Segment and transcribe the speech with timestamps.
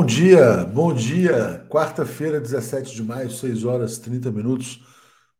[0.00, 1.66] Bom dia, bom dia.
[1.68, 4.82] Quarta-feira, 17 de maio, 6 horas 30 minutos.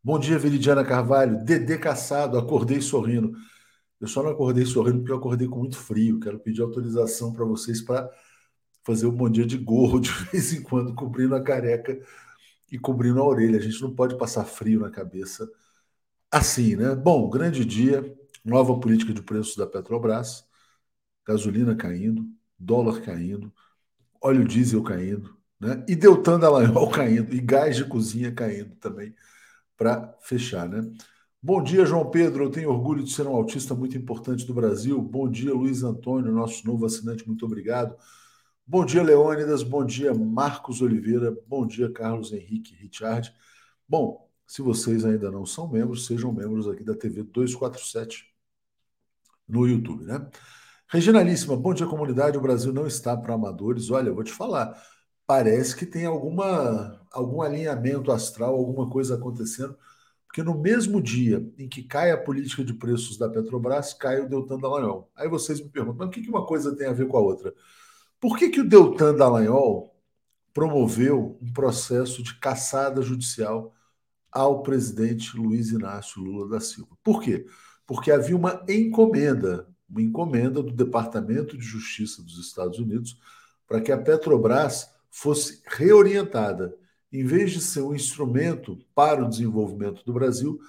[0.04, 1.42] Bom dia, Veridiana Carvalho.
[1.42, 3.32] Dedê Caçado, acordei sorrindo.
[3.98, 6.20] Eu só não acordei sorrindo porque eu acordei com muito frio.
[6.20, 8.06] Quero pedir autorização para vocês para
[8.84, 11.98] fazer um bom dia de gorro de vez em quando, cobrindo a careca
[12.70, 13.58] e cobrindo a orelha.
[13.58, 15.50] A gente não pode passar frio na cabeça
[16.30, 16.94] assim, né?
[16.94, 18.14] Bom, grande dia.
[18.44, 20.44] Nova política de preços da Petrobras.
[21.26, 22.26] Gasolina caindo,
[22.58, 23.50] dólar caindo
[24.20, 25.84] óleo diesel caindo, né?
[25.88, 29.14] E Deltan Dallagnol caindo, e gás de cozinha caindo também,
[29.76, 30.90] para fechar, né?
[31.42, 32.44] Bom dia, João Pedro.
[32.44, 35.00] Eu tenho orgulho de ser um autista muito importante do Brasil.
[35.00, 37.96] Bom dia, Luiz Antônio, nosso novo assinante, muito obrigado.
[38.66, 39.62] Bom dia, Leônidas.
[39.62, 41.34] Bom dia, Marcos Oliveira.
[41.46, 43.34] Bom dia, Carlos Henrique Richard.
[43.88, 48.26] Bom, se vocês ainda não são membros, sejam membros aqui da TV 247
[49.48, 50.28] no YouTube, né?
[50.92, 52.36] Regionalíssima, bom dia, comunidade.
[52.36, 53.90] O Brasil não está para amadores.
[53.92, 54.76] Olha, eu vou te falar,
[55.24, 59.78] parece que tem alguma, algum alinhamento astral, alguma coisa acontecendo,
[60.26, 64.28] porque no mesmo dia em que cai a política de preços da Petrobras, cai o
[64.28, 65.08] Deltan Dallagnol.
[65.14, 67.54] Aí vocês me perguntam, mas o que uma coisa tem a ver com a outra?
[68.18, 69.94] Por que, que o Deltan Dallagnol
[70.52, 73.72] promoveu um processo de caçada judicial
[74.32, 76.96] ao presidente Luiz Inácio Lula da Silva?
[77.04, 77.46] Por quê?
[77.86, 83.18] Porque havia uma encomenda uma encomenda do Departamento de Justiça dos Estados Unidos
[83.66, 86.74] para que a Petrobras fosse reorientada.
[87.12, 90.60] Em vez de ser um instrumento para o desenvolvimento do Brasil,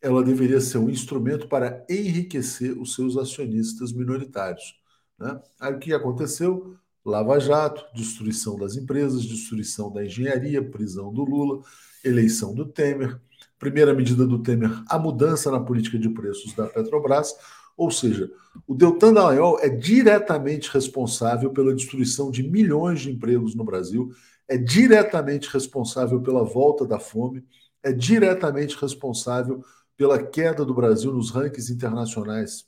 [0.00, 4.78] ela deveria ser um instrumento para enriquecer os seus acionistas minoritários.
[5.18, 5.40] Né?
[5.58, 6.76] Aí o que aconteceu?
[7.04, 11.62] Lava Jato, destruição das empresas, destruição da engenharia, prisão do Lula,
[12.04, 13.20] eleição do Temer.
[13.58, 17.34] Primeira medida do Temer, a mudança na política de preços da Petrobras.
[17.76, 18.30] Ou seja,
[18.66, 24.10] o Deltan Dallagnol é diretamente responsável pela destruição de milhões de empregos no Brasil,
[24.46, 27.44] é diretamente responsável pela volta da fome,
[27.82, 29.62] é diretamente responsável
[29.96, 32.66] pela queda do Brasil nos rankings internacionais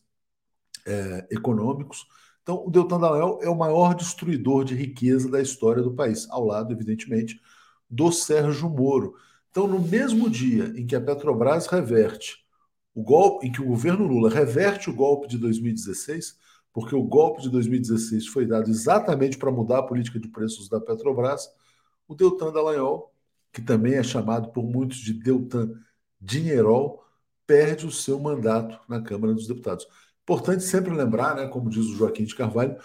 [0.87, 2.07] é, econômicos.
[2.43, 6.45] Então, o Deltan Dallagnol é o maior destruidor de riqueza da história do país, ao
[6.45, 7.41] lado, evidentemente,
[7.91, 9.15] do Sérgio Moro.
[9.51, 12.46] Então, no mesmo dia em que a Petrobras reverte
[12.97, 16.39] o golpe em que o governo Lula reverte o golpe de 2016,
[16.73, 20.81] porque o golpe de 2016 foi dado exatamente para mudar a política de preços da
[20.81, 21.47] Petrobras,
[22.09, 23.13] o Deltan Dallagnol,
[23.53, 25.75] que também é chamado por muitos de Deltan
[26.19, 27.05] Dinheirol,
[27.47, 29.87] perde o seu mandato na Câmara dos Deputados.
[30.23, 32.79] Importante sempre lembrar, né, como diz o Joaquim de Carvalho,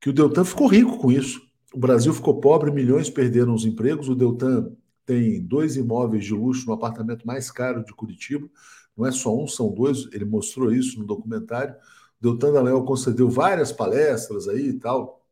[0.00, 1.38] que o Deltan ficou rico com isso.
[1.74, 4.08] O Brasil ficou pobre, milhões perderam os empregos.
[4.08, 4.72] O Deltan
[5.04, 8.48] tem dois imóveis de luxo no apartamento mais caro de Curitiba.
[8.96, 10.08] Não é só um, são dois.
[10.12, 11.74] Ele mostrou isso no documentário.
[12.20, 15.24] Deltan Dallagnol concedeu várias palestras aí e tal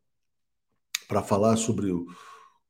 [1.07, 2.07] para falar sobre o,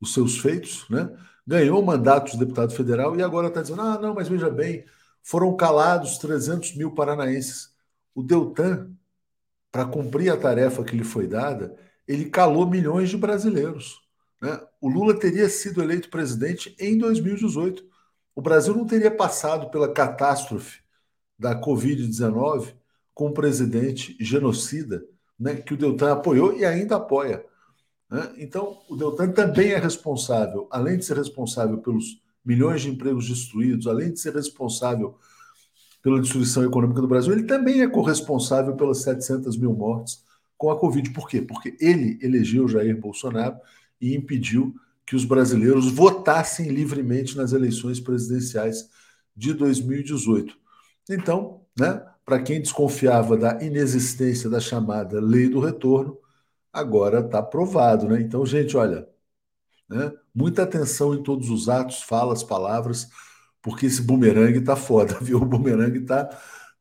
[0.00, 1.11] os seus feitos, né?
[1.46, 4.85] Ganhou o mandato de deputado federal e agora está dizendo: ah, não, mas veja bem,
[5.23, 7.75] foram calados 300 mil paranaenses.
[8.14, 8.90] O Deltan,
[9.73, 11.75] para cumprir a tarefa que lhe foi dada,
[12.06, 14.00] ele calou milhões de brasileiros.
[14.40, 14.61] Né?
[14.81, 17.88] O Lula teria sido eleito presidente em 2018.
[18.38, 20.78] O Brasil não teria passado pela catástrofe
[21.37, 22.73] da Covid-19
[23.12, 25.04] com um presidente genocida,
[25.37, 27.45] né, que o Deltan apoiou e ainda apoia.
[28.09, 28.33] Né?
[28.38, 33.88] Então, o Deltan também é responsável, além de ser responsável pelos milhões de empregos destruídos,
[33.88, 35.18] além de ser responsável
[36.00, 40.23] pela destruição econômica do Brasil, ele também é corresponsável pelas 700 mil mortes
[40.57, 41.11] com a Covid.
[41.11, 41.42] Por quê?
[41.42, 43.57] Porque ele elegeu Jair Bolsonaro
[44.00, 44.76] e impediu
[45.08, 48.90] que os brasileiros votassem livremente nas eleições presidenciais
[49.34, 50.54] de 2018.
[51.08, 56.18] Então, né, para quem desconfiava da inexistência da chamada lei do retorno,
[56.70, 58.06] agora está provado.
[58.06, 58.20] Né?
[58.20, 59.08] Então, gente, olha,
[59.88, 63.08] né, muita atenção em todos os atos, falas, palavras,
[63.62, 65.38] porque esse bumerangue está foda, viu?
[65.38, 66.28] O bumerangue está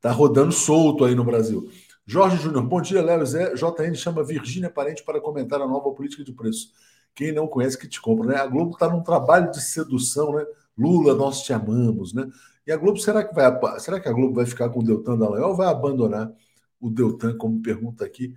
[0.01, 1.71] tá rodando solto aí no Brasil.
[2.05, 3.53] Jorge Júnior, bom dia, Léo Zé.
[3.53, 6.73] JN chama Virgínia Parente para comentar a nova política de preço.
[7.15, 8.35] Quem não conhece que te compra, né?
[8.35, 10.45] A Globo está num trabalho de sedução, né?
[10.77, 12.29] Lula, nós te amamos, né?
[12.65, 15.17] E a Globo, será que vai, será que a Globo vai ficar com o Deltan
[15.17, 16.31] Dallagnol ou vai abandonar
[16.79, 18.35] o Deltan, como pergunta aqui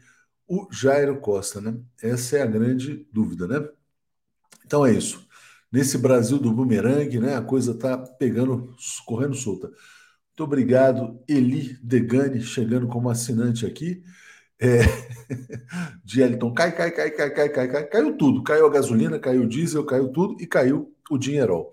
[0.50, 1.78] o Jairo Costa, né?
[2.02, 3.68] Essa é a grande dúvida, né?
[4.66, 5.24] Então é isso.
[5.70, 7.36] Nesse Brasil do bumerangue, né?
[7.36, 8.74] A coisa tá pegando,
[9.06, 9.68] correndo solta.
[9.68, 14.02] Muito obrigado, Eli Degani, chegando como assinante aqui
[14.60, 14.80] é,
[16.04, 16.52] de Elton.
[16.52, 18.42] Cai, cai, cai, cai, cai, cai, cai, caiu tudo.
[18.42, 21.72] Caiu a gasolina, caiu o diesel, caiu tudo e caiu o dinheirol.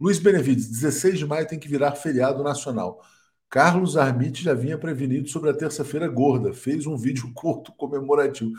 [0.00, 3.00] Luiz Benevides, 16 de maio tem que virar feriado nacional.
[3.48, 8.52] Carlos Armit já vinha prevenido sobre a terça-feira gorda, fez um vídeo curto comemorativo.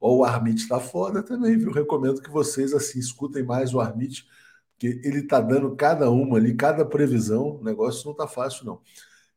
[0.00, 1.70] Ó, o Armit tá foda também, viu?
[1.70, 4.26] Recomendo que vocês assim escutem mais o Armit,
[4.72, 7.58] porque ele tá dando cada uma ali, cada previsão.
[7.60, 8.80] O negócio não tá fácil, não.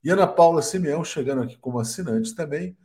[0.03, 2.75] E Ana Paula Simeão chegando aqui como assinante também.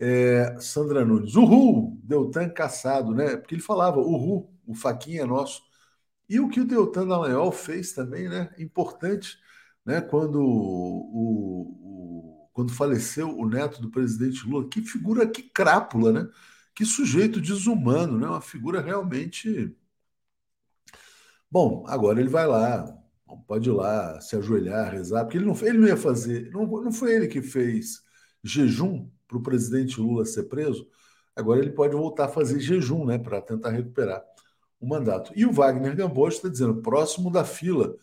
[0.00, 3.36] É, Sandra Nunes, uhul, Deltan caçado, né?
[3.36, 5.62] Porque ele falava, uhul, o faquinha é nosso.
[6.28, 8.52] E o que o Deltan Dallagnol fez também, né?
[8.58, 9.38] Importante,
[9.84, 10.00] né?
[10.00, 16.28] Quando o, o, quando faleceu o neto do presidente Lula, que figura, que crápula, né?
[16.74, 18.26] Que sujeito desumano, né?
[18.26, 19.76] Uma figura realmente.
[21.50, 22.84] Bom, agora ele vai lá,
[23.46, 26.92] pode ir lá, se ajoelhar, rezar, porque ele não, ele não ia fazer, não, não
[26.92, 28.02] foi ele que fez
[28.42, 30.86] jejum para o presidente Lula ser preso,
[31.34, 34.22] agora ele pode voltar a fazer jejum, né, para tentar recuperar
[34.80, 35.32] o mandato.
[35.34, 37.96] E o Wagner Gamboa está dizendo, próximo da fila,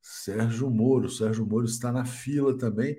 [0.00, 1.08] Sérgio Moro.
[1.08, 2.98] Sérgio Moro está na fila também.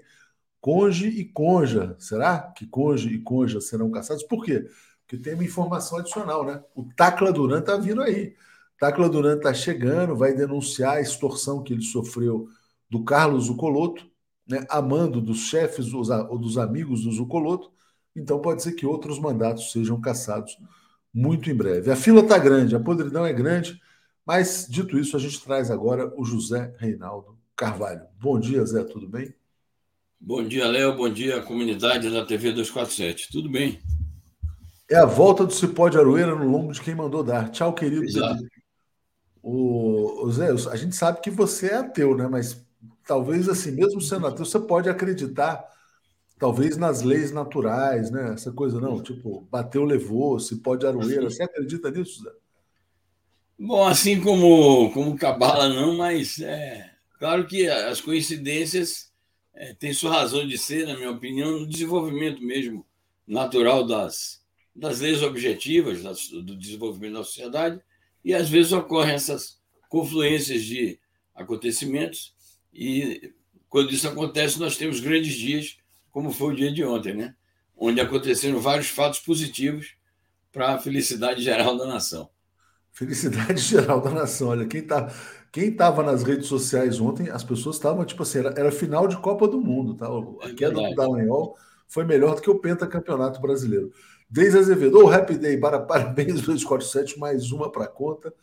[0.61, 1.95] Conge e Conja.
[1.99, 4.23] Será que Conge e Conja serão caçados?
[4.23, 4.65] Por quê?
[5.01, 6.63] Porque tem uma informação adicional, né?
[6.73, 8.35] O Tacla Duran está vindo aí.
[8.79, 12.47] Tacla Duran está chegando, vai denunciar a extorsão que ele sofreu
[12.89, 14.09] do Carlos Zucoloto,
[14.47, 17.71] né, amando dos chefes ou dos amigos do Zucoloto.
[18.15, 20.57] Então pode ser que outros mandatos sejam caçados
[21.13, 21.91] muito em breve.
[21.91, 23.81] A fila está grande, a podridão é grande,
[24.25, 28.01] mas dito isso, a gente traz agora o José Reinaldo Carvalho.
[28.19, 29.33] Bom dia, Zé, tudo bem?
[30.19, 30.95] Bom dia, Léo.
[30.95, 33.29] Bom dia, comunidade da TV 247.
[33.31, 33.79] Tudo bem?
[34.89, 37.49] É a volta do Cipó de Aroeira no lombo de quem mandou dar.
[37.51, 38.05] Tchau, querido.
[38.05, 38.43] Exato.
[39.41, 42.27] O, o Zé, a gente sabe que você é ateu, né?
[42.27, 42.65] Mas
[43.05, 45.63] talvez assim, mesmo sendo ateu, você pode acreditar,
[46.37, 48.33] talvez nas leis naturais, né?
[48.33, 51.29] Essa coisa não, tipo, bateu, levou, se pode aroeira.
[51.29, 52.31] Você acredita nisso, Zé?
[53.57, 59.11] Bom, assim como como cabala não, mas é claro que as coincidências
[59.53, 62.85] é, têm sua razão de ser, na minha opinião, no desenvolvimento mesmo
[63.27, 64.41] natural das
[64.75, 67.79] das leis objetivas das, do desenvolvimento da sociedade
[68.25, 70.99] e às vezes ocorrem essas confluências de
[71.35, 72.33] acontecimentos
[72.73, 73.33] e
[73.69, 75.77] quando isso acontece, nós temos grandes dias,
[76.11, 77.35] como foi o dia de ontem, né?
[77.75, 79.95] onde aconteceram vários fatos positivos
[80.51, 82.29] para a felicidade geral da nação.
[82.91, 84.49] Felicidade geral da nação.
[84.49, 85.11] Olha, quem tá,
[85.51, 89.17] quem estava nas redes sociais ontem, as pessoas estavam tipo assim, era, era, final de
[89.17, 90.07] Copa do Mundo, tá?
[90.07, 93.91] A é queda do Dallagnol foi melhor do que o pentacampeonato brasileiro.
[94.29, 98.33] Desde Azevedo, oh, Happy Day, para, parabéns 247, mais uma para conta.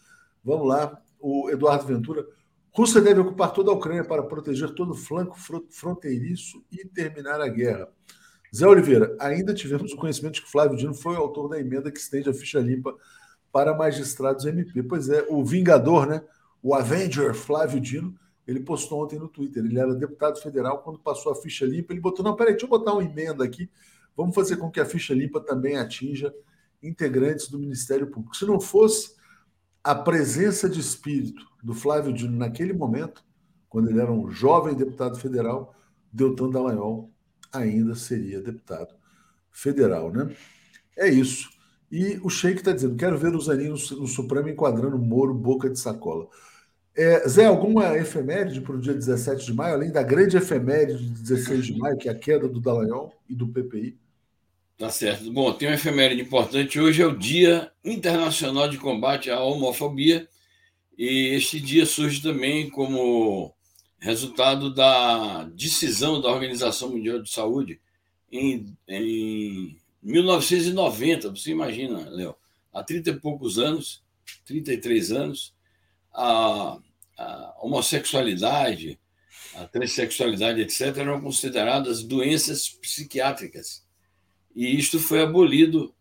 [0.44, 2.26] Vamos lá, o Eduardo Ventura.
[2.73, 5.37] Rússia deve ocupar toda a Ucrânia para proteger todo o flanco
[5.71, 7.89] fronteiriço e terminar a guerra.
[8.55, 11.91] Zé Oliveira, ainda tivemos o conhecimento de que Flávio Dino foi o autor da emenda
[11.91, 12.95] que estende a ficha limpa
[13.53, 14.83] para magistrados MP.
[14.83, 16.23] Pois é, o Vingador, né?
[16.62, 18.15] O Avenger Flávio Dino,
[18.47, 19.65] ele postou ontem no Twitter.
[19.65, 22.71] Ele era deputado federal, quando passou a ficha limpa, ele botou: não, peraí, deixa eu
[22.71, 23.71] botar uma emenda aqui.
[24.17, 26.35] Vamos fazer com que a ficha limpa também atinja
[26.83, 28.37] integrantes do Ministério Público.
[28.37, 29.15] Se não fosse
[29.83, 33.25] a presença de espírito do Flávio Dino naquele momento,
[33.69, 35.75] quando ele era um jovem deputado federal,
[36.12, 37.11] Deltan Dallagnol
[37.52, 38.95] ainda seria deputado
[39.50, 40.35] federal, né?
[40.97, 41.50] É isso.
[41.90, 45.79] E o Sheik está dizendo: quero ver o Zanin no, Supremo enquadrando Moro boca de
[45.79, 46.29] sacola.
[46.97, 51.23] É, Zé, alguma efeméride para o dia 17 de maio, além da grande efeméride de
[51.23, 53.97] 16 de maio, que é a queda do Dallagnol e do PPI?
[54.76, 55.31] Tá certo.
[55.33, 56.81] Bom, tem uma efeméride importante.
[56.81, 60.29] Hoje é o Dia Internacional de Combate à Homofobia,
[61.02, 63.54] e este dia surge também como
[63.99, 67.80] resultado da decisão da Organização Mundial de Saúde
[68.30, 71.30] em, em 1990.
[71.30, 72.37] Você imagina, Léo,
[72.71, 74.04] há 30 e poucos anos,
[74.45, 75.54] 33 anos,
[76.12, 76.78] a,
[77.16, 79.00] a homossexualidade,
[79.54, 83.87] a transexualidade, etc., eram consideradas doenças psiquiátricas
[84.54, 85.95] e isto foi abolido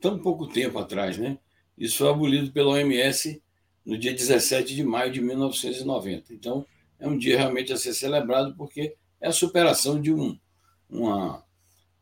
[0.00, 1.38] tão pouco tempo atrás, né?
[1.76, 3.42] Isso foi abolido pela OMS
[3.84, 6.32] no dia 17 de maio de 1990.
[6.32, 6.64] Então,
[6.98, 10.38] é um dia realmente a ser celebrado porque é a superação de um,
[10.88, 11.42] uma,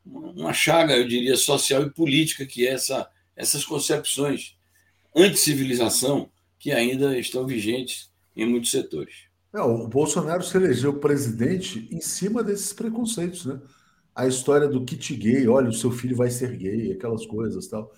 [0.04, 4.56] uma chaga, eu diria, social e política que é essa, essas concepções
[5.14, 9.28] anti-civilização que ainda estão vigentes em muitos setores.
[9.52, 13.60] Não, o Bolsonaro se elegeu presidente em cima desses preconceitos, né?
[14.14, 17.92] a história do kit gay, olha, o seu filho vai ser gay, aquelas coisas tal.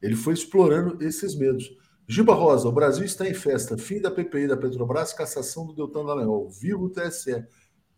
[0.00, 1.74] Ele foi explorando esses medos.
[2.06, 3.78] Giba Rosa, o Brasil está em festa.
[3.78, 6.50] Fim da PPI da Petrobras, cassação do Deltan Dallagnol.
[6.50, 7.44] Viva o TSE.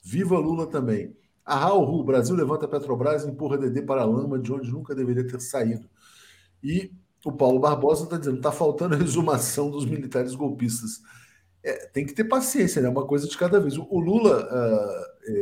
[0.03, 1.17] Viva Lula também.
[1.45, 4.71] A Ru, o Brasil levanta a Petrobras e empurra DD para a lama, de onde
[4.71, 5.89] nunca deveria ter saído.
[6.63, 6.91] E
[7.25, 11.01] o Paulo Barbosa está dizendo: está faltando a exumação dos militares golpistas.
[11.63, 12.89] É, tem que ter paciência, né?
[12.89, 13.77] Uma coisa de cada vez.
[13.77, 14.47] O, Lula.
[14.47, 15.35] Uh,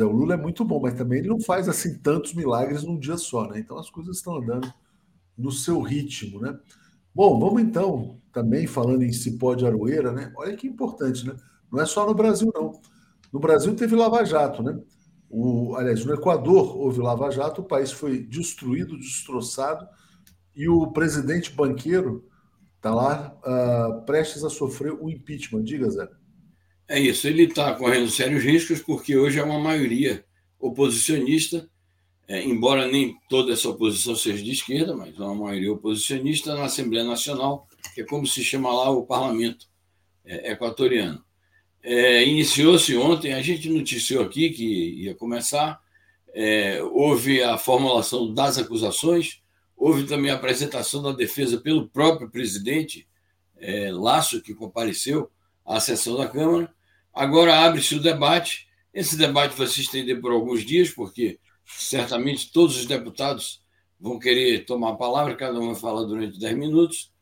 [0.00, 2.98] é o Lula é muito bom, mas também ele não faz assim tantos milagres num
[2.98, 3.58] dia só, né?
[3.58, 4.72] Então as coisas estão andando
[5.36, 6.58] no seu ritmo, né?
[7.14, 10.32] Bom, vamos então, também falando em cipó de aroeira, né?
[10.36, 11.36] Olha que importante, né?
[11.70, 12.80] Não é só no Brasil, não.
[13.32, 14.78] No Brasil teve Lava Jato, né?
[15.28, 19.86] O, aliás, no Equador houve Lava Jato, o país foi destruído, destroçado,
[20.54, 22.28] e o presidente banqueiro
[22.76, 25.62] está lá uh, prestes a sofrer o impeachment.
[25.62, 26.08] Diga, Zé.
[26.88, 30.24] É isso, ele está correndo sérios riscos porque hoje é uma maioria
[30.58, 31.66] oposicionista,
[32.28, 37.04] é, embora nem toda essa oposição seja de esquerda, mas uma maioria oposicionista na Assembleia
[37.04, 39.66] Nacional, que é como se chama lá o parlamento
[40.24, 41.22] é, equatoriano.
[41.82, 44.64] É, Iniciou-se ontem, a gente noticiou aqui que
[45.02, 45.80] ia começar,
[46.32, 49.42] é, houve a formulação das acusações,
[49.76, 53.08] houve também a apresentação da defesa pelo próprio presidente
[53.58, 55.30] é, Laço, que compareceu
[55.66, 56.72] à sessão da Câmara.
[57.12, 58.68] Agora abre-se o debate.
[58.94, 61.38] Esse debate vai se estender por alguns dias, porque
[61.76, 63.62] certamente todos os deputados
[64.00, 67.12] vão querer tomar a palavra, cada um vai falar durante 10 minutos.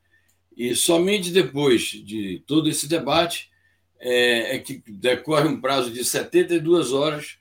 [0.56, 3.50] E somente depois de todo esse debate
[3.98, 7.38] é, é que decorre um prazo de 72 horas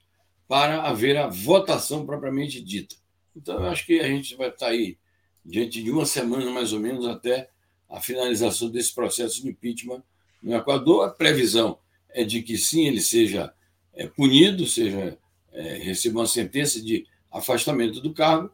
[0.47, 2.95] para haver a votação propriamente dita.
[3.35, 4.97] Então, eu acho que a gente vai estar aí
[5.45, 7.49] diante de uma semana, mais ou menos, até
[7.89, 10.03] a finalização desse processo de impeachment
[10.41, 11.05] no Equador.
[11.05, 13.53] A previsão é de que sim, ele seja
[13.93, 15.17] é, punido, seja
[15.51, 18.51] é, receba uma sentença de afastamento do cargo,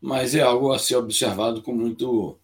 [0.00, 2.38] mas é algo a ser observado com, muito,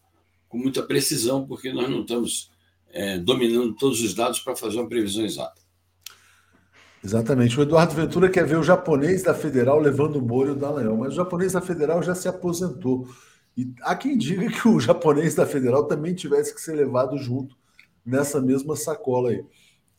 [0.49, 2.51] com muita precisão, porque nós não estamos
[2.91, 5.63] é, dominando todos os dados para fazer uma previsão exata.
[7.05, 7.59] Exatamente.
[7.59, 10.97] O Eduardo Ventura quer ver o japonês da Federal levando o Moro e o Dallagnol,
[10.97, 13.07] mas o japonês da Federal já se aposentou.
[13.57, 17.57] E há quem diga que o japonês da Federal também tivesse que ser levado junto
[18.05, 19.45] nessa mesma sacola aí.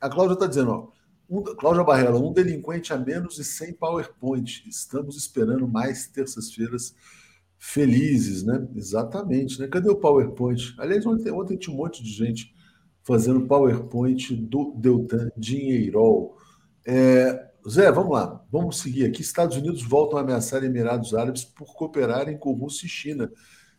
[0.02, 0.88] A Cláudia está dizendo, ó,
[1.30, 4.64] um, Cláudia Barrela, um delinquente a menos e sem PowerPoint.
[4.68, 6.96] Estamos esperando mais terças-feiras
[7.58, 8.68] felizes, né?
[8.76, 9.68] Exatamente, né?
[9.68, 10.76] Cadê o PowerPoint?
[10.78, 12.54] Aliás, ontem, ontem tinha um monte de gente
[13.04, 16.38] fazendo PowerPoint do Deltan Dinheirol.
[16.86, 19.22] É, Zé, vamos lá, vamos seguir aqui.
[19.22, 23.32] Estados Unidos voltam a ameaçar Emirados Árabes por cooperarem com Rússia e China.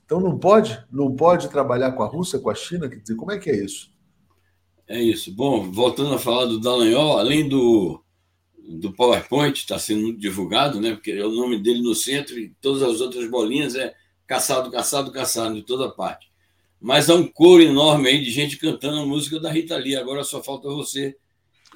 [0.05, 3.33] Então não pode, não pode trabalhar com a Rússia, com a China, quer dizer, como
[3.33, 3.93] é que é isso?
[4.89, 5.33] É isso.
[5.33, 8.01] Bom, voltando a falar do Dallagnol, além do,
[8.69, 10.93] do PowerPoint está sendo divulgado, né?
[10.93, 13.95] Porque é o nome dele no centro e todas as outras bolinhas é
[14.27, 16.31] caçado, caçado, caçado de toda parte.
[16.81, 19.97] Mas há um coro enorme aí de gente cantando a música da Rita Lee.
[19.97, 21.17] Agora só falta você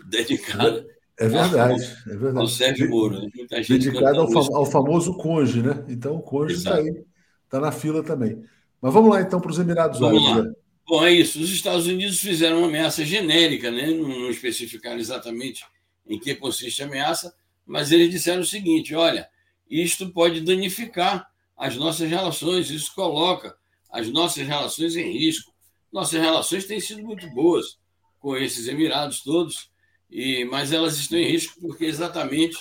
[0.07, 0.87] dedicada.
[1.19, 2.39] É verdade, é verdade.
[2.39, 3.21] Ao Sérgio Moro.
[3.21, 3.29] Né?
[3.69, 5.85] Dedicado ao, fam ao, famoso Conge, né?
[5.89, 7.05] Então o Conge está aí,
[7.45, 8.43] está na fila também.
[8.81, 10.55] Mas vamos lá então para os Emirados Árabes.
[10.91, 11.41] Bom, é isso.
[11.41, 13.93] Os Estados Unidos fizeram uma ameaça genérica, né?
[13.93, 15.65] não, não especificaram exatamente
[16.05, 17.33] em que consiste a ameaça,
[17.65, 19.31] mas eles disseram o seguinte: olha,
[19.71, 23.57] isto pode danificar as nossas relações, isso coloca
[23.89, 25.55] as nossas relações em risco.
[25.93, 27.79] Nossas relações têm sido muito boas
[28.19, 29.71] com esses Emirados todos,
[30.11, 32.59] e mas elas estão em risco porque exatamente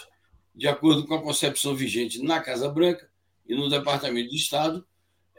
[0.54, 3.10] de acordo com a concepção vigente na Casa Branca
[3.48, 4.86] e no Departamento de Estado,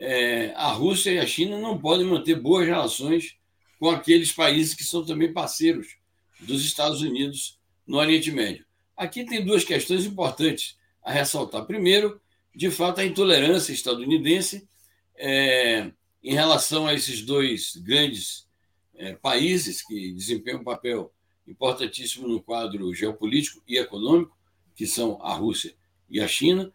[0.01, 3.37] é, a Rússia e a China não podem manter boas relações
[3.79, 5.99] com aqueles países que são também parceiros
[6.41, 8.65] dos Estados Unidos no Oriente Médio.
[8.97, 11.67] Aqui tem duas questões importantes a ressaltar.
[11.67, 12.21] Primeiro,
[12.55, 14.67] de fato, a intolerância estadunidense
[15.17, 18.49] é, em relação a esses dois grandes
[18.95, 21.13] é, países que desempenham um papel
[21.47, 24.37] importantíssimo no quadro geopolítico e econômico,
[24.75, 25.75] que são a Rússia
[26.09, 26.73] e a China,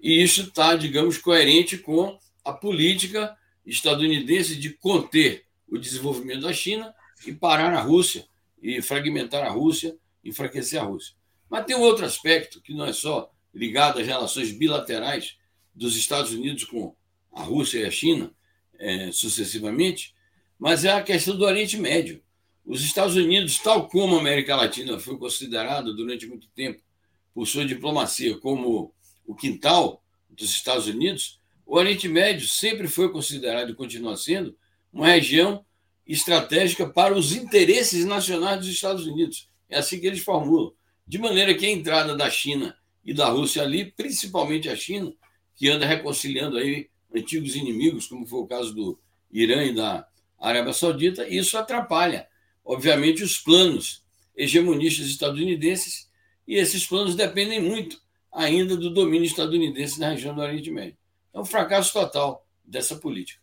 [0.00, 6.94] e isso está, digamos, coerente com a política estadunidense de conter o desenvolvimento da China
[7.26, 8.26] e parar a Rússia,
[8.62, 11.14] e fragmentar a Rússia, enfraquecer a Rússia.
[11.50, 15.36] Mas tem um outro aspecto que não é só ligado às relações bilaterais
[15.74, 16.94] dos Estados Unidos com
[17.32, 18.32] a Rússia e a China,
[18.78, 20.14] é, sucessivamente,
[20.58, 22.22] mas é a questão do Oriente Médio.
[22.64, 26.82] Os Estados Unidos, tal como a América Latina foi considerado durante muito tempo
[27.34, 28.92] por sua diplomacia como
[29.26, 34.56] o quintal dos Estados Unidos, o Oriente Médio sempre foi considerado e continua sendo
[34.90, 35.62] uma região
[36.06, 39.50] estratégica para os interesses nacionais dos Estados Unidos.
[39.68, 40.72] É assim que eles formulam.
[41.06, 45.12] De maneira que a entrada da China e da Rússia ali, principalmente a China,
[45.54, 48.98] que anda reconciliando aí antigos inimigos, como foi o caso do
[49.30, 52.26] Irã e da Arábia Saudita, isso atrapalha,
[52.64, 54.02] obviamente, os planos
[54.34, 56.08] hegemonistas estadunidenses,
[56.46, 58.00] e esses planos dependem muito
[58.32, 60.97] ainda do domínio estadunidense na região do Oriente Médio.
[61.32, 63.40] É um fracasso total dessa política.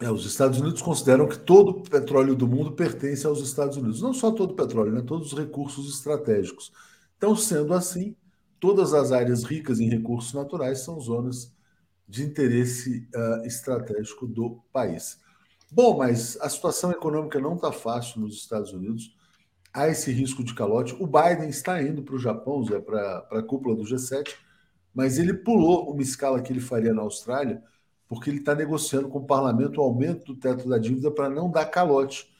[0.00, 4.00] É, os Estados Unidos consideram que todo o petróleo do mundo pertence aos Estados Unidos.
[4.00, 5.02] Não só todo o petróleo, né?
[5.02, 6.72] todos os recursos estratégicos.
[7.16, 8.16] Então, sendo assim,
[8.58, 11.52] todas as áreas ricas em recursos naturais são zonas
[12.08, 15.18] de interesse uh, estratégico do país.
[15.70, 19.16] Bom, mas a situação econômica não está fácil nos Estados Unidos.
[19.72, 20.94] Há esse risco de calote.
[21.00, 24.34] O Biden está indo para o Japão, Zé, para a cúpula do G7,
[24.94, 27.62] mas ele pulou uma escala que ele faria na Austrália,
[28.08, 31.50] porque ele está negociando com o parlamento o aumento do teto da dívida para não
[31.50, 32.30] dar calote.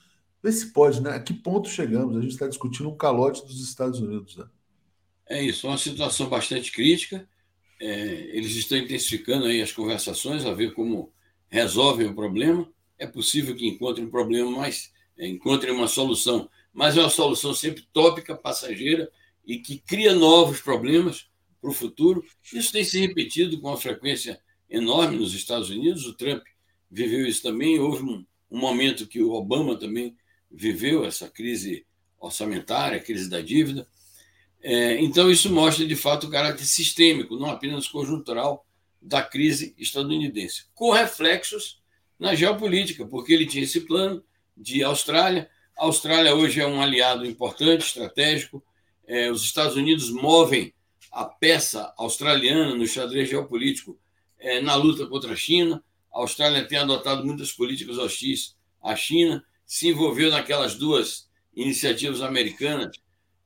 [0.42, 1.10] Vê se pode, né?
[1.12, 2.16] A que ponto chegamos?
[2.16, 4.36] A gente está discutindo um calote dos Estados Unidos.
[4.36, 4.44] Né?
[5.28, 7.26] É isso, uma situação bastante crítica.
[7.80, 7.86] É,
[8.36, 11.12] eles estão intensificando aí as conversações a ver como
[11.48, 12.68] resolvem o problema.
[12.98, 17.54] É possível que encontrem um problema, mas é, encontrem uma solução, mas é uma solução
[17.54, 19.10] sempre tópica, passageira
[19.46, 21.31] e que cria novos problemas
[21.62, 22.24] para o futuro.
[22.52, 26.04] Isso tem se repetido com uma frequência enorme nos Estados Unidos.
[26.06, 26.42] O Trump
[26.90, 27.78] viveu isso também.
[27.78, 30.16] Houve um, um momento que o Obama também
[30.50, 31.86] viveu essa crise
[32.18, 33.86] orçamentária, a crise da dívida.
[34.60, 38.66] É, então, isso mostra, de fato, o caráter sistêmico, não apenas conjuntural,
[39.00, 41.80] da crise estadunidense, com reflexos
[42.18, 44.22] na geopolítica, porque ele tinha esse plano
[44.56, 45.50] de Austrália.
[45.76, 48.62] A Austrália hoje é um aliado importante, estratégico.
[49.04, 50.72] É, os Estados Unidos movem
[51.12, 53.98] a peça australiana no xadrez geopolítico
[54.38, 55.84] é, na luta contra a China.
[56.12, 62.96] A Austrália tem adotado muitas políticas hostis à China, se envolveu naquelas duas iniciativas americanas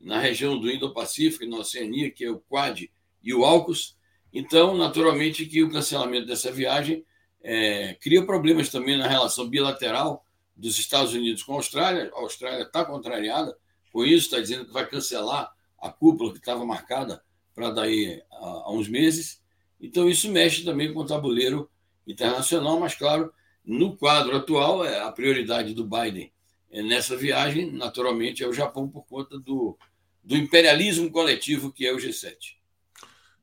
[0.01, 2.89] na região do Indo-Pacífico na Oceania, que é o Quad
[3.23, 3.97] e o AUKUS.
[4.33, 7.05] Então, naturalmente, que o cancelamento dessa viagem
[7.43, 10.25] é, cria problemas também na relação bilateral
[10.57, 12.11] dos Estados Unidos com a Austrália.
[12.15, 13.57] A Austrália está contrariada
[13.93, 17.23] com isso, está dizendo que vai cancelar a cúpula que estava marcada
[17.57, 19.43] para daí a, a, uns meses.
[19.81, 21.69] Então, isso mexe também com o tabuleiro
[22.07, 23.33] internacional, mas, claro,
[23.65, 26.31] no quadro atual, é a prioridade do Biden
[26.71, 29.77] é, nessa viagem, naturalmente, é o Japão por conta do,
[30.23, 32.35] do imperialismo coletivo que é o G7.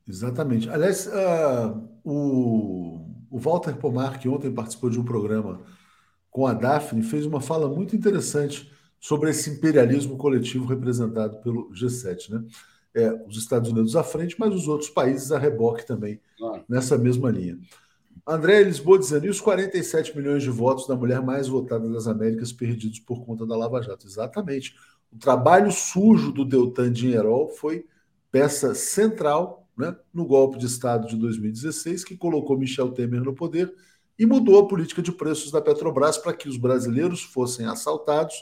[0.08, 0.70] Exatamente.
[0.70, 5.62] Aliás, uh, o, o Walter Pomar, que ontem participou de um programa
[6.30, 12.30] com a Daphne, fez uma fala muito interessante sobre esse imperialismo coletivo representado pelo G7.
[12.30, 12.46] Né?
[12.96, 16.64] É, os Estados Unidos à frente, mas os outros países a reboque também, claro.
[16.70, 17.58] nessa mesma linha.
[18.26, 22.54] André Lisboa dizendo, e os 47 milhões de votos da mulher mais votada das Américas
[22.54, 24.08] perdidos por conta da Lava Jato?
[24.08, 24.76] Exatamente.
[25.12, 27.86] O trabalho sujo do Deltan Dinheirol foi
[28.32, 33.74] peça central né, no golpe de Estado de 2016, que colocou Michel Temer no poder
[34.18, 38.36] e mudou a política de preços da Petrobras para que os brasileiros fossem assaltados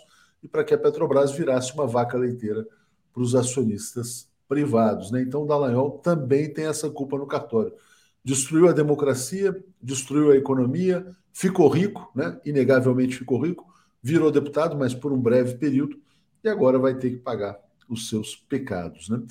[0.44, 2.68] e para que a Petrobras virasse uma vaca leiteira
[3.14, 5.12] para os acionistas privados.
[5.12, 5.22] Né?
[5.22, 7.72] Então, Dallagnol também tem essa culpa no cartório.
[8.22, 12.38] Destruiu a democracia, destruiu a economia, ficou rico, né?
[12.46, 13.66] inegavelmente ficou rico,
[14.04, 15.98] virou deputado, mas por um breve período,
[16.44, 19.08] e agora vai ter que pagar os seus pecados.
[19.08, 19.24] Né?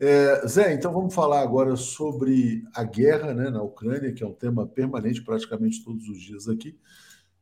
[0.00, 4.34] É, Zé, então vamos falar agora sobre a guerra né, na Ucrânia, que é um
[4.34, 6.76] tema permanente praticamente todos os dias aqui.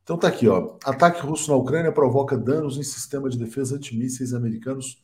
[0.03, 0.77] Então tá aqui, ó.
[0.85, 5.01] Ataque russo na Ucrânia provoca danos em sistema de defesa antimísseis americanos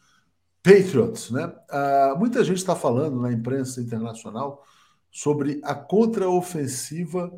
[0.61, 1.53] Patriots, né?
[1.69, 4.65] Ah, muita gente está falando na imprensa internacional
[5.11, 7.31] sobre a contraofensiva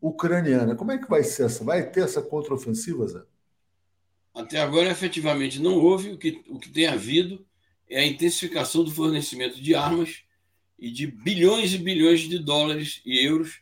[0.00, 0.74] ucraniana.
[0.74, 1.64] Como é que vai ser essa?
[1.64, 3.22] Vai ter essa contraofensiva, Zé?
[4.34, 6.10] Até agora, efetivamente, não houve.
[6.10, 7.46] O que, o que tem havido
[7.88, 10.24] é a intensificação do fornecimento de armas
[10.78, 13.60] e de bilhões e bilhões de dólares e euros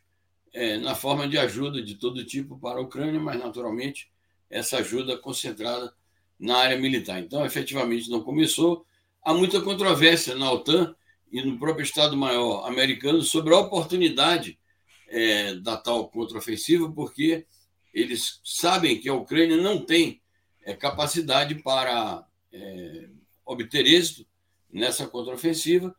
[0.51, 4.11] é, na forma de ajuda de todo tipo para a Ucrânia, mas, naturalmente,
[4.49, 5.93] essa ajuda concentrada
[6.39, 7.19] na área militar.
[7.19, 8.85] Então, efetivamente, não começou.
[9.25, 10.93] Há muita controvérsia na OTAN
[11.31, 14.59] e no próprio Estado-Maior americano sobre a oportunidade
[15.07, 17.45] é, da tal contraofensiva, porque
[17.93, 20.21] eles sabem que a Ucrânia não tem
[20.65, 23.07] é, capacidade para é,
[23.45, 24.27] obter êxito
[24.69, 25.95] nessa contraofensiva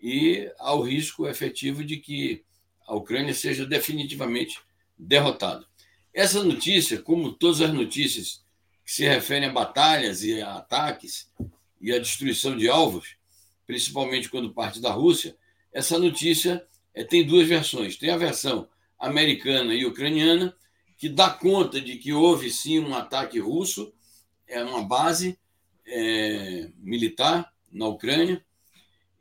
[0.00, 2.44] e ao risco efetivo de que
[2.86, 4.60] a Ucrânia seja definitivamente
[4.96, 5.66] derrotada.
[6.14, 8.44] Essa notícia, como todas as notícias
[8.84, 11.28] que se referem a batalhas e a ataques
[11.80, 13.16] e a destruição de alvos,
[13.66, 15.36] principalmente quando parte da Rússia,
[15.72, 17.96] essa notícia é, tem duas versões.
[17.96, 20.56] Tem a versão americana e ucraniana,
[20.96, 23.92] que dá conta de que houve sim um ataque russo
[24.48, 25.38] é uma base
[25.86, 28.44] é, militar na Ucrânia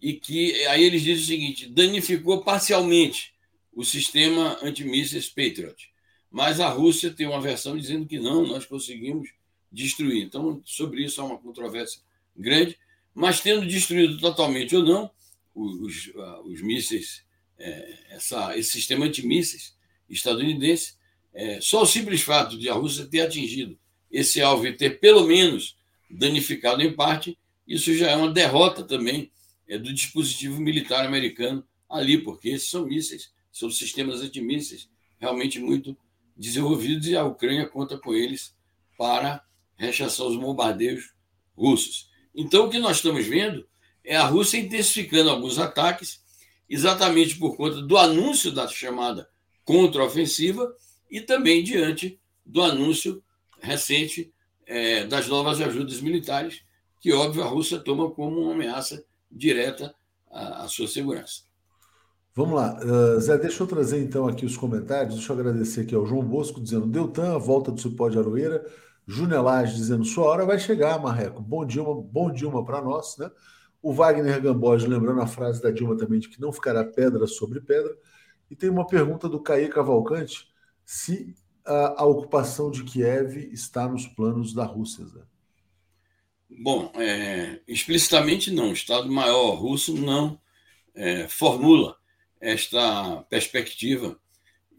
[0.02, 3.34] e que aí eles dizem o seguinte: danificou parcialmente
[3.74, 5.92] o sistema antimísseis Patriot.
[6.32, 9.30] Mas a Rússia tem uma versão dizendo que não, nós conseguimos
[9.72, 10.24] destruir.
[10.24, 12.02] Então, sobre isso há uma controvérsia
[12.38, 12.78] grande.
[13.14, 15.12] Mas, tendo destruído totalmente ou não
[15.54, 16.12] os,
[16.46, 17.24] os mísseis,
[17.58, 19.76] é, essa, esse sistema antimísseis
[20.10, 20.96] estadunidense,
[21.34, 23.78] é, só o simples fato de a Rússia ter atingido
[24.12, 25.78] esse alvo ter pelo menos
[26.10, 29.32] danificado em parte, isso já é uma derrota também
[29.68, 35.98] é, do dispositivo militar americano ali, porque esses são mísseis, são sistemas antimísseis realmente muito
[36.36, 38.56] desenvolvidos e a Ucrânia conta com eles
[38.98, 39.44] para
[39.76, 41.14] rechaçar os bombardeios
[41.56, 42.10] russos.
[42.38, 43.66] Então, o que nós estamos vendo
[44.04, 46.22] é a Rússia intensificando alguns ataques,
[46.70, 49.28] exatamente por conta do anúncio da chamada
[49.66, 50.72] contraofensiva
[51.10, 53.24] e também diante do anúncio
[53.60, 54.32] recente
[54.68, 56.62] é, das novas ajudas militares,
[57.02, 59.96] que, óbvio, a Rússia toma como uma ameaça direta
[60.30, 61.42] à, à sua segurança.
[62.36, 62.80] Vamos lá.
[62.84, 65.16] Uh, Zé, deixa eu trazer então aqui os comentários.
[65.16, 68.64] Deixa eu agradecer aqui ao João Bosco dizendo Deltan, a volta do Cipó de Aroeira.
[69.08, 71.42] Júnior Lage dizendo sua hora vai chegar, Marreco.
[71.42, 73.32] Bom Dilma, bom Dilma para nós, né?
[73.82, 77.62] O Wagner Gamboge lembrando a frase da Dilma também de que não ficará pedra sobre
[77.62, 77.96] pedra.
[78.52, 80.48] E tem uma pergunta do Caí Cavalcante
[80.84, 81.34] se
[81.66, 85.22] a, a ocupação de Kiev está nos planos da Rússia, Zé.
[86.50, 88.70] Bom, é, explicitamente não.
[88.70, 90.40] O Estado-Maior russo não
[90.96, 91.98] é, formula
[92.40, 94.18] esta perspectiva.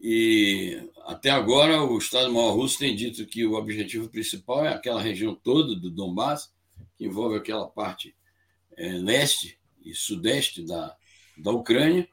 [0.01, 5.35] E até agora o Estado-Maior Russo tem dito que o objetivo principal é aquela região
[5.35, 6.51] toda do Donbass,
[6.97, 8.15] que envolve aquela parte
[8.77, 10.95] é, leste e sudeste da,
[11.37, 12.07] da Ucrânia,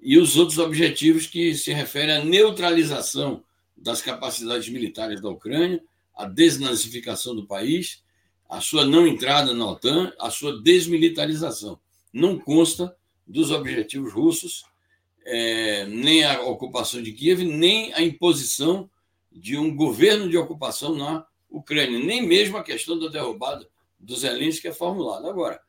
[0.00, 3.42] e os outros objetivos que se referem à neutralização
[3.76, 5.82] das capacidades militares da Ucrânia,
[6.14, 8.02] a desnazificação do país,
[8.48, 11.78] a sua não entrada na OTAN, a sua desmilitarização.
[12.12, 12.96] Não consta
[13.26, 14.64] dos objetivos russos
[15.28, 18.88] é, nem a ocupação de Kiev, nem a imposição
[19.32, 24.68] de um governo de ocupação na Ucrânia, nem mesmo a questão da derrubada do Zelensky
[24.68, 25.28] é formulada.
[25.28, 25.60] Agora,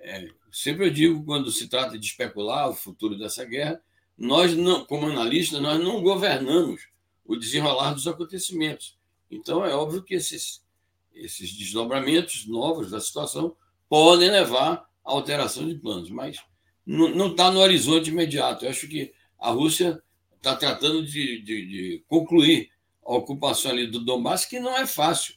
[0.00, 3.80] é, sempre eu digo, quando se trata de especular o futuro dessa guerra,
[4.18, 6.88] nós, não, como analistas, nós não governamos
[7.24, 8.98] o desenrolar dos acontecimentos.
[9.30, 10.62] Então, é óbvio que esses,
[11.14, 13.56] esses desdobramentos novos da situação
[13.88, 16.38] podem levar à alteração de planos, mas
[16.86, 18.64] não está no horizonte imediato.
[18.64, 20.02] Eu acho que a Rússia
[20.36, 22.70] está tratando de, de, de, concluir
[23.04, 25.34] a ocupação ali do Donbass, que não é fácil.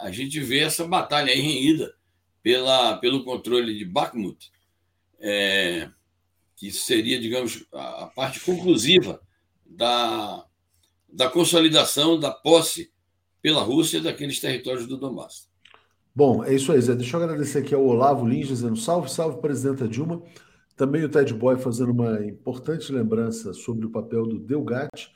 [0.00, 1.94] A gente vê essa batalha renhida
[2.42, 4.50] pela, pelo controle de Bakhmut,
[5.18, 5.88] é,
[6.56, 9.20] que seria, digamos, a parte conclusiva
[9.64, 10.44] da,
[11.08, 12.90] da consolidação da posse
[13.42, 15.48] pela Rússia daqueles territórios do Donbass.
[16.14, 16.94] Bom, é isso aí, Zé.
[16.94, 20.22] Deixa eu agradecer aqui ao Olavo Lins dizendo salve, salve, presidenta Dilma.
[20.76, 25.10] Também o Ted Boy fazendo uma importante lembrança sobre o papel do Delgatti.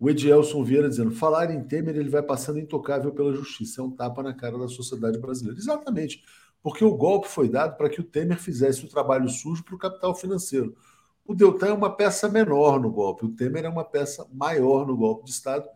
[0.00, 3.82] O Edielson Vieira dizendo: falar em Temer, ele vai passando intocável pela justiça.
[3.82, 5.58] É um tapa na cara da sociedade brasileira.
[5.58, 6.24] Exatamente.
[6.62, 9.78] Porque o golpe foi dado para que o Temer fizesse o trabalho sujo para o
[9.78, 10.74] capital financeiro.
[11.24, 14.96] O Deltan é uma peça menor no golpe, o Temer é uma peça maior no
[14.96, 15.68] golpe de Estado.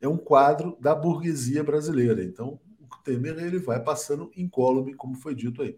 [0.00, 2.22] É um quadro da burguesia brasileira.
[2.22, 5.76] Então, o Temer ele vai passando incólume, como foi dito aí.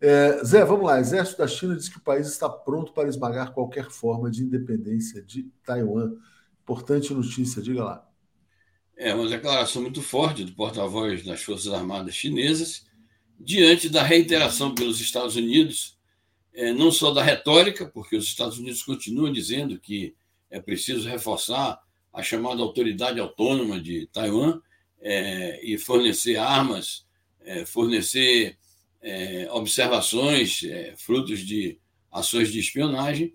[0.00, 1.00] É, Zé, vamos lá.
[1.00, 5.22] Exército da China diz que o país está pronto para esmagar qualquer forma de independência
[5.22, 6.14] de Taiwan.
[6.62, 8.08] Importante notícia, diga lá.
[8.96, 12.86] É uma declaração muito forte do porta-voz das Forças Armadas chinesas,
[13.38, 15.98] diante da reiteração pelos Estados Unidos,
[16.54, 20.14] é, não só da retórica, porque os Estados Unidos continuam dizendo que
[20.50, 21.78] é preciso reforçar
[22.12, 24.60] a chamada autoridade autônoma de Taiwan
[25.00, 27.06] é, e fornecer armas,
[27.42, 28.56] é, fornecer
[29.02, 31.78] é, observações, é, frutos de
[32.10, 33.34] ações de espionagem.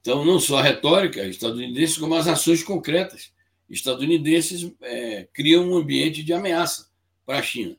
[0.00, 3.32] Então, não só a retórica estadunidense, como as ações concretas
[3.68, 6.88] estadunidenses é, criam um ambiente de ameaça
[7.24, 7.76] para a China.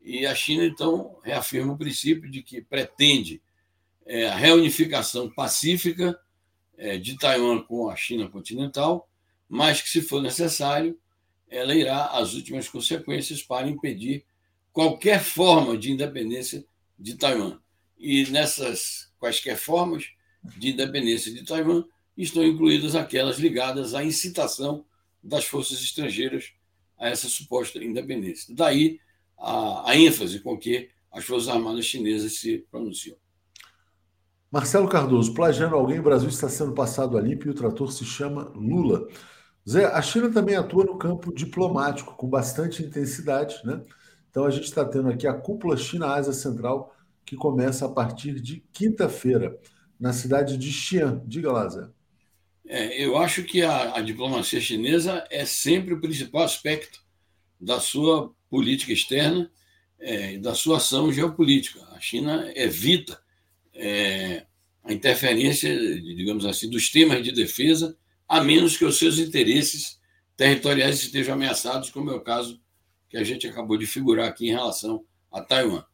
[0.00, 3.42] E a China, então, reafirma o princípio de que pretende
[4.06, 6.18] é, a reunificação pacífica
[6.76, 9.08] é, de Taiwan com a China continental,
[9.48, 10.98] mas que, se for necessário,
[11.50, 14.24] ela irá às últimas consequências para impedir
[14.78, 16.64] qualquer forma de independência
[16.96, 17.58] de Taiwan.
[17.98, 20.04] E nessas quaisquer formas
[20.56, 21.82] de independência de Taiwan
[22.16, 24.84] estão incluídas aquelas ligadas à incitação
[25.20, 26.52] das forças estrangeiras
[26.96, 28.54] a essa suposta independência.
[28.54, 29.00] Daí
[29.36, 33.16] a, a ênfase com que as Forças Armadas chinesas se pronunciam.
[34.48, 38.04] Marcelo Cardoso, plagiando alguém, o Brasil está sendo passado a limpo e o trator se
[38.04, 39.08] chama Lula.
[39.68, 43.82] Zé, a China também atua no campo diplomático com bastante intensidade, né?
[44.30, 48.62] Então a gente está tendo aqui a cúpula China-Ásia Central, que começa a partir de
[48.72, 49.58] quinta-feira,
[49.98, 51.22] na cidade de Xi'an.
[51.26, 51.88] Diga lá, Zé.
[52.66, 57.02] É, eu acho que a, a, diplomacia chinesa é sempre o principal aspecto
[57.60, 59.50] da sua política externa
[59.98, 61.82] é, e da sua ação geopolítica.
[61.92, 63.18] A China evita
[63.74, 64.46] é,
[64.84, 67.96] a interferência, digamos assim, dos temas de defesa,
[68.28, 69.98] a menos que os seus interesses
[70.36, 72.60] territoriais estejam ameaçados, como é o caso
[73.08, 75.84] que a gente acabou de figurar aqui em relação a Taiwan.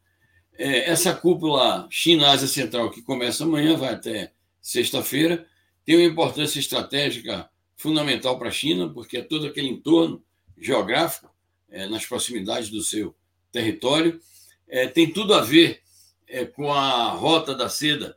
[0.57, 5.47] É, essa cúpula China-Ásia Central, que começa amanhã, vai até sexta-feira,
[5.85, 10.25] tem uma importância estratégica fundamental para a China, porque é todo aquele entorno
[10.57, 11.35] geográfico,
[11.69, 13.15] é, nas proximidades do seu
[13.51, 14.21] território.
[14.69, 15.83] É, tem tudo a ver
[16.27, 18.17] é, com a Rota da Seda,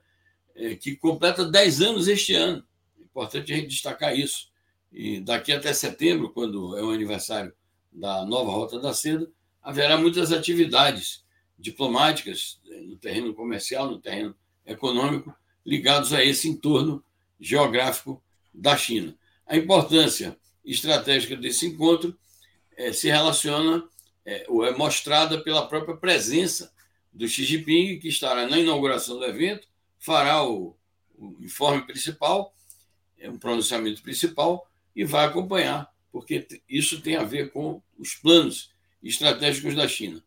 [0.55, 2.63] é, que completa 10 anos este ano.
[2.99, 4.49] É importante a gente destacar isso.
[4.91, 7.53] E daqui até setembro, quando é o aniversário
[7.97, 9.29] da nova Rota da Seda,
[9.61, 11.25] haverá muitas atividades
[11.57, 17.03] diplomáticas é, no terreno comercial, no terreno econômico, ligados a esse entorno
[17.39, 19.17] geográfico da China.
[19.45, 22.17] A importância estratégica desse encontro
[22.75, 23.83] é, se relaciona,
[24.25, 26.71] é, ou é mostrada pela própria presença
[27.11, 30.77] do Xi Jinping, que estará na inauguração do evento, fará o,
[31.17, 32.53] o informe principal,
[33.17, 38.71] é, um pronunciamento principal, e vai acompanhar, porque isso tem a ver com os planos
[39.03, 40.23] estratégicos da China.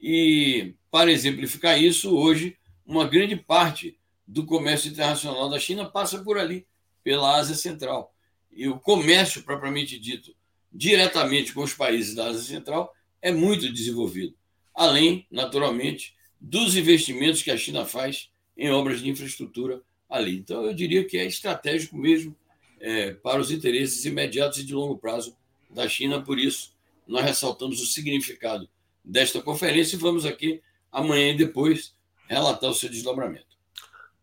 [0.00, 3.96] E, para exemplificar isso, hoje, uma grande parte
[4.26, 6.66] do comércio internacional da China passa por ali,
[7.04, 8.12] pela Ásia Central.
[8.50, 10.34] E o comércio, propriamente dito,
[10.72, 14.34] diretamente com os países da Ásia Central, é muito desenvolvido.
[14.74, 20.36] Além, naturalmente, dos investimentos que a China faz em obras de infraestrutura ali.
[20.36, 22.36] Então, eu diria que é estratégico mesmo
[22.80, 25.36] é, para os interesses imediatos e de longo prazo
[25.70, 26.22] da China.
[26.22, 26.72] Por isso,
[27.06, 28.68] nós ressaltamos o significado
[29.04, 30.60] desta conferência e vamos aqui
[30.92, 31.94] amanhã e depois
[32.28, 33.46] relatar o seu desdobramento.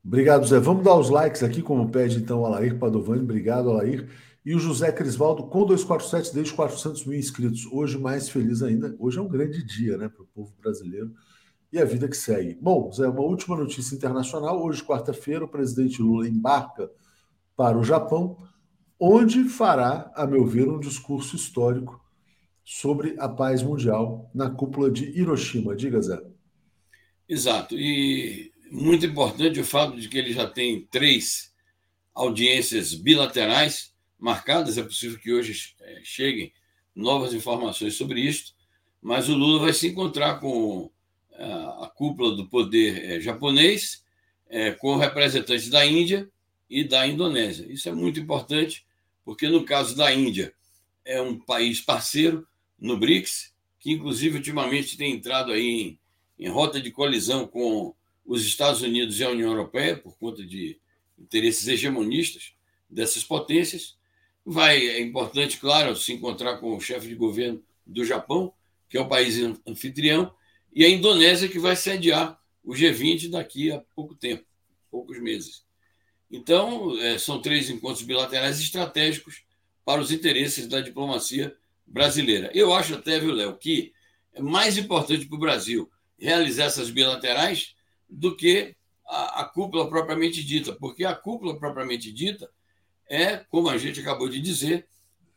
[0.04, 0.60] Obrigado, Zé.
[0.60, 3.24] Vamos dar os likes aqui, como pede então o Alair Padovani.
[3.24, 4.08] Obrigado, Alair.
[4.46, 7.66] E o José Crisvaldo com 247 desde 400 mil inscritos.
[7.66, 8.96] Hoje mais feliz ainda.
[9.00, 11.12] Hoje é um grande dia né, para o povo brasileiro
[11.74, 12.56] e a vida que segue.
[12.62, 14.64] Bom, Zé, uma última notícia internacional.
[14.64, 16.90] Hoje, quarta-feira, o presidente Lula embarca
[17.56, 18.38] para o Japão,
[19.00, 22.04] onde fará, a meu ver, um discurso histórico
[22.64, 25.76] sobre a paz mundial na cúpula de Hiroshima.
[25.76, 26.22] Diga, Zé.
[27.28, 27.78] Exato.
[27.78, 31.54] E muito importante o fato de que ele já tem três
[32.14, 34.78] audiências bilaterais marcadas.
[34.78, 36.52] É possível que hoje é, cheguem
[36.96, 38.54] novas informações sobre isto,
[39.02, 40.90] mas o Lula vai se encontrar com
[41.34, 44.04] a, é, a cúpula do poder é, japonês,
[44.80, 46.30] com representantes da Índia
[46.70, 47.66] e da Indonésia.
[47.72, 48.86] Isso é muito importante,
[49.24, 50.54] porque no caso da Índia,
[51.04, 52.48] é um país parceiro
[52.80, 56.00] no BRICS, que inclusive ultimamente tem entrado aí
[56.40, 57.94] em, em rota de colisão com
[58.26, 60.80] os Estados Unidos e a União Europeia, por conta de
[61.18, 62.54] interesses hegemonistas
[62.90, 63.96] dessas potências.
[64.44, 68.52] Vai, é importante, claro, se encontrar com o chefe de governo do Japão,
[68.90, 70.34] que é o país anfitrião,
[70.74, 74.44] e a Indonésia, que vai sediar o G20 daqui a pouco tempo,
[74.90, 75.64] poucos meses.
[76.36, 79.44] Então, é, são três encontros bilaterais estratégicos
[79.86, 81.56] para os interesses da diplomacia
[81.88, 82.52] brasileira.
[82.54, 83.94] Eu acho até, viu, Léo, que
[84.34, 87.74] é mais importante para o Brasil realizar essas bilaterais
[88.10, 88.76] do que
[89.08, 92.50] a, a, cúpula propriamente dita, porque a cúpula propriamente dita
[93.08, 94.88] é, como a gente acabou de dizer,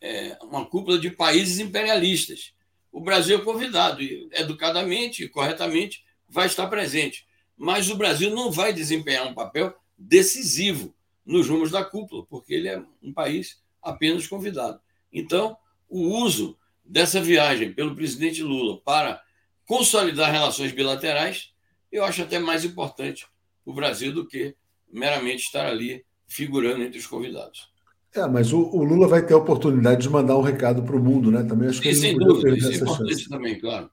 [0.01, 2.55] é uma cúpula de países imperialistas.
[2.91, 7.25] O Brasil é convidado, educadamente e corretamente vai estar presente.
[7.57, 10.95] Mas o Brasil não vai desempenhar um papel decisivo
[11.27, 14.81] nos rumos da cúpula, porque ele é um país apenas convidado.
[15.13, 15.57] Então,
[15.89, 19.23] o uso dessa viagem pelo presidente Lula para
[19.67, 21.53] consolidar relações bilaterais,
[21.93, 23.27] eu acho até mais importante
[23.65, 24.55] para o Brasil do que
[24.91, 27.71] meramente estar ali figurando entre os convidados.
[28.15, 31.03] É, mas o, o Lula vai ter a oportunidade de mandar um recado para o
[31.03, 31.45] mundo, né?
[31.45, 33.29] Também acho que Sim, sem dúvida, isso é importante chance.
[33.29, 33.91] também, claro.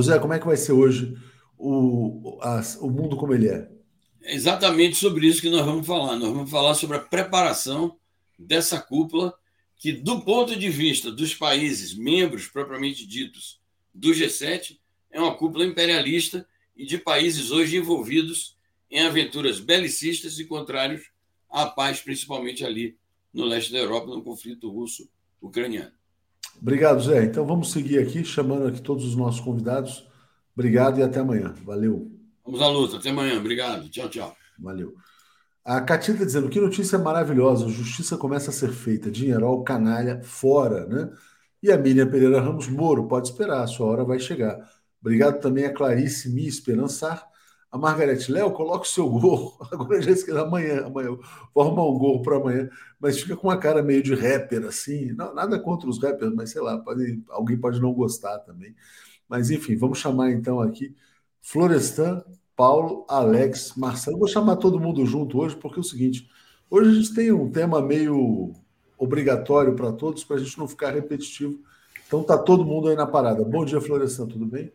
[0.00, 1.16] Zé, como é que vai ser hoje
[1.58, 3.70] o, a, o mundo como ele é?
[4.22, 6.16] É exatamente sobre isso que nós vamos falar.
[6.16, 7.96] Nós vamos falar sobre a preparação
[8.38, 9.34] dessa cúpula,
[9.76, 13.60] que, do ponto de vista dos países membros propriamente ditos
[13.92, 14.78] do G7,
[15.10, 18.56] é uma cúpula imperialista e de países hoje envolvidos
[18.90, 21.10] em aventuras belicistas e contrários
[21.50, 22.96] à paz, principalmente ali
[23.32, 25.92] no leste da Europa, no conflito russo-ucraniano.
[26.60, 27.24] Obrigado, Zé.
[27.24, 30.06] Então vamos seguir aqui, chamando aqui todos os nossos convidados.
[30.54, 31.54] Obrigado e até amanhã.
[31.64, 32.21] Valeu.
[32.52, 32.96] Vamos à luta.
[32.98, 33.38] Até amanhã.
[33.38, 33.88] Obrigado.
[33.88, 34.36] Tchau, tchau.
[34.58, 34.94] Valeu.
[35.64, 37.66] A Catinha está dizendo que notícia maravilhosa.
[37.66, 39.10] Justiça começa a ser feita.
[39.10, 41.10] Dinheirol, canalha, fora, né?
[41.62, 44.58] E a Miriam Pereira Ramos Moro, pode esperar, a sua hora vai chegar.
[45.00, 47.26] Obrigado também a Clarice Mi Esperançar.
[47.70, 49.56] A Margarete Léo, coloca o seu gorro.
[49.72, 51.16] Agora já esqueci, amanhã, amanhã.
[51.54, 52.68] Vou arrumar um gorro para amanhã,
[53.00, 55.14] mas fica com uma cara meio de rapper, assim.
[55.14, 58.76] Não, nada contra os rappers, mas sei lá, pode, alguém pode não gostar também.
[59.26, 60.94] Mas enfim, vamos chamar então aqui
[61.40, 62.22] Florestan,
[62.62, 64.20] Paulo, Alex, Marcelo.
[64.20, 66.28] Vou chamar todo mundo junto hoje, porque é o seguinte:
[66.70, 68.52] hoje a gente tem um tema meio
[68.96, 71.58] obrigatório para todos, para a gente não ficar repetitivo.
[72.06, 73.42] Então tá todo mundo aí na parada.
[73.42, 74.70] Bom dia, Florestan, tudo bem?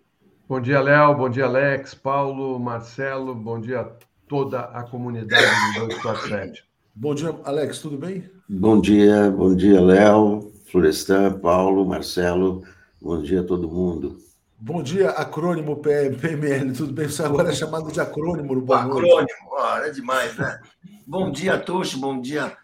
[0.49, 1.15] Bom dia, Léo.
[1.15, 3.33] Bom dia, Alex, Paulo, Marcelo.
[3.33, 3.89] Bom dia a
[4.27, 5.45] toda a comunidade
[5.79, 6.65] do 247.
[6.93, 8.29] Bom dia, Alex, tudo bem?
[8.49, 12.63] Bom dia, bom dia, Léo, Florestan, Paulo, Marcelo,
[13.01, 14.26] bom dia a todo mundo.
[14.60, 17.08] Bom dia, acrônimo PML, tudo bem?
[17.08, 20.60] Você agora é chamado de acrônimo no Boa Acrônimo, oh, é demais, né?
[21.05, 22.58] bom dia, Tuxo, bom dia,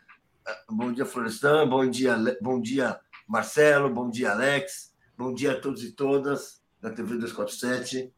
[0.68, 5.84] bom dia, Florestan, bom dia, bom dia, Marcelo, bom dia, Alex, bom dia a todos
[5.84, 8.12] e todas da TV 247.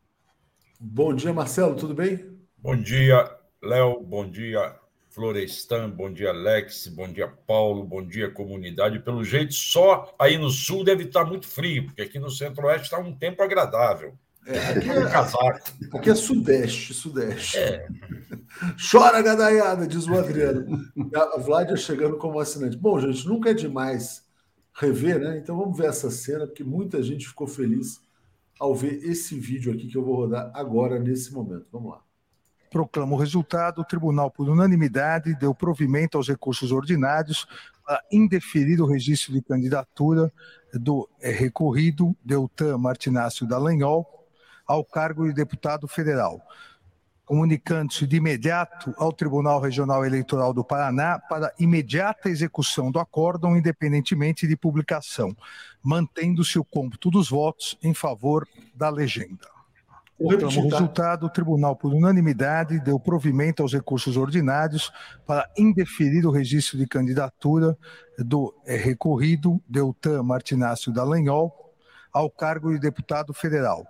[0.79, 2.33] Bom dia, Marcelo, tudo bem?
[2.57, 3.29] Bom dia,
[3.61, 4.73] Léo, bom dia,
[5.15, 8.99] Florestan, bom dia, Alex, bom dia, Paulo, bom dia, comunidade.
[8.99, 12.99] Pelo jeito, só aí no sul deve estar muito frio, porque aqui no centro-oeste está
[12.99, 14.13] um tempo agradável.
[14.45, 15.71] É, aqui, é, casaco.
[15.93, 17.57] aqui é sudeste, sudeste.
[17.57, 17.87] É.
[18.91, 20.85] Chora, gadaiada, diz o Adriano.
[21.15, 22.75] A Vládia chegando como assinante.
[22.75, 24.25] Bom, gente, nunca é demais
[24.73, 25.37] rever, né?
[25.37, 28.01] Então vamos ver essa cena, porque muita gente ficou feliz
[28.59, 31.67] ao ver esse vídeo aqui que eu vou rodar agora, nesse momento.
[31.71, 32.04] Vamos lá
[32.75, 37.47] proclama o resultado, o tribunal, por unanimidade, deu provimento aos recursos ordinários
[37.85, 40.29] para indeferir o registro de candidatura
[40.73, 44.05] do é, recorrido Deltan Martinácio Dallagnol
[44.67, 46.41] ao cargo de deputado federal,
[47.23, 54.45] comunicando-se de imediato ao Tribunal Regional Eleitoral do Paraná para imediata execução do acórdão, independentemente
[54.45, 55.33] de publicação,
[55.81, 58.45] mantendo-se o cômputo dos votos em favor
[58.75, 59.54] da legenda.
[60.17, 60.47] O tá?
[60.47, 64.91] resultado, o tribunal, por unanimidade, deu provimento aos recursos ordinários
[65.25, 67.77] para indeferir o registro de candidatura
[68.17, 71.53] do é, recorrido Deltan Martinácio Dallagnol
[72.13, 73.85] ao cargo de deputado federal,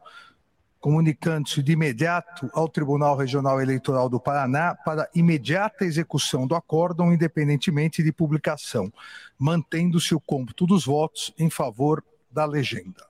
[0.79, 8.01] comunicando-se de imediato ao Tribunal Regional Eleitoral do Paraná para imediata execução do acórdão, independentemente
[8.01, 8.91] de publicação,
[9.37, 13.05] mantendo-se o cômputo dos votos em favor da legenda.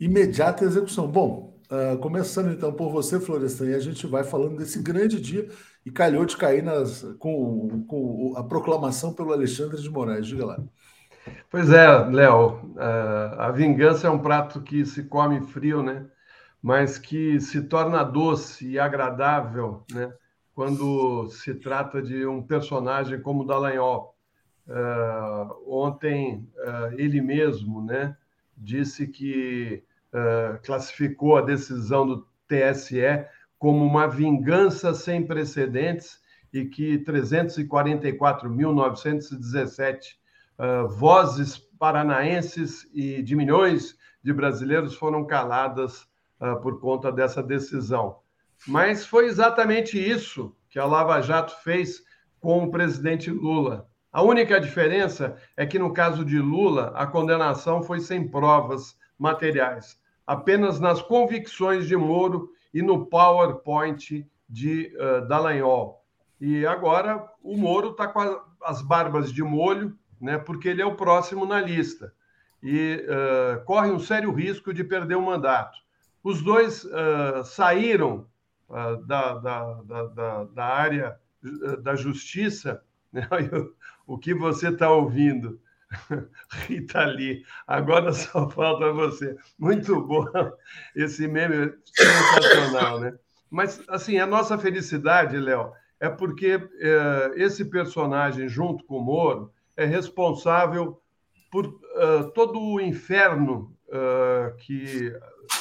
[0.00, 1.06] Imediata execução.
[1.06, 5.48] Bom, Uh, começando então por você, Florestan, e a gente vai falando desse grande dia
[5.86, 10.26] e calhou de cair nas, com, com a proclamação pelo Alexandre de Moraes.
[10.26, 10.58] Diga lá.
[11.48, 16.06] Pois é, Léo, uh, a vingança é um prato que se come frio, né?
[16.60, 20.12] Mas que se torna doce e agradável, né?
[20.52, 24.16] Quando se trata de um personagem como Dallagnol.
[24.66, 26.48] Uh, ontem,
[26.96, 28.16] ele mesmo, né?
[28.56, 33.26] Disse que uh, classificou a decisão do TSE
[33.58, 36.20] como uma vingança sem precedentes
[36.52, 39.98] e que 344.917
[40.58, 46.08] uh, vozes paranaenses e de milhões de brasileiros foram caladas
[46.40, 48.18] uh, por conta dessa decisão.
[48.66, 52.02] Mas foi exatamente isso que a Lava Jato fez
[52.40, 53.88] com o presidente Lula.
[54.12, 59.99] A única diferença é que, no caso de Lula, a condenação foi sem provas materiais
[60.30, 66.04] apenas nas convicções de Moro e no PowerPoint de uh, Dallagnol.
[66.40, 70.86] E agora o Moro está com a, as barbas de molho, né, porque ele é
[70.86, 72.14] o próximo na lista
[72.62, 75.76] e uh, corre um sério risco de perder o mandato.
[76.22, 78.24] Os dois uh, saíram
[78.68, 81.18] uh, da, da, da, da, área
[81.82, 82.82] da justiça.
[83.12, 83.26] Né?
[84.06, 85.60] o que você está ouvindo
[86.68, 89.36] Rita Lee, agora só falta você.
[89.58, 90.24] Muito bom
[90.94, 93.14] esse meme sensacional, né?
[93.50, 99.52] Mas, assim, a nossa felicidade, Léo, é porque é, esse personagem, junto com o Moro,
[99.76, 101.00] é responsável
[101.50, 105.12] por uh, todo o inferno uh, que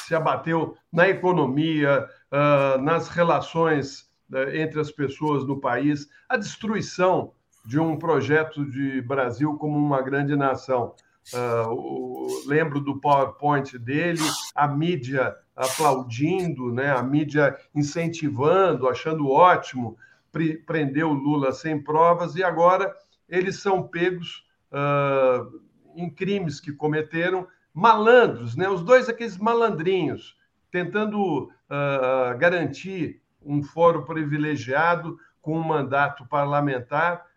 [0.05, 4.07] se abateu na economia, uh, nas relações
[4.53, 7.33] entre as pessoas no país, a destruição
[7.65, 10.93] de um projeto de Brasil como uma grande nação.
[11.33, 14.23] Uh, o, lembro do PowerPoint dele,
[14.55, 16.91] a mídia aplaudindo, né?
[16.91, 19.97] a mídia incentivando, achando ótimo,
[20.31, 22.93] pre prendeu Lula sem provas, e agora
[23.27, 25.61] eles são pegos uh,
[25.95, 28.67] em crimes que cometeram, malandros, né?
[28.67, 30.35] os dois aqueles malandrinhos,
[30.71, 37.28] tentando uh, garantir um fórum privilegiado com um mandato parlamentar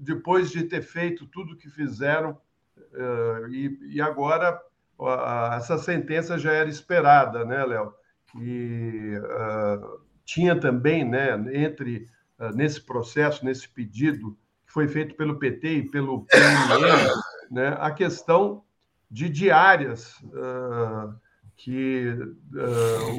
[0.00, 2.38] depois de ter feito tudo o que fizeram,
[2.76, 4.60] uh, e, agora
[4.98, 7.94] uh, essa sentença já era esperada, né, Léo?
[8.40, 9.14] E
[10.24, 12.06] tinha também, né, entre
[12.54, 14.36] nesse processo, nesse pedido
[14.66, 17.08] que foi feito pelo PT e pelo PMN,
[17.50, 18.62] né, a questão
[19.10, 20.14] de diárias
[21.56, 22.14] que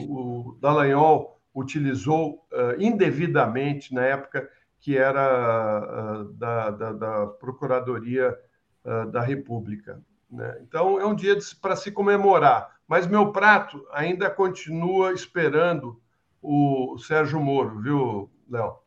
[0.08, 4.48] o Dallagnol utilizou indevidamente na época
[4.80, 8.38] que era uh, da, da, da, Procuradoria
[8.86, 10.02] uh, da República.
[10.32, 10.60] Né?
[10.62, 12.78] Então, é um dia para se comemorar.
[12.88, 16.02] Mas meu prato ainda continua esperando
[16.42, 18.78] o Sérgio Moro, viu, Léo?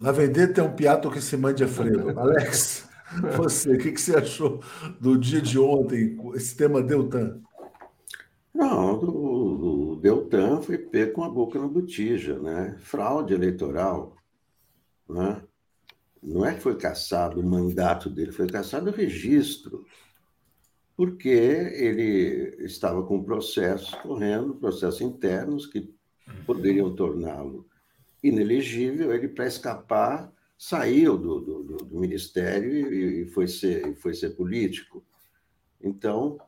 [0.00, 2.10] La vendetta é um piato que se mande a freio.
[2.18, 2.88] Alex,
[3.36, 4.60] você, o que, que você achou
[5.00, 7.40] do dia de ontem, esse tema Deltan?
[8.52, 12.76] Não, o, Deltan foi pego com a boca na botija, né?
[12.80, 14.16] Fraude eleitoral,
[15.12, 15.42] né?
[16.22, 19.84] Não é que foi caçado o mandato dele, foi caçado o registro,
[20.96, 25.92] porque ele estava com processos correndo, processos internos que
[26.46, 27.66] poderiam torná-lo
[28.22, 29.12] inelegível.
[29.12, 35.04] Ele, para escapar, saiu do, do, do ministério e, foi ser, foi ser político.
[35.80, 36.38] Então,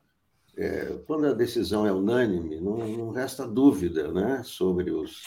[0.57, 5.22] é, quando a decisão é unânime, não, não, resta dúvida né, sobre os,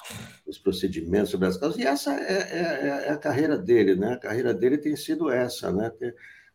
[0.46, 1.78] os procedimentos, sobre as causas.
[1.78, 4.14] E essa é, é, é, a carreira dele, né?
[4.14, 5.92] A carreira dele tem sido essa, né?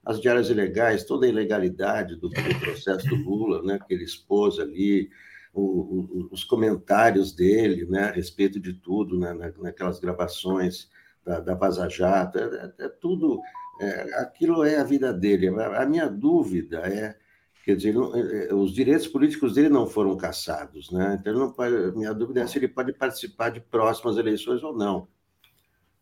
[0.04, 3.78] As diárias ilegais, toda a ilegalidade do, do processo do Lula, né?
[3.86, 5.10] Que ele expôs ali,
[5.52, 8.04] o, o, os comentários dele, né?
[8.04, 10.88] A respeito de tudo, né, naquelas gravações
[11.24, 13.40] da, da Vaza Jato, é, é, é tudo...
[13.80, 15.48] É, aquilo é a vida dele.
[15.48, 17.16] A minha dúvida é
[17.64, 21.16] Quer dizer, não, é, é, os direitos políticos dele não foram cassados, né?
[21.20, 25.06] Então, não pode, minha dúvida é se ele pode participar de próximas eleições ou não.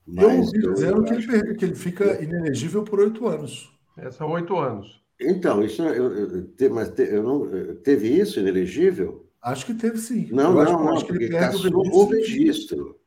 [0.06, 3.70] Mas, eu ouvi dizendo que ele, que ele fica inelegível por oito anos.
[3.98, 5.00] É, são oito anos.
[5.20, 9.28] Então, isso eu, eu, mas te, eu não, teve isso inelegível?
[9.42, 10.28] Acho que teve sim.
[10.32, 12.98] Não, eu não, acho, não, porque caçou o registro.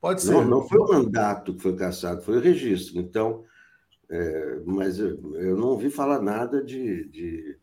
[0.00, 0.32] Pode ser.
[0.32, 2.98] Não, não foi o mandato que foi caçado, foi o registro.
[2.98, 3.44] Então,
[4.08, 7.58] é, mas eu, eu, não ouvi falar nada de, de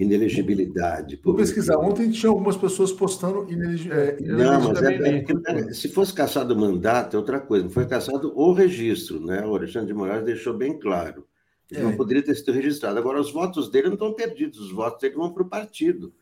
[0.00, 1.20] inelegibilidade.
[1.22, 1.76] Vou pesquisar.
[1.76, 3.46] Ontem tinha algumas pessoas postando.
[3.90, 7.64] É, não, mas é, é, se fosse caçado o mandato, é outra coisa.
[7.64, 9.44] Não foi caçado o registro, né?
[9.46, 11.26] O Alexandre de Moraes deixou bem claro.
[11.70, 11.84] Ele é.
[11.84, 12.98] não poderia ter sido registrado.
[12.98, 16.12] Agora, os votos dele não estão perdidos, os votos dele vão para o partido.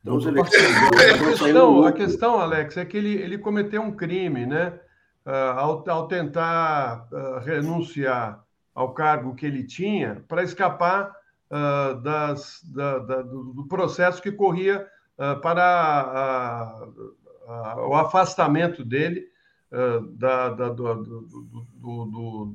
[0.00, 0.64] Então, os eleitores.
[0.64, 4.72] a, questão, a questão, Alex, é que ele, ele cometeu um crime, né?
[5.26, 11.15] Uh, ao, ao tentar uh, renunciar ao cargo que ele tinha para escapar
[11.50, 14.86] uh, das, da, da, do, processo que corria
[15.18, 16.88] uh, para
[17.88, 19.28] o afastamento dele
[20.12, 20.94] da, da, do,
[21.74, 22.54] do,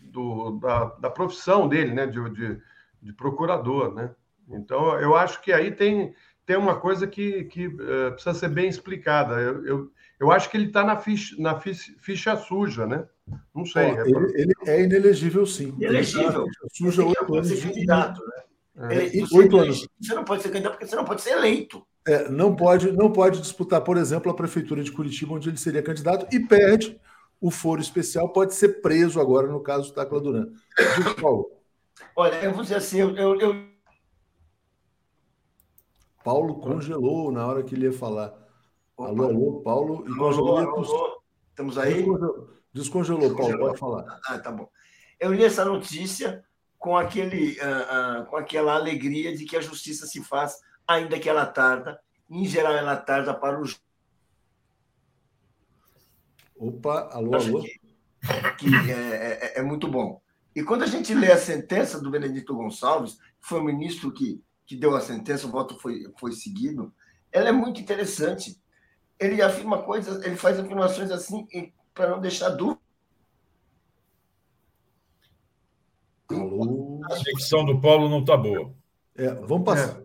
[0.00, 2.60] do, da, da, profissão dele, né, de, de,
[3.00, 4.14] de, procurador, né?
[4.48, 6.12] Então, eu acho que aí tem,
[6.44, 7.68] tem uma coisa que, que
[8.12, 9.36] precisa ser bem explicada.
[9.36, 13.06] Eu, eu, eu acho que ele está na, ficha, na ficha, ficha suja, né?
[13.54, 13.82] Não sei.
[13.82, 15.74] é ele, ele, é inelegível, sim.
[15.78, 16.46] Inelegível.
[16.72, 17.48] Suja oito anos.
[17.48, 18.44] Ser candidato, né?
[18.96, 19.36] É.
[19.36, 19.86] Oito anos.
[20.00, 21.86] Você não pode ser candidato porque você não pode ser eleito.
[22.06, 25.82] É, não, pode, não pode disputar, por exemplo, a prefeitura de Curitiba, onde ele seria
[25.82, 27.00] candidato, e perde
[27.40, 30.48] o foro especial, pode ser preso agora, no caso do Tacla Duran.
[31.20, 31.50] Paulo.
[32.16, 33.68] Olha, eu vou dizer assim, eu, eu, eu...
[36.22, 38.43] Paulo congelou na hora que ele ia falar.
[38.96, 39.08] Opa.
[39.08, 40.04] Alô, alô, Paulo.
[40.06, 41.22] Alô, alô, alô.
[41.50, 41.94] Estamos aí?
[41.94, 44.20] Descongelou, descongelou, Paulo, pode falar.
[44.26, 44.68] Ah, tá bom.
[45.18, 46.44] Eu li essa notícia
[46.78, 51.28] com, aquele, uh, uh, com aquela alegria de que a justiça se faz, ainda que
[51.28, 52.00] ela tarda.
[52.30, 53.80] Em geral, ela tarda para os.
[56.56, 57.62] Opa, alô, alô.
[57.62, 60.20] Que, que é, é, é muito bom.
[60.54, 64.40] E quando a gente lê a sentença do Benedito Gonçalves, que foi o ministro que,
[64.64, 66.94] que deu a sentença, o voto foi, foi seguido,
[67.32, 68.56] ela é muito interessante
[69.24, 71.46] ele afirma coisas, ele faz afirmações assim
[71.92, 72.80] para não deixar dúvida.
[76.30, 78.74] A dicção do Paulo não está boa.
[79.14, 80.00] É, vamos passar.
[80.00, 80.04] É.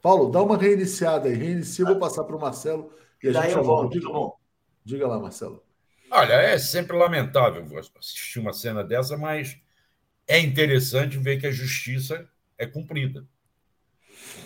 [0.00, 1.34] Paulo, dá uma reiniciada aí.
[1.34, 3.92] Reinicia, vou passar para o Marcelo e a Daí gente eu volto.
[3.92, 4.30] Diga, tá
[4.84, 5.62] diga lá, Marcelo.
[6.10, 7.64] Olha, é sempre lamentável
[7.98, 9.58] assistir uma cena dessa, mas
[10.26, 12.28] é interessante ver que a justiça
[12.58, 13.26] é cumprida.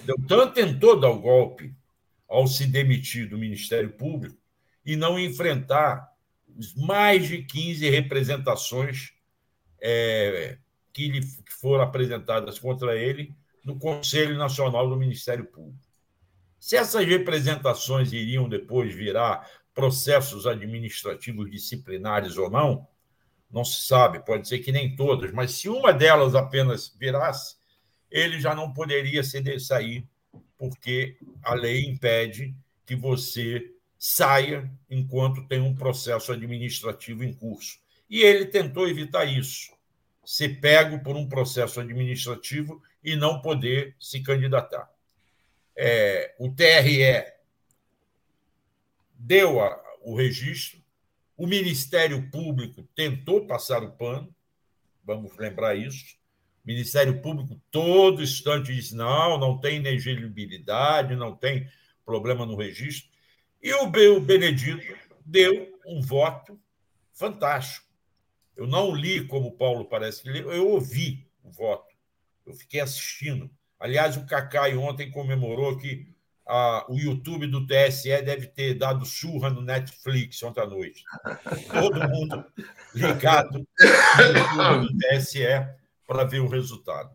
[0.05, 1.75] Deltan tentou dar o golpe
[2.29, 4.37] ao se demitir do Ministério Público
[4.85, 6.11] e não enfrentar
[6.77, 9.13] mais de 15 representações
[9.81, 10.59] é,
[10.93, 15.85] que, lhe, que foram apresentadas contra ele no Conselho Nacional do Ministério Público.
[16.59, 22.89] Se essas representações iriam depois virar processos administrativos disciplinares ou não,
[23.51, 27.57] não se sabe, pode ser que nem todas, mas se uma delas apenas virasse,
[28.11, 30.09] ele já não poderia sair
[30.59, 32.55] porque a lei impede
[32.85, 37.79] que você saia enquanto tem um processo administrativo em curso.
[38.09, 39.73] E ele tentou evitar isso,
[40.25, 44.91] ser pego por um processo administrativo e não poder se candidatar.
[45.75, 47.25] É, o TRE
[49.15, 50.81] deu a, o registro,
[51.37, 54.35] o Ministério Público tentou passar o pano,
[55.05, 56.17] vamos lembrar isso,
[56.67, 61.69] Ministério Público todo instante diz: não, não tem inegibilidade, não tem
[62.05, 63.09] problema no registro.
[63.63, 63.89] E o
[64.21, 64.85] Benedito
[65.25, 66.61] deu um voto
[67.13, 67.87] fantástico.
[68.57, 71.95] Eu não li como o Paulo parece que leu, eu ouvi o voto.
[72.45, 73.51] Eu fiquei assistindo.
[73.79, 76.09] Aliás, o Cacai ontem comemorou que
[76.47, 81.05] a, o YouTube do TSE deve ter dado surra no Netflix ontem à noite.
[81.73, 82.45] Todo mundo
[82.95, 85.45] ligado no YouTube do TSE
[86.07, 87.11] para ver o resultado.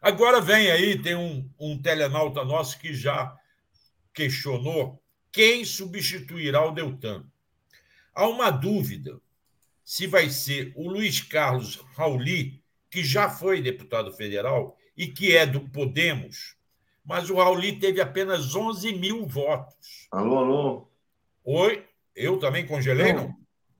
[0.00, 3.34] Agora vem aí, tem um, um telenauta nosso que já
[4.12, 5.02] questionou
[5.32, 7.24] quem substituirá o Deltan.
[8.14, 9.20] Há uma dúvida
[9.84, 15.46] se vai ser o Luiz Carlos Rauli, que já foi deputado federal e que é
[15.46, 16.56] do Podemos,
[17.04, 20.08] mas o Rauli teve apenas 11 mil votos.
[20.10, 20.88] Alô, alô.
[21.44, 21.84] Oi?
[22.14, 23.34] Eu também congelei, não?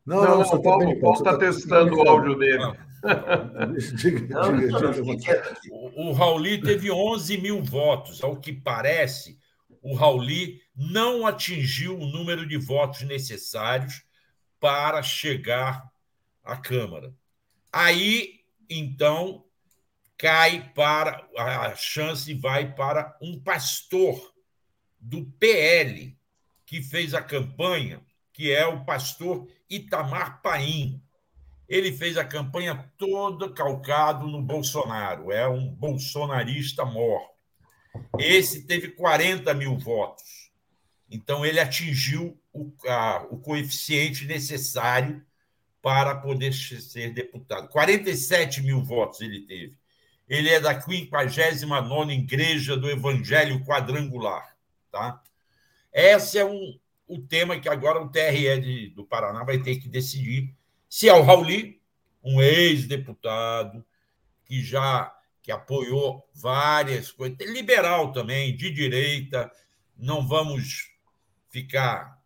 [0.05, 2.63] Não, não, não, não o Paulo está tá testando o áudio dele.
[5.71, 8.23] O, o Rauli teve 11 mil votos.
[8.23, 9.39] Ao que parece,
[9.83, 14.03] o Rauli não atingiu o número de votos necessários
[14.59, 15.91] para chegar
[16.43, 17.15] à Câmara.
[17.73, 19.45] Aí, então,
[20.17, 24.35] cai para a chance vai para um pastor
[24.99, 26.17] do PL
[26.65, 28.01] que fez a campanha,
[28.33, 31.03] que é o pastor Itamar Paim.
[31.69, 37.35] Ele fez a campanha toda calcado no Bolsonaro, é um bolsonarista morto.
[38.19, 40.51] Esse teve 40 mil votos.
[41.11, 45.25] Então, ele atingiu o, a, o coeficiente necessário
[45.81, 47.69] para poder ser deputado.
[47.69, 49.77] 47 mil votos ele teve.
[50.29, 54.57] Ele é da 59 Igreja do Evangelho Quadrangular.
[54.91, 55.23] Tá?
[55.93, 59.89] Esse é um, o tema que agora o TRE de, do Paraná vai ter que
[59.89, 60.53] decidir
[60.97, 61.79] se é o Rauli,
[62.25, 63.85] um ex-deputado
[64.47, 69.53] que já que apoiou várias coisas, liberal também, de direita,
[69.95, 70.91] não vamos
[71.51, 72.19] ficar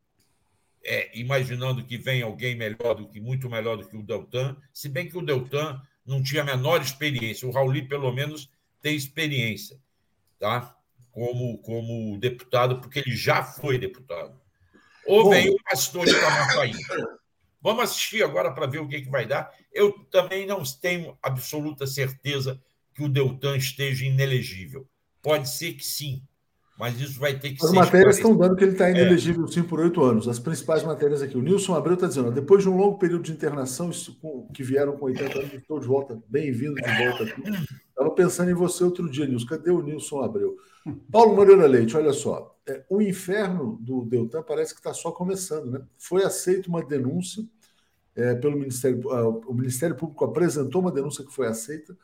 [0.85, 4.89] é, imaginando que vem alguém melhor do que muito melhor do que o Deltan, se
[4.89, 7.49] bem que o Deltan não tinha a menor experiência.
[7.49, 8.49] O Rauli, pelo menos,
[8.81, 9.81] tem experiência,
[10.39, 10.77] tá?
[11.11, 14.41] Como, como deputado, porque ele já foi deputado.
[15.09, 16.73] Ou Bom, vem o pastor de Camapaí.
[17.63, 19.51] Vamos assistir agora para ver o que, que vai dar.
[19.73, 22.61] Eu também não tenho absoluta certeza
[22.95, 24.87] que o Deltan esteja inelegível.
[25.23, 26.23] Pode ser que sim,
[26.79, 27.79] mas isso vai ter que As ser.
[27.79, 28.93] As matérias estão dando que ele está é.
[28.93, 29.49] inelegível é.
[29.49, 30.27] sim por oito anos.
[30.27, 31.37] As principais matérias aqui.
[31.37, 34.19] O Nilson Abreu está dizendo: depois de um longo período de internação, isso,
[34.55, 36.19] que vieram com 80 anos, estou de volta.
[36.27, 37.43] Bem-vindo de volta aqui.
[37.89, 39.47] Estava pensando em você outro dia, Nilson.
[39.47, 40.57] Cadê o Nilson Abreu?
[41.11, 42.57] Paulo Moreira Leite, olha só.
[42.67, 45.83] É, o inferno do Deltan parece que está só começando, né?
[45.99, 47.43] Foi aceita uma denúncia
[48.15, 49.01] é, pelo Ministério.
[49.07, 51.97] Uh, o Ministério Público apresentou uma denúncia que foi aceita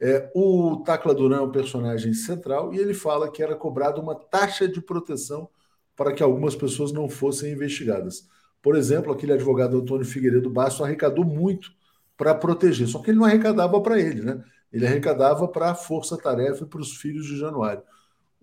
[0.00, 4.14] é, o Tacla Duran é um personagem central e ele fala que era cobrada uma
[4.14, 5.48] taxa de proteção
[5.96, 8.28] para que algumas pessoas não fossem investigadas.
[8.60, 11.70] Por exemplo, aquele advogado Antônio Figueiredo Basso arrecadou muito
[12.16, 14.42] para proteger, só que ele não arrecadava para ele, né?
[14.72, 17.82] Ele arrecadava para a Força Tarefa e para os filhos de Januário.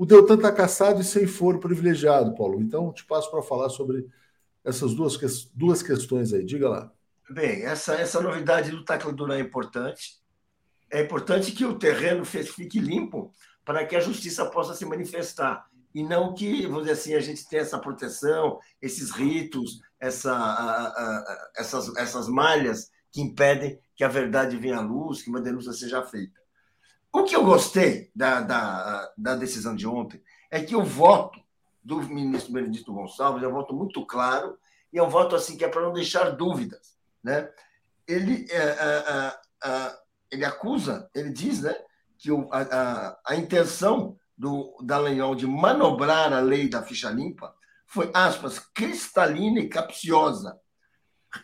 [0.04, 2.60] O Deltan está caçado e sem foro privilegiado, Paulo.
[2.60, 4.06] Então, te passo para falar sobre
[4.62, 5.18] essas duas,
[5.56, 6.44] duas questões aí.
[6.44, 6.92] Diga lá.
[7.30, 8.84] Bem, essa, essa novidade do
[9.14, 10.22] Duran é importante
[10.92, 13.32] é importante que o terreno fique limpo
[13.64, 17.48] para que a justiça possa se manifestar e não que, vamos dizer assim, a gente
[17.48, 24.10] tenha essa proteção, esses ritos, essa, a, a, essas, essas malhas que impedem que a
[24.10, 26.43] verdade venha à luz, que uma denúncia seja feita.
[27.14, 31.40] O que eu gostei da, da, da decisão de ontem é que o voto
[31.84, 34.58] do ministro Benedito Gonçalves é um voto muito claro
[34.92, 36.98] e é um voto assim que é para não deixar dúvidas.
[37.24, 37.48] Né?
[38.08, 39.96] Ele, é, é, é,
[40.32, 41.76] ele acusa, ele diz né,
[42.18, 47.54] que o, a, a, a, intenção do Dallagnol de manobrar a lei da ficha limpa
[47.86, 50.60] foi, aspas, cristalina e capciosa.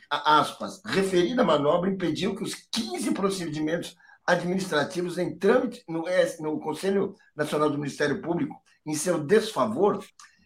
[0.09, 3.95] Aspas, referida manobra impediu que os 15 procedimentos
[4.29, 6.05] administrativos em trâmite no,
[6.39, 8.55] no Conselho Nacional do Ministério Público,
[8.85, 10.03] em seu desfavor,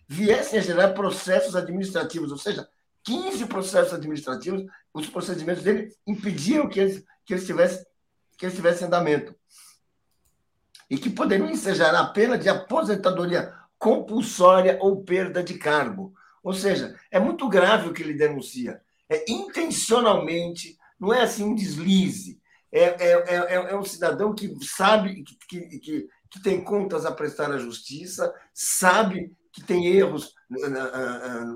[0.07, 2.67] viessem a gerar processos administrativos, ou seja,
[3.03, 7.86] 15 processos administrativos, os procedimentos dele impediam que eles, que eles tivessem
[8.38, 9.36] que estivesse em andamento
[10.89, 16.13] e que poderiam ensejar a pena de aposentadoria compulsória ou perda de cargo.
[16.43, 18.81] Ou seja, é muito grave o que ele denuncia.
[19.09, 22.39] É intencionalmente, não é assim um deslize.
[22.76, 27.51] É, é, é, é um cidadão que sabe que, que, que, tem contas a prestar
[27.51, 30.34] à justiça, sabe que tem erros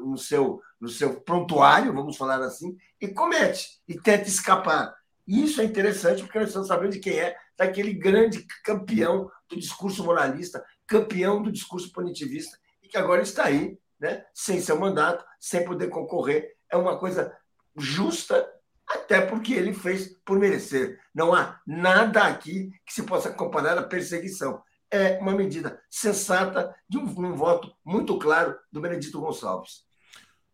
[0.04, 4.96] no seu, no seu prontuário, vamos falar assim, e comete, e tenta escapar.
[5.26, 9.58] E isso é interessante porque nós estamos sabendo de quem é daquele grande campeão do
[9.58, 15.26] discurso moralista, campeão do discurso punitivista, e que agora está aí, né, sem seu mandato,
[15.40, 16.56] sem poder concorrer.
[16.72, 17.36] É uma coisa
[17.76, 18.48] justa
[18.88, 21.00] até porque ele fez por merecer.
[21.14, 24.62] Não há nada aqui que se possa comparar à perseguição.
[24.90, 29.86] É uma medida sensata de um, um voto muito claro do Benedito Gonçalves.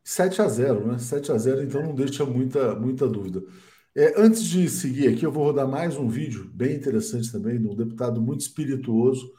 [0.03, 0.97] 7 a 0, né?
[0.97, 3.43] 7 a 0, então não deixa muita, muita dúvida.
[3.95, 7.67] É, antes de seguir aqui, eu vou rodar mais um vídeo bem interessante também, de
[7.67, 9.31] um deputado muito espirituoso,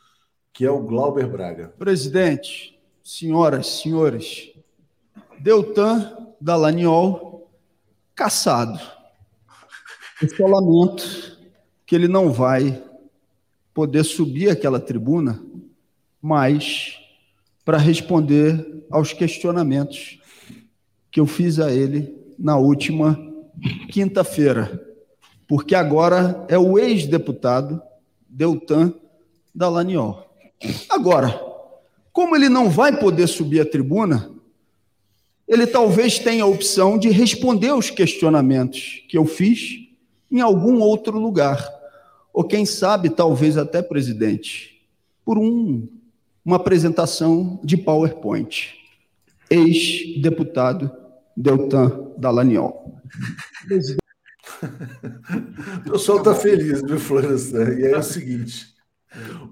[0.52, 1.74] que é o Glauber Braga.
[1.76, 4.52] Presidente, senhoras, senhores,
[5.40, 7.33] Deltan Dallagnol
[8.14, 8.80] caçado.
[10.38, 11.38] Eu lamento
[11.86, 12.82] que ele não vai
[13.72, 15.42] poder subir aquela tribuna
[16.22, 16.98] mais
[17.64, 20.18] para responder aos questionamentos
[21.10, 23.18] que eu fiz a ele na última
[23.90, 24.82] quinta-feira,
[25.46, 27.80] porque agora é o ex-deputado
[28.28, 28.92] Deltan
[29.54, 30.28] Dallagnol.
[30.88, 31.40] Agora,
[32.12, 34.30] como ele não vai poder subir a tribuna,
[35.46, 39.84] ele talvez tenha a opção de responder aos questionamentos que eu fiz
[40.30, 41.68] em algum outro lugar.
[42.32, 44.82] Ou quem sabe, talvez até presidente,
[45.24, 45.86] por um,
[46.44, 48.74] uma apresentação de PowerPoint.
[49.48, 50.90] Ex-deputado
[51.36, 53.00] Deltan Dallagnol.
[55.86, 57.74] o pessoal está feliz, viu, Florestan?
[57.74, 58.73] E é o seguinte: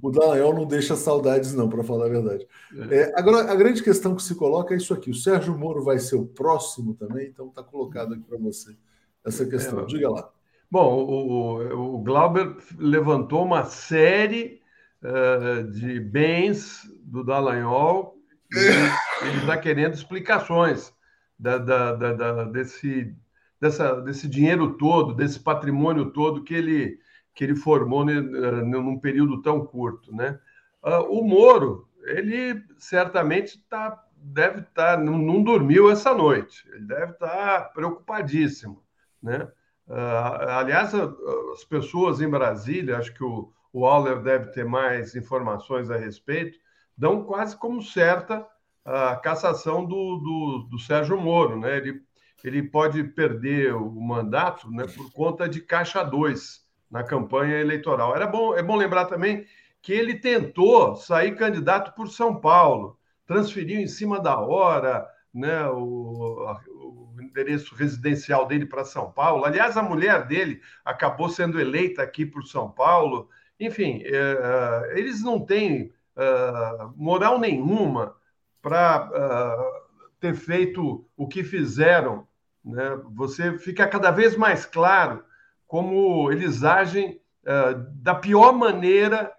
[0.00, 2.46] o Dallagnol não deixa saudades, não, para falar a verdade.
[2.90, 5.98] É, agora, a grande questão que se coloca é isso aqui: o Sérgio Moro vai
[5.98, 8.76] ser o próximo também, então está colocado aqui para você
[9.24, 9.80] essa questão.
[9.80, 10.30] É, Diga lá.
[10.70, 14.60] Bom, o, o Glauber levantou uma série
[15.02, 18.16] uh, de bens do Dallagnol
[18.52, 20.92] e ele está querendo explicações
[21.38, 23.14] da, da, da, desse,
[23.60, 26.98] dessa, desse dinheiro todo, desse patrimônio todo que ele
[27.34, 30.38] que ele formou num período tão curto, né?
[30.82, 36.86] Ah, o Moro, ele certamente tá, deve estar, tá, não, não, dormiu essa noite, ele
[36.86, 38.82] deve estar tá preocupadíssimo,
[39.22, 39.50] né?
[39.88, 45.90] Ah, aliás, as pessoas em Brasília, acho que o, o Auler deve ter mais informações
[45.90, 46.58] a respeito,
[46.96, 48.46] dão quase como certa
[48.84, 51.76] a cassação do, do, do Sérgio Moro, né?
[51.76, 52.02] Ele,
[52.42, 56.62] ele pode perder o mandato né, por conta de caixa 2,
[56.92, 58.14] na campanha eleitoral.
[58.14, 59.46] Era bom, é bom lembrar também
[59.80, 66.46] que ele tentou sair candidato por São Paulo, transferiu em cima da hora né, o,
[66.68, 69.44] o endereço residencial dele para São Paulo.
[69.44, 73.30] Aliás, a mulher dele acabou sendo eleita aqui por São Paulo.
[73.58, 76.52] Enfim, é, eles não têm é,
[76.94, 78.14] moral nenhuma
[78.60, 82.28] para é, ter feito o que fizeram.
[82.62, 83.00] Né?
[83.14, 85.24] Você fica cada vez mais claro
[85.72, 89.32] como eles agem uh, da pior maneira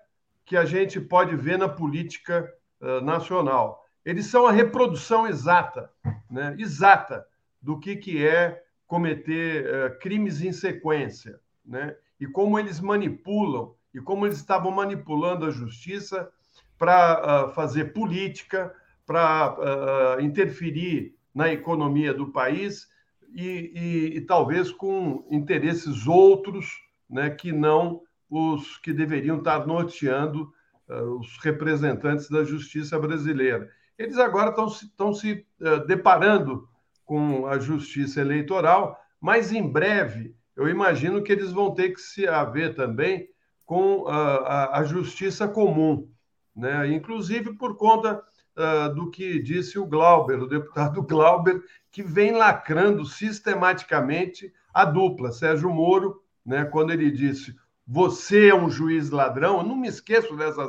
[0.43, 3.85] que a gente pode ver na política uh, nacional.
[4.03, 5.91] Eles são a reprodução exata,
[6.27, 7.23] né, exata,
[7.61, 14.01] do que, que é cometer uh, crimes em sequência, né, e como eles manipulam, e
[14.01, 16.27] como eles estavam manipulando a justiça
[16.79, 18.73] para fazer política,
[19.05, 22.87] para interferir na economia do país
[23.33, 26.67] e, e, e talvez com interesses outros
[27.09, 30.51] né, que não os que deveriam estar norteando
[30.89, 33.69] uh, os representantes da justiça brasileira.
[33.97, 36.67] Eles agora estão, estão se uh, deparando
[37.05, 42.27] com a justiça eleitoral, mas em breve eu imagino que eles vão ter que se
[42.27, 43.27] haver também
[43.65, 46.09] com uh, a, a, justiça comum,
[46.55, 46.87] né?
[46.91, 48.21] inclusive por conta
[48.57, 55.31] uh, do que disse o Glauber, o deputado Glauber, que vem lacrando sistematicamente a dupla,
[55.31, 57.55] Sérgio Moro, né, quando ele disse:
[57.87, 60.67] Você é um juiz ladrão, eu não me esqueço dessa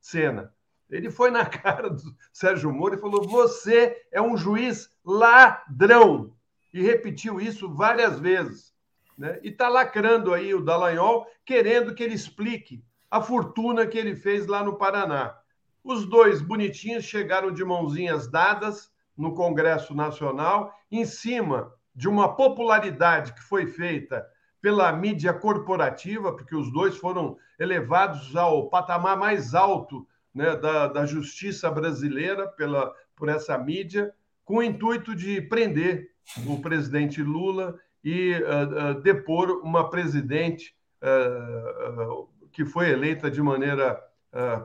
[0.00, 0.52] cena.
[0.90, 6.32] Ele foi na cara do Sérgio Moro e falou: Você é um juiz ladrão.
[6.72, 8.72] E repetiu isso várias vezes.
[9.16, 9.38] Né?
[9.42, 14.46] E está lacrando aí o Dallagnol, querendo que ele explique a fortuna que ele fez
[14.46, 15.36] lá no Paraná.
[15.84, 23.34] Os dois bonitinhos chegaram de mãozinhas dadas no Congresso Nacional, em cima de uma popularidade
[23.34, 24.24] que foi feita
[24.60, 31.04] pela mídia corporativa, porque os dois foram elevados ao patamar mais alto né, da, da
[31.04, 34.14] justiça brasileira pela, por essa mídia,
[34.44, 36.10] com o intuito de prender
[36.46, 44.02] o presidente Lula e uh, uh, depor uma presidente uh, que foi eleita de maneira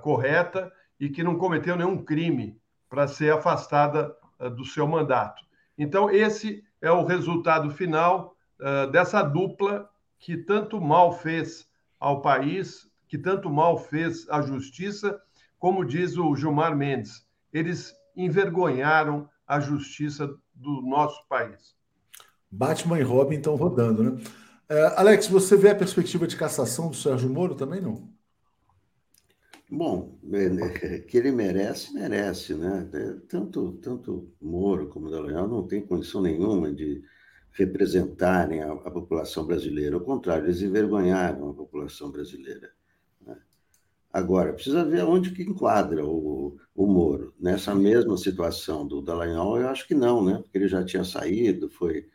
[0.01, 5.43] correta e que não cometeu nenhum crime para ser afastada uh, do seu mandato.
[5.77, 9.89] Então, esse é o resultado final uh, dessa dupla
[10.19, 11.67] que tanto mal fez
[11.99, 15.21] ao país, que tanto mal fez à justiça,
[15.59, 21.75] como diz o Gilmar Mendes, eles envergonharam a justiça do nosso país.
[22.49, 24.21] Batman e Robin estão rodando, né?
[24.69, 28.09] É, Alex, você vê a perspectiva de cassação do Sérgio Moro também, não?
[29.69, 32.89] Bom, é, é, que ele merece, merece, né?
[33.27, 37.03] Tanto, tanto Moro como Dallagnol não tem condição nenhuma de
[37.51, 39.95] representarem a, a, população brasileira.
[39.95, 42.71] Ao contrário, eles envergonharam a população brasileira.
[43.21, 43.37] Né?
[44.13, 47.33] Agora, precisa ver onde que enquadra o, o Moro.
[47.37, 50.39] Nessa mesma situação do Dallagnol, eu acho que não, né?
[50.41, 52.07] Porque ele já tinha saído, foi,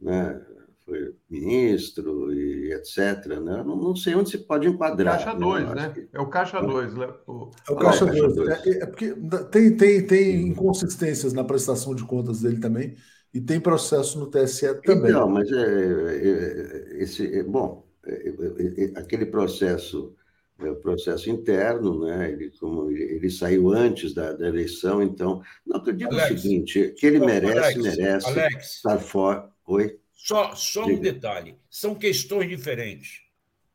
[0.00, 0.44] né?
[0.84, 3.26] Foi ministro e etc.
[3.26, 3.62] Né?
[3.64, 5.18] Não, não, sei onde se pode enquadrar.
[5.18, 5.74] Caixa 2, né?
[5.74, 5.90] né?
[5.90, 6.08] Que...
[6.12, 6.94] É o Caixa 2.
[6.94, 7.08] Né?
[7.26, 7.50] O...
[7.68, 8.38] É o Caixa 2.
[8.48, 9.14] É, é, porque
[9.50, 12.96] tem, tem, tem inconsistências na prestação de contas dele também
[13.32, 15.12] e tem processo no TSE também.
[15.12, 20.14] Não, mas é, é, é esse, é, bom, é, aquele processo
[20.58, 22.30] é o processo interno, né?
[22.30, 25.42] Ele, como ele, ele saiu antes da, da, eleição, então.
[25.66, 29.50] Não, eu digo Alex, o seguinte: que ele merece, Alex, merece Alex, estar fora.
[29.66, 29.98] Oi?
[30.22, 33.22] Só, só um detalhe: são questões diferentes.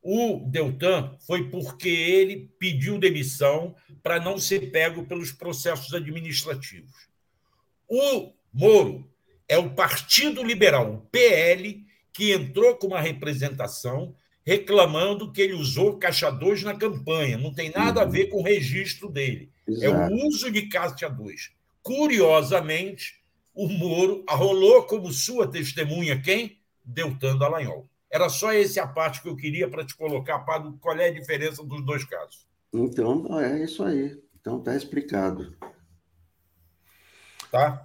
[0.02, 7.10] O Deltan foi porque ele pediu demissão para não ser pego pelos processos administrativos.
[7.86, 9.12] O Moro
[9.50, 15.98] é o Partido Liberal, o PL, que entrou com uma representação reclamando que ele usou
[15.98, 17.38] caixa 2 na campanha.
[17.38, 18.12] Não tem nada a uhum.
[18.12, 19.52] ver com o registro dele.
[19.68, 19.86] Exato.
[19.86, 21.52] É o uso de caixa 2.
[21.84, 23.16] Curiosamente,
[23.58, 26.60] o Moro arrolou como sua testemunha quem?
[26.86, 27.90] Deltan Dallagnol.
[28.10, 31.14] Era só esse a parte que eu queria para te colocar, para qual é a
[31.14, 32.48] diferença dos dois casos.
[32.72, 34.22] Então, é isso aí.
[34.40, 35.58] Então, está explicado.
[37.52, 37.82] Tá?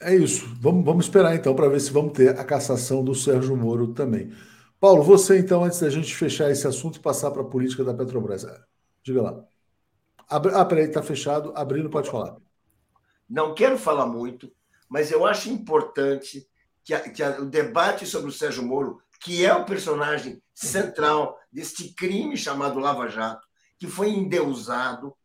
[0.00, 0.46] É, é isso.
[0.58, 4.32] Vamos, vamos esperar, então, para ver se vamos ter a cassação do Sérgio Moro também.
[4.80, 7.94] Paulo, você, então, antes da gente fechar esse assunto e passar para a política da
[7.94, 8.46] Petrobras.
[9.04, 9.44] Diga lá.
[10.26, 11.52] Ah, peraí, está fechado.
[11.54, 12.38] Abrindo, pode falar.
[13.28, 14.50] Não quero falar muito,
[14.92, 16.46] mas eu acho importante
[16.84, 21.40] que, a, que a, o debate sobre o Sérgio Moro, que é o personagem central
[21.50, 25.16] deste crime chamado Lava Jato, que foi endeusado,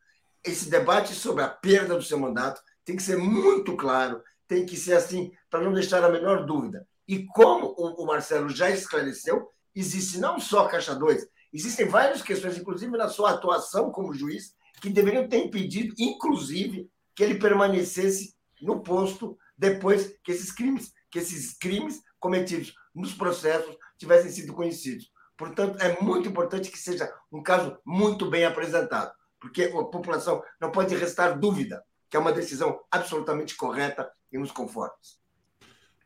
[0.42, 4.74] esse debate sobre a perda do seu mandato tem que ser muito claro, tem que
[4.74, 6.88] ser assim, para não deixar a menor dúvida.
[7.06, 12.22] E como o, o Marcelo já esclareceu, existe não só a Caixa 2, existem várias
[12.22, 18.34] questões, inclusive na sua atuação como juiz, que deveriam ter impedido, inclusive, que ele permanecesse
[18.62, 25.10] no posto depois que esses crimes, que esses crimes cometidos nos processos tivessem sido conhecidos.
[25.36, 30.70] Portanto, é muito importante que seja um caso muito bem apresentado, porque a população não
[30.70, 35.18] pode restar dúvida que é uma decisão absolutamente correta e nos conformes.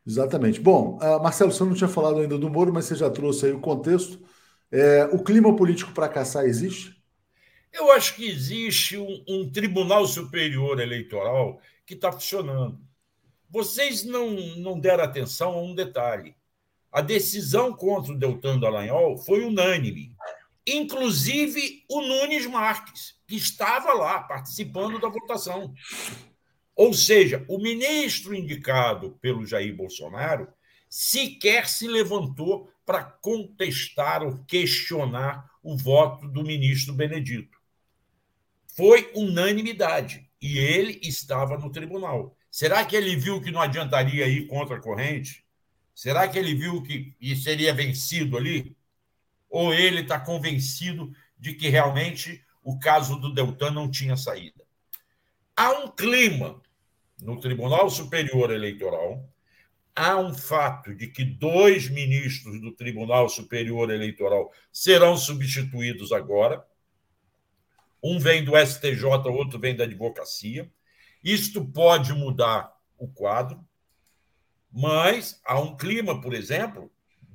[0.05, 0.59] Exatamente.
[0.59, 3.53] Bom, uh, Marcelo, você não tinha falado ainda do Moro, mas você já trouxe aí
[3.53, 4.19] o contexto.
[4.69, 7.01] É, o clima político para caçar existe?
[7.71, 12.79] Eu acho que existe um, um Tribunal Superior Eleitoral que está funcionando.
[13.53, 16.35] Vocês não, não deram atenção a um detalhe.
[16.91, 20.15] A decisão contra o Deltan Dallagnol foi unânime.
[20.65, 25.71] Inclusive o Nunes Marques, que estava lá participando da votação.
[26.75, 30.47] Ou seja, o ministro indicado pelo Jair Bolsonaro
[30.89, 37.55] sequer se levantou para contestar ou questionar o voto do ministro Benedito.
[38.75, 42.35] Foi unanimidade e ele estava no tribunal.
[42.53, 45.43] Será que ele viu que não adiantaria ir contra a corrente?
[45.91, 48.77] Será que ele viu que seria vencido ali?
[49.49, 54.63] Ou ele está convencido de que realmente o caso do Deltan não tinha saída?
[55.57, 56.61] Há um clima
[57.23, 59.27] no Tribunal Superior Eleitoral,
[59.95, 66.63] há um fato de que dois ministros do Tribunal Superior Eleitoral serão substituídos agora.
[68.03, 70.71] Um vem do STJ, outro vem da advocacia.
[71.23, 73.63] Isto pode mudar o quadro,
[74.71, 76.91] mas há um clima, por exemplo,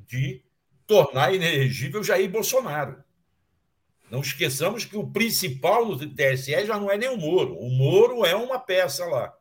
[0.06, 0.42] de
[0.86, 3.02] tornar inelegível Jair Bolsonaro.
[4.10, 7.54] Não esqueçamos que o principal no TSE já não é nem o Moro.
[7.58, 9.34] O Moro é uma peça lá.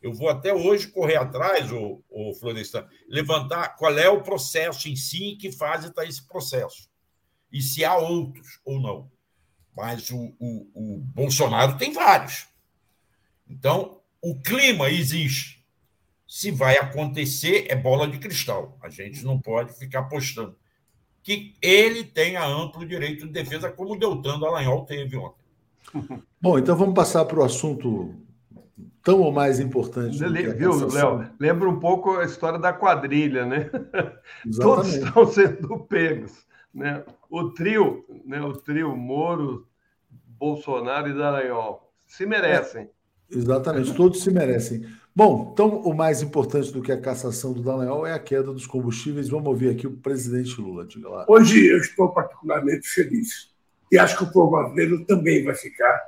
[0.00, 4.94] Eu vou até hoje correr atrás, o, o Florestan, levantar qual é o processo em
[4.94, 6.88] si, em que fase está esse processo.
[7.50, 9.10] E se há outros ou não.
[9.74, 12.46] Mas o, o, o Bolsonaro tem vários.
[13.48, 15.64] Então, o clima existe.
[16.26, 18.78] Se vai acontecer, é bola de cristal.
[18.82, 20.56] A gente não pode ficar apostando.
[21.22, 25.44] Que ele tenha amplo direito de defesa, como o Deltan Dallagnol teve ontem.
[26.40, 28.14] Bom, então vamos passar para o assunto
[29.02, 30.18] tão ou mais importante.
[30.18, 31.30] Viu, Léo?
[31.38, 33.70] Lembra um pouco a história da quadrilha, né?
[34.44, 34.58] Exatamente.
[34.60, 36.46] Todos estão sendo pegos.
[36.72, 37.04] Né?
[37.30, 38.40] O trio, né?
[38.40, 39.68] o trio Moro,
[40.10, 42.90] Bolsonaro e Dallagnol se merecem.
[43.30, 44.84] Exatamente, todos se merecem.
[45.16, 48.66] Bom, então o mais importante do que a cassação do Dallagnol é a queda dos
[48.66, 49.28] combustíveis.
[49.28, 50.84] Vamos ouvir aqui o presidente Lula.
[50.84, 51.24] Diga lá.
[51.28, 53.48] Hoje eu estou particularmente feliz.
[53.92, 56.00] E acho que o povo brasileiro também vai ficar,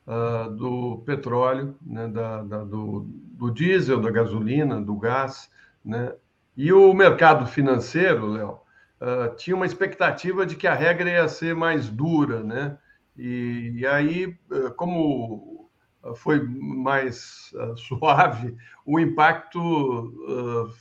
[0.06, 2.08] uh, do petróleo, né?
[2.08, 5.48] da, da, do, do diesel, da gasolina, do gás,
[5.82, 6.12] né?
[6.56, 8.60] E o mercado financeiro, Léo,
[8.98, 12.78] uh, tinha uma expectativa de que a regra ia ser mais dura, né?
[13.14, 15.70] E, e aí, uh, como
[16.14, 20.14] foi mais uh, suave, o impacto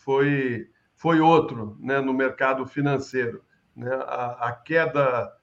[0.04, 3.42] foi, foi outro né, no mercado financeiro.
[3.76, 3.92] Né?
[3.92, 5.34] A, a queda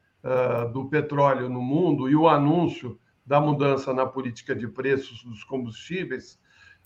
[0.72, 6.38] do petróleo no mundo e o anúncio da mudança na política de preços dos combustíveis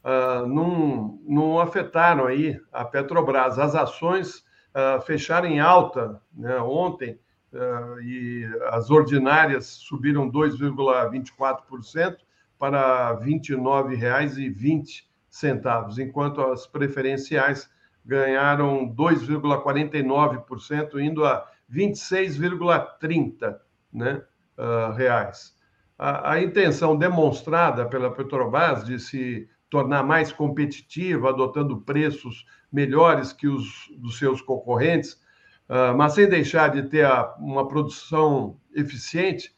[0.07, 3.59] uh, não, não afetaram aí a Petrobras.
[3.59, 4.45] As ações
[4.75, 7.19] uh, fecharam em alta né, ontem
[7.53, 12.19] uh, e as ordinárias subiram 2,24%
[12.59, 17.69] para R$ 29,20, enquanto as preferenciais
[18.05, 23.59] ganharam 2,49%, indo a 26,30
[23.93, 24.23] né,
[24.57, 25.55] uh, reais.
[25.99, 33.47] A, a, intenção demonstrada pela Petrobras de se tornar mais competitiva, adotando preços melhores que
[33.47, 35.21] os dos seus concorrentes,
[35.69, 37.07] ah, mas sem deixar de ter
[37.39, 39.55] uma produção eficiente,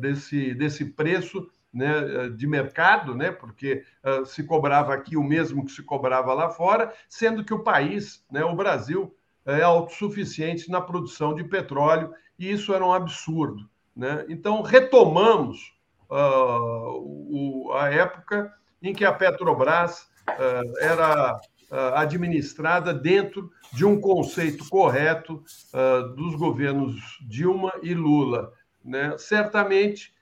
[0.00, 5.72] desse, desse preço né, de mercado, né, porque uh, se cobrava aqui o mesmo que
[5.72, 9.16] se cobrava lá fora, sendo que o país, né, o Brasil,
[9.46, 13.68] é autossuficiente na produção de petróleo, e isso era um absurdo.
[13.96, 14.24] Né?
[14.28, 15.72] Então, retomamos
[16.10, 18.52] uh, o, a época
[18.82, 21.40] em que a Petrobras uh, era
[21.94, 25.42] administrada dentro de um conceito correto
[26.14, 28.52] dos governos Dilma e Lula.
[28.84, 29.16] Né?
[29.16, 30.12] Certamente,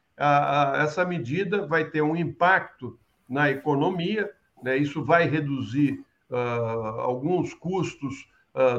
[0.83, 2.99] essa medida vai ter um impacto
[3.29, 4.31] na economia,
[4.63, 4.77] né?
[4.77, 6.05] isso vai reduzir
[6.99, 8.29] alguns custos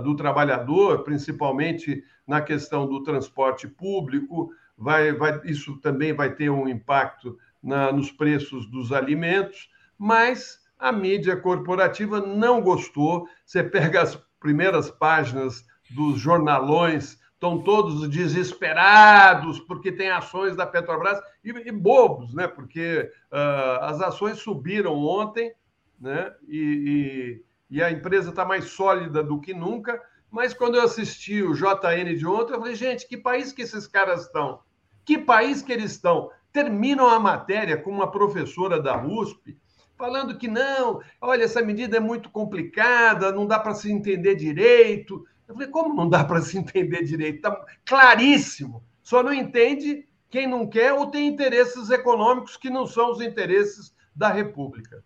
[0.04, 6.68] do trabalhador, principalmente na questão do transporte público, vai, vai, isso também vai ter um
[6.68, 13.28] impacto na, nos preços dos alimentos, mas a mídia corporativa não gostou.
[13.46, 21.20] Você pega as primeiras páginas dos jornalões, estão todos desesperados porque tem ações da Petrobras
[21.44, 22.48] e, e bobos, né?
[22.48, 25.52] Porque uh, as ações subiram ontem,
[26.00, 26.32] né?
[26.48, 30.00] E, e, e a empresa está mais sólida do que nunca.
[30.30, 33.88] Mas quando eu assisti o JN de ontem, eu falei, gente, que país que esses
[33.88, 34.60] caras estão?
[35.04, 36.30] Que país que eles estão?
[36.54, 39.60] Terminam a matéria com uma professora da USP
[39.98, 45.24] falando que não, olha, essa medida é muito complicada, não dá para se entender direito.
[45.52, 47.36] Eu falei, como não dá para se entender direito?
[47.36, 48.84] Está claríssimo.
[49.04, 53.94] Só não entende quem não quer ou tem interesses econômicos que não são os interesses
[54.16, 55.04] da República.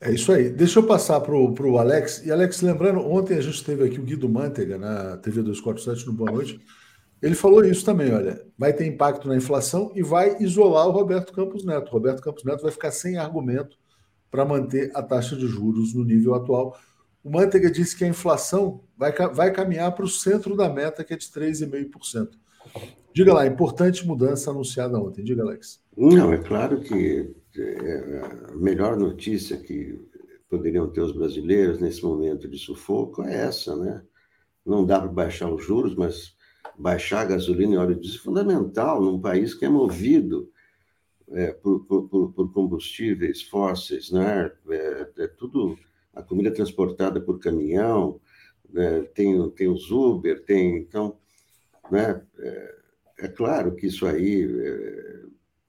[0.00, 0.48] É isso aí.
[0.48, 2.24] Deixa eu passar para o Alex.
[2.24, 6.14] E, Alex, lembrando, ontem a gente teve aqui o Guido Mantega na TV 247 no
[6.14, 6.58] Boa Noite.
[7.20, 11.34] Ele falou isso também, olha, vai ter impacto na inflação e vai isolar o Roberto
[11.34, 11.88] Campos Neto.
[11.88, 13.76] O Roberto Campos Neto vai ficar sem argumento
[14.30, 16.74] para manter a taxa de juros no nível atual.
[17.22, 21.12] O Manteiga disse que a inflação vai, vai caminhar para o centro da meta, que
[21.12, 22.30] é de 3,5%.
[23.12, 25.22] Diga lá, importante mudança anunciada ontem.
[25.22, 25.82] Diga, Alex.
[25.96, 30.00] Não, é claro que é, a melhor notícia que
[30.48, 34.02] poderiam ter os brasileiros nesse momento de sufoco é essa, né?
[34.64, 36.34] Não dá para baixar os juros, mas
[36.78, 40.50] baixar a gasolina e óleo diesel é fundamental num país que é movido
[41.32, 44.50] é, por, por, por, combustíveis fósseis, né?
[44.68, 45.78] É, é, tudo
[46.14, 48.20] a comida é transportada por caminhão,
[48.68, 49.02] né?
[49.14, 51.16] tem, tem os Uber, tem então,
[51.90, 52.22] né?
[52.38, 52.74] É,
[53.20, 55.24] é claro que isso aí é,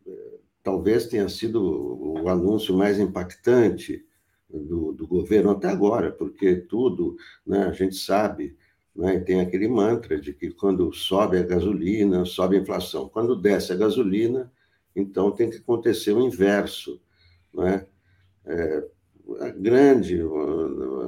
[0.08, 4.06] é, talvez tenha sido o anúncio mais impactante
[4.50, 7.16] do, do governo até agora, porque tudo,
[7.46, 7.66] né?
[7.66, 8.56] A gente sabe
[8.96, 9.20] né?
[9.20, 13.10] tem aquele mantra de que quando sobe a gasolina, sobe a inflação.
[13.10, 14.52] Quando desce a gasolina,
[14.96, 17.02] então tem que acontecer o inverso,
[17.54, 17.88] não é?
[19.40, 20.22] A grande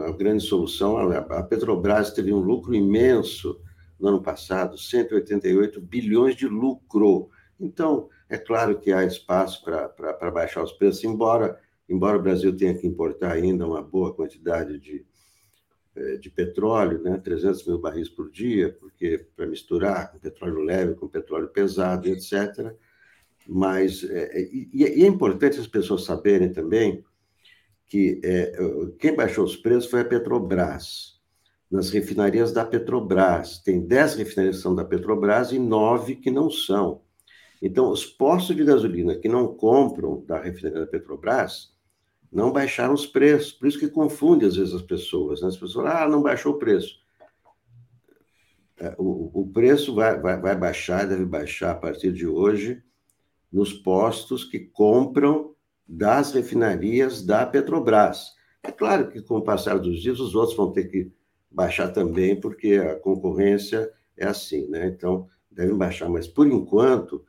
[0.07, 3.59] a grande solução a Petrobras teve um lucro imenso
[3.99, 10.63] no ano passado 188 bilhões de lucro então é claro que há espaço para baixar
[10.63, 11.59] os preços embora
[11.89, 15.05] embora o Brasil tenha que importar ainda uma boa quantidade de
[15.95, 20.95] é, de petróleo, né, 300 mil barris por dia, porque para misturar com petróleo leve,
[20.95, 22.73] com petróleo pesado, etc.
[23.47, 27.05] Mas é, é, e, é importante as pessoas saberem também
[27.93, 28.51] que é,
[28.97, 31.21] quem baixou os preços foi a Petrobras,
[31.69, 33.59] nas refinarias da Petrobras.
[33.59, 37.03] Tem 10 refinarias que são da Petrobras e 9 que não são.
[37.61, 41.71] Então, os postos de gasolina que não compram da refinaria da Petrobras
[42.31, 43.51] não baixaram os preços.
[43.51, 45.43] Por isso que confunde às vezes as pessoas.
[45.43, 45.49] Né?
[45.49, 46.97] As pessoas, ah, não baixou o preço.
[48.97, 52.81] O, o preço vai, vai, vai baixar, deve baixar a partir de hoje
[53.51, 55.52] nos postos que compram
[55.87, 58.31] das refinarias da Petrobras.
[58.61, 61.11] É claro que, com o passar dos dias, os outros vão ter que
[61.51, 64.87] baixar também, porque a concorrência é assim, né?
[64.87, 66.09] Então, devem baixar.
[66.09, 67.25] Mas, por enquanto,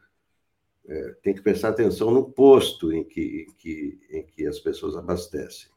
[0.87, 4.97] é, tem que prestar atenção no posto em que, em que, em que as pessoas
[4.97, 5.69] abastecem.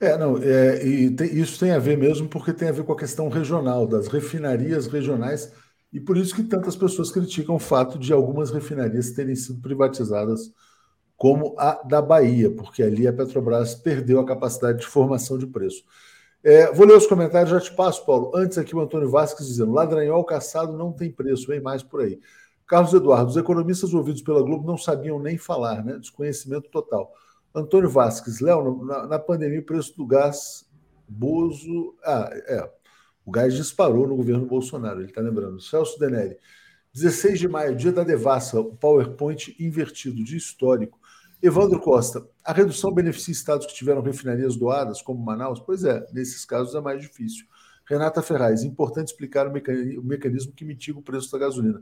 [0.00, 2.98] É, não, é, e isso tem a ver mesmo porque tem a ver com a
[2.98, 5.52] questão regional, das refinarias regionais
[5.92, 10.52] e por isso que tantas pessoas criticam o fato de algumas refinarias terem sido privatizadas,
[11.20, 15.84] como a da Bahia, porque ali a Petrobras perdeu a capacidade de formação de preço.
[16.42, 18.32] É, vou ler os comentários, já te passo, Paulo.
[18.34, 22.18] Antes aqui o Antônio Vasques dizendo: ladranhol caçado não tem preço, vem mais por aí.
[22.66, 25.98] Carlos Eduardo, os economistas ouvidos pela Globo não sabiam nem falar, né?
[25.98, 27.12] Desconhecimento total.
[27.54, 30.66] Antônio Vasques, Léo, na, na pandemia o preço do gás,
[31.06, 31.96] Bozo.
[32.02, 32.66] Ah, é.
[33.26, 35.60] O gás disparou no governo Bolsonaro, ele está lembrando.
[35.60, 36.38] Celso Denelli.
[36.94, 40.98] 16 de maio, dia da devassa, o PowerPoint invertido, de histórico.
[41.42, 45.58] Evandro Costa, a redução beneficia estados que tiveram refinarias doadas, como Manaus?
[45.58, 47.46] Pois é, nesses casos é mais difícil.
[47.86, 51.80] Renata Ferraz, importante explicar o mecanismo, que mitiga o preço da gasolina.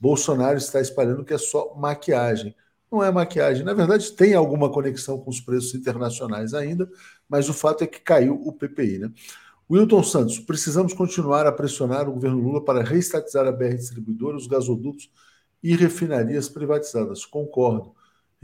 [0.00, 2.54] Bolsonaro está espalhando que é só maquiagem.
[2.90, 6.88] Não é maquiagem, na verdade tem alguma conexão com os preços internacionais ainda,
[7.28, 9.12] mas o fato é que caiu o PPI, né?
[9.70, 14.46] Wilton Santos, precisamos continuar a pressionar o governo Lula para reestatizar a BR Distribuidora, os
[14.46, 15.10] gasodutos
[15.62, 17.24] e refinarias privatizadas.
[17.24, 17.94] Concordo.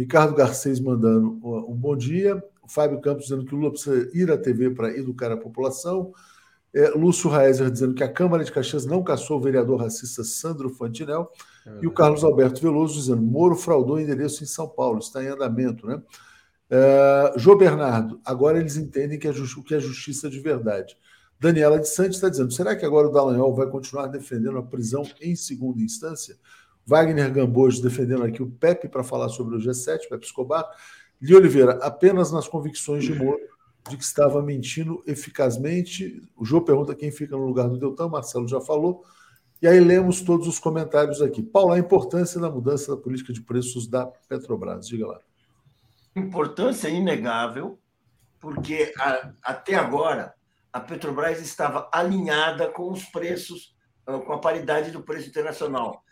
[0.00, 2.42] Ricardo Garcês mandando um bom dia.
[2.66, 6.14] Fábio Campos dizendo que Lula precisa ir à TV para educar a população.
[6.74, 10.70] É, Lúcio Raezer dizendo que a Câmara de Caxias não caçou o vereador racista Sandro
[10.70, 11.30] Fantinel.
[11.66, 15.22] É e o Carlos Alberto Veloso dizendo: Moro fraudou o endereço em São Paulo, está
[15.22, 15.86] em andamento.
[15.86, 16.00] Né?
[16.70, 20.96] É, Jô Bernardo, agora eles entendem que é o que é justiça de verdade.
[21.38, 25.02] Daniela de Santos está dizendo: será que agora o Dallagnol vai continuar defendendo a prisão
[25.20, 26.38] em segunda instância?
[26.90, 30.68] Wagner Gambojo defendendo aqui o Pepe para falar sobre o G7, Pepe Escobar.
[31.22, 33.38] Li Oliveira, apenas nas convicções de Moro
[33.88, 36.20] de que estava mentindo eficazmente.
[36.36, 39.04] O João pergunta quem fica no lugar do Deltan, Marcelo já falou.
[39.62, 41.44] E aí lemos todos os comentários aqui.
[41.44, 44.88] Paulo, a importância da mudança da política de preços da Petrobras.
[44.88, 45.20] Diga lá.
[46.16, 47.78] Importância inegável,
[48.40, 50.34] porque a, até agora
[50.72, 56.02] a Petrobras estava alinhada com os preços, com a paridade do preço internacional.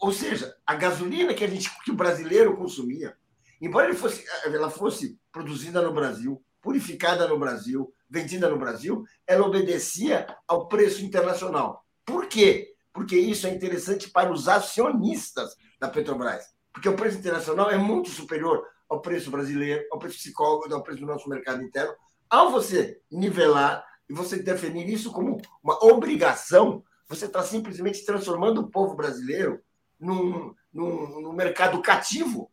[0.00, 3.16] Ou seja, a gasolina que, a gente, que o brasileiro consumia,
[3.60, 9.46] embora ele fosse, ela fosse produzida no Brasil, purificada no Brasil, vendida no Brasil, ela
[9.46, 11.84] obedecia ao preço internacional.
[12.04, 12.74] Por quê?
[12.92, 16.44] Porque isso é interessante para os acionistas da Petrobras.
[16.72, 21.00] Porque o preço internacional é muito superior ao preço brasileiro, ao preço psicólogo, ao preço
[21.00, 21.94] do nosso mercado interno.
[22.28, 28.70] Ao você nivelar e você definir isso como uma obrigação, você está simplesmente transformando o
[28.70, 29.60] povo brasileiro
[29.98, 32.50] num, num, num mercado cativo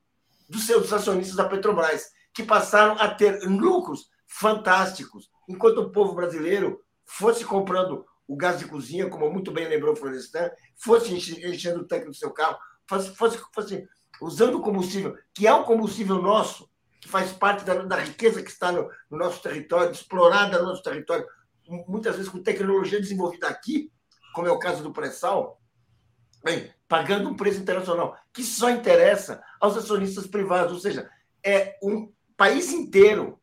[0.50, 6.80] dos seus acionistas da Petrobras que passaram a ter lucros fantásticos, enquanto o povo brasileiro
[7.06, 12.06] fosse comprando o gás de cozinha, como muito bem lembrou Florestan, fosse enchendo o tanque
[12.06, 13.88] do seu carro, fosse, fosse, fosse
[14.22, 16.70] usando combustível, que é um combustível nosso,
[17.02, 20.84] que faz parte da, da riqueza que está no, no, nosso território, explorada no nosso
[20.84, 21.26] território,
[21.88, 23.92] muitas vezes com tecnologia desenvolvida aqui,
[24.34, 25.60] como é o caso do pré-sal,
[26.43, 31.10] bem, pagando um preço internacional, que só interessa aos acionistas privados, ou seja,
[31.43, 33.39] é um país inteiro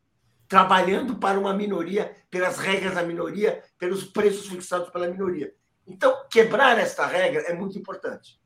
[0.49, 5.53] trabalhando para uma minoria, pelas regras da minoria, pelos preços fixados pela minoria.
[5.87, 8.41] Então, quebrar esta regra é muito importante.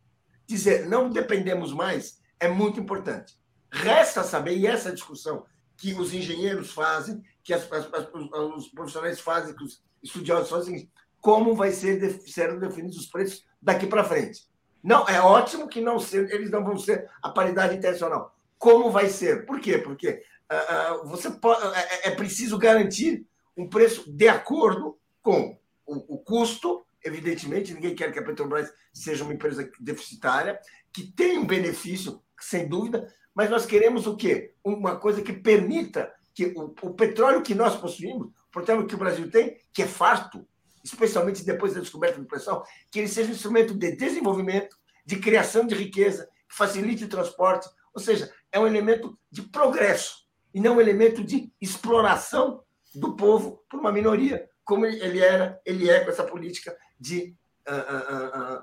[0.47, 3.39] Dizer não dependemos mais é muito importante.
[3.71, 5.45] Resta saber, e essa discussão
[5.77, 8.09] que os engenheiros fazem, que as, as, as,
[8.57, 10.91] os profissionais fazem, que os estudiosos fazem,
[11.21, 14.49] como vai ser serão definidos os preços daqui para frente.
[14.83, 18.35] Não, é ótimo que não ser, eles não vão ser a paridade internacional.
[18.59, 19.45] Como vai ser?
[19.45, 19.79] Por quê?
[19.79, 23.27] Porque ah, você pode, é, é, é preciso garantir
[23.57, 25.57] um preço de acordo com
[25.87, 26.85] o, o custo.
[27.05, 30.59] Evidentemente, ninguém quer que a Petrobras seja uma empresa deficitária,
[30.93, 34.55] que tenha um benefício, sem dúvida, mas nós queremos o quê?
[34.65, 38.99] Uma coisa que permita que o, o petróleo que nós possuímos, o petróleo que o
[38.99, 40.47] Brasil tem, que é farto,
[40.83, 45.67] especialmente depois da descoberta do pré-sal, que ele seja um instrumento de desenvolvimento, de criação
[45.67, 50.77] de riqueza, que facilite o transporte, ou seja, é um elemento de progresso e não
[50.77, 52.63] um elemento de exploração
[52.95, 57.37] do povo por uma minoria, como ele era, ele é com essa política de,
[57.69, 58.63] uh, uh, uh,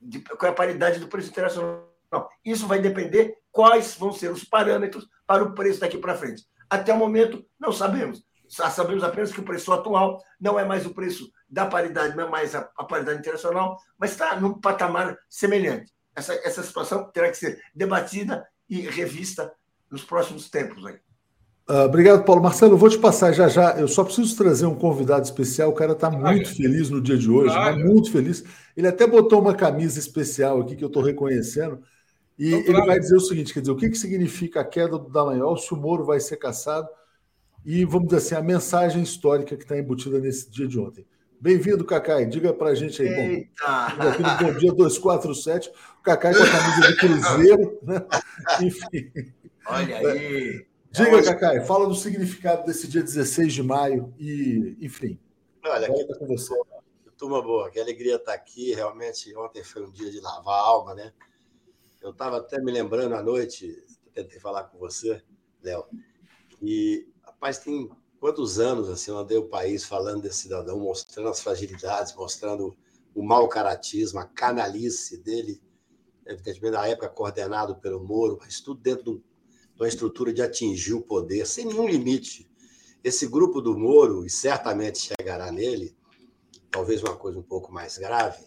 [0.00, 1.90] de com a paridade do preço internacional.
[2.44, 6.44] Isso vai depender quais vão ser os parâmetros para o preço daqui para frente.
[6.68, 8.24] Até o momento, não sabemos.
[8.48, 12.30] Sabemos apenas que o preço atual não é mais o preço da paridade, não é
[12.30, 15.92] mais a, a paridade internacional, mas está num patamar semelhante.
[16.14, 19.52] Essa, essa situação terá que ser debatida e revista
[19.90, 20.84] nos próximos tempos.
[20.86, 20.94] Aí.
[21.68, 22.42] Uh, obrigado, Paulo.
[22.42, 23.78] Marcelo, vou te passar já já.
[23.78, 25.70] Eu só preciso trazer um convidado especial.
[25.70, 28.44] O cara está muito feliz no dia de hoje, tá muito feliz.
[28.76, 31.80] Ele até botou uma camisa especial aqui que eu estou reconhecendo.
[32.38, 34.98] E então, ele vai dizer o seguinte: quer dizer, o que, que significa a queda
[34.98, 36.88] do Dallagnol, se o Moro vai ser caçado,
[37.66, 41.04] e vamos dizer assim, a mensagem histórica que está embutida nesse dia de ontem.
[41.40, 42.24] Bem-vindo, Cacai.
[42.24, 43.08] Diga para a gente aí.
[43.08, 43.96] Eita.
[43.96, 48.06] Bom, aqui no Bom Dia 247, o Cacai com a camisa do Cruzeiro, né?
[48.62, 49.10] Enfim.
[49.66, 50.66] Olha aí.
[50.92, 55.18] Diga, Cacai, fala do significado desse dia 16 de maio e, enfim.
[55.64, 56.54] Olha, que, com você.
[57.18, 58.72] turma boa, que alegria estar aqui.
[58.74, 61.12] Realmente, ontem foi um dia de lavar a alma, né?
[62.00, 63.76] Eu estava até me lembrando à noite,
[64.14, 65.20] tentei falar com você,
[65.62, 65.84] Léo,
[66.62, 67.06] e,
[67.36, 67.88] rapaz, tem
[68.18, 72.76] quantos anos assim, eu andei o país falando desse cidadão, mostrando as fragilidades, mostrando
[73.14, 75.62] o mau caratismo, a canalice dele,
[76.26, 79.22] evidentemente, na época coordenado pelo Moro, mas tudo dentro de um
[79.78, 82.48] uma estrutura de atingir o poder sem nenhum limite.
[83.04, 85.94] Esse grupo do Moro, e certamente chegará nele,
[86.70, 88.42] talvez uma coisa um pouco mais grave.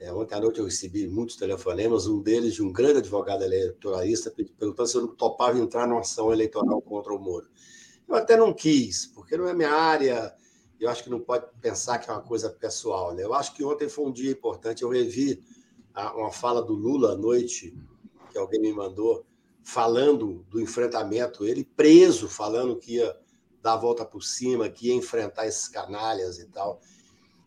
[0.00, 4.30] É, ontem à noite eu recebi muitos telefonemas, um deles de um grande advogado eleitoralista
[4.30, 7.46] perguntando se eu não topava entrar numa ação eleitoral contra o Moro.
[8.12, 10.36] Eu até não quis, porque não é minha área,
[10.78, 13.14] eu acho que não pode pensar que é uma coisa pessoal.
[13.14, 13.24] Né?
[13.24, 14.82] Eu acho que ontem foi um dia importante.
[14.82, 15.42] Eu revi
[16.14, 17.74] uma fala do Lula à noite,
[18.30, 19.24] que alguém me mandou,
[19.64, 23.16] falando do enfrentamento, ele preso, falando que ia
[23.62, 26.82] dar a volta por cima, que ia enfrentar esses canalhas e tal.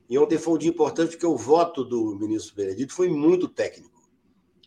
[0.10, 4.02] E ontem foi um dia importante porque o voto do ministro Benedito foi muito técnico.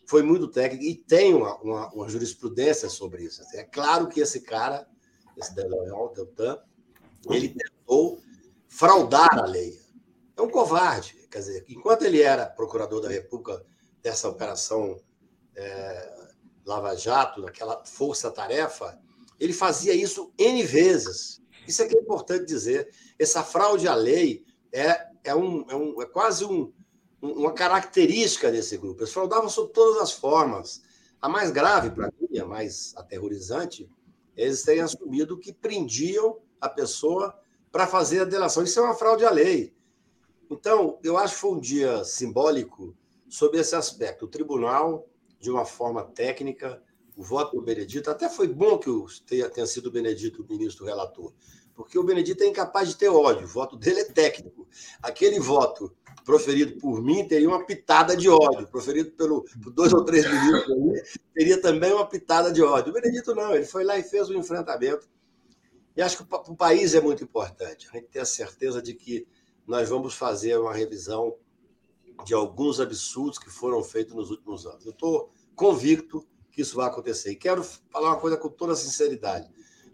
[0.05, 3.41] Foi muito técnico e tem uma, uma, uma jurisprudência sobre isso.
[3.53, 4.87] É claro que esse cara,
[5.39, 6.59] esse Deloyal, Deltan,
[7.29, 8.19] ele tentou
[8.67, 9.79] fraudar a lei.
[10.37, 11.27] É um covarde.
[11.29, 13.65] Quer dizer, enquanto ele era procurador da República
[14.01, 14.99] dessa operação
[15.55, 16.29] é,
[16.65, 18.99] Lava Jato, daquela força-tarefa,
[19.39, 21.41] ele fazia isso N vezes.
[21.67, 22.89] Isso é que é importante dizer.
[23.17, 26.73] Essa fraude à lei é, é, um, é, um, é quase um,
[27.21, 29.01] uma característica desse grupo.
[29.01, 30.81] Eles fraudavam sob todas as formas.
[31.21, 33.89] A mais grave, para mim, a mais aterrorizante,
[34.39, 37.37] eles terem assumido que prendiam a pessoa
[37.71, 38.63] para fazer a delação.
[38.63, 39.73] Isso é uma fraude à lei.
[40.49, 42.95] Então, eu acho que foi um dia simbólico
[43.27, 44.25] sobre esse aspecto.
[44.25, 45.07] O tribunal,
[45.39, 46.81] de uma forma técnica,
[47.15, 48.89] o voto do Benedito, até foi bom que
[49.25, 51.33] tenha, tenha sido o Benedito o ministro relator,
[51.79, 54.67] porque o Benedito é incapaz de ter ódio, o voto dele é técnico.
[55.01, 55.95] Aquele voto
[56.25, 61.17] proferido por mim teria uma pitada de ódio, proferido pelo, por dois ou três ministros
[61.33, 62.91] teria também uma pitada de ódio.
[62.91, 65.07] O Benedito não, ele foi lá e fez o um enfrentamento.
[65.95, 68.93] E acho que para o país é muito importante a gente ter a certeza de
[68.93, 69.25] que
[69.65, 71.37] nós vamos fazer uma revisão
[72.25, 74.85] de alguns absurdos que foram feitos nos últimos anos.
[74.85, 77.31] Eu estou convicto que isso vai acontecer.
[77.31, 79.49] E quero falar uma coisa com toda sinceridade.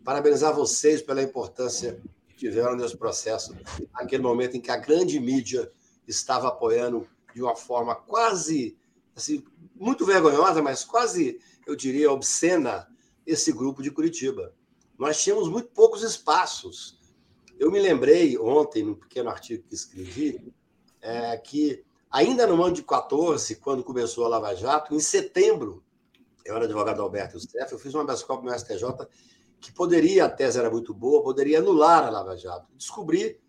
[0.06, 3.56] Parabenizar vocês pela importância que tiveram nesse processo,
[3.92, 5.72] naquele momento em que a grande mídia
[6.08, 8.78] estava apoiando de uma forma quase,
[9.16, 9.44] assim,
[9.76, 12.88] muito vergonhosa, mas quase, eu diria, obscena,
[13.26, 14.54] esse grupo de Curitiba.
[14.96, 17.00] Nós tínhamos muito poucos espaços.
[17.58, 20.54] Eu me lembrei ontem, num pequeno artigo que escrevi,
[21.02, 25.84] é, que ainda no ano de 14, quando começou a Lava Jato, em setembro,
[26.46, 28.86] eu era advogado Alberto Youssef, eu fiz uma corpus no STJ
[29.66, 32.68] que poderia, a tese era muito boa, poderia anular a Lava Jato.
[32.78, 33.42] Descobri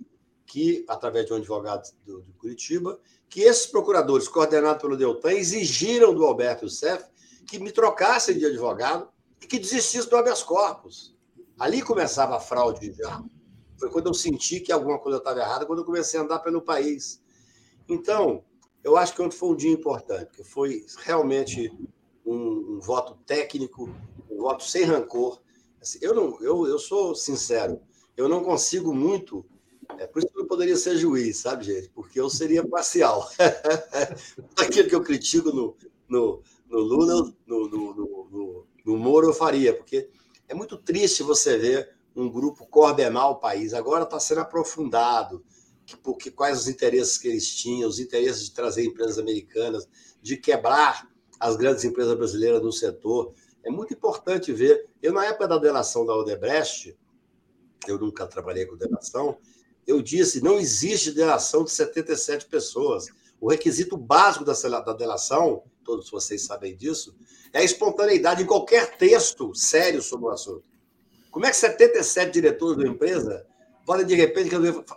[0.47, 2.99] que, através de um advogado do, de Curitiba,
[3.29, 7.05] que esses procuradores, coordenados pelo Deltan, exigiram do Alberto Youssef
[7.47, 9.11] que me trocassem de advogado
[9.43, 11.15] e que desistisse do habeas corpus.
[11.59, 13.23] Ali começava a fraude já.
[13.79, 16.63] Foi quando eu senti que alguma coisa estava errada, quando eu comecei a andar pelo
[16.63, 17.23] país.
[17.87, 18.43] Então,
[18.83, 21.71] eu acho que ontem foi um dia importante, que foi realmente
[22.25, 23.95] um, um voto técnico,
[24.31, 25.45] um voto sem rancor.
[25.87, 27.81] Assim, eu, não, eu, eu sou sincero,
[28.17, 29.47] eu não consigo muito.
[29.99, 31.89] É por isso que eu poderia ser juiz, sabe, gente?
[31.91, 33.31] Porque eu seria parcial.
[34.59, 35.77] Aquilo que eu critico no,
[36.09, 40.11] no, no Lula, no, no, no, no Moro, eu faria, porque
[40.49, 43.73] é muito triste você ver um grupo coordenar o país.
[43.73, 45.45] Agora está sendo aprofundado.
[45.85, 49.89] Que, porque quais os interesses que eles tinham, os interesses de trazer empresas americanas,
[50.21, 51.09] de quebrar
[51.39, 53.33] as grandes empresas brasileiras no setor.
[53.67, 54.89] É muito importante ver.
[55.03, 56.97] Eu, na época da delação da Odebrecht,
[57.89, 59.39] eu nunca trabalhei com delação,
[59.85, 63.09] eu disse: não existe delação de 77 pessoas.
[63.41, 67.15] O requisito básico da, delação, todos vocês sabem disso,
[67.53, 70.63] é a espontaneidade em qualquer texto sério sobre o assunto.
[71.31, 73.47] Como é que 77 diretores da empresa
[73.85, 74.49] podem, de repente,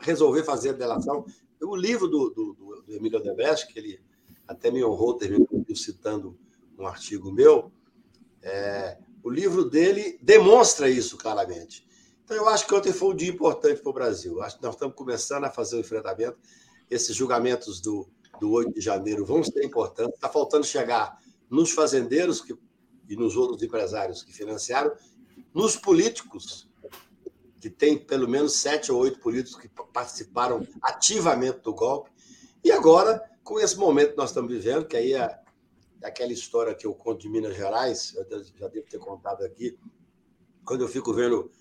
[0.02, 1.26] resolver fazer delação?
[1.60, 2.54] O livro do, do,
[2.86, 4.00] do Emílio Odebrecht, que ele
[4.48, 6.38] até me honrou terminou citando
[6.78, 7.72] um artigo meu,
[8.42, 11.88] é, o livro dele demonstra isso claramente.
[12.24, 14.42] Então, eu acho que ontem foi um dia importante para o Brasil.
[14.42, 16.38] Acho que nós estamos começando a fazer o enfrentamento.
[16.90, 18.08] Esses julgamentos do,
[18.40, 20.14] do 8 de janeiro vão ser importantes.
[20.14, 21.18] Está faltando chegar
[21.50, 22.56] nos fazendeiros que,
[23.08, 24.94] e nos outros empresários que financiaram,
[25.54, 26.70] nos políticos,
[27.60, 32.12] que tem pelo menos sete ou oito políticos que participaram ativamente do golpe,
[32.64, 35.40] e agora com esse momento que nós estamos vivendo, que aí é,
[36.02, 39.78] é aquela história que eu conto de Minas Gerais, eu já devo ter contado aqui,
[40.64, 41.52] quando eu fico vendo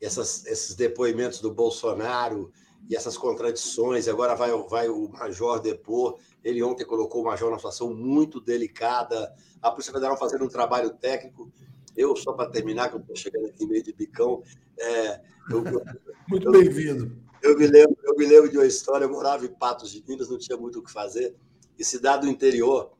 [0.00, 2.50] essas, esses depoimentos do Bolsonaro
[2.88, 7.58] e essas contradições, agora vai, vai o Major depor, ele ontem colocou o Major numa
[7.58, 11.50] situação muito delicada, a Polícia Federal fazendo um trabalho técnico,
[11.96, 14.42] eu, só para terminar, que eu estou chegando aqui meio de bicão,
[14.78, 15.62] é, eu,
[16.28, 17.22] muito bem-vindo.
[17.40, 20.28] Eu me, lembro, eu me lembro de uma história, eu morava em Patos de Minas,
[20.28, 21.36] não tinha muito o que fazer,
[21.78, 22.92] e cidade do interior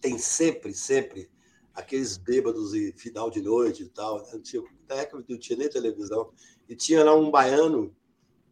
[0.00, 1.30] tem sempre, sempre
[1.74, 4.18] aqueles bêbados e final de noite e tal.
[4.18, 4.24] Né?
[4.32, 4.62] Não tinha,
[5.28, 6.30] não tinha nem televisão.
[6.68, 7.94] E tinha lá um baiano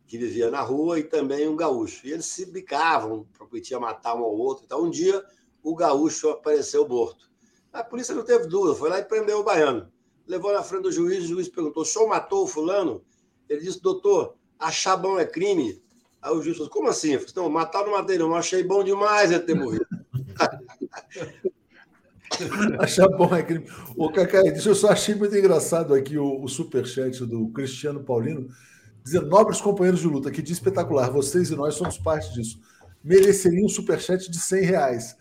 [0.07, 2.07] que vivia na rua e também um gaúcho.
[2.07, 4.65] E eles se bicavam, prometiam matar um ao outro.
[4.65, 5.25] Então, um dia,
[5.63, 7.29] o gaúcho apareceu morto.
[7.73, 9.93] A polícia não teve dúvida, foi lá e prendeu o baiano.
[10.27, 13.05] Levou na frente do juiz, o juiz perguntou: o senhor matou o fulano?
[13.49, 15.83] Ele disse: doutor, achar bom é crime.
[16.23, 17.13] Aí o juiz falou, como assim?
[17.13, 18.35] Eu falei, não, matar não matei, não.
[18.35, 19.87] Achei bom demais ele ter morrido.
[22.79, 23.67] Achar bom é crime.
[23.97, 28.49] Ô, Cacá, deixa eu só achei muito engraçado aqui o, o superchat do Cristiano Paulino,
[29.03, 32.61] dizendo: nobres companheiros de luta, que dia espetacular, vocês e nós somos parte disso.
[33.03, 35.17] Mereceria um superchat de 100 reais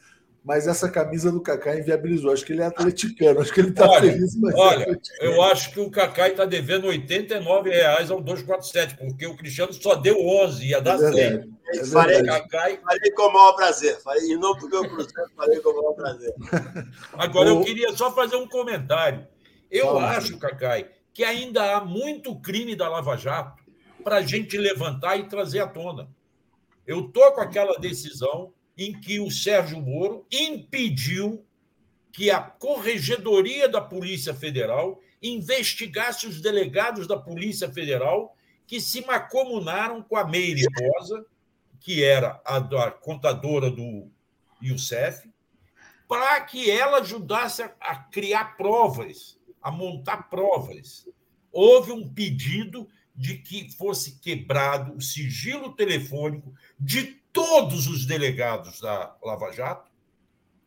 [0.46, 2.32] mas essa camisa do Kaká inviabilizou.
[2.32, 4.36] Acho que ele é atleticano, acho que ele está feliz.
[4.36, 7.04] Mas é olha, é eu acho que o Kaká está devendo R$
[7.64, 11.56] reais ao 247, porque o Cristiano só deu 11, ia dar é 100.
[11.68, 12.80] É farei, Cacai...
[12.80, 14.00] farei com o maior prazer.
[14.02, 16.34] Farei, em nome do meu Cruzeiro, farei com o maior prazer.
[17.14, 19.28] Agora, eu queria só fazer um comentário.
[19.72, 23.64] Eu Fala, acho, Cacai, que ainda há muito crime da Lava Jato
[24.04, 26.08] para a gente levantar e trazer à tona.
[26.86, 31.46] Eu estou com aquela decisão em que o Sérgio Moro impediu
[32.12, 38.36] que a Corregedoria da Polícia Federal investigasse os delegados da Polícia Federal
[38.68, 41.26] que se macomunaram com a Meire Rosa,
[41.80, 44.10] que era a, a contadora do
[44.62, 45.30] Youssef,
[46.08, 51.08] para que ela ajudasse a, a criar provas, a montar provas.
[51.52, 59.14] Houve um pedido de que fosse quebrado o sigilo telefônico de todos os delegados da
[59.22, 59.92] Lava Jato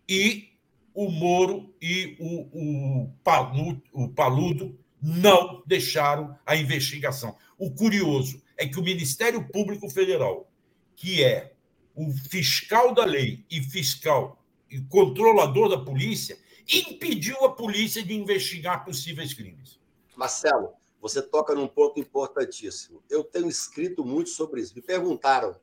[0.07, 0.51] e
[0.93, 7.35] o Moro e o, o, Paludo, o Paludo não deixaram a investigação.
[7.57, 10.53] O curioso é que o Ministério Público Federal,
[10.95, 11.55] que é
[11.95, 16.39] o fiscal da lei e fiscal e controlador da polícia,
[16.71, 19.81] impediu a polícia de investigar possíveis crimes.
[20.15, 23.03] Marcelo, você toca num ponto importantíssimo.
[23.09, 24.75] Eu tenho escrito muito sobre isso.
[24.75, 25.57] Me perguntaram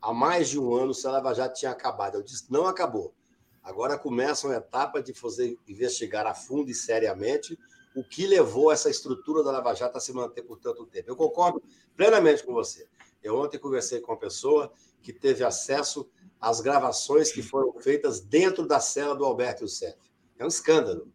[0.00, 2.16] há mais de um ano se a Lava Jato tinha acabado.
[2.16, 3.14] Eu disse, não acabou.
[3.62, 7.58] Agora começa uma etapa de fazer investigar a fundo e seriamente
[7.94, 11.10] o que levou essa estrutura da Lava Jato a se manter por tanto tempo.
[11.10, 11.62] Eu concordo
[11.96, 12.88] plenamente com você.
[13.22, 14.72] Eu ontem conversei com uma pessoa
[15.02, 16.08] que teve acesso
[16.40, 19.98] às gravações que foram feitas dentro da cela do Alberto Youssef.
[20.38, 21.12] É um escândalo.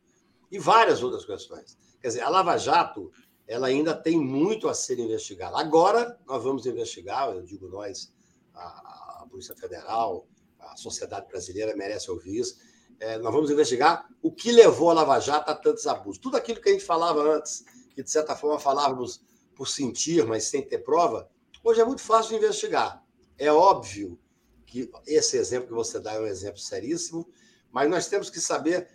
[0.51, 1.77] E várias outras questões.
[1.99, 3.11] Quer dizer, a Lava Jato
[3.47, 5.57] ela ainda tem muito a ser investigada.
[5.57, 8.13] Agora nós vamos investigar, eu digo nós,
[8.55, 10.27] a, Polícia Federal,
[10.59, 12.57] a sociedade brasileira merece ouvir isso.
[12.99, 16.17] É, nós vamos investigar o que levou a Lava Jato a tantos abusos.
[16.17, 19.21] Tudo aquilo que a gente falava antes, que de certa forma falávamos
[19.55, 21.29] por sentir, mas sem ter prova,
[21.63, 23.03] hoje é muito fácil de investigar.
[23.37, 24.17] É óbvio
[24.65, 27.27] que esse exemplo que você dá é um exemplo seríssimo,
[27.71, 28.89] mas nós temos que saber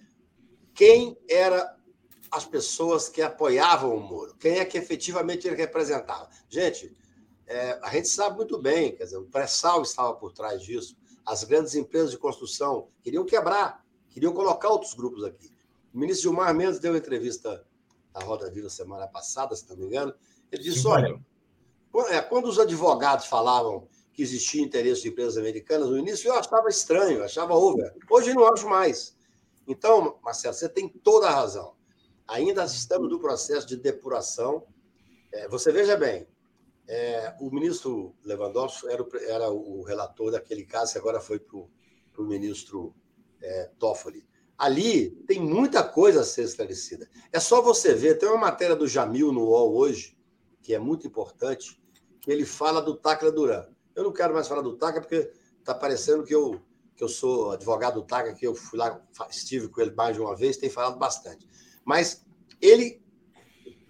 [0.74, 1.76] quem era
[2.30, 6.30] as pessoas que apoiavam o Moro, quem é que efetivamente ele representava.
[6.48, 6.96] Gente,
[7.50, 10.96] é, a gente sabe muito bem, quer dizer, o pré-sal estava por trás disso.
[11.26, 15.52] As grandes empresas de construção queriam quebrar, queriam colocar outros grupos aqui.
[15.92, 17.66] O ministro Gilmar Mendes deu uma entrevista
[18.14, 20.14] na Roda Viva semana passada, se não me engano.
[20.52, 21.20] Ele disse: olha,
[22.10, 26.68] é, quando os advogados falavam que existia interesse de empresas americanas, no início eu achava
[26.68, 27.92] estranho, achava over.
[28.08, 29.16] Hoje não acho mais.
[29.66, 31.74] Então, Marcelo, você tem toda a razão.
[32.28, 34.64] Ainda estamos no processo de depuração.
[35.32, 36.28] É, você veja bem,
[36.92, 41.56] é, o ministro Lewandowski era o, era o, relator daquele caso que agora foi para
[41.56, 42.92] o ministro
[43.40, 44.26] é, Toffoli.
[44.58, 47.08] Ali tem muita coisa a ser esclarecida.
[47.32, 50.18] É só você ver, tem uma matéria do Jamil no UOL hoje,
[50.60, 51.80] que é muito importante,
[52.20, 53.68] que ele fala do Tacla Duran.
[53.94, 55.30] Eu não quero mais falar do Tacla, porque
[55.60, 56.60] está parecendo que eu,
[56.96, 59.00] que eu sou advogado do Tacla, que eu fui lá,
[59.30, 61.48] estive com ele mais de uma vez, tem falado bastante.
[61.84, 62.26] Mas
[62.60, 62.99] ele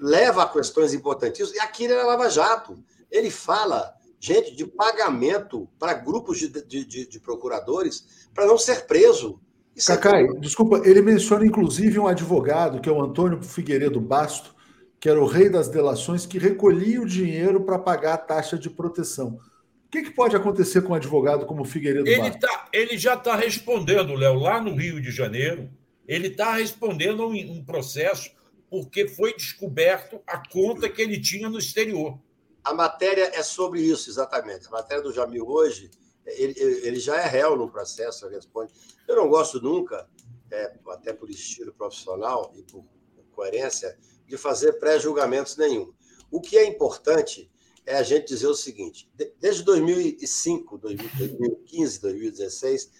[0.00, 2.82] leva a questões importantíssimas, e aqui era Lava Jato.
[3.10, 8.86] Ele fala, gente, de pagamento para grupos de, de, de, de procuradores para não ser
[8.86, 9.40] preso.
[9.76, 10.32] Isso é Cacai, é...
[10.34, 14.54] desculpa, ele menciona inclusive um advogado, que é o Antônio Figueiredo Basto,
[14.98, 18.68] que era o rei das delações, que recolhia o dinheiro para pagar a taxa de
[18.68, 19.38] proteção.
[19.86, 22.38] O que, que, pode acontecer com um advogado como Figueiredo ele Basto?
[22.40, 25.70] Tá, ele já está respondendo, Léo, lá no Rio de Janeiro,
[26.06, 28.30] ele está respondendo um, um processo
[28.70, 32.16] porque foi descoberto a conta que ele tinha no exterior.
[32.62, 34.68] A matéria é sobre isso, exatamente.
[34.68, 35.90] A matéria do Jamil hoje,
[36.24, 38.72] ele, ele já é réu no processo, responde.
[39.08, 40.08] Eu não gosto nunca,
[40.50, 42.84] é, até por estilo profissional e por
[43.32, 45.92] coerência, de fazer pré-julgamentos nenhum.
[46.30, 47.50] O que é importante
[47.84, 49.10] é a gente dizer o seguinte:
[49.40, 52.90] desde 2005, 2015, 2016,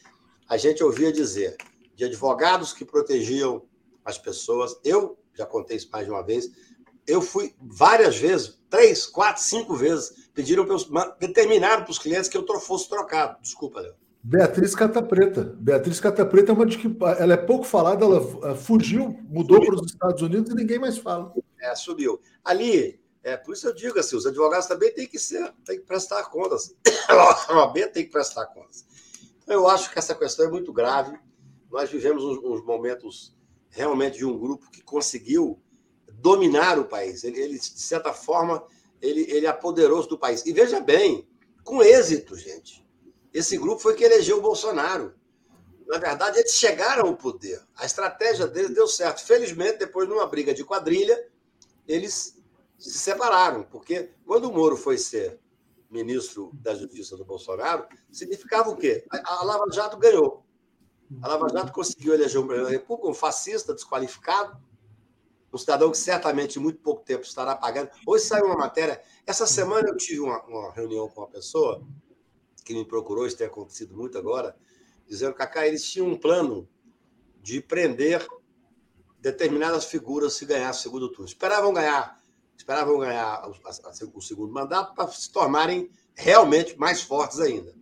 [0.49, 1.57] a gente ouvia dizer
[1.95, 3.69] de advogados que protegiam
[4.05, 4.75] as pessoas.
[4.83, 6.51] Eu já contei isso mais de uma vez.
[7.07, 12.37] Eu fui várias vezes, três, quatro, cinco vezes, pediram para determinaram para os clientes que
[12.37, 13.41] eu fosse trocado.
[13.41, 13.95] Desculpa, Léo.
[14.23, 15.57] Beatriz Cata Preta.
[15.59, 19.75] Beatriz Cata Preta é uma de que ela é pouco falada, ela fugiu, mudou para
[19.75, 21.33] os Estados Unidos e ninguém mais fala.
[21.59, 22.21] É, subiu.
[22.45, 25.87] Ali, é, por isso eu digo assim, os advogados também têm que ser, têm que
[25.87, 26.75] prestar contas.
[27.09, 28.85] A OAB tem que prestar contas.
[29.43, 31.19] Então, eu acho que essa questão é muito grave.
[31.71, 33.35] nós vivemos uns, uns momentos
[33.71, 35.61] realmente de um grupo que conseguiu
[36.13, 37.25] dominar o país.
[37.25, 38.63] Ele, ele de certa forma,
[39.01, 40.45] ele, ele é poderoso do país.
[40.45, 41.27] E veja bem,
[41.65, 42.87] com êxito, gente.
[43.33, 45.15] Esse grupo foi que elegeu o Bolsonaro.
[45.87, 47.61] Na verdade, eles chegaram ao poder.
[47.77, 49.25] A estratégia deles deu certo.
[49.25, 51.29] Felizmente, depois, numa briga de quadrilha,
[51.87, 52.37] eles
[52.79, 55.39] se separaram, porque quando o Moro foi ser
[55.91, 59.05] ministro da Justiça do Bolsonaro, significava o quê?
[59.11, 60.47] A Lava Jato ganhou.
[61.21, 64.61] A Lava Jato conseguiu eleger um presidente da República, um fascista desqualificado,
[65.53, 67.91] um cidadão que certamente em muito pouco tempo estará pagando.
[68.07, 69.03] Hoje saiu uma matéria.
[69.27, 71.85] Essa semana eu tive uma, uma reunião com uma pessoa
[72.65, 74.57] que me procurou, isso tem acontecido muito agora,
[75.07, 76.69] dizendo que eles tinham um plano
[77.43, 78.27] de prender
[79.19, 81.27] determinadas figuras se ganhasse o segundo turno.
[81.27, 82.17] Esperavam ganhar,
[82.57, 87.75] esperavam ganhar o, o segundo mandato para se tornarem realmente mais fortes ainda.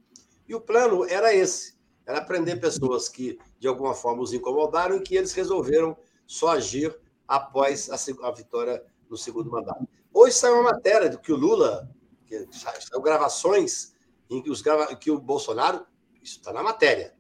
[0.48, 1.77] E o plano era esse:
[2.08, 5.94] era prender pessoas que de alguma forma os incomodaram e que eles resolveram
[6.26, 9.86] só agir após a, a vitória no segundo mandato.
[10.12, 11.86] Hoje saiu uma matéria de que o Lula,
[12.26, 13.92] que saiu gravações
[14.30, 14.62] em que, os,
[14.98, 15.86] que o Bolsonaro,
[16.22, 17.14] isso está na matéria,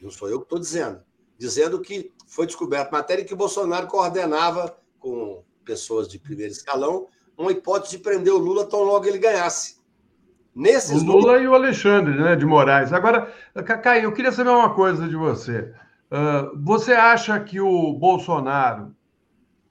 [0.00, 1.00] não sou eu que estou dizendo,
[1.38, 7.06] dizendo que foi descoberta matéria que o Bolsonaro coordenava com pessoas de primeiro escalão
[7.38, 9.81] uma hipótese de prender o Lula tão logo ele ganhasse.
[10.54, 12.92] Nesses o Lula e o Alexandre né, de Moraes.
[12.92, 13.32] Agora,
[13.64, 15.72] Cacai, eu queria saber uma coisa de você.
[16.10, 18.94] Uh, você acha que o Bolsonaro,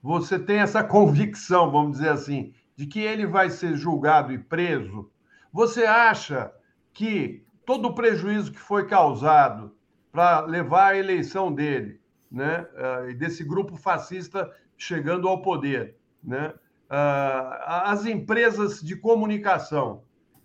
[0.02, 5.08] você tem essa convicção, vamos dizer assim, de que ele vai ser julgado e preso?
[5.52, 6.50] Você acha
[6.92, 9.72] que todo o prejuízo que foi causado
[10.10, 16.52] para levar a eleição dele, né, uh, desse grupo fascista chegando ao poder, né,
[16.90, 20.02] uh, as empresas de comunicação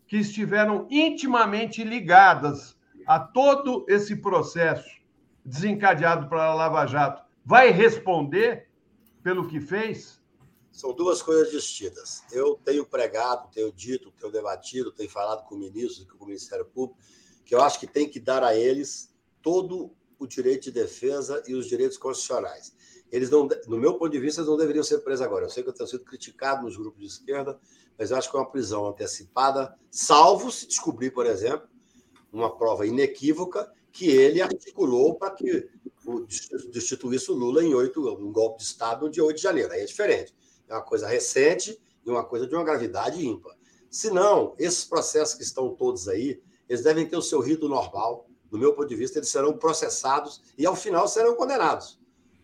[0.07, 4.89] que estiveram intimamente ligadas a todo esse processo
[5.43, 8.69] desencadeado pela Lava Jato, vai responder
[9.23, 10.21] pelo que fez?
[10.71, 12.23] São duas coisas distintas.
[12.31, 16.65] Eu tenho pregado, tenho dito, tenho debatido, tenho falado com o ministro, com o Ministério
[16.65, 16.99] Público,
[17.45, 21.55] que eu acho que tem que dar a eles todo o direito de defesa e
[21.55, 22.75] os direitos constitucionais.
[23.11, 25.45] Eles não, no meu ponto de vista, eles não deveriam ser presos agora.
[25.45, 27.59] Eu sei que eu tenho sido criticado nos grupos de esquerda,
[27.97, 31.67] mas eu acho que é uma prisão antecipada, salvo se descobrir, por exemplo,
[32.31, 35.69] uma prova inequívoca que ele articulou para que
[36.69, 39.73] destituísse o Lula em oito, um golpe de Estado de 8 de janeiro.
[39.73, 40.35] Aí é diferente.
[40.67, 43.57] É uma coisa recente e uma coisa de uma gravidade ímpar.
[43.89, 48.27] Se não, esses processos que estão todos aí, eles devem ter o seu rito normal.
[48.51, 51.97] Do meu ponto de vista, eles serão processados e, ao final, serão condenados.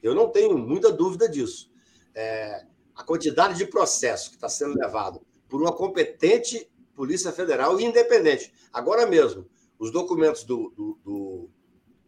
[0.04, 1.72] Eu não tenho muita dúvida disso.
[2.14, 7.86] É, a quantidade de processo que está sendo levado por uma competente Polícia Federal e
[7.86, 8.54] independente.
[8.72, 9.50] Agora mesmo,
[9.80, 11.50] os documentos do, do, do,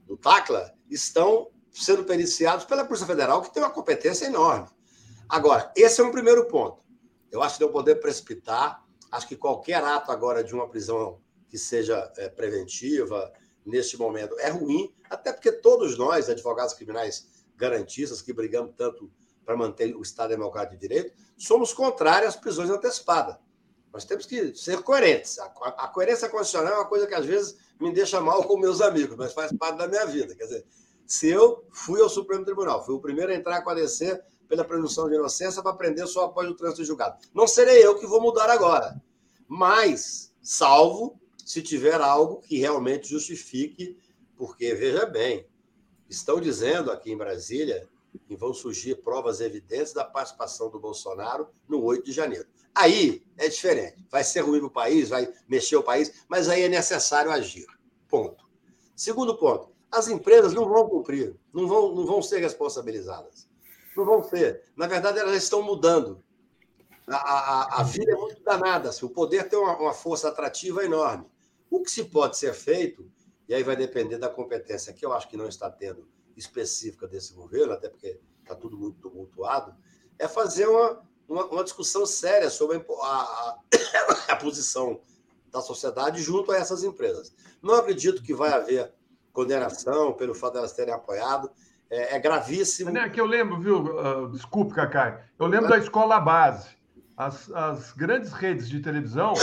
[0.05, 4.67] do TACLA estão sendo periciados pela Polícia Federal, que tem uma competência enorme.
[5.27, 6.83] Agora, esse é um primeiro ponto.
[7.31, 8.85] Eu acho que não poder precipitar.
[9.11, 13.31] Acho que qualquer ato agora de uma prisão que seja é, preventiva,
[13.65, 19.11] neste momento, é ruim, até porque todos nós, advogados criminais garantistas, que brigamos tanto
[19.45, 23.37] para manter o Estado Democrático de Direito, somos contrários às prisões antecipadas.
[23.93, 25.39] Nós temos que ser coerentes.
[25.39, 28.81] A, a, coerência constitucional é uma coisa que às vezes me deixa mal com meus
[28.81, 30.35] amigos, mas faz parte da minha vida.
[30.35, 30.65] Quer dizer,
[31.05, 34.65] se eu fui ao Supremo Tribunal, fui o primeiro a entrar com a DC pela
[34.65, 37.17] presunção de inocência para prender só após o trânsito julgado.
[37.33, 39.01] Não serei eu que vou mudar agora.
[39.47, 43.97] Mas, salvo se tiver algo que realmente justifique,
[44.35, 45.47] porque, veja bem,
[46.09, 47.87] estão dizendo aqui em Brasília
[48.27, 52.47] que vão surgir provas evidentes da participação do Bolsonaro no 8 de janeiro.
[52.73, 54.05] Aí é diferente.
[54.09, 57.65] Vai ser ruim para o país, vai mexer o país, mas aí é necessário agir.
[58.07, 58.45] Ponto.
[58.95, 63.47] Segundo ponto, as empresas não vão cumprir, não vão, não vão ser responsabilizadas.
[63.95, 64.63] Não vão ser.
[64.75, 66.21] Na verdade, elas estão mudando.
[67.07, 68.89] A, a, a vida é muito danada.
[69.01, 71.25] O poder tem uma, uma força atrativa enorme.
[71.69, 73.09] O que se pode ser feito,
[73.47, 77.33] e aí vai depender da competência que eu acho que não está tendo específica desse
[77.33, 79.75] governo, até porque está tudo muito tumultuado,
[80.19, 83.57] é fazer uma, uma, uma discussão séria sobre a, a,
[84.33, 85.01] a, posição
[85.51, 87.33] da sociedade junto a essas empresas.
[87.61, 88.93] Não acredito que vai haver
[89.31, 91.49] condenação pelo fato de elas terem apoiado.
[91.89, 92.95] É, é gravíssimo.
[92.97, 93.79] É que eu lembro, viu?
[93.79, 95.23] Uh, desculpe, Cacai.
[95.37, 96.69] Eu lembro da escola base.
[97.17, 99.33] As, as grandes redes de televisão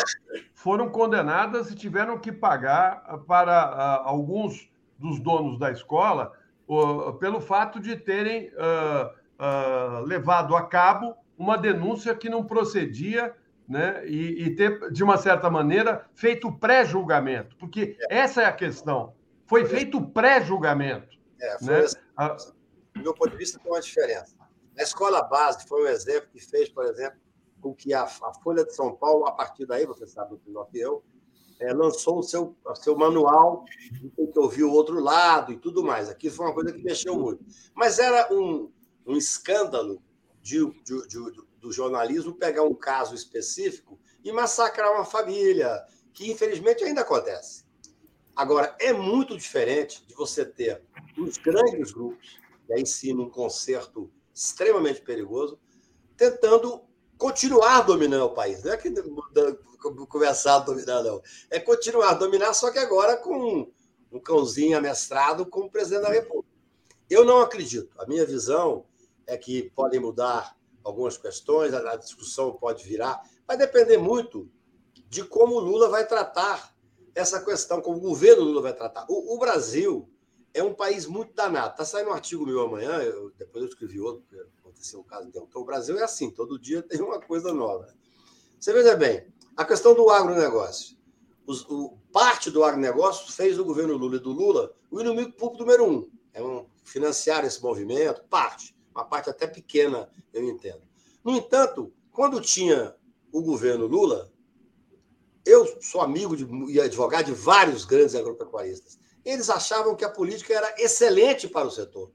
[0.62, 6.32] foram condenadas e tiveram que pagar para uh, alguns dos donos da escola
[6.68, 13.34] uh, pelo fato de terem uh, levado a cabo uma denúncia que não procedia
[13.68, 19.14] né, e, e ter, de uma certa maneira, feito pré-julgamento, porque essa é a questão.
[19.47, 21.18] Foi feito pré-julgamento.
[21.40, 21.86] É, foi né?
[22.16, 22.52] assim,
[22.94, 24.36] do meu ponto de vista, tem uma diferença.
[24.78, 27.18] A escola base foi um exemplo que fez, por exemplo,
[27.62, 30.68] com que a, a Folha de São Paulo, a partir daí, você sabe muito melhor
[30.68, 31.02] que eu,
[31.60, 33.64] é, lançou o seu, o seu manual,
[34.16, 36.09] tem que ouvir o outro lado e tudo mais.
[36.09, 37.44] Aqui foi uma coisa que mexeu muito.
[37.72, 38.70] Mas era um,
[39.06, 40.02] um escândalo
[40.43, 46.82] de, de, de, do jornalismo pegar um caso específico e massacrar uma família, que infelizmente
[46.82, 47.64] ainda acontece.
[48.34, 50.82] Agora, é muito diferente de você ter
[51.16, 55.60] os grandes grupos, e aí sim num concerto extremamente perigoso,
[56.16, 56.82] tentando
[57.23, 58.65] continuar dominando o país.
[58.65, 58.93] Não é que
[60.09, 61.23] começar a dominar, não.
[61.49, 63.70] É continuar a dominar, só que agora com
[64.11, 66.53] um cãozinho amestrado como presidente da República.
[67.09, 67.94] Eu não acredito.
[67.97, 68.85] A minha visão
[69.24, 73.23] é que podem mudar algumas questões, a discussão pode virar.
[73.47, 74.51] Vai depender muito
[75.09, 76.74] de como o Lula vai tratar
[77.15, 79.07] essa questão, como o governo Lula vai tratar.
[79.09, 80.11] O, o Brasil
[80.55, 81.73] é um país muito danado.
[81.73, 85.31] Está saindo um artigo meu amanhã, eu, depois eu escrevi outro, porque aconteceu o caso
[85.31, 87.89] de Então, o Brasil é assim, todo dia tem uma coisa nova.
[88.59, 89.27] Você veja bem,
[89.57, 90.97] a questão do agronegócio.
[91.47, 95.65] Os, o, parte do agronegócio fez do governo Lula e do Lula o inimigo público
[95.65, 96.11] número um.
[96.33, 100.83] É um financiar esse movimento, parte, uma parte até pequena, eu entendo.
[101.24, 102.95] No entanto, quando tinha
[103.33, 104.31] o governo Lula,
[105.45, 108.99] eu sou amigo de, e advogado de vários grandes agropecuaristas.
[109.24, 112.11] Eles achavam que a política era excelente para o setor.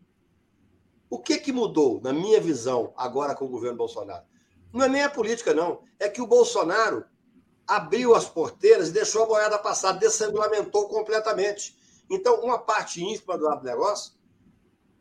[1.10, 4.26] O que, que mudou, na minha visão, agora com o governo Bolsonaro?
[4.74, 5.84] Não é nem a política, não.
[5.98, 7.06] É que o Bolsonaro
[7.66, 11.78] abriu as porteiras e deixou a boiada passar, desregulamentou completamente.
[12.10, 14.14] Então, uma parte ínfima do agronegócio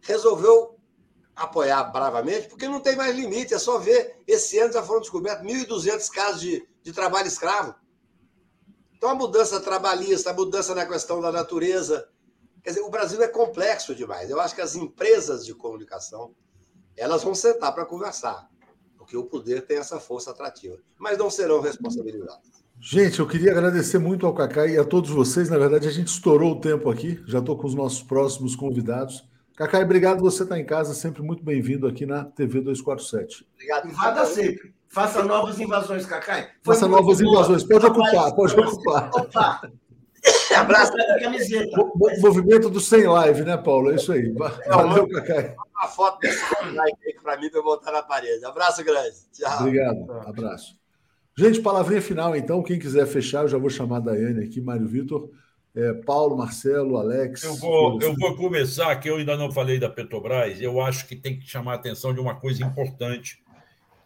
[0.01, 0.77] resolveu
[1.35, 4.23] apoiar bravamente, porque não tem mais limite, é só ver.
[4.27, 7.74] Esse ano já foram descobertos 1.200 casos de, de trabalho escravo.
[8.97, 12.09] Então, a mudança trabalhista, a mudança na questão da natureza.
[12.62, 14.31] Quer dizer, o Brasil é complexo demais.
[14.31, 16.35] Eu acho que as empresas de comunicação
[16.97, 18.48] elas vão sentar para conversar,
[18.97, 22.64] porque o poder tem essa força atrativa, mas não serão responsabilizadas.
[22.81, 25.48] Gente, eu queria agradecer muito ao Cacá e a todos vocês.
[25.48, 29.27] Na verdade, a gente estourou o tempo aqui, já estou com os nossos próximos convidados.
[29.56, 33.47] Cacá, obrigado você estar tá em casa, sempre muito bem-vindo aqui na TV 247.
[33.55, 33.89] Obrigado.
[33.89, 34.74] Invada sempre.
[34.97, 36.48] Faça novas invasões, Cacai.
[36.62, 37.62] Faça novas invasões.
[37.62, 39.10] Pode ocupar, pode ocupar.
[39.12, 39.70] Opa.
[40.56, 41.78] Abraço da camiseta.
[41.78, 43.93] O movimento do sem live, né, Paulo?
[43.93, 44.32] É isso aí.
[44.32, 45.55] Valeu, Cacai.
[45.77, 46.40] Uma foto desse
[46.73, 48.43] like aí para mim para botar na parede.
[48.47, 49.16] Abraço grande.
[49.35, 49.60] Tchau.
[49.60, 50.12] Obrigado.
[50.27, 50.78] Abraço.
[51.36, 52.62] Gente, palavrinha final, então.
[52.62, 55.28] Quem quiser fechar, eu já vou chamar a Daiane aqui, Mário Vitor.
[55.74, 57.44] É, Paulo, Marcelo, Alex.
[57.44, 60.59] Eu vou, eu vou começar, que eu ainda não falei da Petrobras.
[60.59, 63.44] Eu acho que tem que chamar a atenção de uma coisa importante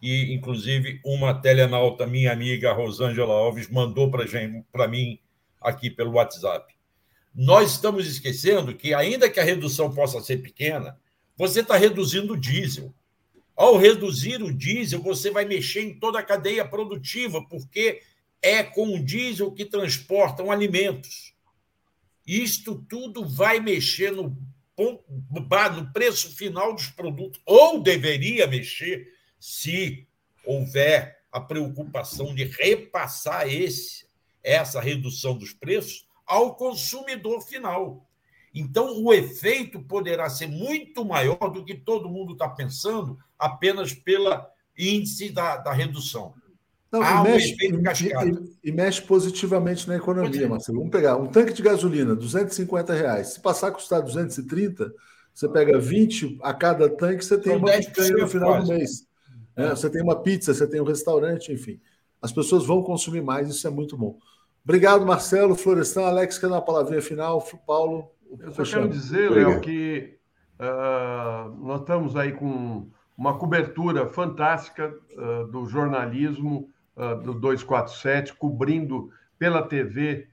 [0.00, 5.18] e, inclusive, uma telenauta, minha amiga Rosângela Alves, mandou para mim
[5.60, 6.74] aqui pelo WhatsApp.
[7.34, 10.98] Nós estamos esquecendo que, ainda que a redução possa ser pequena,
[11.36, 12.94] você está reduzindo o diesel.
[13.54, 18.00] Ao reduzir o diesel, você vai mexer em toda a cadeia produtiva, porque
[18.40, 21.34] é com o diesel que transportam alimentos.
[22.26, 24.36] Isto tudo vai mexer no,
[25.30, 30.06] no preço final dos produtos, ou deveria mexer se
[30.44, 34.06] houver a preocupação de repassar esse,
[34.42, 38.06] essa redução dos preços ao consumidor final.
[38.54, 44.48] Então, o efeito poderá ser muito maior do que todo mundo está pensando, apenas pela
[44.76, 46.34] índice da, da redução.
[46.90, 50.78] Não, Há e, mexe, um e, e, mexe positivamente na economia, Marcelo.
[50.78, 53.28] Vamos pegar um tanque de gasolina, 250 reais.
[53.28, 54.92] Se passar a custar 230,
[55.32, 58.66] você pega 20 a cada tanque, você tem São uma picanha no final quase.
[58.66, 59.09] do mês.
[59.60, 59.70] Né?
[59.70, 61.80] Você tem uma pizza, você tem um restaurante, enfim.
[62.20, 64.18] As pessoas vão consumir mais, isso é muito bom.
[64.64, 67.42] Obrigado, Marcelo, Florestan, Alex, quer dar uma palavrinha final?
[67.66, 70.18] Paulo, eu só quero dizer, Léo, que
[70.58, 79.10] uh, nós estamos aí com uma cobertura fantástica uh, do jornalismo uh, do 247, cobrindo
[79.38, 80.28] pela TV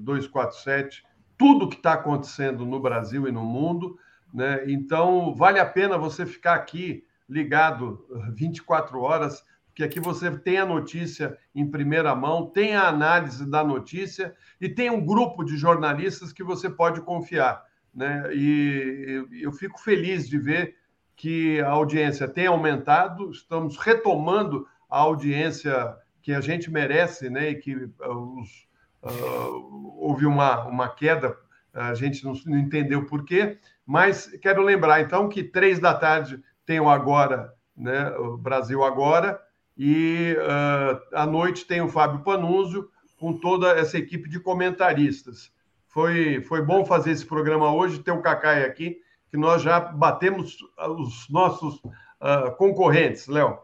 [0.00, 1.04] 247
[1.38, 3.96] tudo que está acontecendo no Brasil e no mundo.
[4.34, 4.64] Né?
[4.66, 10.66] Então, vale a pena você ficar aqui ligado 24 horas, porque aqui você tem a
[10.66, 16.32] notícia em primeira mão, tem a análise da notícia e tem um grupo de jornalistas
[16.32, 17.62] que você pode confiar.
[17.94, 18.28] Né?
[18.34, 20.76] E eu fico feliz de ver
[21.14, 27.50] que a audiência tem aumentado, estamos retomando a audiência que a gente merece, né?
[27.50, 28.68] E que uh, os,
[29.02, 31.36] uh, houve uma, uma queda,
[31.74, 36.42] a gente não, não entendeu por quê, mas quero lembrar então que três da tarde
[36.68, 39.40] tem o Agora, né, o Brasil Agora,
[39.74, 45.50] e uh, à noite tem o Fábio Panunzio com toda essa equipe de comentaristas.
[45.86, 48.98] Foi, foi bom fazer esse programa hoje, ter o Cacai aqui,
[49.30, 50.58] que nós já batemos
[50.98, 53.58] os nossos uh, concorrentes, Léo.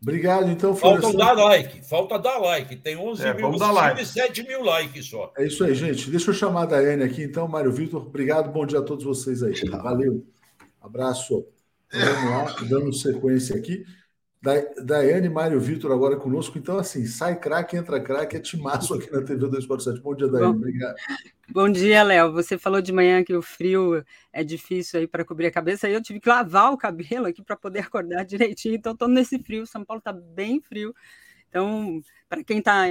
[0.00, 0.74] Obrigado, então.
[0.74, 2.76] Falta dar like, falta dar like.
[2.76, 4.06] Tem 11 É, mil, like.
[4.06, 5.32] 7 mil likes só.
[5.36, 6.08] É isso aí, gente.
[6.08, 7.46] Deixa eu chamar a Daiane aqui, então.
[7.46, 8.50] Mário Vitor, obrigado.
[8.50, 9.52] Bom dia a todos vocês aí.
[9.68, 10.24] Valeu.
[10.80, 11.44] Abraço.
[11.92, 13.84] Vamos lá, dando sequência aqui.
[14.40, 16.56] Da- Daiane e Mário Vitor agora conosco.
[16.58, 20.00] Então, assim, sai craque, entra craque, é timaço aqui na TV 247.
[20.00, 20.52] Bom dia, Daiane.
[20.52, 20.58] Bom.
[20.58, 20.96] Obrigado.
[21.50, 22.32] Bom dia, Léo.
[22.32, 25.86] Você falou de manhã que o frio é difícil aí para cobrir a cabeça.
[25.86, 28.74] Aí eu tive que lavar o cabelo aqui para poder acordar direitinho.
[28.76, 29.66] Então, estou nesse frio.
[29.66, 30.94] São Paulo está bem frio.
[31.48, 32.84] Então, para quem está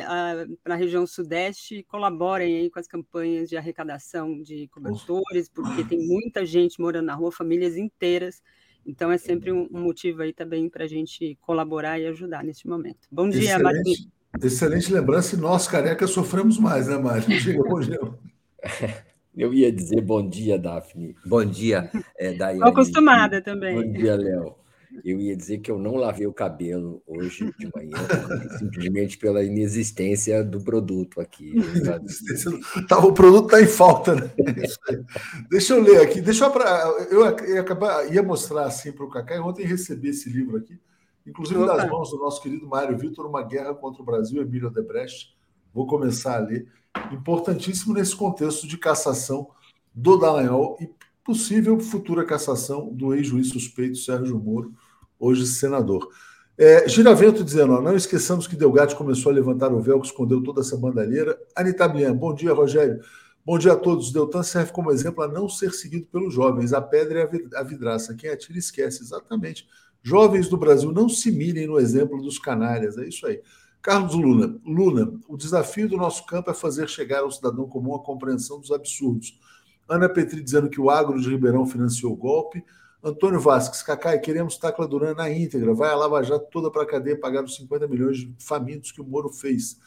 [0.66, 6.44] na região sudeste, colaborem aí com as campanhas de arrecadação de cobertores, porque tem muita
[6.46, 8.42] gente morando na rua, famílias inteiras.
[8.88, 12.68] Então, é sempre um, um motivo aí também para a gente colaborar e ajudar neste
[12.70, 13.06] momento.
[13.12, 13.58] Bom dia.
[13.58, 14.10] Excelente,
[14.42, 15.36] excelente lembrança.
[15.36, 17.30] E nós, careca, sofremos mais, né, Mário?
[17.42, 18.00] Chega, bom dia.
[19.36, 21.16] Eu ia dizer bom dia, Daphne.
[21.26, 22.60] Bom dia, é, Daiane.
[22.60, 23.76] Estou acostumada também.
[23.76, 24.56] Bom dia, Léo.
[25.04, 27.98] Eu ia dizer que eu não lavei o cabelo hoje de manhã,
[28.58, 31.54] simplesmente pela inexistência do produto aqui.
[32.88, 34.32] Tá, o produto está em falta, né?
[34.38, 35.00] É.
[35.50, 36.22] Deixa eu ler aqui.
[36.22, 36.66] Deixa eu, pra,
[37.10, 39.36] eu ia, acabar, ia mostrar assim para o Cacá.
[39.36, 40.80] e Ontem recebi esse livro aqui,
[41.26, 41.76] inclusive Opa.
[41.76, 45.36] das mãos do nosso querido Mário Vitor, Uma Guerra contra o Brasil, Emílio Odebrecht.
[45.74, 46.68] Vou começar a ler.
[47.12, 49.50] Importantíssimo nesse contexto de cassação
[49.94, 50.90] do Dallagnol e
[51.28, 54.72] possível futura cassação do ex-juiz suspeito Sérgio Moro,
[55.20, 56.08] hoje senador.
[56.58, 60.42] É, Giravento dizendo, ó, não esqueçamos que Delgatti começou a levantar o véu que escondeu
[60.42, 61.38] toda essa bandalheira.
[61.54, 63.02] Anitta Blian, bom dia, Rogério.
[63.46, 64.14] Bom dia a todos.
[64.14, 66.72] Deltan serve como exemplo a não ser seguido pelos jovens.
[66.72, 68.16] A pedra é a vid- a vidraça.
[68.16, 69.04] Quem atira esquece.
[69.04, 69.68] Exatamente.
[70.02, 72.98] Jovens do Brasil, não se mirem no exemplo dos canalhas.
[72.98, 73.42] É isso aí.
[73.82, 78.04] Carlos Luna, Luna, o desafio do nosso campo é fazer chegar ao cidadão comum a
[78.04, 79.38] compreensão dos absurdos.
[79.88, 82.64] Ana Petri dizendo que o agro de Ribeirão financiou o golpe.
[83.04, 85.74] Antônio Vasques, Cacai, queremos Tacla Duran na íntegra.
[85.74, 89.00] Vai a Lava Jato toda para a cadeia pagar os 50 milhões de famintos que
[89.00, 89.80] o Moro fez.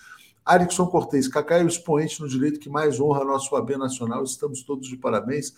[0.44, 4.22] Arikson Cortez, Cacai é o expoente no direito que mais honra nosso AB nacional.
[4.24, 5.54] Estamos todos de parabéns.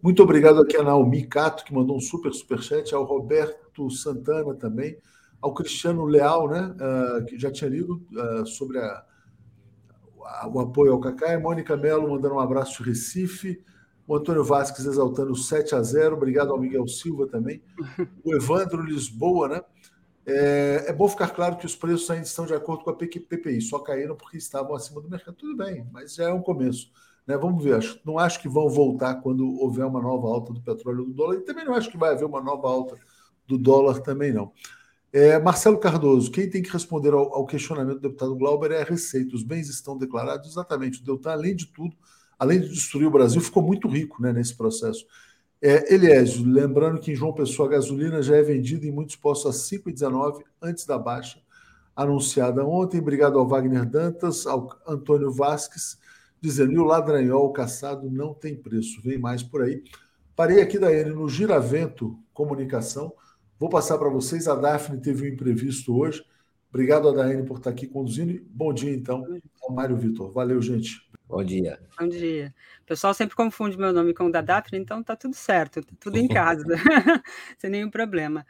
[0.00, 4.96] Muito obrigado aqui a Naomi Cato, que mandou um super superchat, ao Roberto Santana também,
[5.40, 9.04] ao Cristiano Leal, né, ah, que já tinha lido ah, sobre a-
[10.24, 13.62] a- o apoio ao Cacai, Mônica Mello mandando um abraço de Recife,
[14.06, 17.62] o Antônio Vasques exaltando o 7 a 0 obrigado ao Miguel Silva também,
[18.24, 19.62] o Evandro Lisboa, né?
[20.24, 23.60] É, é bom ficar claro que os preços ainda estão de acordo com a PPI,
[23.60, 25.34] só caíram porque estavam acima do mercado.
[25.36, 26.90] Tudo bem, mas já é um começo.
[27.26, 27.36] Né?
[27.36, 27.74] Vamos ver.
[27.76, 31.36] Acho- Não acho que vão voltar quando houver uma nova alta do petróleo do dólar,
[31.36, 32.96] e também não acho que vai haver uma nova alta
[33.46, 34.52] do dólar também não.
[35.12, 38.84] É, Marcelo Cardoso, quem tem que responder ao, ao questionamento do deputado Glauber é a
[38.84, 39.36] Receita.
[39.36, 41.00] Os bens estão declarados exatamente.
[41.00, 41.94] O Deltan, além de tudo,
[42.42, 45.06] além de destruir o Brasil, ficou muito rico né, nesse processo.
[45.62, 49.54] É, Eliésio, lembrando que em João Pessoa a gasolina já é vendida em muitos postos
[49.54, 51.40] a 5,19 antes da baixa
[51.94, 52.98] anunciada ontem.
[52.98, 55.96] Obrigado ao Wagner Dantas, ao Antônio Vasques,
[56.40, 59.84] dizendo: e o ladranhol caçado não tem preço, vem mais por aí.
[60.34, 63.12] Parei aqui, Daiane, no Giravento Comunicação.
[63.56, 64.48] Vou passar para vocês.
[64.48, 66.24] A Daphne teve um imprevisto hoje.
[66.70, 68.44] Obrigado a Daiane por estar aqui conduzindo.
[68.50, 69.24] Bom dia, então,
[69.62, 70.32] ao Mário Vitor.
[70.32, 71.11] Valeu, gente.
[71.28, 71.78] Bom dia.
[71.98, 72.54] Bom dia.
[72.82, 75.92] O pessoal sempre confunde meu nome com o da Daphne, então tá tudo certo, tá
[75.98, 76.64] tudo em casa,
[77.58, 78.44] sem nenhum problema.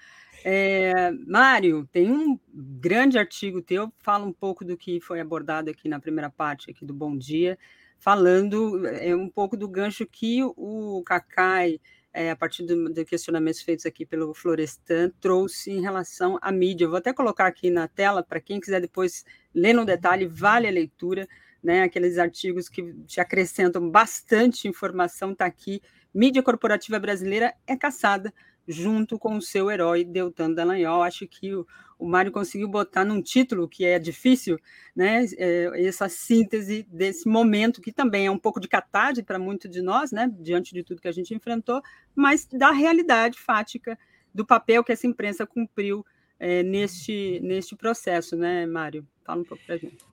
[0.44, 5.88] É, Mário, tem um grande artigo teu, fala um pouco do que foi abordado aqui
[5.88, 7.56] na primeira parte aqui do Bom Dia,
[7.98, 11.80] falando é, um pouco do gancho que o Cacai,
[12.12, 16.86] é, a partir do, de questionamentos feitos aqui pelo Florestan, trouxe em relação à mídia.
[16.86, 19.24] Eu vou até colocar aqui na tela para quem quiser depois
[19.54, 21.28] ler no detalhe, vale a leitura
[21.62, 25.80] né, aqueles artigos que te acrescentam bastante informação, está aqui.
[26.12, 28.32] Mídia corporativa brasileira é caçada
[28.66, 31.02] junto com o seu herói Deltan Dallagnol.
[31.02, 31.66] Acho que o,
[31.98, 34.58] o Mário conseguiu botar num título que é difícil,
[34.94, 39.68] né, é, essa síntese desse momento, que também é um pouco de catarse para muito
[39.68, 41.80] de nós, né, diante de tudo que a gente enfrentou,
[42.14, 43.98] mas da realidade fática
[44.34, 46.04] do papel que essa imprensa cumpriu
[46.38, 49.06] é, neste, neste processo, né, Mário?
[49.24, 50.11] Fala um pouco para gente.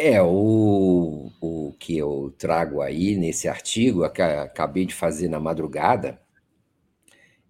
[0.00, 6.22] É, o, o que eu trago aí nesse artigo, que acabei de fazer na madrugada,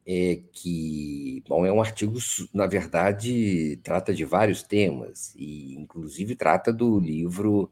[0.07, 2.19] é que, bom, é um artigo,
[2.55, 7.71] na verdade, trata de vários temas, e inclusive trata do livro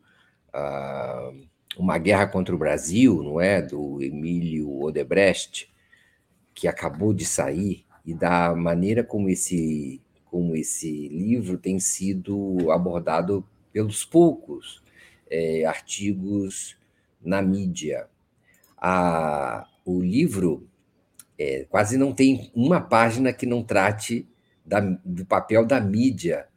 [0.53, 1.33] ah,
[1.79, 3.63] Uma Guerra contra o Brasil, não é?
[3.63, 5.73] Do Emílio Odebrecht,
[6.55, 13.43] que acabou de sair, e da maneira como esse, como esse livro tem sido abordado
[13.77, 14.83] pelos poucos
[15.31, 16.79] é, artigos
[17.21, 18.09] na mídia.
[18.79, 20.67] A, o livro
[21.39, 24.27] É, quase não tem uma página que não trate
[24.65, 26.49] da, do papel da mídia.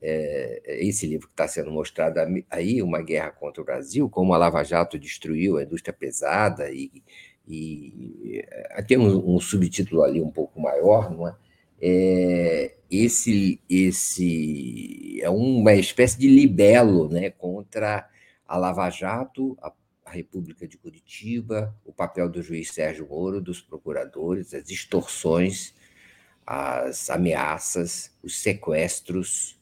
[0.00, 2.18] É, esse livro que está sendo mostrado
[2.48, 6.90] aí, Uma Guerra contra o Brasil, como a Lava Jato destruiu a indústria pesada, e,
[7.46, 8.42] e
[8.88, 11.34] tem um, um subtítulo ali um pouco maior, não é?
[11.82, 12.76] É?
[12.88, 18.08] esse, esse é uma espécie de libelo né, contra
[18.46, 19.72] a Lava Jato, a,
[20.04, 25.74] a República de Curitiba, o papel do juiz Sérgio Moro, dos procuradores, as extorsões,
[26.46, 29.58] as ameaças, os sequestros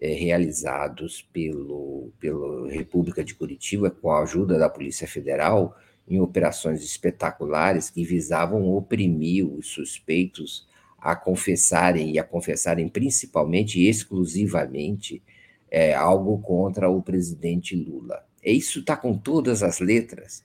[0.00, 6.82] é, realizados pelo, pela República de Curitiba, com a ajuda da Polícia Federal, em operações
[6.82, 10.68] espetaculares que visavam oprimir os suspeitos
[11.00, 15.22] a confessarem e a confessarem principalmente e exclusivamente
[15.70, 18.24] é, algo contra o presidente Lula.
[18.44, 20.44] Isso está com todas as letras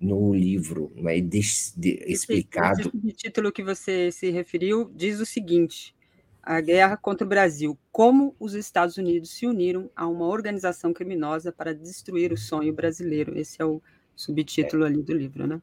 [0.00, 1.40] no livro, né, de,
[1.76, 2.90] de, explicado.
[2.94, 5.94] O título que você se referiu diz o seguinte:
[6.42, 11.52] a guerra contra o Brasil, como os Estados Unidos se uniram a uma organização criminosa
[11.52, 13.38] para destruir o sonho brasileiro.
[13.38, 13.82] Esse é o
[14.16, 14.86] subtítulo é.
[14.86, 15.60] ali do livro, né?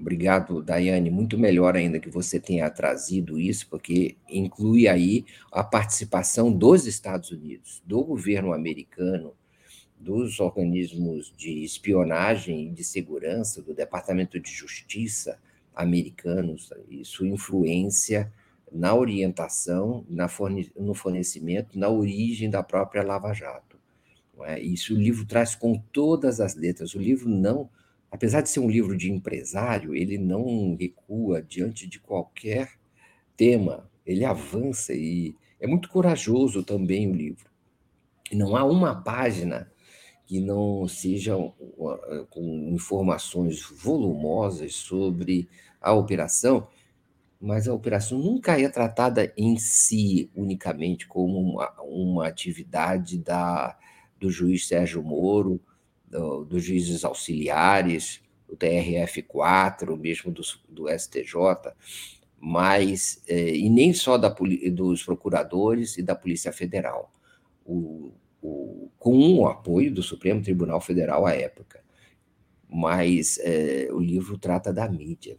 [0.00, 1.10] Obrigado, Daiane.
[1.10, 7.30] Muito melhor ainda que você tenha trazido isso, porque inclui aí a participação dos Estados
[7.30, 9.34] Unidos, do governo americano,
[9.98, 15.38] dos organismos de espionagem e de segurança, do Departamento de Justiça
[15.74, 18.32] americanos, e sua influência
[18.72, 23.78] na orientação, na forne no fornecimento, na origem da própria Lava Jato.
[24.44, 24.58] É?
[24.58, 26.94] Isso o livro traz com todas as letras.
[26.94, 27.68] O livro não
[28.10, 32.72] apesar de ser um livro de empresário, ele não recua diante de qualquer
[33.36, 37.50] tema, ele avança e é muito corajoso também o livro.
[38.32, 39.70] Não há uma página
[40.26, 41.34] que não seja
[42.30, 45.48] com informações volumosas sobre
[45.80, 46.68] a operação,
[47.40, 53.76] mas a operação nunca é tratada em si unicamente como uma, uma atividade da,
[54.20, 55.60] do juiz Sérgio Moro
[56.10, 61.72] do, dos juízes auxiliares, do TRF4, mesmo do, do STJ,
[62.38, 64.34] mas eh, e nem só da,
[64.72, 67.12] dos procuradores e da Polícia Federal,
[67.64, 68.12] o,
[68.42, 71.80] o, com o apoio do Supremo Tribunal Federal à época.
[72.68, 75.38] Mas eh, o livro trata da mídia.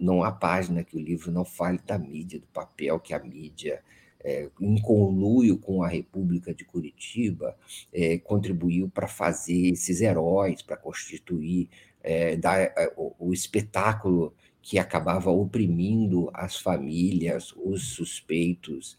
[0.00, 3.82] Não há página que o livro não fale da mídia, do papel que a mídia
[4.24, 7.54] é, em conluio com a República de Curitiba,
[7.92, 11.68] é, contribuiu para fazer esses heróis, para constituir
[12.02, 18.96] é, dar, é, o, o, espetáculo que acabava oprimindo as famílias, os suspeitos,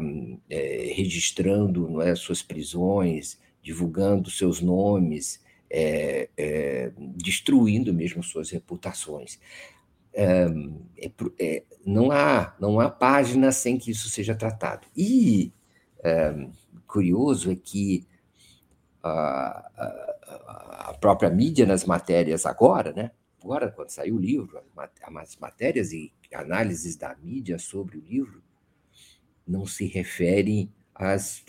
[0.00, 5.40] um, é, registrando não é, suas prisões, divulgando seus nomes,
[5.72, 6.28] é,
[7.16, 9.38] destruindo mesmo suas reputações
[10.12, 10.46] é,
[11.38, 14.86] é, não, há, não há página sem que isso seja tratado.
[14.96, 15.52] E
[16.02, 16.48] é,
[16.86, 18.06] curioso é que
[19.02, 19.08] a,
[19.76, 23.10] a, a, própria mídia nas matérias agora, né?
[23.42, 24.60] agora quando saiu o livro,
[25.16, 28.42] as matérias e análises da mídia sobre o livro
[29.46, 30.72] não se referem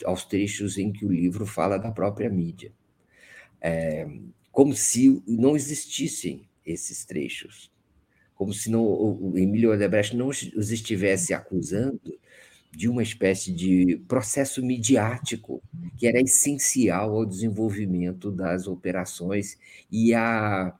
[0.05, 2.73] aos trechos em que o livro fala da própria mídia.
[3.59, 4.07] É,
[4.51, 7.71] como se não existissem esses trechos
[8.41, 12.01] como se não, o Emílio Odebrecht não os estivesse acusando
[12.71, 15.61] de uma espécie de processo midiático
[15.95, 19.59] que era essencial ao desenvolvimento das operações
[19.91, 20.73] e, a,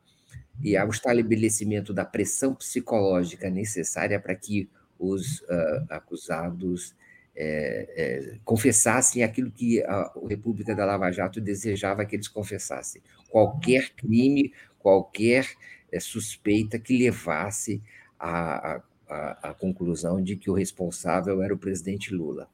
[0.60, 4.68] e ao estabelecimento da pressão psicológica necessária para que
[4.98, 6.96] os uh, acusados
[7.36, 13.04] é, é, confessassem aquilo que a República da Lava Jato desejava que eles confessassem.
[13.30, 15.46] Qualquer crime, qualquer
[16.00, 17.82] suspeita que levasse
[18.20, 22.50] à, à, à, conclusão de que o responsável era o presidente Lula.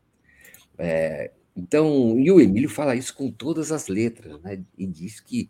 [0.78, 4.64] É, então, e o Emílio fala isso com todas as letras, né?
[4.78, 5.50] e diz que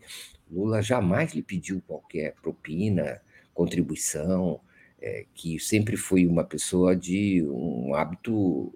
[0.50, 3.22] Lula jamais lhe pediu qualquer propina,
[3.54, 4.60] contribuição,
[5.02, 8.74] é, que sempre foi uma pessoa de um hábito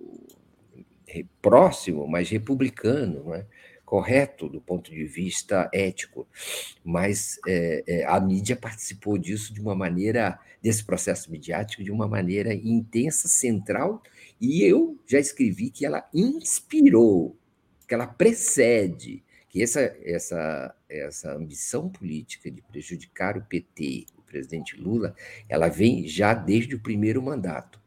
[1.41, 3.45] próximo, mas republicano, não é?
[3.91, 6.25] Correto do ponto de vista ético,
[6.81, 12.07] mas é, é, a mídia participou disso de uma maneira, desse processo midiático, de uma
[12.07, 14.01] maneira intensa, central,
[14.39, 17.35] e eu já escrevi que ela inspirou,
[17.85, 24.77] que ela precede, que essa, essa, essa ambição política de prejudicar o PT, o presidente
[24.77, 25.13] Lula,
[25.49, 27.77] ela vem já desde o primeiro mandato,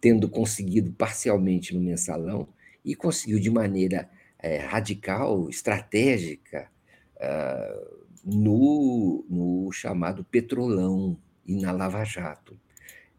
[0.00, 2.46] tendo conseguido parcialmente no mensalão
[2.84, 4.08] e conseguiu de maneira
[4.38, 6.70] é, radical, estratégica,
[7.16, 12.58] uh, no, no chamado petrolão e na Lava Jato.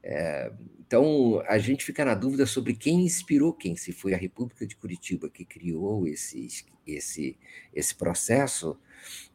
[0.03, 4.65] É, então, a gente fica na dúvida sobre quem inspirou quem, se foi a República
[4.65, 6.47] de Curitiba que criou esse,
[6.85, 7.37] esse,
[7.73, 8.77] esse processo,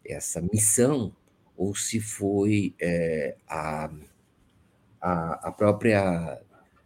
[0.05, 1.15] essa missão,
[1.57, 3.91] ou se foi é, a,
[5.01, 6.41] a, a própria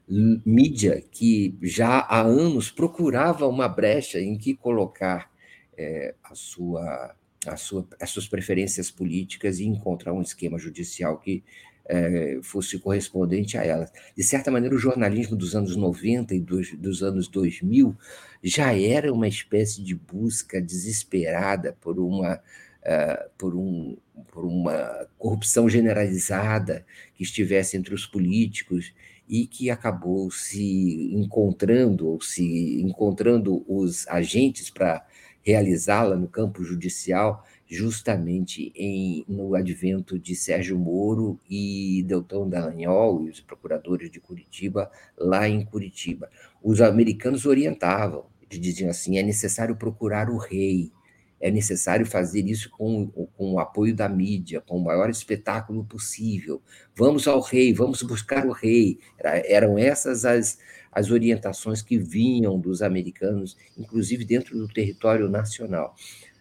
[0.08, 5.30] mídia que já há anos procurava uma brecha em que colocar
[5.76, 7.14] é, a sua,
[7.46, 11.44] a sua, as suas preferências políticas e encontrar um esquema judicial que
[11.88, 13.90] é, fosse correspondente a elas.
[14.16, 17.96] De certa maneira, o jornalismo dos anos 90 e dos, dos anos 2000
[18.42, 23.96] já era uma espécie de busca desesperada por uma, uh, por, um,
[24.30, 28.92] por uma corrupção generalizada que estivesse entre os políticos
[29.28, 35.04] e que acabou se encontrando, ou se encontrando os agentes para
[35.42, 43.40] realizá-la no campo judicial, justamente em, no advento de Sérgio Moro e Deltão Dallagnol, os
[43.40, 46.30] procuradores de Curitiba, lá em Curitiba.
[46.62, 50.90] Os americanos orientavam, eles diziam assim: é necessário procurar o rei,
[51.40, 56.60] é necessário fazer isso com, com o apoio da mídia, com o maior espetáculo possível.
[56.96, 58.98] Vamos ao rei, vamos buscar o rei.
[59.16, 60.58] Era, eram essas as,
[60.90, 65.94] as orientações que vinham dos americanos, inclusive dentro do território nacional.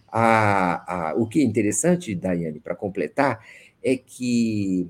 [0.08, 3.46] A, a, o que é interessante, Daiane, para completar,
[3.84, 4.90] é que,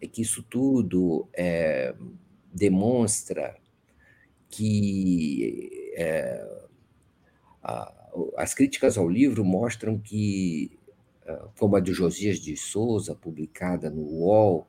[0.00, 1.94] é que isso tudo é,
[2.52, 3.56] demonstra
[4.50, 6.46] que é,
[7.62, 8.01] a,
[8.36, 10.70] as críticas ao livro mostram que,
[11.26, 14.66] ah, como a de Josias de Souza, publicada no UOL,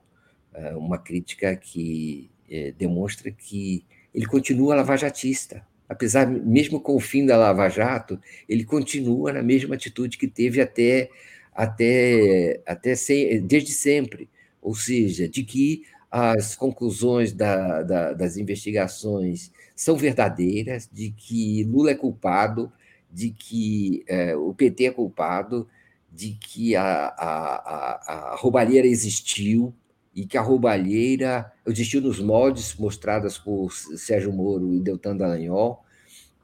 [0.53, 5.65] ah, uma crítica que eh, demonstra que ele continua lavajatista.
[5.87, 10.61] Apesar, mesmo com o fim da Lava Jato, ele continua na mesma atitude que teve
[10.61, 11.09] até,
[11.53, 12.93] até, até
[13.41, 14.29] desde sempre.
[14.61, 21.91] Ou seja, de que as conclusões da, da, das investigações são verdadeiras, de que Lula
[21.91, 22.71] é culpado,
[23.13, 25.69] de que é, o PT é culpado,
[26.11, 29.73] de que a, a, a, a roubalheira existiu
[30.15, 35.83] e que a roubalheira existiu nos moldes mostrados por Sérgio Moro e Deltan Dallagnol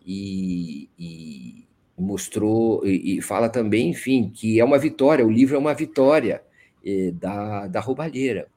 [0.05, 1.67] e, e
[1.97, 6.41] mostrou e, e, fala também, enfim, que é uma vitória, o livro é uma vitória
[6.85, 8.47] eh, da, da roubalheira.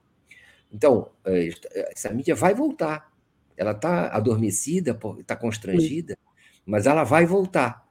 [0.73, 1.51] Então, eh,
[1.91, 3.11] essa mídia vai voltar.
[3.57, 6.17] Ela está adormecida, está constrangida,
[6.65, 7.82] mas ela vai voltar.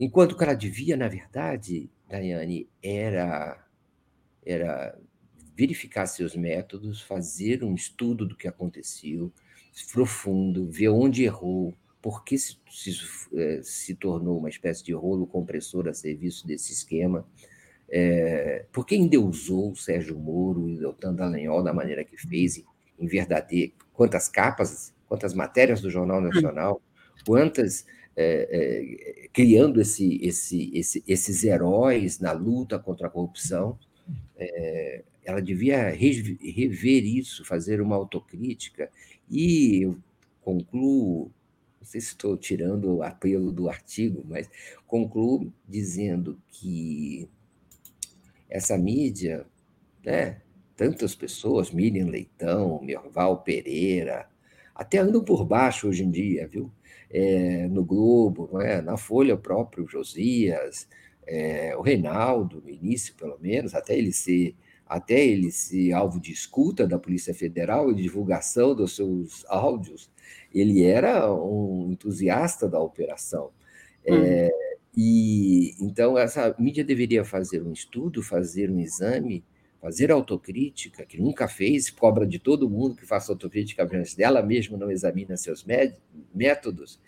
[0.00, 3.62] Enquanto que ela devia, na verdade, Daiane, era,
[4.44, 4.98] era
[5.54, 9.30] verificar seus métodos, fazer um estudo do que aconteceu,
[9.92, 12.92] profundo, ver onde errou, por que se, se,
[13.34, 17.26] eh, se tornou uma espécie de rolo compressor a serviço desse esquema,
[17.90, 22.62] é, por que endeusou Sérgio Moro e Deltan Dallagnol da maneira que fez,
[22.98, 26.80] em verdadeiro, quantas capas, quantas matérias do Jornal Nacional,
[27.26, 27.84] quantas
[28.16, 33.78] é, é, criando esse, esse, esse, esses heróis na luta contra a corrupção.
[34.36, 38.90] É, ela devia rever isso, fazer uma autocrítica.
[39.30, 39.98] E eu
[40.42, 41.30] concluo,
[41.80, 44.50] não sei se estou tirando o apelo do artigo, mas
[44.86, 47.28] concluo dizendo que
[48.48, 49.46] essa mídia,
[50.04, 50.40] né,
[50.76, 54.28] tantas pessoas, Miriam Leitão, Merval Pereira,
[54.74, 56.72] até andam por baixo hoje em dia, viu?
[57.10, 58.80] É, no Globo, é?
[58.80, 60.88] na Folha próprio Josias,
[61.26, 64.54] é, o Reinaldo, no início pelo menos, até ele ser
[64.86, 70.10] até ele ser alvo de escuta da Polícia Federal e divulgação dos seus áudios,
[70.52, 73.52] ele era um entusiasta da operação.
[74.04, 74.50] É,
[74.96, 79.44] e então essa mídia deveria fazer um estudo, fazer um exame
[79.80, 84.76] fazer autocrítica, que nunca fez, cobra de todo mundo que faça autocrítica, mas dela mesma
[84.76, 85.64] não examina seus
[86.34, 87.00] métodos,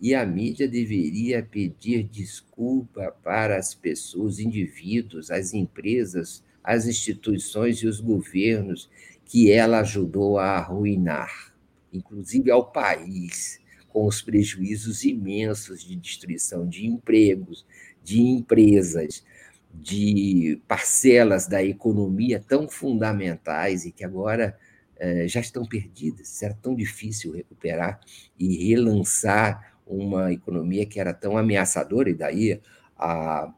[0.00, 7.78] e a mídia deveria pedir desculpa para as pessoas, os indivíduos, as empresas, as instituições
[7.78, 8.90] e os governos
[9.24, 11.54] que ela ajudou a arruinar,
[11.92, 17.66] inclusive ao país, com os prejuízos imensos de destruição de empregos,
[18.02, 19.24] de empresas,
[19.72, 24.58] de parcelas da economia tão fundamentais e que agora
[24.96, 26.28] eh, já estão perdidas.
[26.28, 28.00] Será tão difícil recuperar
[28.38, 32.60] e relançar uma economia que era tão ameaçadora, e daí
[32.96, 33.52] a,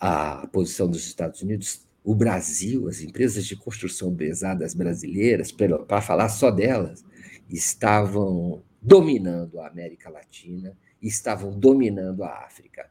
[0.00, 1.86] a posição dos Estados Unidos.
[2.04, 7.04] O Brasil, as empresas de construção pesadas brasileiras, para falar só delas,
[7.50, 12.88] estavam dominando a América Latina estavam dominando a África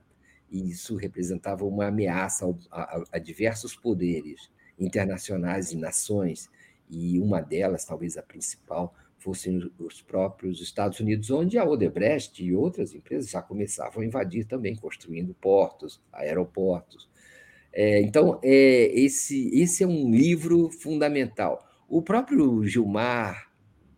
[0.49, 4.49] e isso representava uma ameaça a, a, diversos poderes
[4.79, 6.49] internacionais e nações
[6.89, 12.55] e uma delas, talvez a principal, fossem os próprios Estados Unidos, onde a Odebrecht e
[12.55, 17.09] outras empresas já começavam a invadir também, construindo portos, aeroportos.
[17.73, 21.67] É, então, é, esse, esse é um livro fundamental.
[21.89, 23.51] O próprio Gilmar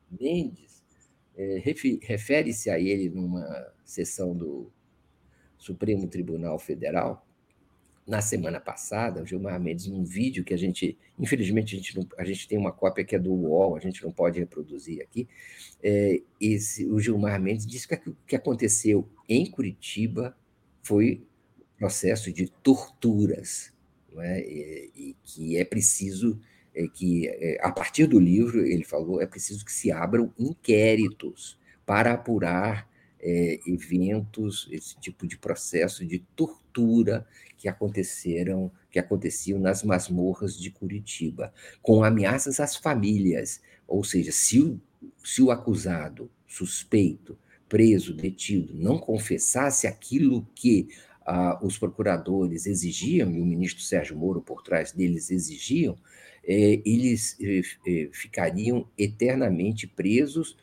[0.09, 0.84] Mendes
[1.35, 1.61] é,
[2.01, 4.71] refere-se a ele numa sessão do
[5.60, 7.23] Supremo Tribunal Federal,
[8.07, 12.07] na semana passada, o Gilmar Mendes, num vídeo que a gente, infelizmente, a gente, não,
[12.18, 15.27] a gente tem uma cópia que é do UOL, a gente não pode reproduzir aqui.
[15.84, 20.36] É, esse, o Gilmar Mendes disse que o que aconteceu em Curitiba
[20.81, 21.23] foi
[21.77, 23.72] processo de torturas,
[24.18, 24.40] é?
[24.41, 26.41] e, e, que é preciso
[26.73, 31.60] é, que, é, a partir do livro, ele falou, é preciso que se abram inquéritos
[31.86, 32.88] para apurar
[33.21, 37.27] é, eventos, esse tipo de processo de tortura
[37.57, 44.61] que aconteceram, que aconteciam nas masmorras de Curitiba, com ameaças às famílias, ou seja, se
[44.61, 44.79] o,
[45.23, 47.37] se o acusado, suspeito,
[47.67, 50.89] preso, detido, não confessasse aquilo que
[51.25, 55.95] ah, os procuradores exigiam, e o ministro Sérgio Moro por trás deles exigiam,
[56.43, 60.57] eh, eles eh, eh, ficariam eternamente presos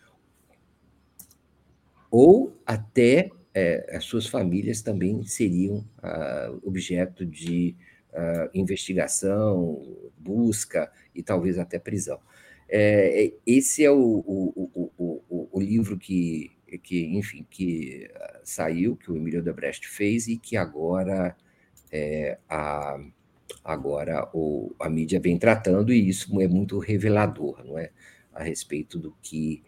[2.11, 7.75] ou até é, as suas famílias também seriam ah, objeto de
[8.13, 12.21] ah, investigação, busca e talvez até prisão.
[12.69, 16.51] É, esse é o, o, o, o, livro que,
[16.83, 18.11] que, enfim, que
[18.43, 21.37] saiu, que o Emílio Debrecht fez e que agora
[21.93, 22.99] é, a,
[23.65, 27.91] agora o, a mídia vem tratando e isso é muito revelador, não é,
[28.35, 29.63] a respeito do que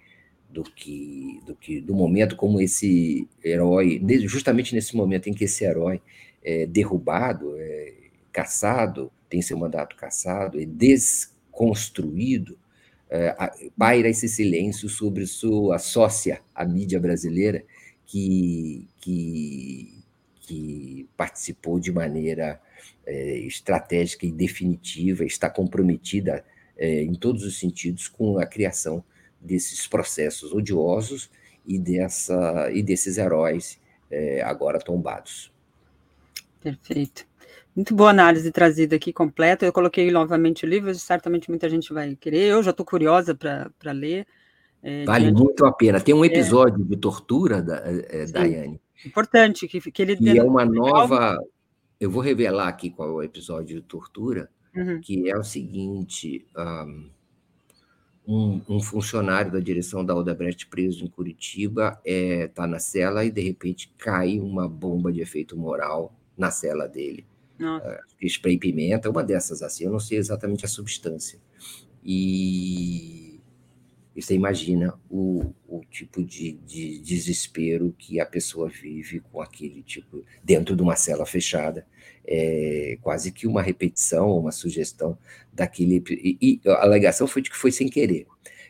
[0.48, 5.64] do que, do que do momento como esse herói, justamente nesse momento em que esse
[5.64, 6.00] herói
[6.42, 7.92] é derrubado, é
[8.32, 12.58] caçado, tem seu mandato caçado, é desconstruído,
[13.10, 13.34] é,
[13.76, 17.64] paira esse silêncio sobre sua sócia, a mídia brasileira,
[18.06, 20.02] que, que,
[20.40, 22.60] que participou de maneira
[23.06, 26.44] é, estratégica e definitiva, está comprometida
[26.76, 29.04] é, em todos os sentidos com a criação
[29.40, 31.30] desses processos odiosos
[31.66, 35.52] e, dessa, e desses heróis é, agora tombados.
[36.60, 37.26] Perfeito.
[37.76, 39.64] Muito boa análise trazida aqui, completa.
[39.64, 42.50] Eu coloquei novamente o livro, certamente muita gente vai querer.
[42.50, 44.26] Eu já estou curiosa para ler.
[44.82, 45.42] É, vale diante...
[45.42, 46.00] muito a pena.
[46.00, 46.26] Tem um é.
[46.26, 46.88] episódio é.
[46.88, 48.80] de tortura, da, é, Daiane.
[49.06, 50.16] Importante, que, que ele...
[50.20, 51.38] E é uma nova...
[52.00, 55.00] Eu vou revelar aqui qual é o episódio de tortura, uhum.
[55.00, 56.46] que é o seguinte...
[56.56, 57.17] Um
[58.28, 62.10] um, um, funcionário da direção da Odebrecht preso em Curitiba está
[62.44, 66.86] é, tá na cela e, de repente, cai uma bomba de efeito moral na cela
[66.86, 67.26] dele.
[67.58, 71.40] Uh, spray pimenta, uma dessas assim, eu não sei exatamente a substância.
[72.04, 73.27] E,
[74.18, 79.80] e você imagina o, o tipo de, de desespero que a pessoa vive com aquele
[79.80, 81.86] tipo, dentro de uma cela fechada
[82.26, 85.16] é, quase que uma repetição, uma sugestão
[85.52, 86.02] daquele.
[86.10, 88.26] E, e, a alegação foi de que foi sem querer.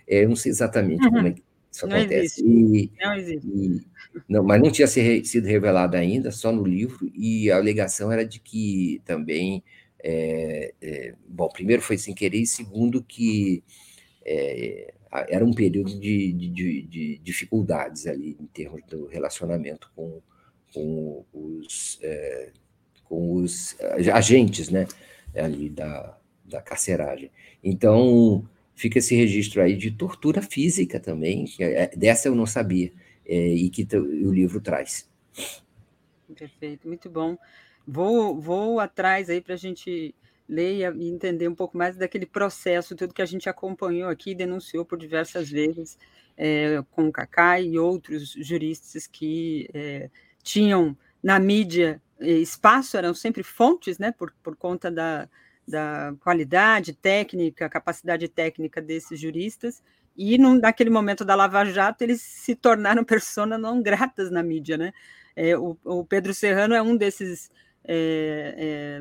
[0.07, 1.13] É, eu não sei exatamente uhum.
[1.13, 1.43] como é que
[1.73, 2.45] isso não acontece.
[2.45, 2.45] Existe.
[2.45, 3.49] E, não existe.
[3.49, 3.87] E,
[4.29, 8.39] não, mas não tinha sido revelada ainda, só no livro, e a alegação era de
[8.39, 9.65] que também.
[10.01, 13.65] É, é, bom, primeiro foi sem querer, e segundo, que
[14.31, 20.21] é, era um período de, de, de, dificuldades ali em termos do relacionamento com,
[20.73, 22.53] com os é,
[23.09, 24.87] com os eh, agentes né,
[25.35, 27.31] ali da, da carceragem.
[27.65, 32.93] Então, fica esse registro aí de tortura física também, é, dessa eu não sabia,
[33.27, 35.09] é, e que o livro traz.
[36.37, 37.37] Perfeito, muito bom.
[37.87, 40.15] Vou, vou atrás aí para a gente
[40.49, 44.85] ler e entender um pouco mais daquele processo, tudo que a gente acompanhou aqui, denunciou
[44.85, 45.99] por diversas vezes
[46.37, 50.09] é, com o Cacá e outros juristas que é,
[50.43, 55.29] tinham na mídia espaço eram sempre fontes, né, por, por conta da,
[55.67, 59.83] da qualidade técnica, capacidade técnica desses juristas,
[60.17, 64.77] e num, naquele momento da Lava Jato eles se tornaram persona não gratas na mídia,
[64.77, 64.93] né?
[65.37, 67.49] É, o, o, Pedro Serrano é um desses
[67.89, 68.55] é,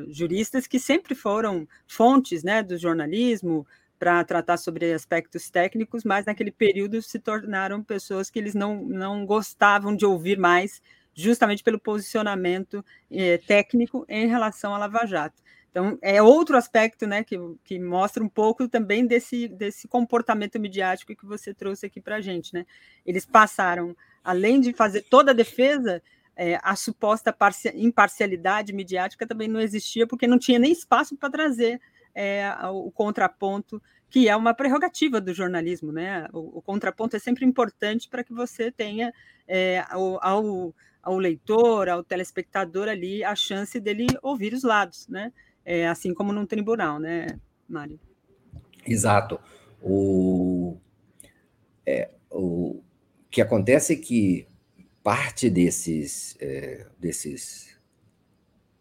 [0.08, 3.66] é, juristas que sempre foram fontes, né, do jornalismo
[3.98, 9.26] para tratar sobre aspectos técnicos, mas naquele período se tornaram pessoas que eles não, não
[9.26, 10.80] gostavam de ouvir mais
[11.12, 15.42] justamente pelo posicionamento eh, técnico em relação à Lava Jato.
[15.70, 21.14] Então, é outro aspecto né, que, que mostra um pouco também desse, desse comportamento midiático
[21.14, 22.54] que você trouxe aqui para a gente.
[22.54, 22.64] Né?
[23.04, 26.02] Eles passaram, além de fazer toda a defesa,
[26.38, 27.36] é, a suposta
[27.74, 31.80] imparcialidade midiática também não existia, porque não tinha nem espaço para trazer
[32.14, 36.28] é, o contraponto que é uma prerrogativa do jornalismo, né?
[36.32, 39.12] O, o contraponto é sempre importante para que você tenha
[39.46, 45.32] é, ao, ao, leitor, ao telespectador ali, a chance dele ouvir os lados, né?
[45.64, 47.26] É, assim como num tribunal, né,
[47.68, 48.00] Mário?
[48.86, 49.38] Exato.
[49.82, 50.78] O,
[51.84, 52.80] é, o
[53.30, 54.47] que acontece é que
[55.08, 57.78] parte desses, é, desses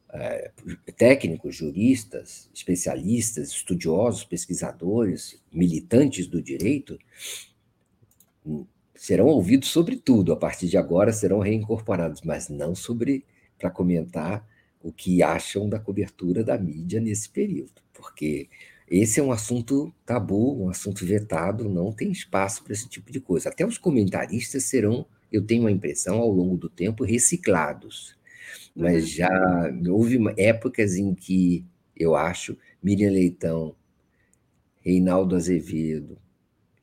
[0.10, 0.52] é,
[0.98, 7.00] técnicos, juristas, especialistas, estudiosos, pesquisadores, militantes do direito,
[8.46, 13.24] hum, serão ouvidos sobre tudo, a partir de agora serão reincorporados, mas não sobre
[13.58, 14.46] para comentar
[14.84, 18.50] o que acham da cobertura da mídia nesse período, porque
[18.86, 23.22] esse é um assunto tabu, um assunto vetado, não tem espaço para esse tipo de
[23.22, 23.48] coisa.
[23.48, 28.16] Até os comentaristas serão, eu tenho a impressão, ao longo do tempo, reciclados.
[28.76, 29.10] Mas uhum.
[29.10, 33.76] já houve épocas em que eu acho Miriam Leitão,
[34.82, 36.18] Reinaldo Azevedo,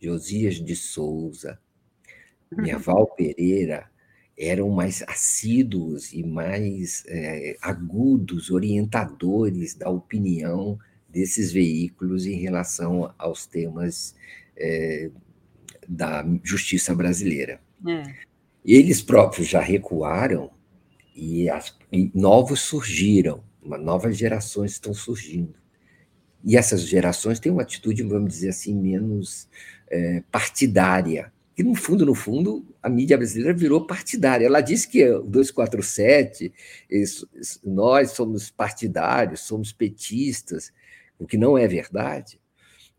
[0.01, 1.59] Josias de Souza,
[2.51, 3.89] Merval Pereira
[4.37, 13.47] eram mais assíduos e mais é, agudos, orientadores da opinião desses veículos em relação aos
[13.47, 14.15] temas
[14.57, 15.11] é,
[15.89, 17.61] da justiça brasileira.
[17.87, 18.34] É.
[18.65, 20.51] Eles próprios já recuaram
[21.15, 25.55] e, as, e novos surgiram, uma, novas gerações estão surgindo.
[26.43, 29.49] E essas gerações têm uma atitude, vamos dizer assim, menos
[29.89, 31.33] é, partidária.
[31.57, 34.47] E, no fundo, no fundo, a mídia brasileira virou partidária.
[34.47, 36.53] Ela disse que o 247,
[36.91, 37.29] isso,
[37.65, 40.73] nós somos partidários, somos petistas,
[41.19, 42.41] o que não é verdade,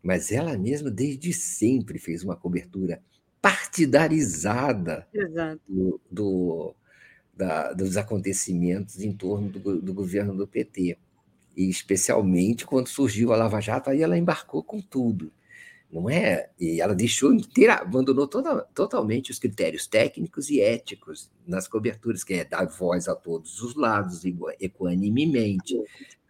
[0.02, 3.02] mas ela mesma, desde sempre, fez uma cobertura
[3.46, 5.06] partidarizada
[5.68, 6.74] do, do,
[7.36, 10.98] da, dos acontecimentos em torno do, do governo do PT.
[11.56, 15.30] E especialmente quando surgiu a Lava Jato, aí ela embarcou com tudo
[15.88, 16.50] não é?
[16.58, 22.34] E ela deixou inteira, abandonou toda, totalmente os critérios técnicos e éticos nas coberturas, que
[22.34, 24.22] é dar voz a todos os lados
[24.60, 25.80] equanimemente,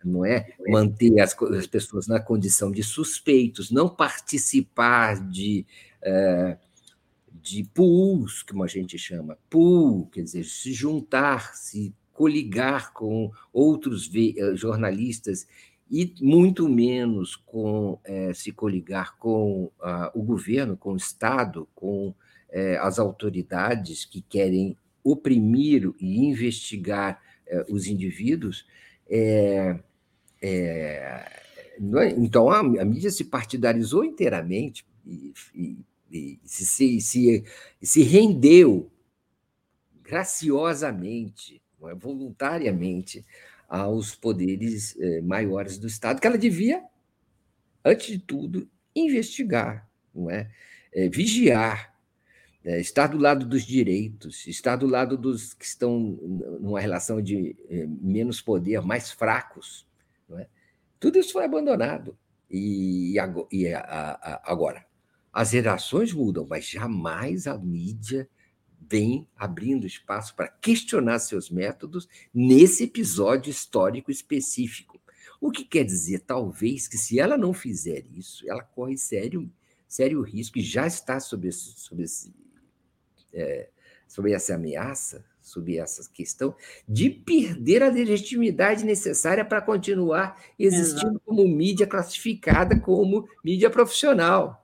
[0.05, 0.53] não é?
[0.69, 5.67] Manter as, as pessoas na condição de suspeitos, não participar de
[6.03, 6.59] é,
[7.43, 14.11] de pools, como a gente chama, pool, quer dizer, se juntar, se coligar com outros
[14.15, 15.47] eh, jornalistas
[15.91, 22.15] e muito menos com é, se coligar com ah, o governo, com o Estado, com
[22.49, 28.67] é, as autoridades que querem oprimir e investigar é, os indivíduos.
[29.09, 29.79] É,
[30.43, 31.25] é,
[32.17, 35.79] então, a, a, mídia se partidarizou inteiramente e, e,
[36.11, 37.45] e se, se,
[37.83, 38.91] se rendeu
[40.03, 41.61] graciosamente,
[41.99, 43.24] voluntariamente,
[43.69, 46.85] aos poderes eh, maiores do Estado, que ela devia,
[47.85, 50.51] antes de tudo, investigar, não é?
[50.93, 51.93] é vigiar,
[52.65, 55.99] é, estar do lado dos direitos, estar do lado dos que estão
[56.61, 59.87] numa relação de eh, menos poder, mais fracos.
[60.28, 60.49] Não é?
[60.99, 62.16] Tudo isso foi abandonado.
[62.49, 63.16] E,
[63.53, 63.74] e
[64.45, 64.86] agora,
[65.37, 68.27] as gerações mudam, mas jamais a mídia
[68.81, 74.99] vem abrindo espaço para questionar seus métodos nesse episódio histórico específico.
[75.39, 79.53] O que quer dizer, talvez, que se ela não fizer isso, ela corre sério,
[79.87, 82.35] sério risco, e já está sob, esse, sob, esse,
[83.35, 83.69] é,
[84.09, 86.57] sob essa ameaça, sob essa questão,
[86.89, 91.23] de perder a legitimidade necessária para continuar existindo Exato.
[91.27, 94.63] como mídia classificada como mídia profissional.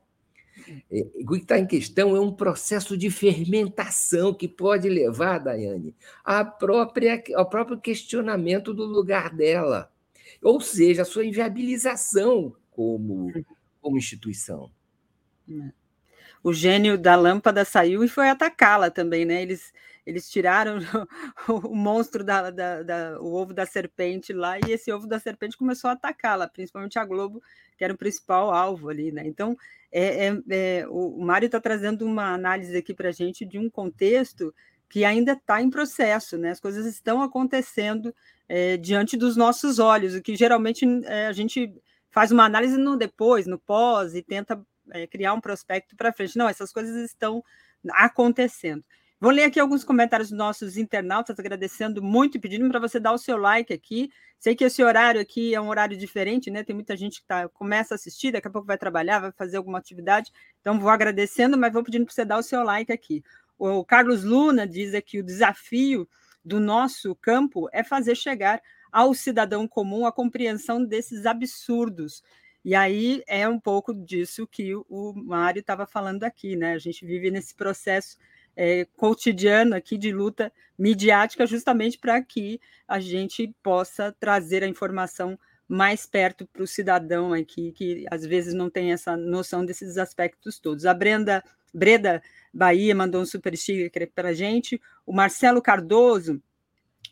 [0.91, 5.95] É, o que está em questão é um processo de fermentação que pode levar, Daiane,
[6.25, 9.93] à própria, ao próprio questionamento do lugar dela,
[10.43, 13.33] ou seja, a sua inviabilização como,
[13.81, 14.71] como instituição.
[16.43, 19.43] O gênio da lâmpada saiu e foi atacá-la também, né?
[19.43, 19.73] Eles,
[20.05, 20.79] eles tiraram
[21.49, 25.21] o, o monstro da, da, da, o ovo da serpente lá e esse ovo da
[25.21, 27.41] serpente começou a atacá-la, principalmente a Globo,
[27.77, 29.27] que era o principal alvo ali, né?
[29.27, 29.57] Então
[29.93, 33.69] é, é, é, o Mário está trazendo uma análise aqui para a gente de um
[33.69, 34.55] contexto
[34.89, 36.51] que ainda está em processo, né?
[36.51, 38.15] As coisas estão acontecendo
[38.49, 41.73] é, diante dos nossos olhos, o que geralmente é, a gente
[42.11, 46.37] faz uma análise no depois, no pós, e tenta é, criar um prospecto para frente.
[46.37, 47.43] Não, essas coisas estão
[47.91, 48.85] acontecendo.
[49.23, 53.13] Vou ler aqui alguns comentários dos nossos internautas, agradecendo muito e pedindo para você dar
[53.13, 54.11] o seu like aqui.
[54.37, 56.65] Sei que esse horário aqui é um horário diferente, né?
[56.65, 59.59] Tem muita gente que tá, começa a assistir, daqui a pouco vai trabalhar, vai fazer
[59.59, 60.33] alguma atividade.
[60.61, 63.23] Então, vou agradecendo, mas vou pedindo para você dar o seu like aqui.
[63.57, 66.09] O Carlos Luna diz aqui: o desafio
[66.45, 72.25] do nosso campo é fazer chegar ao cidadão comum a compreensão desses absurdos
[72.65, 76.73] E aí é um pouco disso que o Mário estava falando aqui, né?
[76.73, 78.17] A gente vive nesse processo
[78.57, 85.39] é, cotidiano aqui de luta midiática, justamente para que a gente possa trazer a informação
[85.69, 90.59] mais perto para o cidadão aqui, que às vezes não tem essa noção desses aspectos
[90.59, 90.85] todos.
[90.85, 91.43] A Brenda,
[91.73, 92.23] Breda
[92.53, 94.81] Bahia mandou um super sticker para a gente.
[95.07, 96.43] O Marcelo Cardoso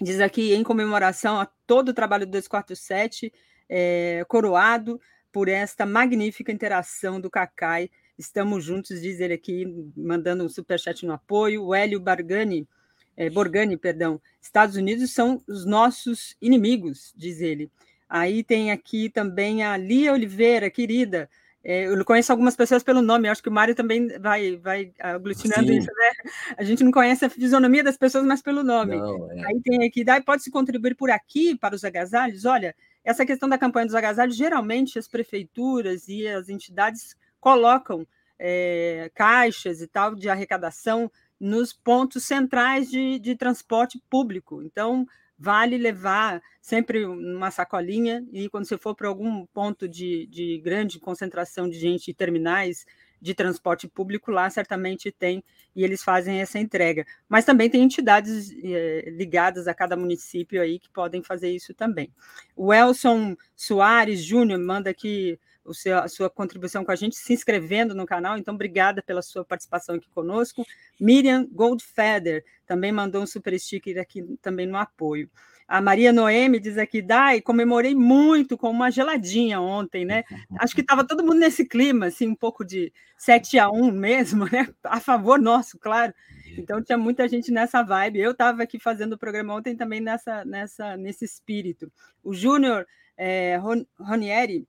[0.01, 3.33] diz aqui, em comemoração a todo o trabalho do 247,
[3.69, 5.01] é, coroado
[5.33, 7.91] por esta magnífica interação do Cacai.
[8.21, 9.67] Estamos juntos, diz ele aqui,
[9.97, 11.65] mandando um superchat no apoio.
[11.65, 12.69] O Hélio Bargani,
[13.17, 14.21] é, Borgani, perdão.
[14.41, 17.71] Estados Unidos são os nossos inimigos, diz ele.
[18.09, 21.31] Aí tem aqui também a Lia Oliveira, querida.
[21.65, 25.69] É, eu conheço algumas pessoas pelo nome, acho que o Mário também vai, vai aglutinando
[25.69, 25.79] Sim.
[25.79, 26.33] isso, né?
[26.59, 28.97] A gente não conhece a fisionomia das pessoas, mas pelo nome.
[28.97, 29.47] Não, é.
[29.47, 32.45] Aí tem aqui, pode-se contribuir por aqui para os agasalhos?
[32.45, 38.07] Olha, essa questão da campanha dos agasalhos, geralmente as prefeituras e as entidades colocam
[38.39, 44.63] é, caixas e tal de arrecadação nos pontos centrais de, de transporte público.
[44.63, 45.07] Então,
[45.39, 51.01] vale levar sempre uma sacolinha e quando você for para algum ponto de, de grande
[51.01, 52.85] concentração de gente e terminais
[53.21, 55.43] de transporte público lá certamente tem
[55.75, 57.07] e eles fazem essa entrega.
[57.29, 62.11] Mas também tem entidades eh, ligadas a cada município aí que podem fazer isso também.
[62.55, 65.39] O Elson Soares Júnior manda aqui
[65.71, 68.37] o seu, a sua contribuição com a gente, se inscrevendo no canal.
[68.37, 70.67] Então, obrigada pela sua participação aqui conosco.
[71.01, 75.31] Miriam Goldfeder também mandou um super sticker aqui também no apoio.
[75.67, 80.25] A Maria Noemi diz aqui, Dai, comemorei muito com uma geladinha ontem, né?
[80.59, 84.47] Acho que estava todo mundo nesse clima, assim, um pouco de 7 a 1 mesmo,
[84.51, 84.69] né?
[84.83, 86.13] A favor nosso, claro.
[86.59, 88.19] Então tinha muita gente nessa vibe.
[88.19, 91.91] Eu estava aqui fazendo o programa ontem também nessa, nessa, nesse espírito.
[92.25, 92.85] O Júnior
[93.17, 93.61] é,
[93.99, 94.67] Ronieri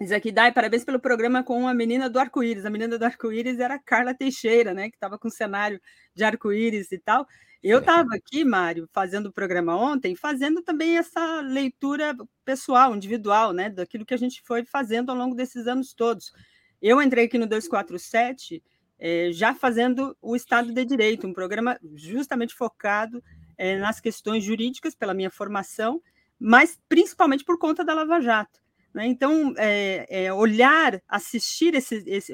[0.00, 2.64] Diz aqui, Dai, parabéns pelo programa com a menina do arco-íris.
[2.64, 4.88] A menina do arco-íris era a Carla Teixeira, né?
[4.88, 5.78] Que estava com cenário
[6.14, 7.26] de arco-íris e tal.
[7.62, 12.16] Eu estava aqui, Mário, fazendo o programa ontem, fazendo também essa leitura
[12.46, 13.68] pessoal, individual, né?
[13.68, 16.32] Daquilo que a gente foi fazendo ao longo desses anos todos.
[16.80, 18.62] Eu entrei aqui no 247
[18.98, 23.22] é, eh, já fazendo o Estado de Direito, um programa justamente focado
[23.58, 26.00] é, nas questões jurídicas, pela minha formação,
[26.38, 28.60] mas principalmente por conta da Lava Jato.
[28.92, 29.06] Né?
[29.06, 32.32] Então, é, é, olhar, assistir, esse, esse,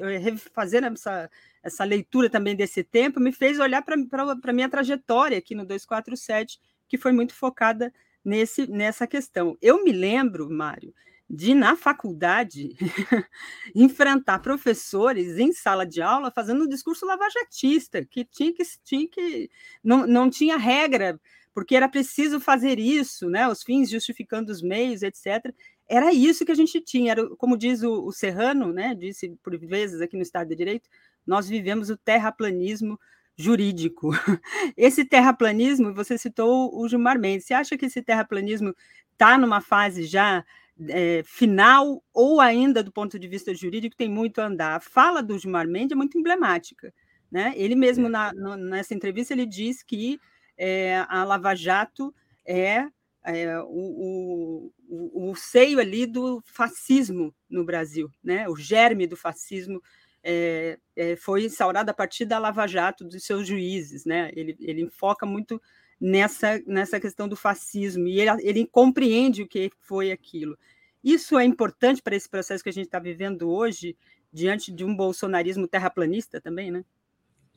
[0.53, 1.29] fazer essa,
[1.61, 6.59] essa leitura também desse tempo, me fez olhar para a minha trajetória aqui no 247,
[6.87, 7.93] que foi muito focada
[8.25, 9.57] nesse, nessa questão.
[9.61, 10.93] Eu me lembro, Mário,
[11.29, 12.75] de, na faculdade,
[13.75, 19.49] enfrentar professores em sala de aula fazendo um discurso lavajatista, que tinha que, tinha que
[19.83, 21.19] não, não tinha regra,
[21.53, 23.47] porque era preciso fazer isso, né?
[23.47, 25.53] os fins justificando os meios, etc
[25.87, 29.57] era isso que a gente tinha, era, como diz o, o Serrano, né, disse por
[29.57, 30.89] vezes aqui no Estado de Direito,
[31.25, 32.99] nós vivemos o terraplanismo
[33.37, 34.11] jurídico.
[34.75, 38.73] Esse terraplanismo, você citou o Gilmar Mendes, você acha que esse terraplanismo
[39.13, 40.43] está numa fase já
[40.89, 44.75] é, final ou ainda do ponto de vista jurídico tem muito a andar?
[44.75, 46.93] A fala do Gilmar Mendes é muito emblemática.
[47.31, 47.53] Né?
[47.55, 50.19] Ele mesmo, na, no, nessa entrevista, ele diz que
[50.57, 52.13] é, a Lava Jato
[52.45, 52.87] é
[53.27, 58.47] é, o, o, o, seio ali do fascismo no Brasil, né?
[58.47, 59.83] o germe do fascismo
[60.23, 64.05] é, é, foi instaurado a partir da Lava Jato dos seus juízes.
[64.05, 64.31] Né?
[64.33, 65.61] Ele, ele enfoca muito
[65.99, 70.57] nessa, nessa questão do fascismo e ele, ele compreende o que foi aquilo.
[71.03, 73.97] Isso é importante para esse processo que a gente está vivendo hoje,
[74.31, 76.83] diante de um bolsonarismo terraplanista também, né?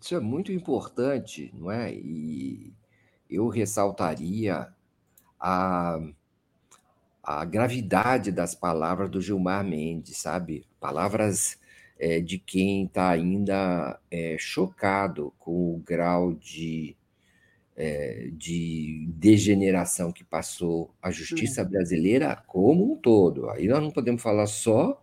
[0.01, 1.93] Isso é muito importante, não é?
[1.93, 2.73] E
[3.29, 4.73] eu ressaltaria
[5.41, 5.99] a,
[7.23, 10.67] a gravidade das palavras do Gilmar Mendes, sabe?
[10.79, 11.59] Palavras
[11.99, 16.97] é, de quem está ainda é, chocado com o grau de,
[17.77, 21.71] é, de degeneração que passou a justiça uhum.
[21.71, 23.49] brasileira como um todo.
[23.51, 25.03] Aí nós não podemos falar só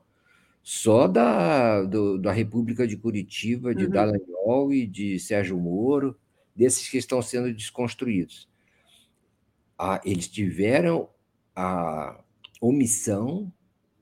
[0.61, 3.89] só da, do, da República de Curitiba, de uhum.
[3.89, 6.13] Dallagnol e de Sérgio Moro,
[6.53, 8.49] desses que estão sendo desconstruídos
[9.77, 11.09] a, eles tiveram
[11.55, 12.19] a
[12.59, 13.51] omissão,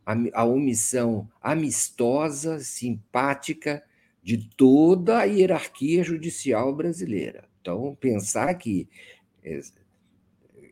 [0.05, 3.83] a, a omissão amistosa, simpática
[4.23, 7.47] de toda a hierarquia judicial brasileira.
[7.61, 8.87] Então, pensar que
[9.43, 9.59] é,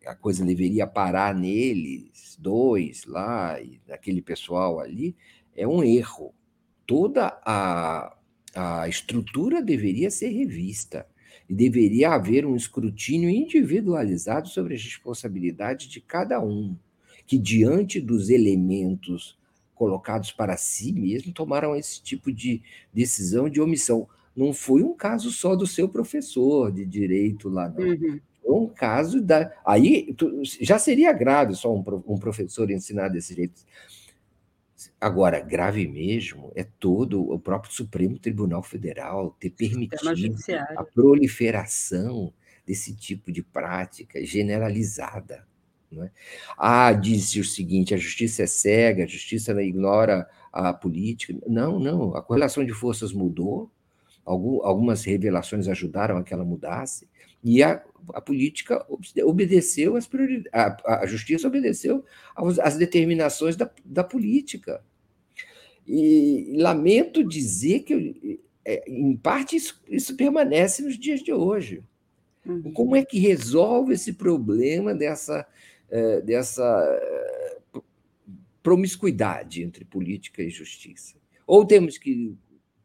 [0.06, 5.16] a coisa deveria parar neles, dois lá, e naquele pessoal ali,
[5.56, 6.34] é um erro.
[6.86, 8.16] Toda a,
[8.54, 11.08] a estrutura deveria ser revista
[11.54, 16.76] e deveria haver um escrutínio individualizado sobre as responsabilidades de cada um,
[17.28, 19.38] que diante dos elementos
[19.76, 22.60] colocados para si mesmo, tomaram esse tipo de
[22.92, 24.08] decisão de omissão.
[24.36, 27.86] Não foi um caso só do seu professor de direito lá, não.
[27.86, 28.20] Uhum.
[28.42, 29.52] Foi um caso da.
[29.64, 30.16] Aí
[30.60, 33.62] já seria grave só um, um professor ensinar desse jeito.
[35.00, 40.36] Agora, grave mesmo é todo o próprio Supremo Tribunal Federal ter permitido
[40.78, 42.34] a proliferação
[42.66, 45.46] desse tipo de prática generalizada.
[45.92, 46.10] É?
[46.58, 51.36] Ah, disse o seguinte: a justiça é cega, a justiça ignora a política.
[51.48, 53.72] Não, não, a correlação de forças mudou,
[54.26, 57.08] algumas revelações ajudaram a que ela mudasse,
[57.44, 57.84] e a,
[58.14, 58.86] a política
[59.26, 62.06] obedeceu as prioridades, a, a justiça obedeceu
[62.62, 64.84] às determinações da, da política.
[65.86, 71.84] E lamento dizer que, é, em parte, isso, isso permanece nos dias de hoje.
[72.46, 72.72] Uhum.
[72.72, 75.46] Como é que resolve esse problema dessa,
[75.90, 77.82] é, dessa é,
[78.62, 81.18] promiscuidade entre política e justiça?
[81.46, 82.34] Ou temos que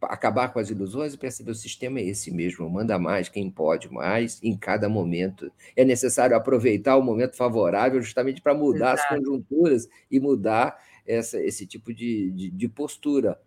[0.02, 3.90] acabar com as ilusões e perceber o sistema é esse mesmo, manda mais quem pode
[3.92, 5.50] mais em cada momento.
[5.76, 9.14] É necessário aproveitar o momento favorável justamente para mudar Exato.
[9.14, 13.40] as conjunturas e mudar essa, esse tipo de, de, de postura.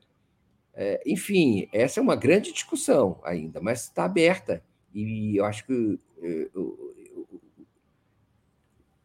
[0.73, 4.64] É, enfim, essa é uma grande discussão ainda, mas está aberta.
[4.94, 5.99] E eu acho que.
[6.22, 6.95] Eu,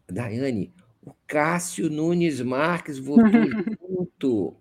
[0.08, 0.72] Daiane,
[1.04, 3.24] o Cássio Nunes Marques votou
[3.80, 4.56] junto.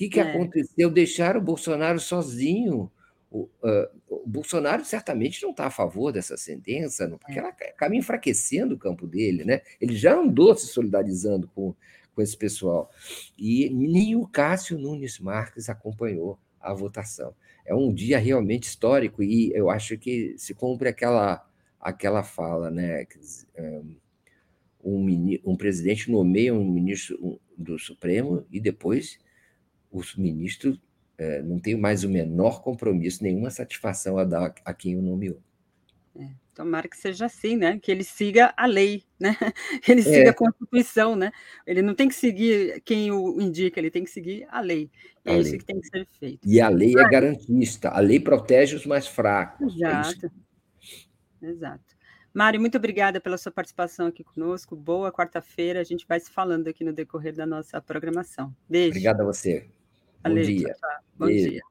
[0.00, 0.22] O que, que é.
[0.22, 0.90] aconteceu?
[0.90, 2.90] Deixaram o Bolsonaro sozinho.
[3.30, 7.38] O, uh, o Bolsonaro certamente não está a favor dessa sentença, porque é.
[7.38, 9.60] ela acaba enfraquecendo o campo dele, né?
[9.78, 11.74] Ele já andou se solidarizando com,
[12.14, 12.90] com esse pessoal.
[13.38, 17.34] E nem o Cássio Nunes Marques acompanhou a votação.
[17.66, 21.46] É um dia realmente histórico e eu acho que se cumpre aquela,
[21.78, 23.04] aquela fala, né?
[24.82, 25.04] Um,
[25.44, 29.18] um presidente nomeia um ministro do Supremo e depois
[29.90, 30.78] o ministro
[31.18, 35.38] é, não tem mais o menor compromisso, nenhuma satisfação a dar a quem o nomeou.
[36.18, 36.28] É.
[36.54, 37.78] Tomara que seja assim, né?
[37.78, 39.36] Que ele siga a lei, né?
[39.82, 40.28] Que ele siga é.
[40.28, 41.30] a Constituição, né?
[41.66, 44.90] Ele não tem que seguir quem o indica, ele tem que seguir a lei.
[45.24, 45.58] É a isso lei.
[45.58, 46.48] que tem que ser feito.
[46.48, 49.74] E a lei é garantista, a lei protege os mais fracos.
[49.74, 50.30] É Exato.
[51.42, 51.96] Exato.
[52.32, 54.76] Mário, muito obrigada pela sua participação aqui conosco.
[54.76, 55.80] Boa quarta-feira.
[55.80, 58.54] A gente vai se falando aqui no decorrer da nossa programação.
[58.68, 58.90] Beijo.
[58.90, 59.68] Obrigado a você.
[60.22, 60.74] Bom dia.
[60.74, 60.90] Tchau.
[61.14, 61.50] Bom Beijo.
[61.50, 61.62] dia.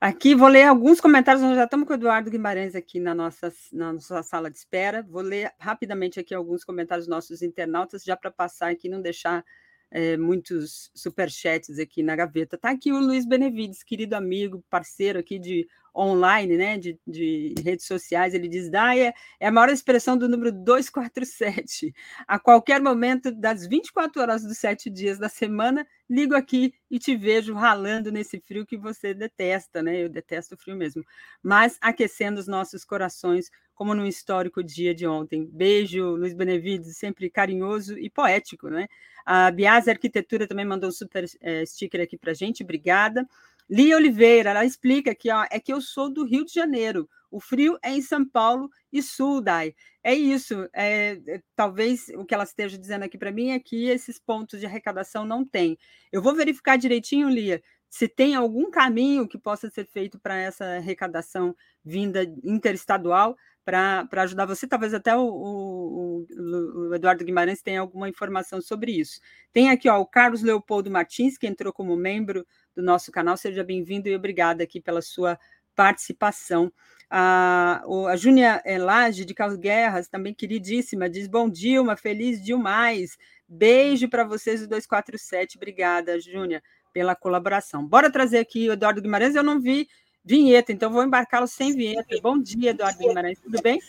[0.00, 3.50] Aqui vou ler alguns comentários, nós já estamos com o Eduardo Guimarães aqui na nossa,
[3.72, 5.02] na nossa sala de espera.
[5.02, 9.42] Vou ler rapidamente aqui alguns comentários dos nossos internautas, já para passar aqui, não deixar
[9.90, 12.56] é, muitos superchats aqui na gaveta.
[12.56, 17.86] Está aqui o Luiz Benevides, querido amigo, parceiro aqui de online, né, de, de redes
[17.86, 21.94] sociais, ele diz: Daia é a maior expressão do número 247.
[22.26, 27.16] A qualquer momento das 24 horas dos sete dias da semana, ligo aqui e te
[27.16, 30.04] vejo ralando nesse frio que você detesta, né?
[30.04, 31.04] Eu detesto o frio mesmo,
[31.42, 35.48] mas aquecendo os nossos corações, como no histórico dia de ontem.
[35.52, 38.88] Beijo, Luiz Benevides, sempre carinhoso e poético, né?
[39.24, 43.26] A Biase Arquitetura também mandou um super é, sticker aqui para gente, obrigada.
[43.68, 47.40] Lia Oliveira, ela explica aqui, ó, é que eu sou do Rio de Janeiro, o
[47.40, 49.74] frio é em São Paulo e Sul, Dai.
[50.04, 50.68] É isso.
[50.72, 54.60] É, é, talvez o que ela esteja dizendo aqui para mim é que esses pontos
[54.60, 55.76] de arrecadação não tem.
[56.12, 57.60] Eu vou verificar direitinho, Lia,
[57.90, 64.46] se tem algum caminho que possa ser feito para essa arrecadação vinda interestadual para ajudar
[64.46, 64.66] você.
[64.66, 69.20] Talvez até o, o, o, Eduardo Guimarães tenha alguma informação sobre isso.
[69.52, 72.46] Tem aqui ó, o Carlos Leopoldo Martins, que entrou como membro
[72.76, 73.36] do nosso canal.
[73.36, 75.38] Seja bem-vindo e obrigada aqui pela sua
[75.74, 76.72] participação.
[77.10, 83.16] A, a Júnia Elage, de Carlos Guerras, também queridíssima, diz: Bom dia, uma feliz demais.
[83.48, 85.56] Beijo para vocês do 247.
[85.56, 86.62] Obrigada, Júnia,
[86.92, 87.86] pela colaboração.
[87.86, 89.34] Bora trazer aqui o Eduardo Guimarães.
[89.34, 89.86] Eu não vi
[90.24, 92.16] vinheta, então vou embarcá-lo sem vinheta.
[92.22, 93.38] Bom dia, Eduardo Guimarães.
[93.40, 93.80] Tudo bem?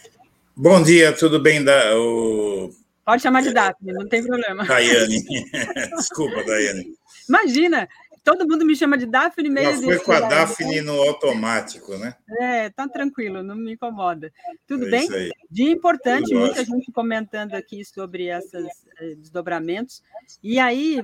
[0.56, 1.64] Bom dia, tudo bem?
[1.64, 2.70] Da, o...
[3.06, 4.66] Pode chamar de Daphne, não tem problema.
[4.66, 5.24] Daiane.
[5.96, 6.96] Desculpa, Daiane.
[7.30, 7.88] Imagina,
[8.26, 9.84] Todo mundo me chama de Daphne mesmo.
[9.84, 12.16] Já foi com a Daphne no automático, né?
[12.42, 14.34] É, tá tranquilo, não me incomoda.
[14.66, 15.32] Tudo é bem?
[15.52, 18.68] Dia importante, muita gente comentando aqui sobre esses
[19.00, 20.02] eh, desdobramentos.
[20.42, 21.04] E aí,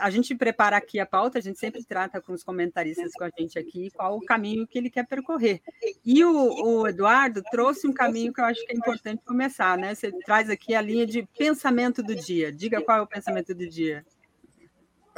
[0.00, 3.30] a gente prepara aqui a pauta, a gente sempre trata com os comentaristas com a
[3.38, 5.62] gente aqui qual o caminho que ele quer percorrer.
[6.04, 9.94] E o, o Eduardo trouxe um caminho que eu acho que é importante começar, né?
[9.94, 12.50] Você traz aqui a linha de pensamento do dia.
[12.50, 14.04] Diga qual é o pensamento do dia.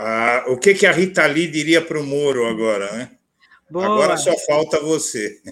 [0.03, 3.11] Ah, o que, que a Rita Lee diria para o Moro agora, né?
[3.71, 3.85] Boa.
[3.85, 5.43] Agora só falta você.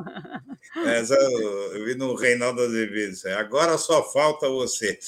[0.86, 3.14] Essa, eu vi no Reinaldo Azevedo.
[3.36, 4.98] Agora só falta você.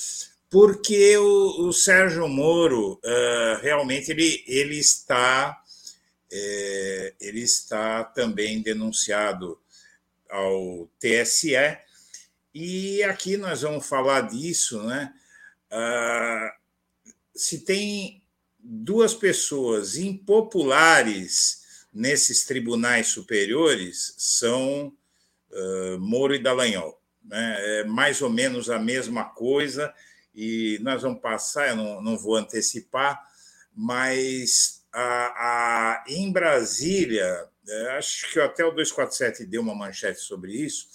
[0.51, 5.63] porque o, o Sérgio Moro uh, realmente ele, ele está
[6.31, 9.59] é, ele está também denunciado
[10.29, 11.57] ao TSE
[12.55, 15.15] e aqui nós vamos falar disso, né?
[15.73, 16.51] Uh,
[17.35, 18.23] se tem
[18.71, 24.93] duas pessoas impopulares nesses tribunais superiores são
[25.51, 27.01] uh, Moro e Dallagnol.
[27.25, 27.57] Né?
[27.81, 29.93] É mais ou menos a mesma coisa
[30.35, 33.19] e nós vamos passar, eu não, não vou antecipar,
[33.75, 40.53] mas a, a, em Brasília, é, acho que até o 247 deu uma manchete sobre
[40.53, 40.87] isso,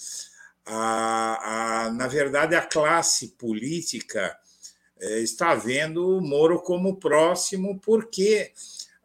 [0.65, 4.37] a, na verdade, a classe política
[5.21, 8.51] está vendo o Moro como próximo, porque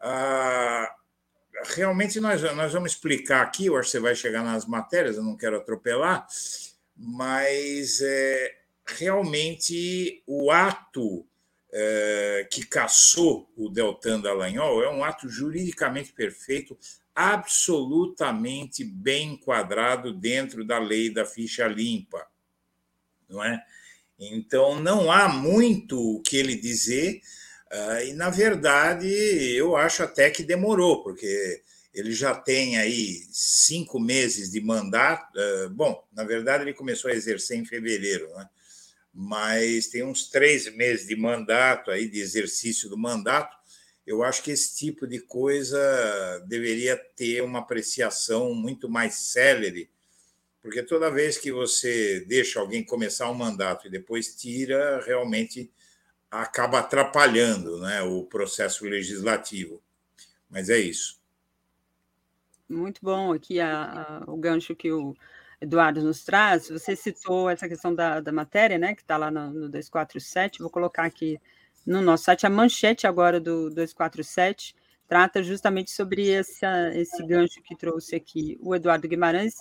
[0.00, 0.94] a,
[1.64, 5.22] realmente nós, nós vamos explicar aqui, eu acho que você vai chegar nas matérias, eu
[5.22, 6.26] não quero atropelar,
[6.96, 8.56] mas é,
[8.86, 11.26] realmente o ato
[11.72, 16.78] é, que caçou o Deltan Dallagnol é um ato juridicamente perfeito,
[17.14, 22.26] absolutamente bem enquadrado dentro da lei da ficha limpa,
[23.28, 23.62] não é?
[24.18, 27.20] Então não há muito o que ele dizer
[27.72, 31.62] uh, e na verdade eu acho até que demorou porque
[31.94, 35.38] ele já tem aí cinco meses de mandato.
[35.38, 38.48] Uh, bom, na verdade ele começou a exercer em fevereiro, né?
[39.12, 43.56] mas tem uns três meses de mandato aí, de exercício do mandato.
[44.06, 45.78] Eu acho que esse tipo de coisa
[46.46, 49.90] deveria ter uma apreciação muito mais célere,
[50.68, 55.72] porque toda vez que você deixa alguém começar um mandato e depois tira, realmente
[56.30, 59.82] acaba atrapalhando né, o processo legislativo.
[60.50, 61.18] Mas é isso.
[62.68, 65.16] Muito bom aqui a, a, o gancho que o
[65.58, 69.46] Eduardo nos traz, você citou essa questão da, da matéria, né, que está lá no,
[69.50, 71.40] no 247, vou colocar aqui
[71.86, 74.74] no nosso site, a manchete agora do 247
[75.08, 79.54] trata justamente sobre esse, esse gancho que trouxe aqui o Eduardo Guimarães,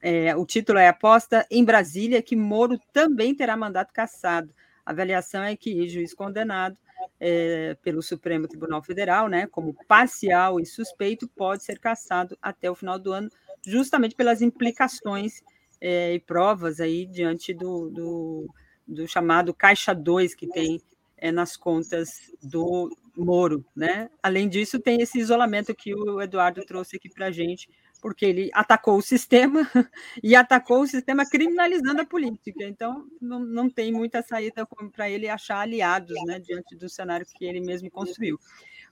[0.00, 4.52] é, o título é Aposta em Brasília que Moro também terá mandato cassado.
[4.84, 6.76] A avaliação é que juiz condenado
[7.20, 12.74] é, pelo Supremo Tribunal Federal, né, como parcial e suspeito, pode ser cassado até o
[12.74, 13.30] final do ano,
[13.66, 15.42] justamente pelas implicações
[15.80, 18.54] é, e provas aí diante do, do,
[18.86, 20.80] do, chamado Caixa 2 que tem
[21.16, 23.64] é, nas contas do Moro.
[23.74, 24.08] Né?
[24.22, 27.68] Além disso, tem esse isolamento que o Eduardo trouxe aqui para a gente,
[28.00, 29.60] porque ele atacou o sistema
[30.22, 32.64] e atacou o sistema criminalizando a política.
[32.64, 37.44] Então, não, não tem muita saída para ele achar aliados né, diante do cenário que
[37.44, 38.38] ele mesmo construiu.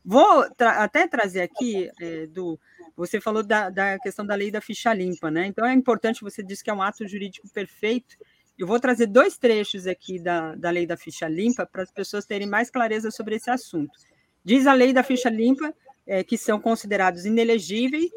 [0.04, 2.58] Vou tra até trazer aqui, é, do,
[2.96, 5.46] você falou da, da, questão da lei da ficha limpa, né?
[5.46, 8.16] Então é importante, você disse que é um ato jurídico perfeito.
[8.56, 12.24] Eu vou trazer dois trechos aqui da, da lei da ficha limpa para as pessoas
[12.24, 13.98] terem mais clareza sobre esse assunto.
[14.44, 15.74] Diz a lei da ficha limpa
[16.06, 18.08] é, que são considerados inelegíveis,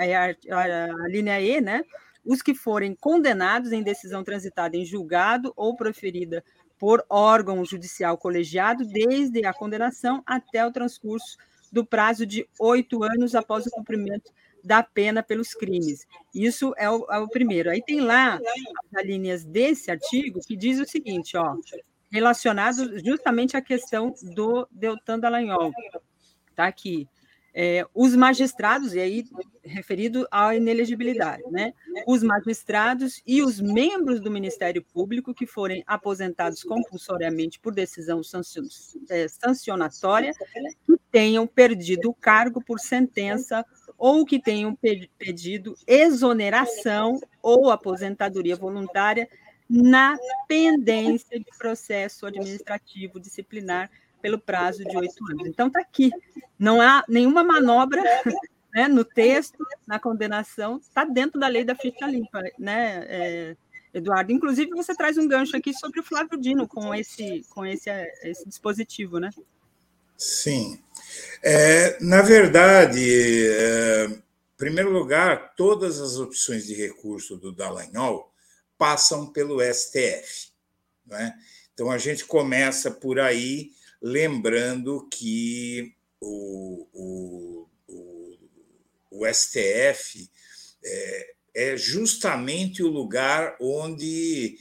[0.00, 1.84] a, a, linha E, né?
[2.24, 6.44] Os que forem condenados em decisão transitada em julgado ou proferida
[6.78, 11.36] por órgão judicial colegiado desde a condenação até o transcurso
[11.70, 14.32] do prazo de oito anos após o cumprimento
[14.64, 16.06] da pena pelos crimes.
[16.34, 17.70] Isso é o, é o, primeiro.
[17.70, 18.40] Aí tem lá
[18.94, 21.56] as linhas desse artigo que diz o seguinte, ó,
[22.10, 25.72] relacionado justamente à questão do Deltan Dallagnol.
[26.54, 27.08] Tá aqui
[27.54, 29.24] é, os magistrados, e aí
[29.62, 31.72] referido à inelegibilidade, né?
[32.06, 38.20] Os magistrados e os membros do Ministério Público que forem aposentados compulsoriamente por decisão
[39.10, 40.32] é, sancionatória,
[40.86, 43.64] que tenham perdido o cargo por sentença
[43.98, 44.76] ou que tenham
[45.18, 49.28] pedido exoneração ou aposentadoria voluntária
[49.68, 50.16] na
[50.48, 53.90] pendência de processo administrativo disciplinar
[54.20, 55.46] pelo prazo de oito anos.
[55.46, 56.10] Então, está aqui.
[56.58, 58.02] Não há nenhuma manobra
[58.74, 63.56] né, no texto, na condenação, está dentro da lei da ficha limpa, né, é,
[63.92, 64.32] Eduardo?
[64.32, 67.90] Inclusive, você traz um gancho aqui sobre o Flávio Dino com esse, com esse,
[68.22, 69.30] esse dispositivo, né?
[70.16, 70.80] Sim.
[71.42, 73.02] É, na verdade,
[73.48, 74.22] é, em
[74.56, 78.30] primeiro lugar, todas as opções de recurso do Dallagnol
[78.78, 80.50] passam pelo STF.
[81.06, 81.34] Né?
[81.72, 88.38] Então, a gente começa por aí lembrando que o, o, o,
[89.10, 90.30] o STF
[90.84, 94.56] é, é, justamente o lugar onde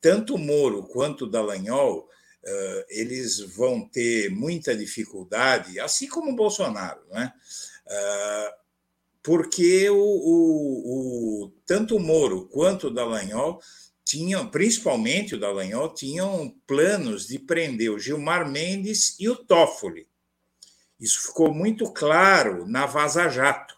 [0.00, 2.00] tanto Moro quanto Dallagnol
[2.44, 7.32] uh, eles vão ter muita dificuldade, assim como o Bolsonaro, né?
[7.86, 8.64] Uh,
[9.22, 13.58] porque o, o, o, tanto Moro quanto o Dallagnol
[14.04, 20.06] tinham, principalmente o Dallagnol, tinham planos de prender o Gilmar Mendes e o Toffoli.
[21.00, 23.74] Isso ficou muito claro na Vaza Jato.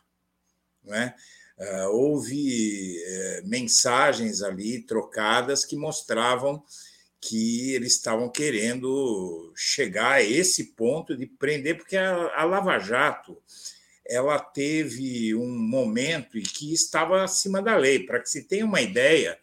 [0.84, 1.14] Né?
[1.58, 6.62] Uh, houve uh, mensagens ali trocadas que mostravam
[7.20, 13.36] que eles estavam querendo chegar a esse ponto de prender, porque a, a Lava Jato
[14.08, 18.06] ela teve um momento em que estava acima da lei.
[18.06, 19.36] Para que se tenha uma ideia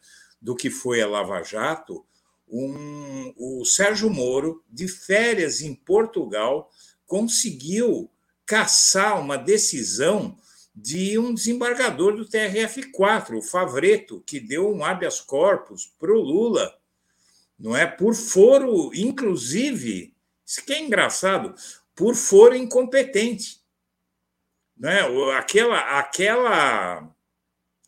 [0.44, 2.06] do que foi a Lava Jato,
[2.48, 6.70] um, o Sérgio Moro, de férias em Portugal,
[7.08, 8.12] conseguiu
[8.46, 10.38] caçar uma decisão
[10.76, 16.72] de um desembargador do TRF4, o Favreto, que deu um habeas corpus para o Lula
[17.64, 17.88] não é?
[17.88, 20.14] Por foro, inclusive,
[20.46, 21.56] isso que é engraçado,
[21.96, 23.62] por foro incompetente.
[24.76, 25.38] Não é?
[25.38, 27.10] aquela, aquela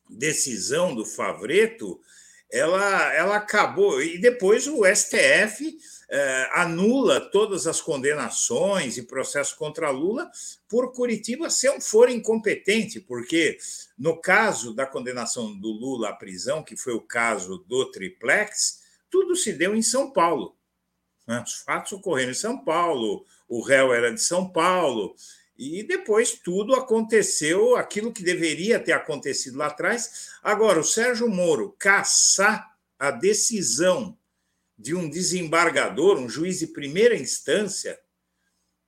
[0.10, 2.00] decisão do Favreto,
[2.52, 4.02] ela, ela acabou.
[4.02, 5.78] E depois o STF
[6.10, 10.30] eh, anula todas as condenações e processos contra Lula
[10.70, 13.58] por Curitiba ser um foro incompetente, porque
[13.98, 19.36] no caso da condenação do Lula à prisão, que foi o caso do triplex, tudo
[19.36, 20.56] se deu em São Paulo.
[21.28, 21.42] Né?
[21.46, 25.16] Os fatos ocorreram em São Paulo, o réu era de São Paulo,
[25.58, 30.32] e depois tudo aconteceu, aquilo que deveria ter acontecido lá atrás.
[30.44, 34.18] Agora, o Sérgio Moro caçar a decisão
[34.78, 37.98] de um desembargador, um juiz de primeira instância,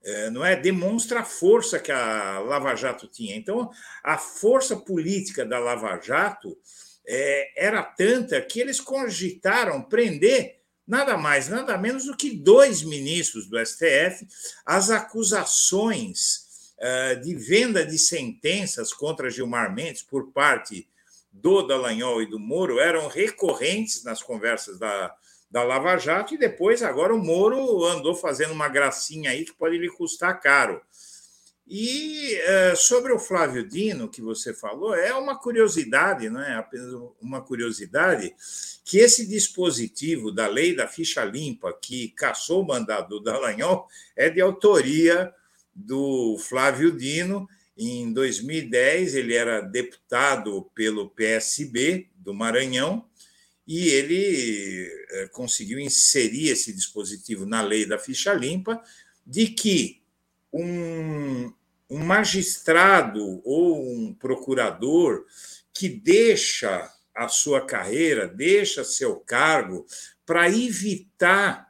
[0.03, 3.35] é, não é demonstra a força que a Lava Jato tinha.
[3.35, 3.69] Então,
[4.03, 6.57] a força política da Lava Jato
[7.07, 13.47] é, era tanta que eles cogitaram prender nada mais, nada menos do que dois ministros
[13.47, 14.27] do STF.
[14.65, 16.46] As acusações
[17.23, 20.87] de venda de sentenças contra Gilmar Mendes por parte
[21.31, 25.15] do Dallagnol e do Moro eram recorrentes nas conversas da,
[25.49, 29.77] da Lava Jato, e depois, agora, o Moro andou fazendo uma gracinha aí que pode
[29.77, 30.81] lhe custar caro.
[31.69, 36.93] E uh, sobre o Flávio Dino, que você falou, é uma curiosidade, não é apenas
[37.21, 38.33] uma curiosidade,
[38.85, 43.85] que esse dispositivo da lei da ficha limpa, que caçou o mandado do Dallagnol,
[44.15, 45.33] é de autoria
[45.77, 47.47] do Flávio Dino.
[47.77, 53.05] Em 2010, ele era deputado pelo PSB do Maranhão
[53.67, 58.81] e ele uh, conseguiu inserir esse dispositivo na lei da ficha limpa,
[59.25, 60.01] de que
[60.51, 61.53] um,
[61.89, 65.25] um magistrado ou um procurador
[65.73, 69.85] que deixa a sua carreira, deixa seu cargo
[70.25, 71.67] para evitar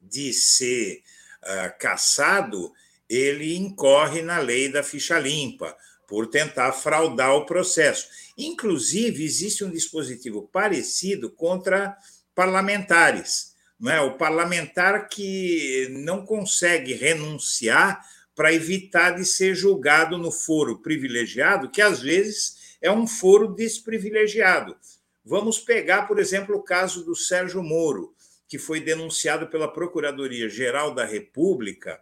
[0.00, 1.02] de ser
[1.42, 2.72] uh, caçado,
[3.10, 8.08] ele incorre na lei da ficha limpa por tentar fraudar o processo.
[8.38, 11.96] Inclusive, existe um dispositivo parecido contra
[12.34, 13.52] parlamentares.
[13.78, 14.00] Não é?
[14.00, 18.00] O parlamentar que não consegue renunciar
[18.36, 24.76] para evitar de ser julgado no foro privilegiado, que às vezes é um foro desprivilegiado.
[25.24, 28.14] Vamos pegar, por exemplo, o caso do Sérgio Moro,
[28.48, 32.00] que foi denunciado pela Procuradoria-Geral da República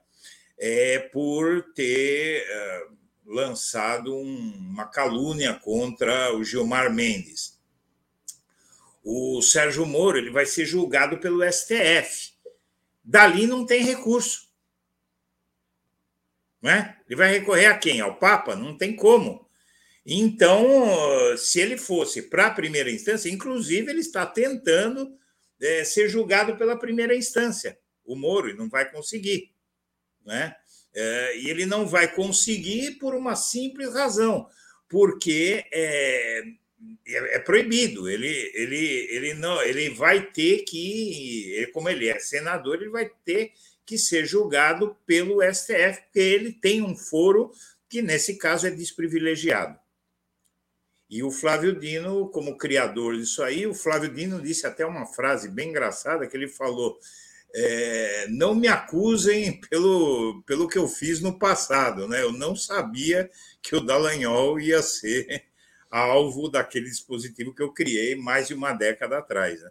[0.58, 2.86] é, por ter é,
[3.24, 7.58] lançado um, uma calúnia contra o Gilmar Mendes.
[9.04, 12.32] O Sérgio Moro ele vai ser julgado pelo STF.
[13.04, 14.48] Dali não tem recurso.
[16.60, 16.96] Né?
[17.06, 18.00] Ele vai recorrer a quem?
[18.00, 18.56] Ao Papa?
[18.56, 19.48] Não tem como.
[20.04, 20.66] Então,
[21.36, 25.16] se ele fosse para a primeira instância, inclusive ele está tentando
[25.60, 29.52] é, ser julgado pela primeira instância, o Moro, e não vai conseguir.
[30.28, 30.54] Né?
[30.94, 34.46] É, e ele não vai conseguir por uma simples razão,
[34.86, 36.42] porque é,
[37.06, 38.10] é, é proibido.
[38.10, 43.52] Ele, ele, ele, não, ele vai ter que, como ele é senador, ele vai ter
[43.86, 47.50] que ser julgado pelo STF, porque ele tem um foro
[47.88, 49.78] que, nesse caso, é desprivilegiado.
[51.08, 55.48] E o Flávio Dino, como criador disso aí, o Flávio Dino disse até uma frase
[55.48, 56.98] bem engraçada que ele falou:
[57.54, 62.22] é, não me acusem pelo, pelo que eu fiz no passado, né?
[62.22, 63.30] Eu não sabia
[63.62, 65.44] que o Dallagnol ia ser
[65.90, 69.60] alvo daquele dispositivo que eu criei mais de uma década atrás.
[69.62, 69.70] Né?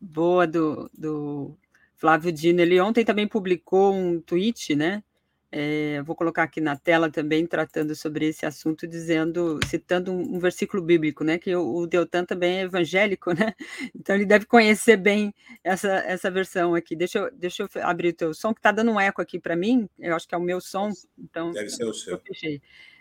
[0.00, 1.56] Boa do, do
[1.96, 5.02] Flávio Dino, ele ontem também publicou um tweet, né?
[5.50, 10.38] É, vou colocar aqui na tela também, tratando sobre esse assunto, dizendo, citando um, um
[10.38, 11.38] versículo bíblico, né?
[11.38, 13.54] Que o, o, Deltan também é evangélico, né?
[13.94, 16.94] Então ele deve conhecer bem essa, essa versão aqui.
[16.94, 19.56] Deixa eu, deixa eu abrir o teu som, que está dando um eco aqui para
[19.56, 21.50] mim, eu acho que é o meu som, então.
[21.52, 22.20] Deve ser o seu.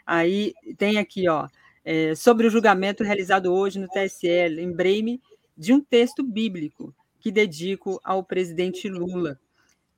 [0.06, 1.50] Aí tem aqui, ó.
[1.84, 4.48] é, sobre o julgamento realizado hoje no TSE.
[4.48, 5.22] Lembrei-me
[5.58, 9.38] de um texto bíblico que dedico ao presidente Lula.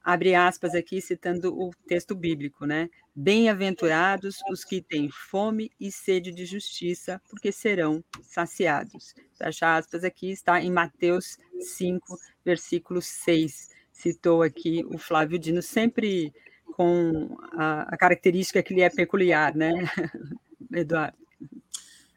[0.10, 2.90] Abre aspas aqui, citando o texto bíblico, né?
[3.14, 9.14] Bem-aventurados os que têm fome e sede de justiça, porque serão saciados.
[9.38, 13.70] Fecha aspas aqui, está em Mateus 5, versículo 6.
[13.94, 16.34] Citou aqui o Flávio Dino, sempre
[16.74, 19.72] com a, a característica que lhe é peculiar, né,
[20.74, 21.20] Eduardo?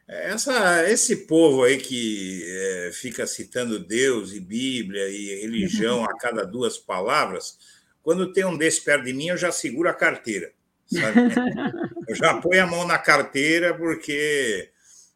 [0.07, 6.43] Essa, esse povo aí que é, fica citando Deus e Bíblia e religião a cada
[6.43, 7.57] duas palavras,
[8.03, 10.51] quando tem um desse perto de mim, eu já seguro a carteira.
[10.85, 11.19] Sabe?
[12.07, 14.69] Eu já ponho a mão na carteira, porque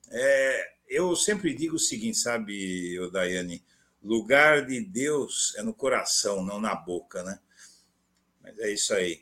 [0.10, 3.62] é, eu sempre digo o seguinte, sabe, Daiane?
[4.02, 7.38] Lugar de Deus é no coração, não na boca, né?
[8.42, 9.22] Mas é isso aí.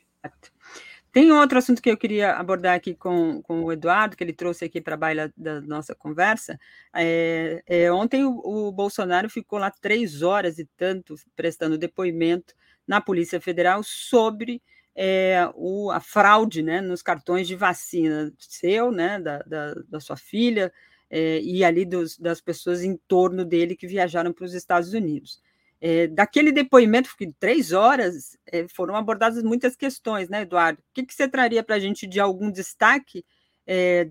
[1.10, 4.66] Tem outro assunto que eu queria abordar aqui com, com o Eduardo, que ele trouxe
[4.66, 6.60] aqui para a baila da nossa conversa.
[6.94, 12.54] É, é, ontem o, o, Bolsonaro ficou lá três horas e tanto prestando depoimento
[12.86, 14.62] na Polícia Federal sobre
[14.94, 20.16] é, o, a fraude né, nos cartões de vacina seu, né, da, da, da sua
[20.16, 20.72] filha,
[21.10, 25.40] é, e ali dos, das pessoas em torno dele que viajaram para os Estados Unidos.
[25.80, 30.80] É, daquele depoimento, de três horas, é, foram abordadas muitas questões, né, Eduardo?
[30.80, 33.24] O que, que você traria para a gente de algum destaque
[33.66, 34.08] é,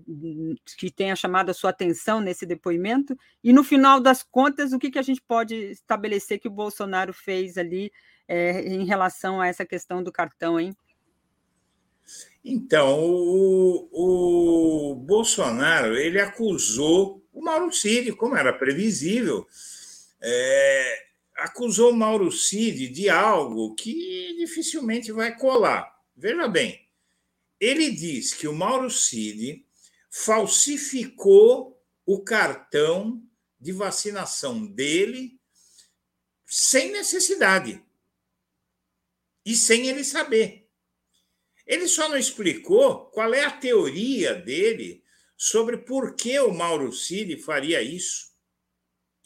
[0.76, 3.16] que tenha chamado a sua atenção nesse depoimento?
[3.42, 7.12] E, no final das contas, o que, que a gente pode estabelecer que o Bolsonaro
[7.12, 7.90] fez ali
[8.28, 10.76] em relação a essa questão do cartão, hein?
[12.44, 13.88] Então, o,
[14.92, 19.46] o Bolsonaro ele acusou o Mauro Cid, como era previsível,
[20.22, 20.98] é,
[21.36, 25.92] acusou Mauro Cid de algo que dificilmente vai colar.
[26.16, 26.85] Veja bem,
[27.60, 29.66] ele diz que o Mauro Cid
[30.10, 33.22] falsificou o cartão
[33.58, 35.38] de vacinação dele
[36.44, 37.82] sem necessidade
[39.44, 40.68] e sem ele saber.
[41.66, 45.02] Ele só não explicou qual é a teoria dele
[45.36, 48.36] sobre por que o Mauro Cid faria isso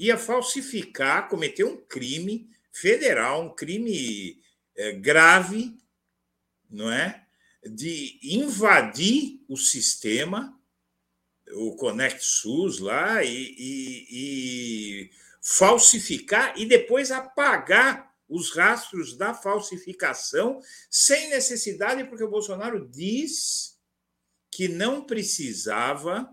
[0.00, 4.42] ia falsificar, cometer um crime federal, um crime
[4.74, 5.78] é, grave,
[6.70, 7.19] não é?
[7.62, 10.58] De invadir o sistema,
[11.52, 15.10] o Conect SUS lá, e, e, e
[15.42, 23.76] falsificar e depois apagar os rastros da falsificação sem necessidade, porque o Bolsonaro diz
[24.50, 26.28] que não precisava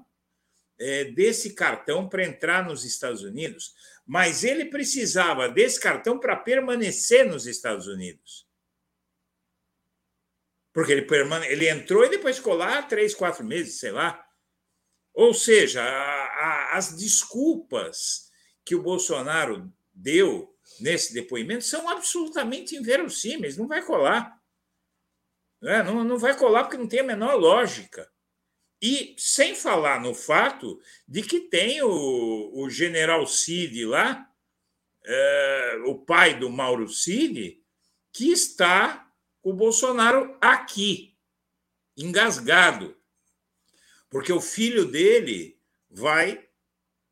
[0.80, 3.74] é, desse cartão para entrar nos Estados Unidos,
[4.06, 8.47] mas ele precisava desse cartão para permanecer nos Estados Unidos.
[10.78, 11.48] Porque ele, permane...
[11.48, 14.24] ele entrou e depois ficou lá três, quatro meses, sei lá.
[15.12, 18.30] Ou seja, a, a, as desculpas
[18.64, 24.40] que o Bolsonaro deu nesse depoimento são absolutamente inverossímeis, não vai colar.
[25.60, 25.82] Não, é?
[25.82, 28.08] não, não vai colar porque não tem a menor lógica.
[28.80, 34.30] E sem falar no fato de que tem o, o general Cid lá,
[35.04, 37.60] é, o pai do Mauro Cid,
[38.14, 39.07] que está
[39.50, 41.16] o Bolsonaro aqui,
[41.96, 42.98] engasgado.
[44.10, 45.58] Porque o filho dele
[45.90, 46.46] vai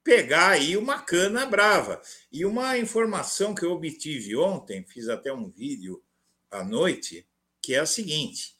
[0.04, 2.02] pegar aí uma cana brava.
[2.30, 6.04] E uma informação que eu obtive ontem, fiz até um vídeo
[6.52, 7.26] à noite,
[7.62, 8.58] que é a seguinte: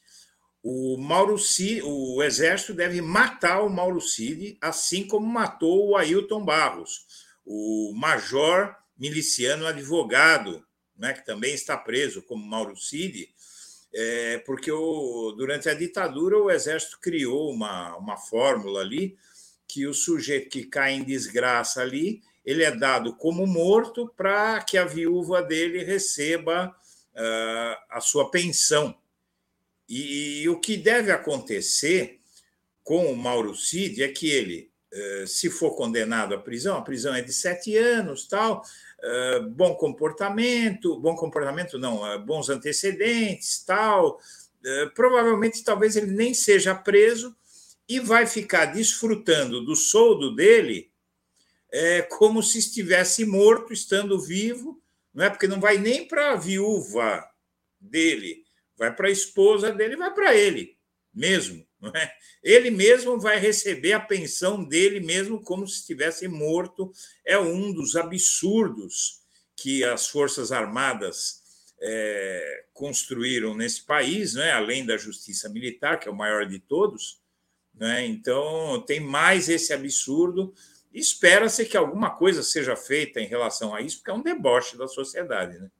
[0.62, 6.42] o Mauro Cid, o exército deve matar o Mauro Cid, assim como matou o Ailton
[6.42, 7.04] Barros,
[7.44, 13.35] o major miliciano advogado, né, que também está preso como Mauro Cid,
[13.98, 19.16] é, porque o, durante a ditadura o exército criou uma, uma fórmula ali
[19.66, 24.76] que o sujeito que cai em desgraça ali, ele é dado como morto para que
[24.76, 26.68] a viúva dele receba
[27.14, 28.94] uh, a sua pensão.
[29.88, 32.20] E, o que deve acontecer
[32.84, 37.14] com o Mauro Cid é que ele, eh, se for condenado à prisão, a prisão
[37.14, 38.62] é de sete anos, tal,
[39.50, 44.18] bom comportamento, bom comportamento não, eh, bons antecedentes, tal,
[44.94, 47.36] provavelmente talvez ele nem seja preso
[47.88, 50.90] e vai ficar desfrutando do soldo dele
[51.72, 54.80] é, como se estivesse morto, estando vivo,
[55.12, 55.30] não é?
[55.30, 57.24] Porque não vai nem para a viúva
[57.80, 58.44] dele,
[58.76, 60.76] vai para a esposa dele, vai para ele
[61.12, 61.66] mesmo.
[61.94, 62.12] É?
[62.42, 66.92] Ele mesmo vai receber a pensão dele mesmo como se estivesse morto.
[67.24, 69.22] É um dos absurdos
[69.56, 71.42] que as Forças Armadas
[71.80, 74.52] é, construíram nesse país, né?
[74.52, 77.20] além da justiça militar, que é o maior de todos.
[77.74, 78.06] Né?
[78.06, 80.54] Então, tem mais esse absurdo.
[80.92, 84.88] Espera-se que alguma coisa seja feita em relação a isso, porque é um deboche da
[84.88, 85.58] sociedade.
[85.58, 85.70] Né?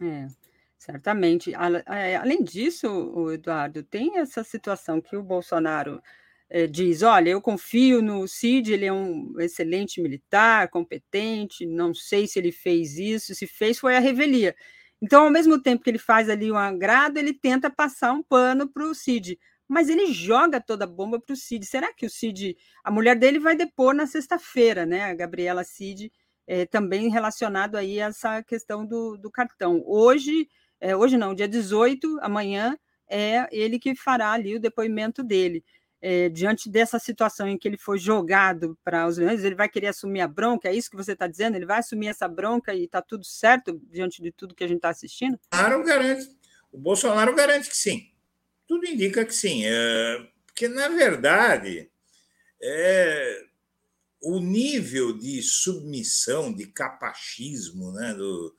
[0.00, 0.47] É,
[0.78, 1.52] certamente.
[1.86, 6.00] É, além disso, Eduardo, tem essa situação que o Bolsonaro
[6.48, 12.26] é, diz: olha, eu confio no Cid, ele é um excelente militar, competente, não sei
[12.26, 14.54] se ele fez isso, se fez foi a revelia.
[15.02, 18.68] Então, ao mesmo tempo que ele faz ali um agrado, ele tenta passar um pano
[18.68, 21.66] para o Cid mas ele joga toda a bomba para o Cid.
[21.66, 25.04] Será que o Cid, a mulher dele vai depor na sexta-feira, né?
[25.04, 26.10] A Gabriela Cid,
[26.46, 29.82] é, também relacionado aí a essa questão do, do cartão.
[29.86, 30.48] Hoje,
[30.80, 32.76] é, hoje não, dia 18, amanhã,
[33.08, 35.64] é ele que fará ali o depoimento dele.
[36.00, 39.88] É, diante dessa situação em que ele foi jogado para os leões, ele vai querer
[39.88, 41.56] assumir a bronca, é isso que você está dizendo?
[41.56, 44.76] Ele vai assumir essa bronca e está tudo certo diante de tudo que a gente
[44.76, 45.38] está assistindo?
[45.50, 46.38] Garante.
[46.70, 48.12] O Bolsonaro garante que sim.
[48.66, 51.90] Tudo indica que sim, é, porque, na verdade,
[52.62, 53.46] é,
[54.20, 58.54] o nível de submissão, de capachismo né, do,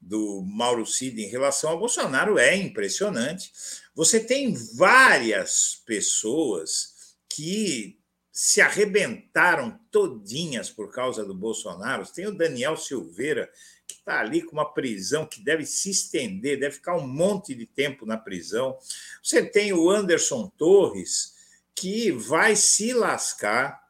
[0.00, 3.52] do Mauro Cid em relação ao Bolsonaro é impressionante.
[3.94, 7.98] Você tem várias pessoas que
[8.30, 12.06] se arrebentaram todinhas por causa do Bolsonaro.
[12.06, 13.50] Tem o Daniel Silveira,
[13.86, 17.64] que está ali com uma prisão que deve se estender, deve ficar um monte de
[17.64, 18.76] tempo na prisão.
[19.22, 21.34] Você tem o Anderson Torres,
[21.74, 23.86] que vai se lascar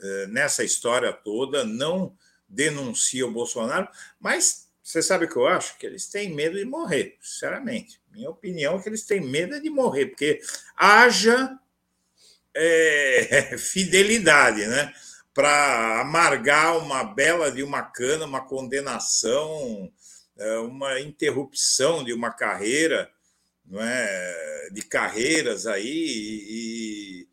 [0.00, 2.16] eh, nessa história toda, não
[2.48, 3.88] denuncia o Bolsonaro,
[4.20, 5.76] mas você sabe o que eu acho?
[5.76, 8.00] Que eles têm medo de morrer, sinceramente.
[8.10, 10.40] Minha opinião é que eles têm medo de morrer, porque
[10.74, 11.58] haja
[12.54, 14.90] é, fidelidade, né?
[15.34, 19.92] para amargar uma bela de uma cana, uma condenação,
[20.38, 23.10] é, uma interrupção de uma carreira,
[23.66, 24.70] não é?
[24.72, 25.84] de carreiras aí.
[25.84, 27.28] E,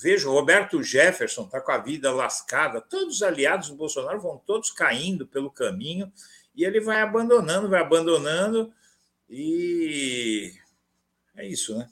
[0.00, 4.38] veja, o Roberto Jefferson está com a vida lascada, todos os aliados do Bolsonaro vão
[4.38, 6.12] todos caindo pelo caminho
[6.54, 8.72] e ele vai abandonando, vai abandonando,
[9.28, 10.52] e
[11.36, 11.88] é isso, né?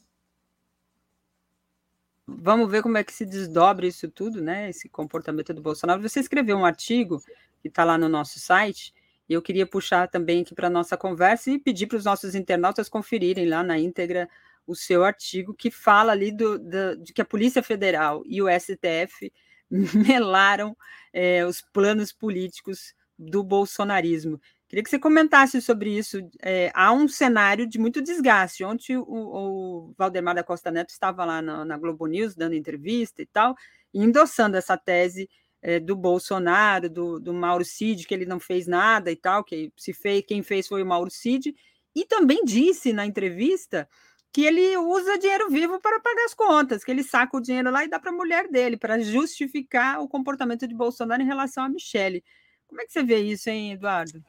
[2.27, 4.69] Vamos ver como é que se desdobra isso tudo, né?
[4.69, 6.03] Esse comportamento do Bolsonaro.
[6.03, 7.23] Você escreveu um artigo
[7.61, 8.93] que está lá no nosso site,
[9.29, 12.35] e eu queria puxar também aqui para a nossa conversa e pedir para os nossos
[12.35, 14.29] internautas conferirem lá na íntegra
[14.67, 18.47] o seu artigo, que fala ali do, do de que a Polícia Federal e o
[18.49, 19.33] STF
[19.71, 20.77] melaram
[21.13, 24.41] é, os planos políticos do bolsonarismo.
[24.69, 26.19] Queria que você comentasse sobre isso.
[26.43, 28.65] É, há um cenário de muito desgaste.
[28.65, 33.23] Ontem o, o Valdemar da Costa Neto estava lá na, na, Globo News dando entrevista
[33.23, 33.55] e tal,
[33.95, 35.31] endossando essa tese
[35.63, 39.73] é, do Bolsonaro, do, do Mauro Cid, que ele não fez nada e tal, que
[39.77, 41.55] se fez, quem fez foi o Mauro Cid,
[41.95, 43.89] e também disse na entrevista
[44.37, 47.87] que ele usa dinheiro vivo para pagar as contas, que ele saca o dinheiro lá
[47.87, 51.71] e dá para a mulher dele, para justificar o comportamento de Bolsonaro em relação a
[51.71, 52.23] Michele.
[52.67, 54.23] Como é que você vê isso, hein, Eduardo?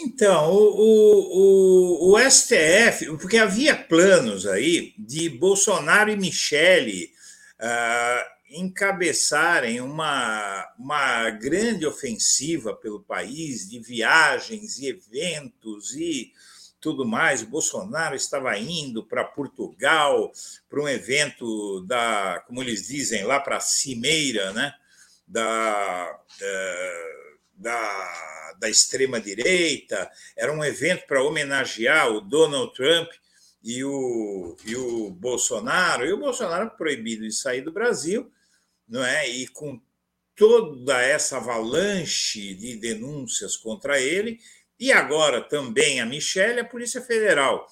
[0.00, 7.10] Então, o, o, o, STF, porque havia planos aí de Bolsonaro e Michele
[7.58, 16.32] uh, encabeçarem uma, uma grande ofensiva pelo país de viagens e eventos e
[16.80, 17.42] tudo mais.
[17.42, 20.32] O Bolsonaro estava indo para Portugal
[20.68, 24.72] para um evento da, como eles dizem, lá para a Cimeira, né?
[25.26, 33.08] Da, uh, da da extrema-direita, era um evento para homenagear o Donald Trump
[33.62, 38.30] e o, e o Bolsonaro, e o Bolsonaro proibido de sair do Brasil,
[38.88, 39.28] não é?
[39.28, 39.80] E com
[40.34, 44.38] toda essa avalanche de denúncias contra ele,
[44.78, 47.66] e agora também a Michelle, a Polícia Federal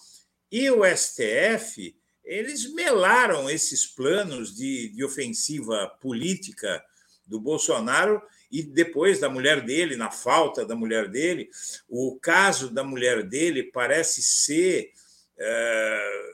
[0.50, 6.82] e o STF, eles melaram esses planos de, de ofensiva política
[7.26, 11.48] do Bolsonaro e depois da mulher dele, na falta da mulher dele,
[11.88, 14.92] o caso da mulher dele parece ser
[15.38, 16.32] é,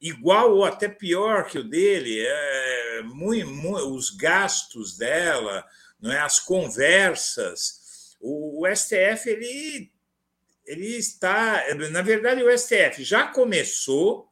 [0.00, 2.20] igual ou até pior que o dele.
[2.20, 5.64] É, muito, muito, os gastos dela,
[6.00, 8.16] não é, as conversas.
[8.20, 9.92] O, o STF ele,
[10.68, 14.30] ele está, na verdade, o STF já começou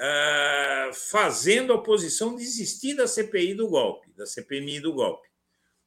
[0.00, 5.28] uh, fazendo a oposição desistir da CPI do golpe, da CPMI do golpe.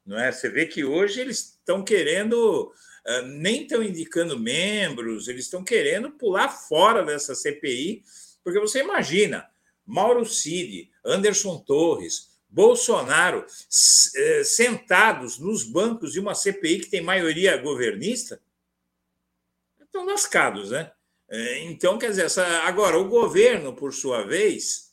[0.05, 0.31] Não é?
[0.31, 2.71] Você vê que hoje eles estão querendo,
[3.07, 8.03] ah, nem estão indicando membros, eles estão querendo pular fora dessa CPI,
[8.43, 9.49] porque você imagina,
[9.83, 13.47] Mauro Cid, Anderson Torres, Bolsonaro
[14.15, 18.39] eh, sentados nos bancos de uma CPI que tem maioria governista,
[19.95, 20.91] estão lascados, né?
[21.29, 22.45] Eh, então, quer dizer, essa...
[22.63, 24.85] agora, o governo, por sua vez,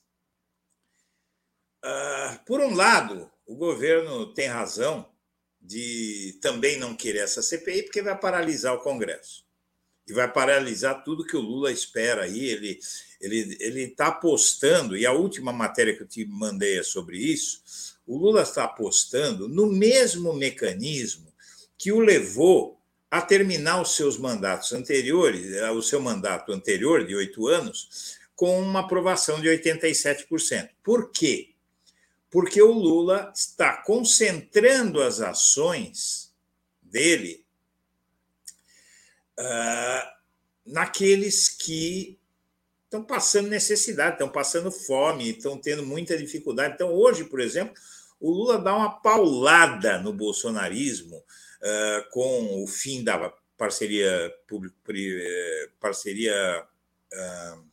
[2.46, 5.08] por um lado, o governo tem razão
[5.60, 9.44] de também não querer essa CPI, porque vai paralisar o Congresso.
[10.06, 12.46] E vai paralisar tudo que o Lula espera aí.
[12.46, 12.78] Ele
[13.20, 17.62] ele ele está apostando, e a última matéria que eu te mandei é sobre isso.
[18.04, 21.32] O Lula está apostando no mesmo mecanismo
[21.78, 22.81] que o levou
[23.12, 28.80] a terminar os seus mandatos anteriores, o seu mandato anterior de oito anos, com uma
[28.80, 30.70] aprovação de 87%.
[30.82, 31.50] Por quê?
[32.30, 36.32] Porque o Lula está concentrando as ações
[36.80, 37.44] dele
[39.38, 40.08] uh,
[40.64, 42.18] naqueles que
[42.84, 46.76] estão passando necessidade, estão passando fome, estão tendo muita dificuldade.
[46.76, 47.74] Então, hoje, por exemplo,
[48.18, 51.22] o Lula dá uma paulada no bolsonarismo
[52.10, 56.66] com o fim da parceria público eh, parceria
[57.12, 57.64] uh,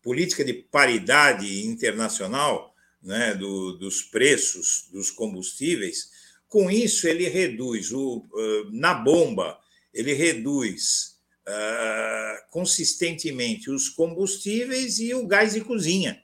[0.00, 2.72] política de paridade internacional
[3.02, 6.10] né, do, dos preços dos combustíveis,
[6.48, 8.24] com isso ele reduz o,
[8.70, 9.58] na bomba,
[9.92, 16.22] ele reduz uh, consistentemente os combustíveis e o gás de cozinha.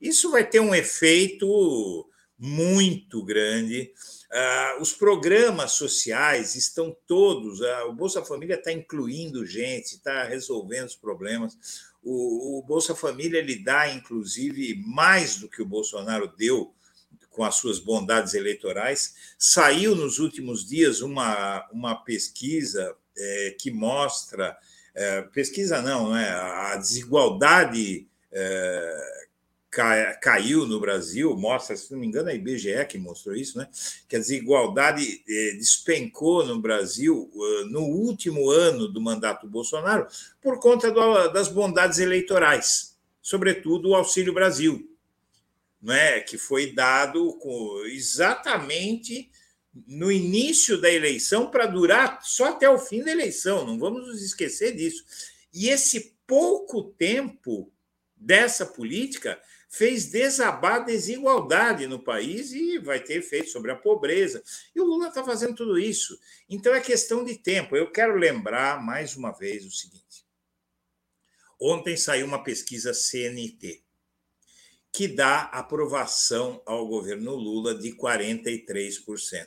[0.00, 2.08] Isso vai ter um efeito
[2.38, 3.92] muito grande.
[4.32, 10.96] Uh, os programas sociais estão todos, o Bolsa Família está incluindo gente, está resolvendo os
[10.96, 11.58] problemas.
[12.02, 16.72] O, Bolsa Família ele dá, inclusive, mais do que o Bolsonaro deu
[17.28, 19.14] com as suas bondades eleitorais.
[19.38, 24.56] Saiu nos últimos dias uma, uma pesquisa é, que mostra
[24.94, 29.19] é, pesquisa não, é a desigualdade é,
[29.70, 33.68] caiu no Brasil, mostra, se não me engano, a IBGE que mostrou isso, né?
[34.08, 40.08] que a desigualdade eh, despencou no Brasil eh, no último ano do mandato do Bolsonaro
[40.42, 40.90] por conta
[41.28, 44.90] das bondades eleitorais, sobretudo o Auxílio Brasil,
[45.80, 46.20] né?
[46.20, 47.38] que foi dado
[47.86, 49.30] exatamente
[49.86, 54.20] no início da eleição para durar só até o fim da eleição, não vamos nos
[54.20, 55.04] esquecer disso.
[55.54, 57.72] E esse pouco tempo
[58.16, 59.40] dessa política
[59.70, 64.42] fez desabar a desigualdade no país e vai ter efeito sobre a pobreza.
[64.74, 66.18] E o Lula está fazendo tudo isso.
[66.48, 67.76] Então é questão de tempo.
[67.76, 70.26] Eu quero lembrar mais uma vez o seguinte:
[71.58, 73.84] ontem saiu uma pesquisa CNT
[74.92, 79.46] que dá aprovação ao governo Lula de 43%.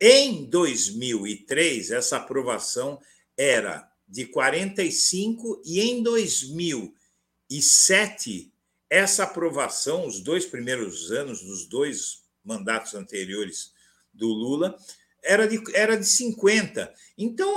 [0.00, 3.00] Em 2003, essa aprovação
[3.36, 8.49] era de 45 e em 2007
[8.90, 13.72] essa aprovação, os dois primeiros anos dos dois mandatos anteriores
[14.12, 14.76] do Lula,
[15.22, 16.92] era de, era de 50.
[17.16, 17.54] Então,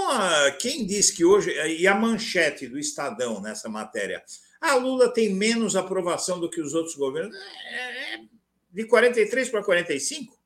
[0.59, 1.51] quem diz que hoje.
[1.51, 4.23] E a manchete do Estadão nessa matéria.
[4.61, 7.35] A Lula tem menos aprovação do que os outros governos.
[7.35, 8.19] É, é
[8.71, 10.37] de 43 para 45?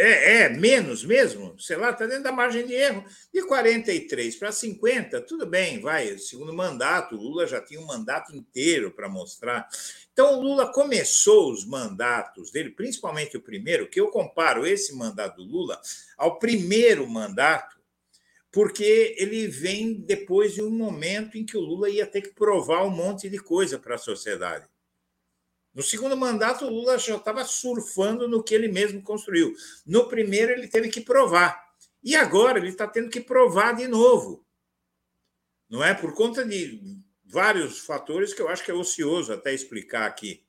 [0.00, 3.04] É, é, menos mesmo, sei lá, está dentro da margem de erro.
[3.34, 6.16] De 43 para 50, tudo bem, vai.
[6.18, 9.68] Segundo mandato, o Lula já tinha um mandato inteiro para mostrar.
[10.12, 15.38] Então, o Lula começou os mandatos dele, principalmente o primeiro, que eu comparo esse mandato
[15.38, 15.80] do Lula
[16.16, 17.76] ao primeiro mandato,
[18.52, 22.84] porque ele vem depois de um momento em que o Lula ia ter que provar
[22.84, 24.64] um monte de coisa para a sociedade.
[25.78, 29.54] No segundo mandato, o Lula já estava surfando no que ele mesmo construiu.
[29.86, 31.56] No primeiro, ele teve que provar.
[32.02, 34.44] E agora ele está tendo que provar de novo.
[35.70, 35.94] Não é?
[35.94, 36.82] Por conta de
[37.24, 40.44] vários fatores que eu acho que é ocioso até explicar aqui.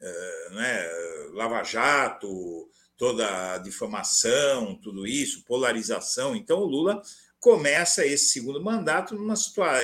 [0.00, 0.90] Né?
[1.32, 6.34] Lava Jato, toda a difamação, tudo isso, polarização.
[6.34, 7.00] Então, o Lula
[7.40, 9.34] começa esse segundo mandato, numa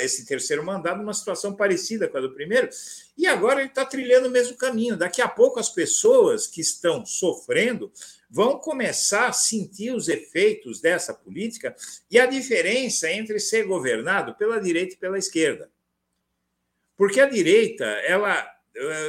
[0.01, 2.69] esse terceiro mandato, numa situação parecida com a do primeiro,
[3.17, 4.97] e agora ele está trilhando o mesmo caminho.
[4.97, 7.91] Daqui a pouco as pessoas que estão sofrendo
[8.29, 11.75] vão começar a sentir os efeitos dessa política
[12.11, 15.71] e a diferença entre ser governado pela direita e pela esquerda.
[16.95, 18.47] Porque a direita, ela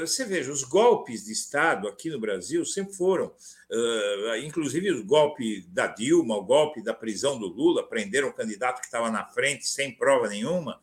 [0.01, 3.33] você veja, os golpes de Estado aqui no Brasil sempre foram,
[3.69, 8.79] eh, inclusive o golpe da Dilma, o golpe da prisão do Lula, prenderam o candidato
[8.79, 10.79] que estava na frente sem prova nenhuma.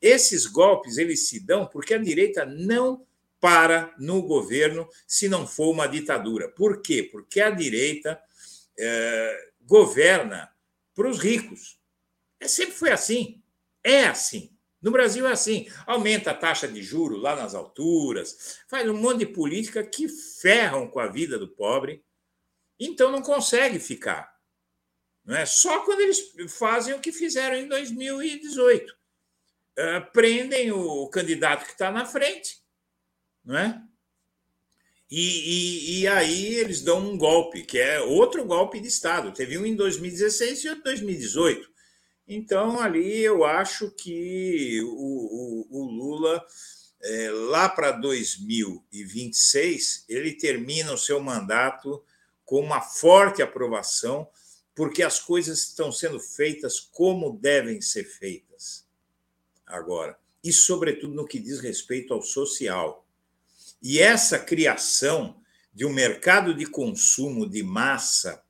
[0.00, 3.06] Esses golpes eles se dão porque a direita não
[3.40, 6.48] para no governo se não for uma ditadura.
[6.48, 7.02] Por quê?
[7.02, 8.20] Porque a direita
[8.78, 10.50] é, governa
[10.94, 11.78] para os ricos.
[12.40, 13.42] É, sempre foi assim.
[13.82, 14.55] É assim.
[14.86, 19.18] No Brasil é assim: aumenta a taxa de juro lá nas alturas, faz um monte
[19.18, 22.04] de política que ferram com a vida do pobre,
[22.78, 24.32] então não consegue ficar.
[25.24, 26.20] Não é só quando eles
[26.56, 28.92] fazem o que fizeram em 2018.
[28.92, 28.94] Uh,
[29.76, 32.62] eh, prendem o candidato que está na frente,
[33.44, 33.82] não é?
[35.10, 39.32] E, e, e, aí eles dão um golpe, que é outro golpe de Estado.
[39.32, 41.75] Teve um em 2016 e outro em 2018.
[42.26, 46.44] Então, ali eu acho que o, o, o Lula,
[47.00, 52.02] é, lá para 2026, ele termina o seu mandato
[52.44, 54.28] com uma forte aprovação,
[54.74, 58.84] porque as coisas estão sendo feitas como devem ser feitas
[59.64, 60.18] agora.
[60.42, 63.06] E, sobretudo, no que diz respeito ao social
[63.82, 65.40] e essa criação
[65.72, 68.42] de um mercado de consumo de massa,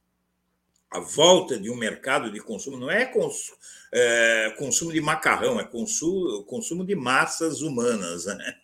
[0.90, 3.52] a volta de um mercado de consumo, não é, cons,
[3.92, 8.26] é consumo de macarrão, é consumo, consumo de massas humanas.
[8.26, 8.56] Né?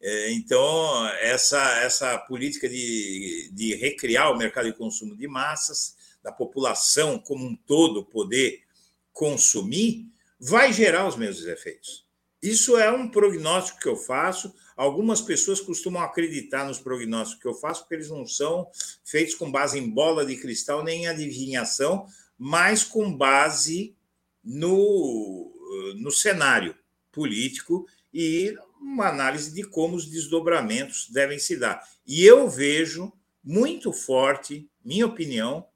[0.00, 6.32] É, então, essa, essa política de, de recriar o mercado de consumo de massas, da
[6.32, 8.62] população como um todo poder
[9.12, 10.06] consumir,
[10.40, 12.04] vai gerar os mesmos efeitos.
[12.42, 17.54] Isso é um prognóstico que eu faço Algumas pessoas costumam acreditar nos prognósticos que eu
[17.54, 18.68] faço, porque eles não são
[19.04, 22.06] feitos com base em bola de cristal nem em adivinhação,
[22.38, 23.94] mas com base
[24.42, 25.52] no,
[25.96, 26.76] no cenário
[27.12, 31.82] político e uma análise de como os desdobramentos devem se dar.
[32.06, 33.12] E eu vejo
[33.42, 35.66] muito forte, minha opinião,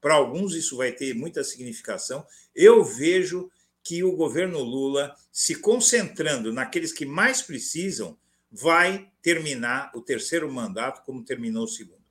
[0.00, 3.50] para alguns isso vai ter muita significação, eu vejo
[3.82, 8.16] que o governo Lula, se concentrando naqueles que mais precisam,
[8.54, 12.04] vai terminar o terceiro mandato como terminou o segundo.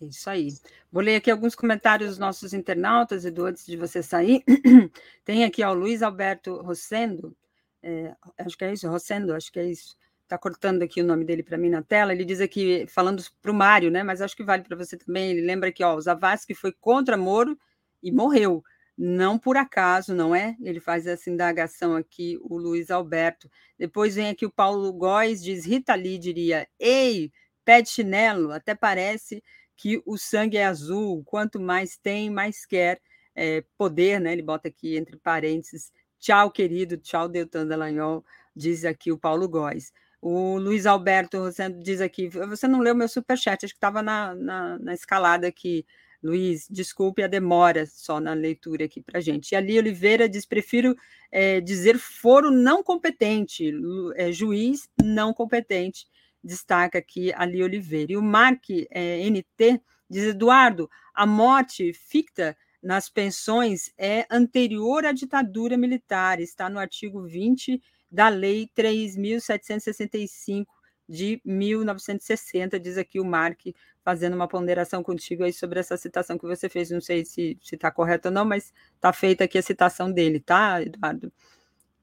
[0.00, 0.48] Isso aí.
[0.90, 4.44] Vou ler aqui alguns comentários dos nossos internautas, Edu, antes de você sair.
[5.24, 7.36] Tem aqui o Luiz Alberto Rossendo,
[7.82, 9.96] é, acho que é isso, Rossendo, acho que é isso.
[10.22, 12.12] Está cortando aqui o nome dele para mim na tela.
[12.12, 14.02] Ele diz aqui, falando para o Mário, né?
[14.02, 15.30] Mas acho que vale para você também.
[15.30, 17.58] Ele lembra que ó, o Zavascki foi contra Moro
[18.02, 18.64] e morreu
[18.96, 20.56] não por acaso, não é?
[20.60, 23.50] Ele faz essa indagação aqui, o Luiz Alberto.
[23.78, 27.32] Depois vem aqui o Paulo Góes, diz: Rita Lee diria, ei,
[27.64, 29.42] pé de chinelo, até parece
[29.76, 33.00] que o sangue é azul, quanto mais tem, mais quer
[33.34, 34.32] é, poder, né?
[34.32, 39.92] Ele bota aqui entre parênteses, tchau, querido, tchau, Deltan Dallagnol, diz aqui o Paulo Góes.
[40.20, 41.38] O Luiz Alberto
[41.82, 45.84] diz aqui, você não leu meu superchat, acho que estava na, na, na escalada aqui,
[46.22, 49.52] Luiz, desculpe a demora só na leitura aqui para gente.
[49.52, 50.96] E Ali Oliveira diz: prefiro
[51.30, 53.72] é, dizer foro não competente,
[54.14, 56.06] é, juiz não competente.
[56.42, 58.12] Destaca aqui Ali Oliveira.
[58.12, 65.12] E o Mark é, NT diz: Eduardo, a morte ficta nas pensões é anterior à
[65.12, 70.66] ditadura militar, está no artigo 20 da Lei 3.765
[71.08, 73.60] de 1960, diz aqui o Mark
[74.04, 76.90] fazendo uma ponderação contigo aí sobre essa citação que você fez.
[76.90, 80.82] Não sei se está correto ou não, mas está feita aqui a citação dele, tá,
[80.82, 81.32] Eduardo?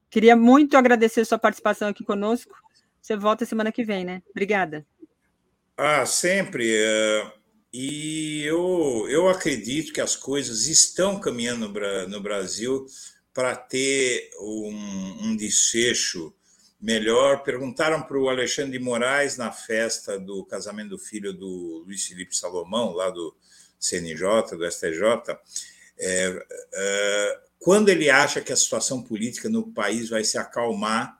[0.08, 2.54] Queria muito agradecer sua participação aqui conosco.
[3.00, 4.22] Você volta semana que vem, né?
[4.30, 4.84] Obrigada.
[5.76, 6.74] Ah, sempre.
[6.74, 7.32] Eh,
[7.72, 11.68] e eu, eu acredito que as coisas estão caminhando
[12.08, 12.84] no Brasil
[13.32, 16.34] para ter um, um desfecho
[16.80, 17.42] melhor.
[17.42, 22.36] Perguntaram para o Alexandre de Moraes na festa do casamento do filho do Luiz Felipe
[22.36, 23.34] Salomão, lá do
[23.78, 25.38] CNJ, do STJ,
[25.98, 31.18] é, é, quando ele acha que a situação política no país vai se acalmar,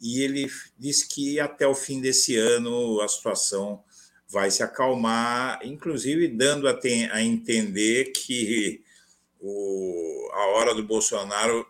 [0.00, 3.82] e ele disse que até o fim desse ano a situação
[4.28, 8.82] vai se acalmar, inclusive dando a, ten, a entender que
[9.40, 11.66] o, a hora do Bolsonaro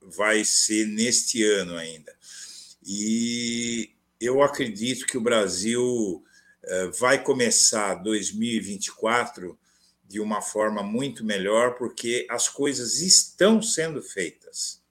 [0.00, 2.14] vai ser neste ano ainda.
[2.84, 6.24] E eu acredito que o Brasil
[6.64, 9.58] eh, vai começar 2024
[10.04, 14.82] de uma forma muito melhor, porque as coisas estão sendo feitas.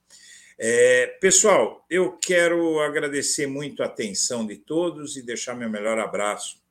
[0.57, 6.61] É, pessoal, eu quero agradecer muito a atenção de todos e deixar meu melhor abraço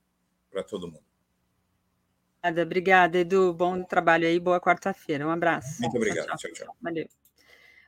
[0.50, 1.02] para todo mundo.
[2.39, 3.52] Obrigada, obrigada, Edu.
[3.52, 5.26] Bom trabalho aí, boa quarta-feira.
[5.26, 5.81] Um abraço.
[5.81, 6.26] Muito obrigado.
[6.26, 6.52] Tchau, tchau.
[6.52, 6.76] tchau.
[6.81, 7.08] Valeu.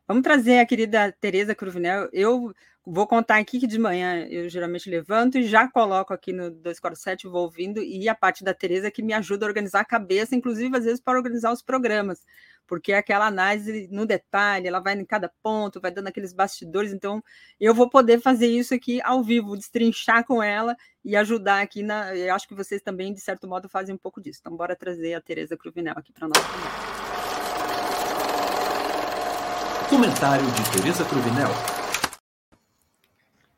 [0.06, 2.08] Vamos trazer a querida Tereza Cruvinel.
[2.12, 2.52] Eu
[2.84, 7.28] vou contar aqui que de manhã eu geralmente levanto e já coloco aqui no 247,
[7.28, 10.76] vou ouvindo, e a parte da Tereza que me ajuda a organizar a cabeça, inclusive
[10.76, 12.24] às vezes para organizar os programas,
[12.66, 16.92] porque é aquela análise no detalhe, ela vai em cada ponto, vai dando aqueles bastidores,
[16.92, 17.22] então
[17.60, 22.14] eu vou poder fazer isso aqui ao vivo, destrinchar com ela e ajudar aqui na.
[22.16, 24.38] Eu acho que vocês também, de certo modo, fazem um pouco disso.
[24.40, 26.38] Então, bora trazer a Tereza Cruvinel aqui para nós.
[29.88, 31.81] Comentário de Tereza Cruvinel.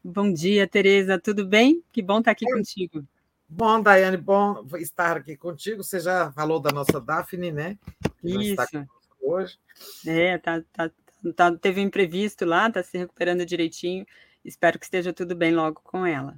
[0.07, 1.83] Bom dia, Tereza, tudo bem?
[1.91, 3.02] Que bom estar aqui contigo.
[3.49, 5.83] Bom, Daiane, bom estar aqui contigo.
[5.83, 7.78] Você já falou da nossa Daphne, né?
[8.18, 8.86] Que Isso.
[9.23, 9.58] hoje.
[10.07, 10.91] É, tá, tá,
[11.34, 14.07] tá, teve um imprevisto lá, está se recuperando direitinho.
[14.44, 16.36] Espero que esteja tudo bem logo com ela.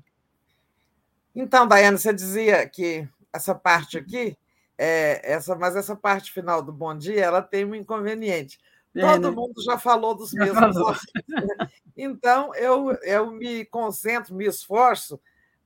[1.34, 4.38] Então, Daiane, você dizia que essa parte aqui,
[4.78, 8.60] é, essa, mas essa parte final do bom dia, ela tem um inconveniente.
[8.96, 9.36] É, Todo né?
[9.36, 10.94] mundo já falou dos já mesmos falou.
[11.98, 15.18] Então, eu, eu me concentro, me esforço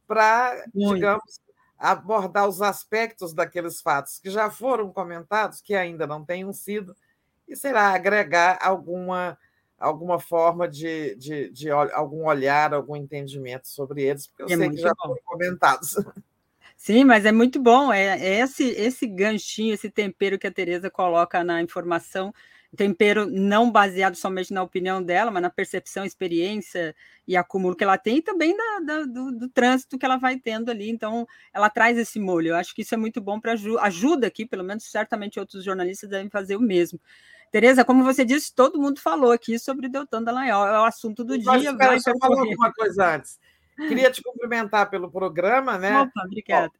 [0.06, 1.40] para, digamos,
[1.76, 6.94] abordar os aspectos daqueles fatos que já foram comentados, que ainda não tenham sido,
[7.48, 9.36] e, sei lá, agregar alguma,
[9.76, 14.70] alguma forma de, de, de algum olhar, algum entendimento sobre eles, porque eu é sei
[14.70, 15.08] que já bom.
[15.08, 15.96] foram comentados.
[16.76, 17.92] Sim, mas é muito bom.
[17.92, 22.32] É, é, esse, esse ganchinho, esse tempero que a Tereza coloca na informação
[22.76, 26.94] tempero não baseado somente na opinião dela, mas na percepção, experiência
[27.26, 30.38] e acúmulo que ela tem, e também da, da, do, do, trânsito que ela vai
[30.38, 30.88] tendo ali.
[30.88, 32.48] Então, ela traz esse molho.
[32.48, 36.08] Eu acho que isso é muito bom para ajuda aqui, pelo menos certamente outros jornalistas
[36.08, 37.00] devem fazer o mesmo.
[37.50, 41.24] Tereza, como você disse, todo mundo falou aqui sobre o Deltan Dallagnol, é o assunto
[41.24, 41.70] do Mas, dia.
[41.72, 43.40] Espera, só falar uma coisa antes.
[43.76, 46.00] Queria te cumprimentar pelo programa, né?
[46.00, 46.70] Opa, obrigada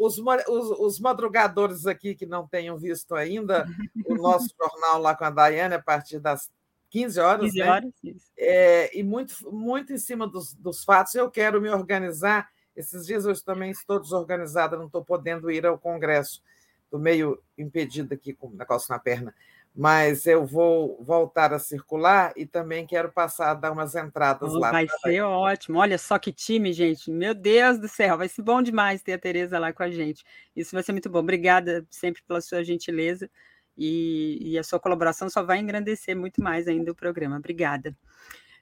[0.00, 3.66] os, os, os, madrugadores aqui que não tenham visto ainda
[4.06, 6.50] o nosso jornal lá com a Daiane a partir das
[6.88, 8.14] 15 horas, 15 horas né?
[8.36, 12.48] É, e muito, muito em cima dos, dos fatos, eu quero me organizar.
[12.74, 16.42] Esses dias eu também estou desorganizada, não estou podendo ir ao Congresso.
[16.84, 19.34] Estou meio impedida aqui com o negócio na perna
[19.74, 24.58] mas eu vou voltar a circular e também quero passar a dar umas entradas oh,
[24.58, 24.70] lá.
[24.70, 25.78] Vai ser ótimo.
[25.78, 27.10] Olha só que time, gente.
[27.10, 30.24] Meu Deus do céu, vai ser bom demais ter a Tereza lá com a gente.
[30.54, 31.20] Isso vai ser muito bom.
[31.20, 33.30] Obrigada sempre pela sua gentileza
[33.76, 37.36] e, e a sua colaboração só vai engrandecer muito mais ainda o programa.
[37.36, 37.96] Obrigada.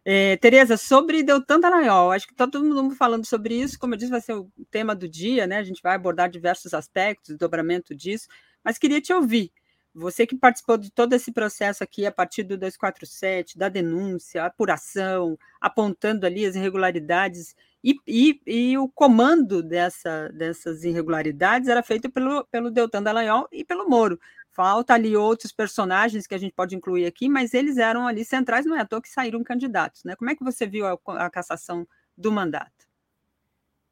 [0.05, 3.99] É, Tereza, sobre Deltan Dallagnol, acho que está todo mundo falando sobre isso, como eu
[3.99, 5.59] disse, vai ser o tema do dia, né?
[5.59, 8.27] A gente vai abordar diversos aspectos, dobramento disso,
[8.65, 9.53] mas queria te ouvir.
[9.95, 15.39] Você que participou de todo esse processo aqui a partir do 247, da denúncia, apuração,
[15.61, 22.45] apontando ali as irregularidades, e, e, e o comando dessa, dessas irregularidades era feito pelo,
[22.47, 24.21] pelo Deltan Dallagnol e pelo Moro.
[24.51, 28.67] Falta ali outros personagens que a gente pode incluir aqui, mas eles eram ali centrais,
[28.67, 30.03] não é à toa que saíram candidatos.
[30.05, 30.17] Né?
[30.17, 31.87] Como é que você viu a, a cassação
[32.17, 32.89] do mandato?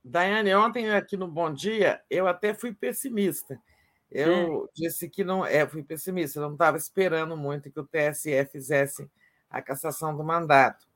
[0.04, 3.60] Daiane, ontem aqui no Bom Dia, eu até fui pessimista
[4.10, 4.68] eu é.
[4.74, 9.08] disse que não, é, fui pessimista, não estava esperando muito que o TSE fizesse
[9.50, 10.86] a cassação do mandato,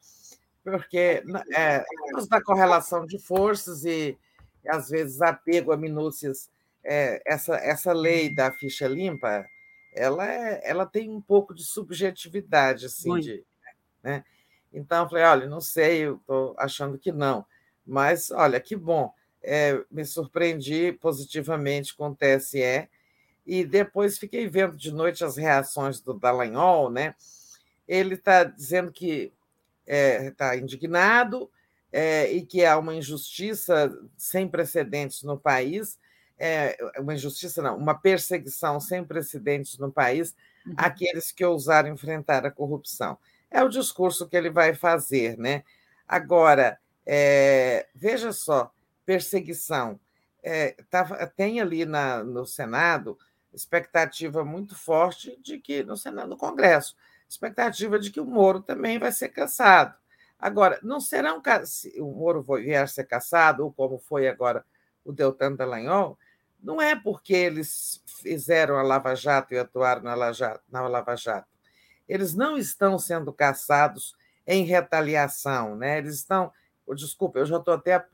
[0.62, 1.22] porque
[1.54, 1.84] é,
[2.28, 4.16] da correlação de forças e,
[4.66, 6.50] às vezes, apego a minúcias,
[6.84, 9.44] é, essa, essa lei da ficha limpa,
[9.94, 13.44] ela, é, ela tem um pouco de subjetividade, assim, de,
[14.02, 14.24] né?
[14.72, 17.44] Então, eu falei, olha, não sei, eu estou achando que não,
[17.84, 22.88] mas, olha, que bom, é, me surpreendi positivamente com o TSE,
[23.46, 27.14] e depois fiquei vendo de noite as reações do Dallagnol, né?
[27.86, 29.32] Ele está dizendo que
[29.86, 31.50] está é, indignado
[31.92, 35.98] é, e que há uma injustiça sem precedentes no país,
[36.38, 40.74] é, uma injustiça não, uma perseguição sem precedentes no país uhum.
[40.76, 43.18] àqueles que ousaram enfrentar a corrupção.
[43.50, 45.64] É o discurso que ele vai fazer, né?
[46.06, 48.72] Agora, é, veja só,
[49.04, 49.98] perseguição.
[50.42, 53.18] É, tá, tem ali na, no Senado
[53.52, 56.96] expectativa muito forte de que no Senado, no Congresso,
[57.28, 59.94] expectativa de que o Moro também vai ser cassado.
[60.38, 64.64] Agora, não serão se o Moro vier a ser cassado, ou como foi agora
[65.04, 66.18] o Deltan Dallagnol,
[66.62, 70.14] não é porque eles fizeram a Lava Jato e atuaram na
[70.88, 71.48] Lava Jato.
[72.08, 74.14] Eles não estão sendo caçados
[74.46, 75.98] em retaliação, né?
[75.98, 76.52] Eles estão.
[76.94, 78.04] Desculpa, eu já estou até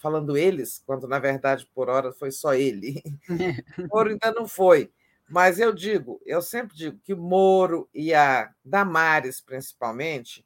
[0.00, 3.02] falando eles, quando na verdade por hora foi só ele.
[3.92, 4.92] Moro ainda não foi.
[5.28, 10.44] Mas eu digo, eu sempre digo que Moro e a Damares, principalmente,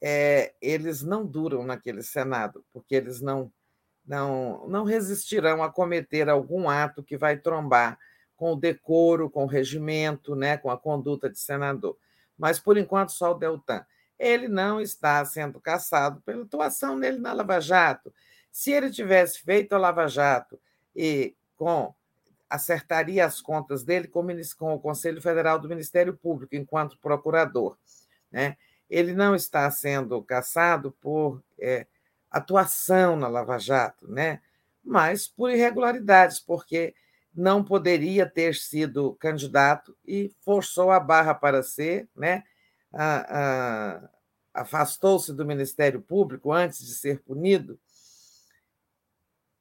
[0.00, 3.52] é, eles não duram naquele Senado, porque eles não,
[4.06, 7.98] não, não resistirão a cometer algum ato que vai trombar
[8.36, 11.96] com o decoro, com o regimento, né, com a conduta de senador.
[12.38, 13.84] Mas, por enquanto, só o Deltan
[14.18, 18.12] ele não está sendo caçado pela atuação dele na Lava Jato.
[18.50, 20.58] Se ele tivesse feito a Lava Jato
[20.94, 21.94] e com
[22.48, 24.24] acertaria as contas dele com,
[24.74, 27.76] o Conselho Federal do Ministério Público enquanto procurador,
[28.30, 28.56] né?
[28.88, 31.86] Ele não está sendo caçado por é,
[32.30, 34.40] atuação na Lava Jato, né?
[34.84, 36.94] Mas por irregularidades, porque
[37.34, 42.44] não poderia ter sido candidato e forçou a barra para ser, né?
[44.52, 47.78] Afastou-se do Ministério Público antes de ser punido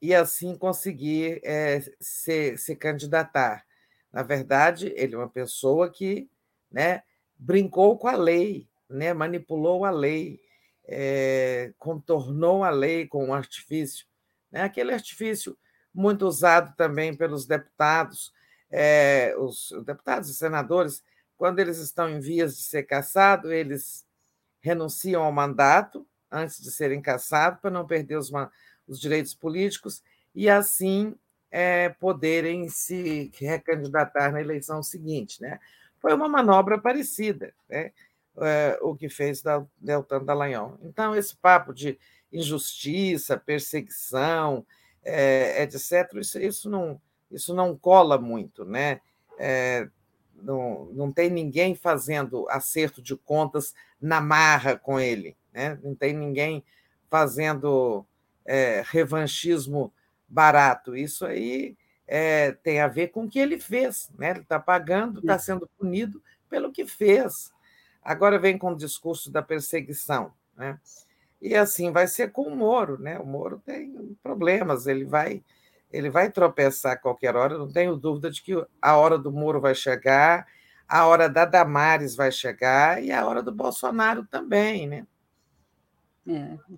[0.01, 3.65] e assim conseguir é, se, se candidatar.
[4.11, 6.29] Na verdade, ele é uma pessoa que
[6.71, 7.03] né,
[7.37, 10.39] brincou com a lei, né, manipulou a lei,
[10.85, 14.05] é, contornou a lei com um artifício
[14.55, 14.61] né?
[14.61, 15.57] aquele artifício
[15.93, 18.31] muito usado também pelos deputados,
[18.71, 21.03] é, os deputados e senadores,
[21.37, 24.05] quando eles estão em vias de ser cassados, eles
[24.61, 28.31] renunciam ao mandato antes de serem cassados, para não perder os,
[28.87, 31.15] os direitos políticos, e assim
[31.51, 35.41] é, poderem se recandidatar na eleição seguinte.
[35.41, 35.59] Né?
[35.99, 37.91] Foi uma manobra parecida, né?
[38.37, 39.41] É, o que fez
[39.77, 40.77] Deltan Dallagnol.
[40.83, 41.97] Então, esse papo de
[42.33, 44.67] injustiça, perseguição,
[45.01, 48.65] é, etc., isso, isso, não, isso não cola muito.
[48.65, 48.99] Né?
[50.41, 55.79] Não, não tem ninguém fazendo acerto de contas na marra com ele, né?
[55.83, 56.63] não tem ninguém
[57.09, 58.05] fazendo
[58.45, 59.91] é, revanchismo
[60.27, 60.95] barato.
[60.95, 61.75] Isso aí
[62.07, 64.11] é, tem a ver com o que ele fez.
[64.17, 64.31] Né?
[64.31, 67.51] Ele está pagando, está sendo punido pelo que fez.
[68.01, 70.31] Agora vem com o discurso da perseguição.
[70.55, 70.79] Né?
[71.41, 72.99] E assim vai ser com o Moro.
[72.99, 73.17] Né?
[73.17, 75.43] O Moro tem problemas, ele vai
[75.95, 79.61] ele vai tropeçar a qualquer hora, não tenho dúvida de que a hora do Moro
[79.61, 80.45] vai chegar,
[80.87, 85.07] a hora da Damares vai chegar e a hora do Bolsonaro também, né?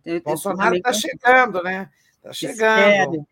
[0.06, 1.90] É, Bolsonaro está chegando, né?
[2.18, 3.28] Está chegando.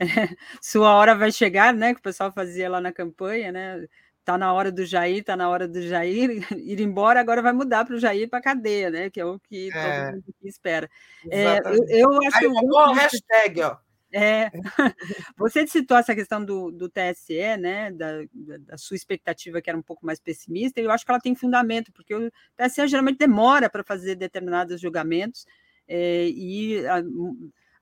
[0.00, 0.04] É,
[0.60, 1.94] sua hora vai chegar, né?
[1.94, 3.86] Que o pessoal fazia lá na campanha, né?
[4.24, 7.84] Tá na hora do Jair, tá na hora do Jair ir embora, agora vai mudar
[7.84, 9.10] para o Jair para cadeia, né?
[9.10, 10.90] Que é o que é, todo mundo espera.
[11.30, 12.66] É, eu, eu, acho Aí, que.
[12.66, 13.87] Bom, hashtag, ó.
[14.12, 14.50] É,
[15.36, 18.22] você citou essa questão do, do TSE, né, da,
[18.60, 21.34] da, sua expectativa que era um pouco mais pessimista, e eu acho que ela tem
[21.34, 25.44] fundamento, porque o TSE geralmente demora para fazer determinados julgamentos,
[25.86, 27.02] é, e a,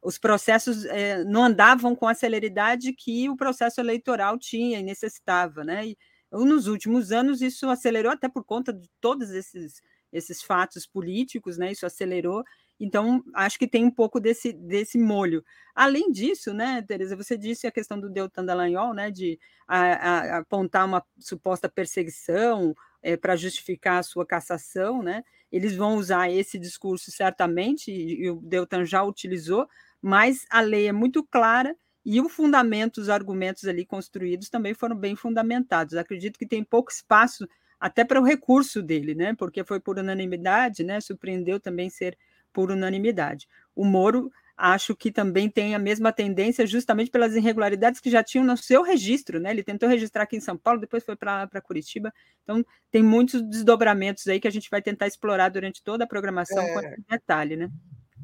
[0.02, 5.62] os processos é, não andavam com a celeridade que o processo eleitoral tinha e necessitava,
[5.62, 5.98] né, e
[6.32, 9.80] nos últimos anos isso acelerou até por conta de todos esses,
[10.12, 12.42] esses fatos políticos, né, isso acelerou,
[12.78, 15.44] então, acho que tem um pouco desse, desse molho.
[15.74, 20.38] Além disso, né, Tereza, você disse a questão do Deltan Dallagnol, né, de a, a,
[20.38, 25.24] apontar uma suposta perseguição é, eh, para justificar a sua cassação, né?
[25.50, 29.66] Eles vão usar esse discurso certamente, e, e o Deltan já utilizou,
[30.02, 31.74] mas a lei é muito clara
[32.04, 35.94] e o fundamento, os argumentos ali construídos também foram bem fundamentados.
[35.96, 37.48] Acredito que tem pouco espaço
[37.80, 39.34] até para o recurso dele, né?
[39.34, 41.00] Porque foi por unanimidade, né?
[41.00, 42.16] Surpreendeu também ser
[42.56, 43.46] por unanimidade.
[43.74, 48.46] O Moro acho que também tem a mesma tendência, justamente pelas irregularidades que já tinham
[48.46, 49.50] no seu registro, né?
[49.50, 52.10] Ele tentou registrar aqui em São Paulo, depois foi para Curitiba.
[52.42, 56.62] Então, tem muitos desdobramentos aí que a gente vai tentar explorar durante toda a programação
[56.62, 56.72] é...
[56.72, 57.70] com esse detalhe, né?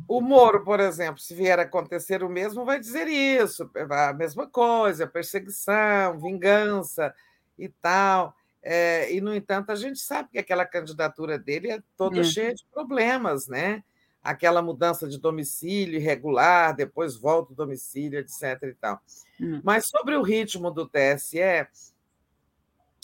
[0.09, 4.47] O Moro, por exemplo, se vier a acontecer o mesmo, vai dizer isso, a mesma
[4.47, 7.15] coisa, perseguição, vingança
[7.59, 8.35] e tal.
[8.62, 12.25] É, e, no entanto, a gente sabe que aquela candidatura dele é toda é.
[12.25, 13.85] cheia de problemas, né?
[14.23, 18.62] Aquela mudança de domicílio irregular, depois volta o domicílio, etc.
[18.62, 19.01] E tal.
[19.41, 19.60] Hum.
[19.65, 21.41] Mas sobre o ritmo do TSE,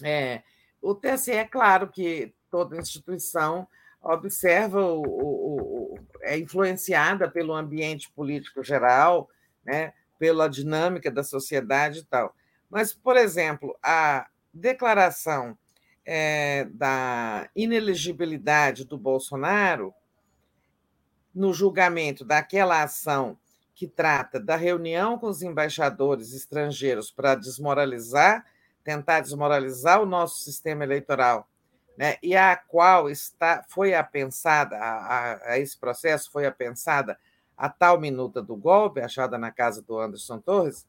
[0.02, 0.42] é,
[0.80, 3.66] o TSE é claro que toda instituição
[4.00, 9.28] observa, o, o, o, é influenciada pelo ambiente político geral,
[9.64, 12.34] né, pela dinâmica da sociedade e tal.
[12.70, 15.58] Mas, por exemplo, a declaração
[16.04, 19.92] é, da inelegibilidade do Bolsonaro
[21.38, 23.38] no julgamento daquela ação
[23.74, 28.44] que trata da reunião com os embaixadores estrangeiros para desmoralizar,
[28.82, 31.48] tentar desmoralizar o nosso sistema eleitoral,
[31.96, 37.18] né, e a qual está foi apensada a, a, a esse processo foi apensada
[37.56, 40.86] a tal minuta do golpe achada na casa do Anderson Torres,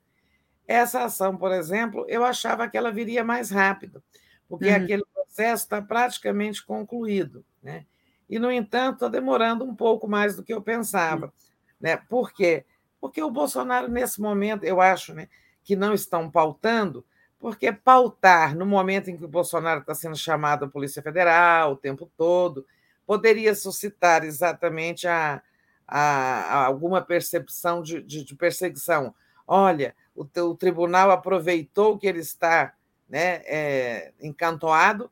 [0.68, 4.04] essa ação, por exemplo, eu achava que ela viria mais rápido,
[4.48, 4.76] porque uhum.
[4.76, 7.86] aquele processo está praticamente concluído, né?
[8.30, 11.34] E, no entanto, está demorando um pouco mais do que eu pensava.
[11.82, 11.98] Né?
[11.98, 12.66] Por quê?
[13.02, 15.28] Porque o Bolsonaro, nesse momento, eu acho né,
[15.64, 17.04] que não estão pautando,
[17.40, 21.78] porque pautar no momento em que o Bolsonaro está sendo chamado à Polícia Federal o
[21.78, 22.66] tempo todo,
[23.06, 25.42] poderia suscitar exatamente a,
[25.88, 29.16] a, a alguma percepção de, de, de, perseguição.
[29.48, 32.74] Olha, o, o, tribunal aproveitou que ele está
[33.10, 35.10] né, é, encantoado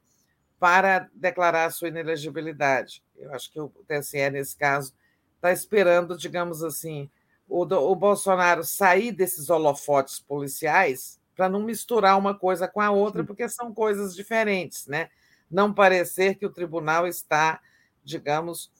[0.60, 3.02] para declarar a sua inelegibilidade.
[3.18, 4.94] Eu acho que o TSE, nesse caso,
[5.36, 7.10] está esperando, digamos assim,
[7.48, 13.24] o, o Bolsonaro sair desses holofotes policiais para não misturar uma coisa com a outra,
[13.24, 15.10] porque são coisas diferentes, né?
[15.50, 17.62] Não parecer que o tribunal está,
[18.04, 18.72] digamos,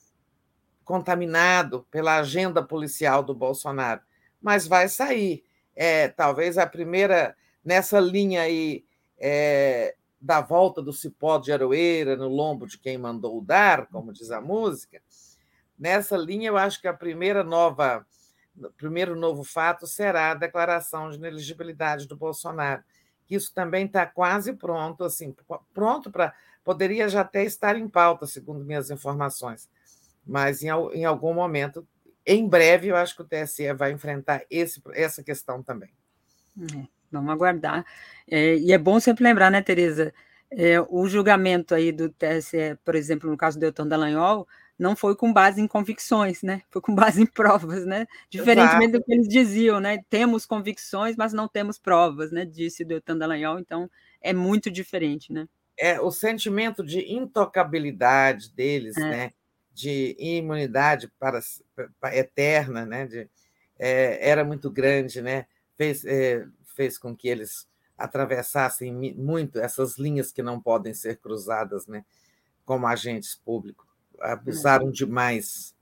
[0.84, 4.00] contaminado pela agenda policial do Bolsonaro,
[4.40, 5.44] mas vai sair.
[5.76, 8.84] É, talvez a primeira nessa linha aí
[9.18, 14.30] é, da volta do cipó de aroeira no lombo de quem mandou dar, como diz
[14.30, 15.00] a música,
[15.78, 18.04] nessa linha eu acho que a primeira nova
[18.66, 22.82] o primeiro novo fato será a declaração de ineligibilidade do Bolsonaro.
[23.30, 25.34] Isso também está quase pronto, assim,
[25.72, 26.34] pronto para.
[26.64, 29.70] Poderia já até estar em pauta, segundo minhas informações,
[30.26, 31.86] mas em, em algum momento,
[32.26, 35.90] em breve, eu acho que o TSE vai enfrentar esse, essa questão também.
[36.74, 37.84] É, vamos aguardar.
[38.30, 40.12] É, e é bom sempre lembrar, né, Tereza?
[40.50, 44.46] É, o julgamento aí do TSE, por exemplo, no caso do Deltan Dallagnol,
[44.78, 46.62] não foi com base em convicções, né?
[46.70, 48.06] Foi com base em provas, né?
[48.30, 48.98] Diferentemente Exato.
[48.98, 49.98] do que eles diziam, né?
[50.08, 52.44] Temos convicções, mas não temos provas, né?
[52.44, 55.48] Disse o Deltan Dallagnol, então é muito diferente, né?
[55.76, 59.00] É o sentimento de intocabilidade deles, é.
[59.00, 59.32] né?
[59.72, 61.40] De imunidade para,
[62.00, 63.06] para eterna, né?
[63.06, 63.28] De,
[63.78, 65.46] é, era muito grande, né?
[65.76, 66.44] Fez, é,
[66.78, 67.66] fez com que eles
[67.98, 72.04] atravessassem muito essas linhas que não podem ser cruzadas, né?
[72.64, 73.84] Como agentes públicos
[74.20, 74.92] abusaram é.
[74.92, 75.74] demais.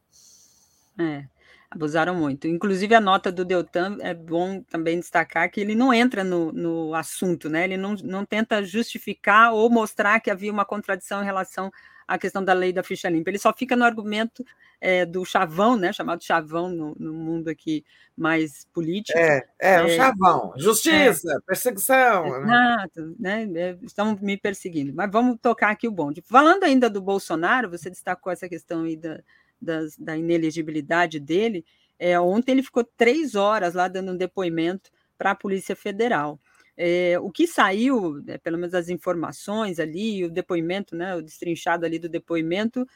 [0.98, 1.26] É,
[1.70, 2.48] abusaram muito.
[2.48, 6.94] Inclusive, a nota do Deltan é bom também destacar que ele não entra no, no
[6.94, 7.64] assunto, né?
[7.64, 11.70] Ele não, não tenta justificar ou mostrar que havia uma contradição em relação
[12.06, 13.30] à questão da lei da ficha limpa.
[13.30, 14.44] Ele só fica no argumento
[14.80, 15.92] é, do chavão, né?
[15.92, 17.84] Chamado chavão no, no mundo aqui
[18.16, 19.18] mais político.
[19.18, 20.52] É, é, o é, chavão.
[20.56, 22.40] Justiça, é, perseguição.
[22.40, 22.76] Né?
[22.76, 23.46] Exato, né?
[23.46, 23.78] né?
[23.82, 24.92] Estão me perseguindo.
[24.94, 26.22] Mas vamos tocar aqui o bonde.
[26.22, 29.20] Falando ainda do Bolsonaro, você destacou essa questão aí da,
[29.60, 31.64] das, da inelegibilidade dele.
[31.98, 36.38] É, ontem ele ficou três horas lá dando um depoimento para a Polícia Federal.
[36.76, 41.86] É, o que saiu, é, pelo menos as informações ali, o depoimento, né, o destrinchado
[41.86, 42.86] ali do depoimento,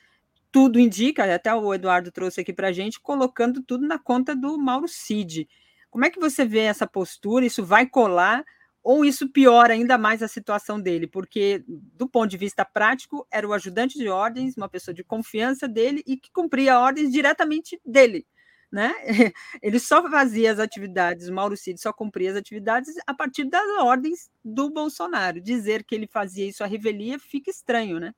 [0.53, 4.59] tudo indica, até o Eduardo trouxe aqui para a gente, colocando tudo na conta do
[4.59, 5.49] Mauro Cid.
[5.91, 7.47] Como é que você vê essa postura?
[7.47, 8.45] Isso vai colar
[8.83, 11.07] ou isso piora ainda mais a situação dele?
[11.07, 15.69] Porque, do ponto de vista prático, era o ajudante de ordens, uma pessoa de confiança
[15.69, 18.27] dele e que cumpria ordens diretamente dele.
[18.71, 18.95] Né?
[19.61, 23.69] Ele só fazia as atividades, o Mauro Cid só cumpria as atividades a partir das
[23.81, 25.41] ordens do Bolsonaro.
[25.41, 28.15] Dizer que ele fazia isso à revelia fica estranho, né?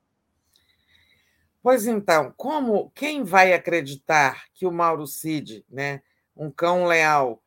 [1.63, 6.01] Pois então, como quem vai acreditar que o Mauro Cid, né,
[6.35, 7.41] um cão leal,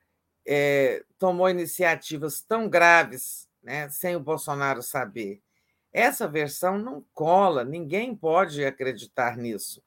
[0.47, 5.43] é, tomou iniciativas tão graves, né, sem o Bolsonaro saber?
[5.93, 9.83] Essa versão não cola, ninguém pode acreditar nisso.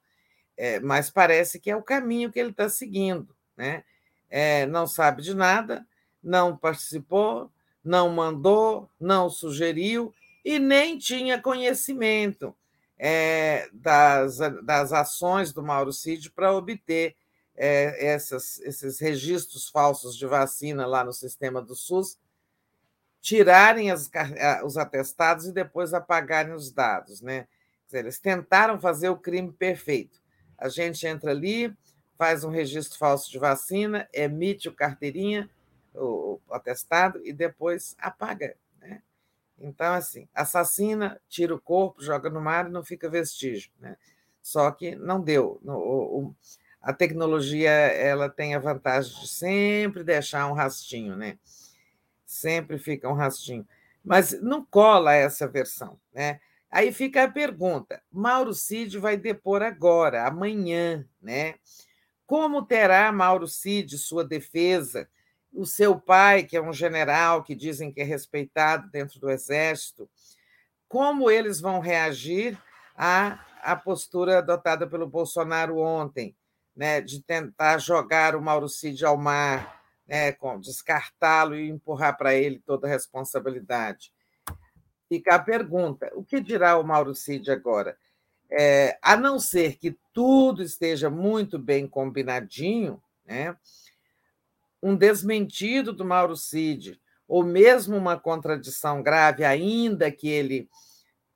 [0.62, 3.34] É, mas parece que é o caminho que ele está seguindo.
[3.56, 3.82] Né?
[4.30, 5.88] É, não sabe de nada,
[6.22, 7.50] não participou,
[7.82, 10.14] não mandou, não sugeriu
[10.44, 12.54] e nem tinha conhecimento
[12.98, 17.16] é, das, das ações do Mauro Cid para obter
[17.56, 22.20] é, essas, esses registros falsos de vacina lá no sistema do SUS,
[23.22, 24.12] tirarem as,
[24.66, 27.22] os atestados e depois apagarem os dados.
[27.22, 27.48] Né?
[27.94, 30.20] Eles tentaram fazer o crime perfeito.
[30.60, 31.74] A gente entra ali,
[32.18, 35.50] faz um registro falso de vacina, emite o carteirinha,
[35.96, 38.56] o, atestado, e depois apaga.
[39.62, 43.72] Então, assim, assassina, tira o corpo, joga no mar e não fica vestígio.
[43.80, 43.98] Né?
[44.42, 45.60] Só que não deu.
[45.64, 46.36] O, o,
[46.82, 51.38] a tecnologia ela tem a vantagem de sempre deixar um rastinho, né?
[52.26, 53.68] Sempre fica um rastinho.
[54.04, 56.40] Mas não cola essa versão, né?
[56.72, 61.56] Aí fica a pergunta: Mauro Cid vai depor agora, amanhã, né?
[62.26, 65.10] Como terá Mauro Cid sua defesa?
[65.54, 70.10] o seu pai, que é um general que dizem que é respeitado dentro do exército,
[70.88, 72.58] como eles vão reagir
[72.96, 76.36] à, à postura adotada pelo Bolsonaro ontem,
[76.76, 82.60] né, de tentar jogar o Mauro Cid ao mar, né, descartá-lo e empurrar para ele
[82.66, 84.12] toda a responsabilidade.
[85.10, 87.98] Fica a pergunta: o que dirá o Mauro Cid agora?
[88.50, 93.56] É, a não ser que tudo esteja muito bem combinadinho, né?
[94.82, 100.70] um desmentido do Mauro Cid, ou mesmo uma contradição grave, ainda que ele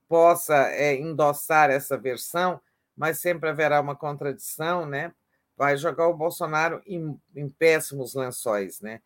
[0.08, 2.60] possa é, endossar essa versão,
[2.95, 5.14] mas sempre haverá uma contradição, né?
[5.58, 9.02] Vai jogar o Bolsonaro em, em péssimos lençóis, né?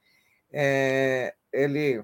[0.52, 2.04] É, ele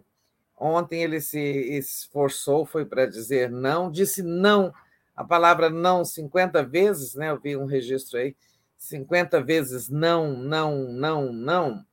[0.57, 4.73] ontem ele se esforçou, foi para dizer não, disse não,
[5.15, 7.29] a palavra não 50 vezes, né?
[7.29, 8.35] Eu vi um registro aí,
[8.77, 11.85] 50 vezes não, não, não, não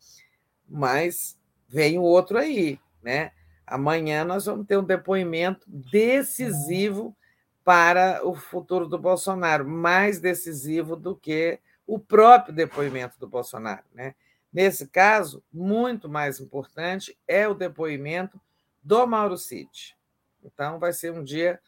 [0.71, 1.37] mas
[1.69, 3.33] vem o outro aí, né?
[3.67, 7.17] Amanhã nós vamos ter um depoimento decisivo
[7.65, 14.15] para o futuro do Bolsonaro, mais decisivo do que o próprio depoimento do Bolsonaro, né?
[14.53, 18.41] Nesse caso, muito mais importante é o depoimento
[18.83, 19.97] do Mauro Cid.
[20.43, 21.61] Então, vai ser um dia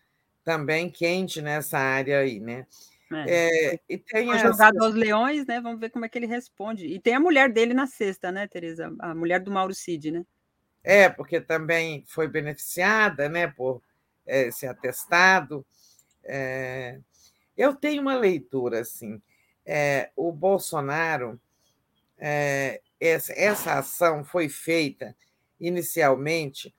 [0.44, 2.66] também quente nessa área aí, né?
[3.26, 3.72] É.
[3.72, 5.60] É, e tem Foi jogado aos leões, né?
[5.60, 6.86] Vamos ver como é que ele responde.
[6.86, 8.92] E tem a mulher dele na sexta, né, Tereza?
[8.98, 10.24] A mulher do Mauro Cid, né?
[10.82, 13.82] É, porque também foi beneficiada, né, por
[14.26, 15.64] é, esse atestado.
[16.24, 16.98] É,
[17.56, 19.20] eu tenho uma leitura assim.
[19.64, 21.40] É, o Bolsonaro,
[22.18, 25.14] é, essa, essa ação foi feita
[25.60, 26.74] inicialmente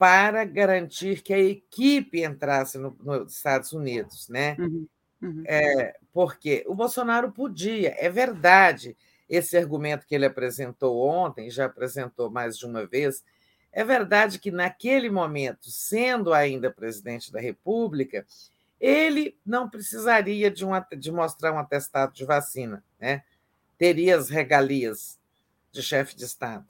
[0.00, 4.56] para garantir que a equipe entrasse no, nos Estados Unidos, né?
[4.58, 4.88] Uhum.
[5.20, 5.42] Uhum.
[5.46, 8.96] É, porque o Bolsonaro podia, é verdade,
[9.28, 13.22] esse argumento que ele apresentou ontem, já apresentou mais de uma vez,
[13.70, 18.26] é verdade que naquele momento, sendo ainda presidente da República,
[18.80, 23.22] ele não precisaria de, um, de mostrar um atestado de vacina, né?
[23.76, 25.18] teria as regalias
[25.70, 26.66] de chefe de Estado.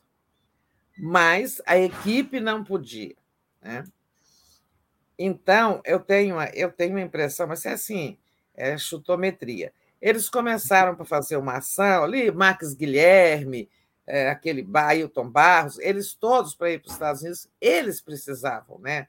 [0.99, 3.20] Mas a equipe não podia.
[3.61, 3.85] Né?
[5.19, 8.19] Então, eu tenho, eu tenho a impressão, mas é assim,
[8.55, 9.73] é chutometria.
[10.01, 13.69] Eles começaram para fazer uma ação ali, Marcos Guilherme,
[14.07, 19.09] é, aquele Ailton Barros, eles todos para ir para os Estados Unidos, eles precisavam né,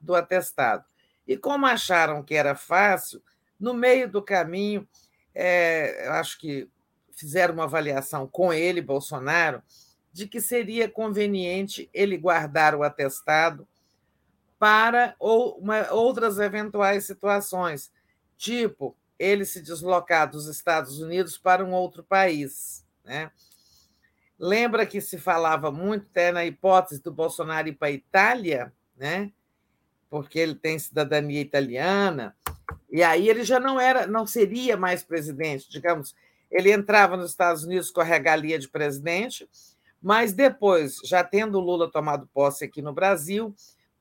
[0.00, 0.84] do atestado.
[1.28, 3.22] E como acharam que era fácil,
[3.60, 4.88] no meio do caminho,
[5.34, 6.68] é, acho que
[7.12, 9.62] fizeram uma avaliação com ele, Bolsonaro,
[10.12, 13.68] de que seria conveniente ele guardar o atestado
[14.62, 17.90] para ou uma, outras eventuais situações,
[18.36, 22.86] tipo ele se deslocar dos Estados Unidos para um outro país.
[23.04, 23.32] Né?
[24.38, 29.32] Lembra que se falava muito até na hipótese do Bolsonaro ir para a Itália, né?
[30.08, 32.36] porque ele tem cidadania italiana,
[32.88, 36.14] e aí ele já não era, não seria mais presidente, digamos,
[36.48, 39.48] ele entrava nos Estados Unidos com a regalia de presidente,
[40.00, 43.52] mas depois, já tendo Lula tomado posse aqui no Brasil,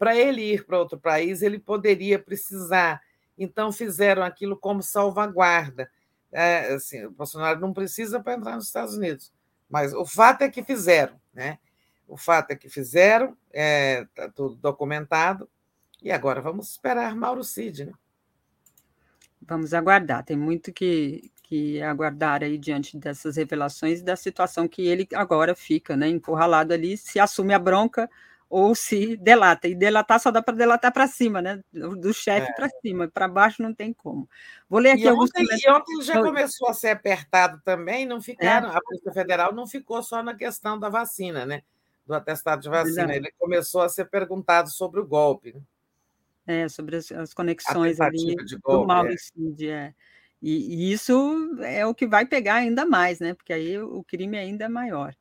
[0.01, 2.99] para ele ir para outro país, ele poderia precisar.
[3.37, 5.91] Então, fizeram aquilo como salvaguarda.
[6.31, 9.31] É, assim, o Bolsonaro não precisa para entrar nos Estados Unidos,
[9.69, 11.21] mas o fato é que fizeram.
[11.31, 11.59] Né?
[12.07, 15.47] O fato é que fizeram, está é, tá tudo documentado,
[16.01, 17.85] e agora vamos esperar Mauro Cid.
[17.85, 17.93] Né?
[19.39, 24.81] Vamos aguardar, tem muito que, que aguardar aí diante dessas revelações e da situação que
[24.81, 28.09] ele agora fica, né, encurralado ali, se assume a bronca
[28.51, 29.67] ou se delata.
[29.67, 31.63] E delatar só dá para delatar para cima, né?
[31.71, 32.53] Do chefe é.
[32.53, 34.29] para cima, para baixo não tem como.
[34.69, 38.21] Vou ler aqui e alguns ontem, E ontem já começou a ser apertado também, não
[38.21, 38.75] ficaram, é.
[38.75, 41.63] a Polícia Federal não ficou só na questão da vacina, né?
[42.05, 43.15] Do atestado de vacina.
[43.15, 45.55] Ele começou a ser perguntado sobre o golpe.
[46.45, 49.73] É, sobre as, as conexões ali golpe, do Mauricídio, é.
[49.73, 49.93] é.
[50.41, 53.33] E, e, isso é o que vai pegar ainda mais, né?
[53.33, 55.15] Porque aí o crime ainda é maior.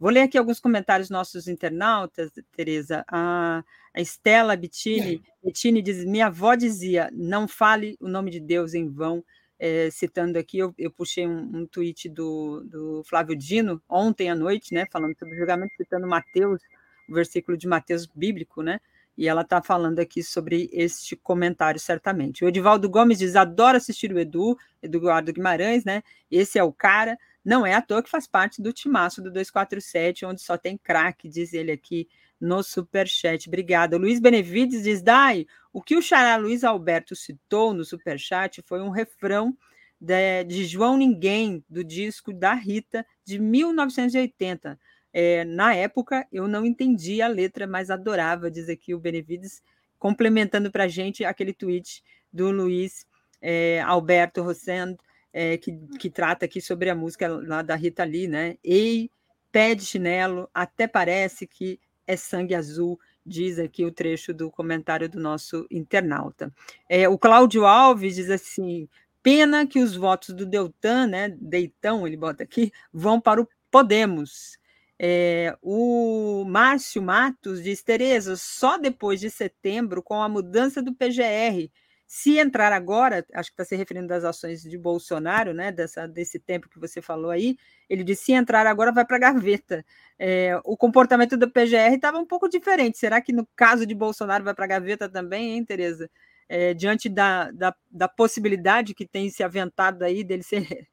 [0.00, 3.04] Vou ler aqui alguns comentários nossos internautas, Tereza.
[3.06, 3.62] A,
[3.92, 8.88] a Estela Bettini, Bettini diz: Minha avó dizia, não fale o nome de Deus em
[8.88, 9.22] vão.
[9.62, 14.34] É, citando aqui, eu, eu puxei um, um tweet do, do Flávio Dino ontem à
[14.34, 14.86] noite, né?
[14.90, 16.62] Falando sobre o julgamento, citando Mateus,
[17.06, 18.80] o versículo de Mateus bíblico, né?
[19.20, 22.42] e ela está falando aqui sobre este comentário, certamente.
[22.42, 26.02] O Edivaldo Gomes diz: adoro assistir o Edu, Eduardo Guimarães, né?
[26.30, 27.18] Esse é o cara.
[27.44, 31.28] Não é à toa que faz parte do timaço do 247, onde só tem craque,
[31.28, 32.08] diz ele aqui
[32.40, 33.48] no superchat.
[33.48, 33.96] Obrigada.
[33.96, 38.90] Luiz Benevides diz: Dai, o que o xará Luiz Alberto citou no superchat foi um
[38.90, 39.56] refrão
[40.00, 44.78] de, de João Ninguém, do disco da Rita, de 1980
[45.12, 49.62] é, na época, eu não entendi a letra, mas adorava, diz aqui o Benevides,
[49.98, 52.02] complementando para a gente aquele tweet
[52.32, 53.04] do Luiz
[53.40, 54.96] é, Alberto Rossend,
[55.32, 58.56] é, que, que trata aqui sobre a música lá da Rita Lee, né?
[58.62, 59.10] Ei,
[59.52, 65.08] pé de chinelo, até parece que é sangue azul, diz aqui o trecho do comentário
[65.08, 66.52] do nosso internauta.
[66.88, 68.88] É, o Cláudio Alves diz assim:
[69.22, 71.28] pena que os votos do Deltan, né?
[71.40, 74.58] Deitão, ele bota aqui, vão para o Podemos.
[74.98, 81.70] É, o Márcio Matos diz: Tereza, só depois de setembro, com a mudança do PGR,
[82.12, 86.40] se entrar agora, acho que está se referindo das ações de Bolsonaro, né, dessa, desse
[86.40, 87.56] tempo que você falou aí,
[87.88, 89.84] ele disse: se entrar agora, vai para a gaveta.
[90.18, 92.98] É, o comportamento do PGR estava um pouco diferente.
[92.98, 96.10] Será que no caso de Bolsonaro vai para a gaveta também, hein, Tereza?
[96.48, 100.88] é, diante da, da, da, possibilidade que tem se aventado aí dele ser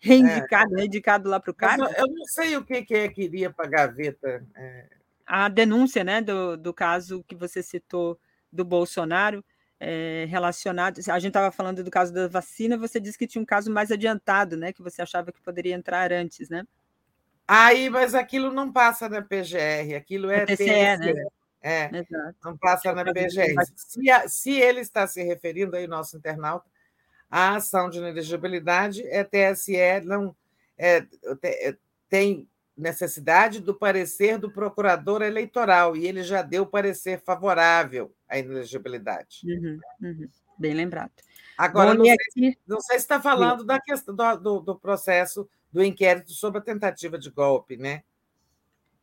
[0.00, 0.80] reindicado, é.
[0.80, 1.84] reindicado lá para o cargo?
[1.96, 4.44] Eu não sei o que, que é que iria para a gaveta.
[4.56, 4.88] É...
[5.24, 8.18] A denúncia né, do, do caso que você citou
[8.52, 9.44] do Bolsonaro,
[9.78, 10.98] é, relacionado.
[10.98, 13.90] A gente estava falando do caso da vacina, você disse que tinha um caso mais
[13.90, 14.72] adiantado, né?
[14.72, 16.64] Que você achava que poderia entrar antes, né?
[17.46, 21.24] Aí, mas aquilo não passa na PGR, aquilo é, TCE, TCE, né?
[21.62, 22.36] É, Exato.
[22.44, 23.54] não passa na PGR.
[23.74, 26.66] Se, a, se ele está se referindo aí, nosso internauta,
[27.30, 30.34] a ação de inelegibilidade é TSE não
[30.78, 31.04] é,
[31.42, 31.76] é,
[32.08, 39.40] tem necessidade do parecer do procurador eleitoral e ele já deu parecer favorável à inelegibilidade.
[39.44, 40.28] Uhum, uhum.
[40.58, 41.12] Bem lembrado.
[41.56, 42.58] Agora, Bom, não, sei, aqui...
[42.66, 46.62] não sei se está falando da questão do, do, do, processo do inquérito sobre a
[46.62, 48.02] tentativa de golpe, né?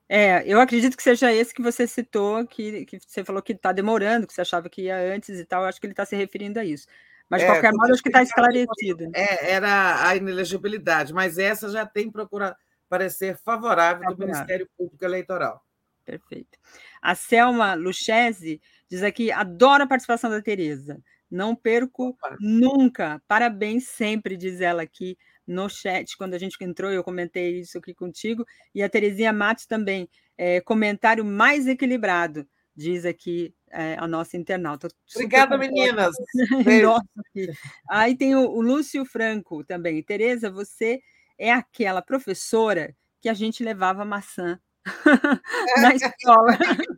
[0.07, 3.71] É, eu acredito que seja esse que você citou, que, que você falou que está
[3.71, 5.63] demorando, que você achava que ia antes e tal.
[5.63, 6.87] Acho que ele está se referindo a isso.
[7.29, 9.09] Mas, de é, qualquer modo, acho que está esclarecido.
[9.15, 12.55] É, era a inelegibilidade, mas essa já tem procura
[12.87, 14.15] parecer favorável, favorável.
[14.15, 15.65] do Ministério Público Eleitoral.
[16.05, 16.59] Perfeito.
[17.01, 18.61] A Selma Luchese
[18.93, 21.01] diz aqui: adoro a participação da Tereza.
[21.29, 22.37] Não perco Opa.
[22.39, 23.19] nunca.
[23.27, 26.15] Parabéns sempre, diz ela aqui no chat.
[26.15, 28.45] Quando a gente entrou, eu comentei isso aqui contigo.
[28.73, 30.07] E a Terezinha Matos também.
[30.37, 34.87] É, comentário mais equilibrado, diz aqui é, a nossa internauta.
[35.15, 36.15] Obrigada, meninas.
[37.89, 40.01] Aí tem o, o Lúcio Franco também.
[40.03, 41.01] Tereza, você
[41.37, 44.59] é aquela professora que a gente levava maçã
[45.81, 46.57] na escola.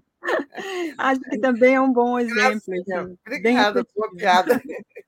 [0.98, 2.58] Acho que também é um bom exemplo.
[2.58, 4.62] Assim, Obrigada, boa piada.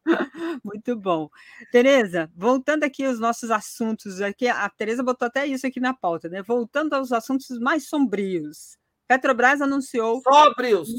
[0.64, 1.30] Muito bom.
[1.72, 6.30] Tereza, voltando aqui aos nossos assuntos, aqui, a Tereza botou até isso aqui na pauta,
[6.30, 6.42] né?
[6.42, 8.78] Voltando aos assuntos mais sombrios.
[9.08, 10.22] Petrobras anunciou.
[10.22, 10.90] Sóbrios!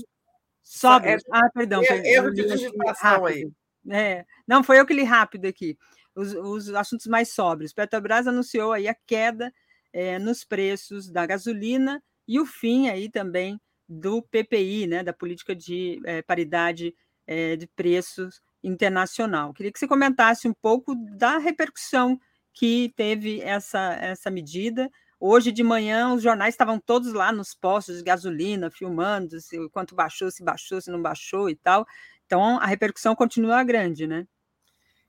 [0.63, 1.23] Sóbrios.
[1.25, 1.83] É, ah, perdão.
[1.83, 3.51] Erro de digitação aí.
[3.91, 4.25] É.
[4.47, 5.79] Não, foi eu que li rápido aqui
[6.15, 7.73] os, os assuntos mais sóbrios.
[7.73, 9.53] Petrobras anunciou aí a queda
[9.93, 13.59] é, nos preços da gasolina e o fim aí também
[13.89, 16.95] do PPI, né, da política de é, paridade
[17.27, 19.53] é, de preços internacional.
[19.53, 22.21] Queria que você comentasse um pouco da repercussão
[22.53, 24.91] que teve essa, essa medida.
[25.21, 29.95] Hoje de manhã, os jornais estavam todos lá nos postos de gasolina, filmando se quanto
[29.95, 31.87] baixou, se baixou, se não baixou e tal.
[32.27, 34.27] Então, a repercussão continua grande, né?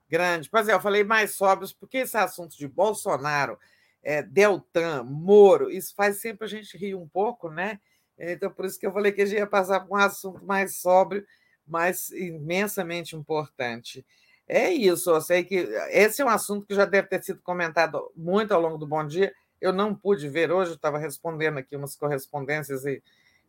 [0.09, 0.49] grande.
[0.49, 3.57] Pois é, eu falei mais sóbrios, porque esse assunto de Bolsonaro,
[4.01, 7.79] é, Deltan, Moro, isso faz sempre a gente rir um pouco, né?
[8.19, 10.75] Então, por isso que eu falei que a gente ia passar por um assunto mais
[10.75, 11.25] sóbrio,
[11.65, 14.05] mas imensamente importante.
[14.47, 15.55] É isso, eu sei que
[15.91, 19.05] esse é um assunto que já deve ter sido comentado muito ao longo do Bom
[19.05, 19.31] Dia.
[19.61, 23.01] Eu não pude ver hoje, estava respondendo aqui umas correspondências e,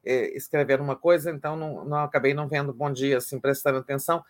[0.05, 4.23] e escrevendo uma coisa, então não, não acabei não vendo Bom Dia, assim, prestando atenção.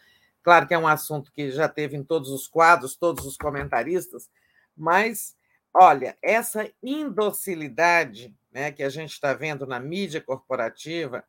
[0.42, 4.30] Claro que é um assunto que já teve em todos os quadros, todos os comentaristas,
[4.76, 5.36] mas,
[5.72, 11.24] olha, essa indocilidade né, que a gente está vendo na mídia corporativa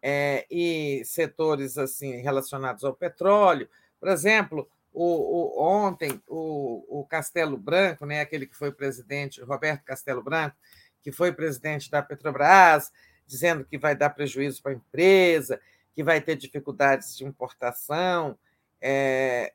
[0.00, 7.56] é, e setores assim relacionados ao petróleo, por exemplo, o, o, ontem o, o, Castelo
[7.56, 10.56] Branco, né, aquele que foi presidente, Roberto Castelo Branco,
[11.02, 12.92] que foi presidente da Petrobras,
[13.26, 15.60] dizendo que vai dar prejuízo para a empresa,
[15.94, 18.38] que vai ter dificuldades de importação.
[18.80, 19.52] É,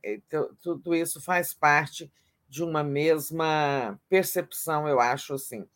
[0.61, 2.11] tudo isso faz parte
[2.47, 5.67] de uma mesma percepção, eu acho assim.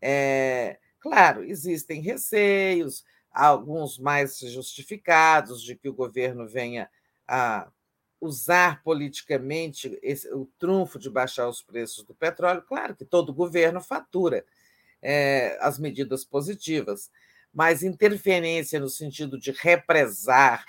[0.00, 6.88] É, claro, existem receios, alguns mais justificados, de que o governo venha
[7.26, 7.68] a
[8.20, 12.62] usar politicamente esse, o trunfo de baixar os preços do petróleo.
[12.62, 14.44] Claro que todo governo fatura
[15.02, 17.10] é, as medidas positivas,
[17.52, 20.64] mas interferência no sentido de represar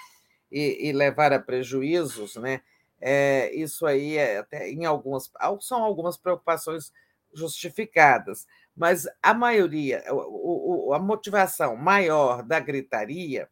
[0.51, 2.61] e, e levar a prejuízos, né?
[3.01, 6.93] É, isso aí é até em algumas são algumas preocupações
[7.33, 13.49] justificadas, mas a maioria, o, o, a motivação maior da gritaria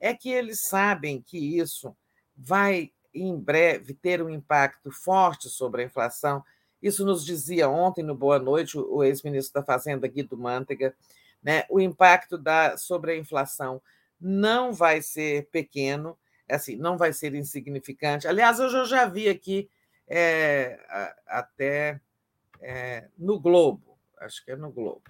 [0.00, 1.94] é que eles sabem que isso
[2.36, 6.42] vai em breve ter um impacto forte sobre a inflação.
[6.82, 10.94] Isso nos dizia ontem no Boa Noite o ex-ministro da Fazenda Guido Mantega,
[11.42, 11.64] né?
[11.70, 13.80] O impacto da sobre a inflação
[14.20, 16.16] não vai ser pequeno,
[16.54, 18.28] assim, não vai ser insignificante.
[18.28, 19.68] Aliás, eu já vi aqui
[20.08, 20.78] é,
[21.26, 22.00] até
[22.60, 25.04] é, no Globo, acho que é no Globo,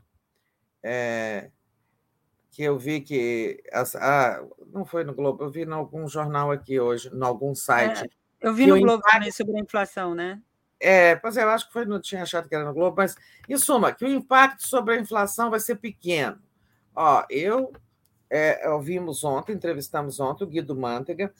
[0.82, 1.50] é,
[2.50, 3.62] que eu vi que.
[3.96, 4.42] Ah,
[4.72, 8.04] não foi no Globo, eu vi em algum jornal aqui hoje, em algum site.
[8.04, 10.40] É, eu vi no Globo impacto, também sobre a inflação, né?
[10.78, 13.16] É, pois é, eu acho que foi, não tinha achado que era no Globo, mas,
[13.48, 16.38] em suma, que o impacto sobre a inflação vai ser pequeno.
[16.94, 17.72] Ó, eu
[18.30, 21.32] é, ouvimos ontem, entrevistamos ontem o Guido Mantega,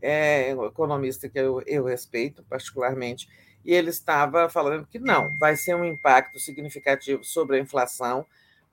[0.00, 3.28] é, um economista que eu, eu respeito particularmente,
[3.64, 8.26] e ele estava falando que não, vai ser um impacto significativo sobre a inflação,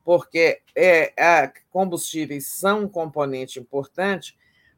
[0.04, 4.36] porque é, a, combustíveis são um componente importante,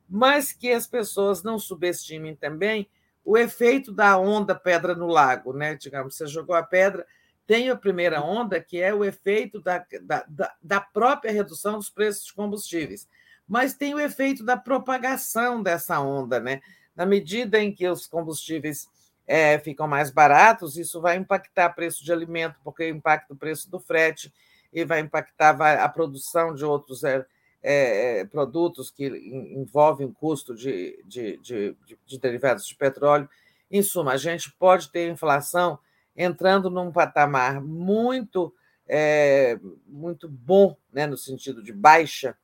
[0.09, 2.89] mas que as pessoas não subestimem também
[3.23, 5.75] o efeito da onda pedra no lago, né?
[5.75, 7.05] Digamos, você jogou a pedra,
[7.51, 9.85] tem a primeira onda, que é o efeito da,
[10.29, 13.09] da, da própria redução dos preços de combustíveis,
[13.45, 16.61] mas tem o efeito da propagação dessa onda, né?
[16.95, 18.87] Na medida em que os combustíveis
[19.27, 23.69] é, ficam mais baratos, isso vai impactar o preço de alimento, porque impacta o preço
[23.69, 24.33] do frete
[24.71, 27.25] e vai impactar a produção de outros é,
[27.61, 31.75] é, produtos que envolvem custo de, de, de,
[32.07, 33.27] de, derivados de petróleo.
[33.69, 35.77] Em suma, a gente pode ter inflação
[36.15, 38.53] entrando num patamar muito,
[38.87, 42.37] é, muito bom, né, no sentido de baixa,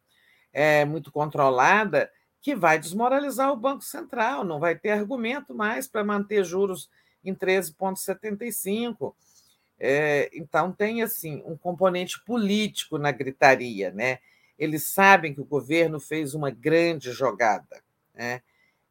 [0.54, 2.10] é, muito controlada,
[2.42, 6.90] que vai desmoralizar o Banco Central, não vai ter argumento mais para manter juros
[7.24, 9.14] em 13,75.
[9.80, 13.92] É, então, tem assim um componente político na gritaria.
[13.92, 14.20] Né?
[14.58, 17.84] Eles sabem que o governo fez uma grande jogada.
[18.14, 18.42] Né?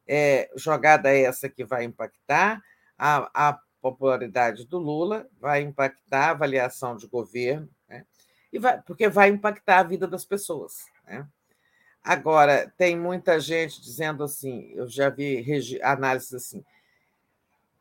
[0.07, 2.63] É, jogada essa que vai impactar
[2.97, 3.59] a, a,
[3.91, 8.05] popularidade do Lula, vai impactar a avaliação de governo, né?
[8.51, 10.85] e vai, porque vai impactar a vida das pessoas.
[11.05, 11.27] Né?
[12.03, 15.45] Agora, tem muita gente dizendo assim, eu já vi
[15.81, 16.63] análises assim,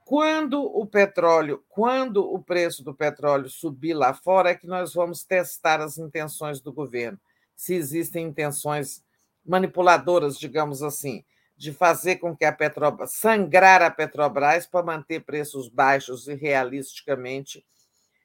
[0.05, 5.25] quando o petróleo, quando o preço do petróleo subir lá fora, é que nós vamos
[5.25, 7.18] testar as intenções do governo.
[7.57, 9.02] Se existem intenções
[9.44, 11.25] manipuladoras, digamos assim,
[11.57, 17.65] de fazer com que a Petrobras sangrar a Petrobras para manter preços baixos e realisticamente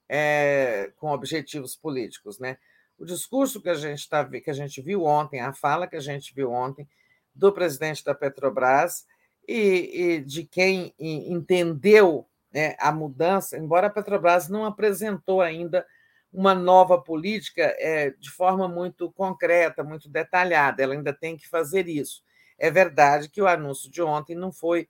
[0.10, 2.58] é, com objetivos políticos, né?
[3.02, 6.02] o discurso que a gente tá, que a gente viu ontem, a fala que a
[6.02, 6.88] gente viu ontem
[7.34, 9.08] do presidente da Petrobras
[9.48, 15.84] e, e de quem entendeu né, a mudança, embora a Petrobras não apresentou ainda
[16.32, 21.88] uma nova política é, de forma muito concreta, muito detalhada, ela ainda tem que fazer
[21.88, 22.24] isso.
[22.62, 24.88] É verdade que o anúncio de ontem não foi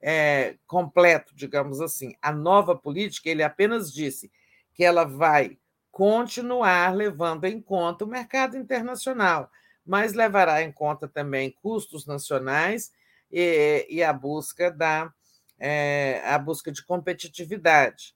[0.00, 2.14] é, completo, digamos assim.
[2.22, 4.30] A nova política, ele apenas disse
[4.72, 5.58] que ela vai
[5.90, 9.50] continuar levando em conta o mercado internacional,
[9.84, 12.92] mas levará em conta também custos nacionais
[13.32, 15.12] e, e a busca da
[15.58, 18.14] é, a busca de competitividade.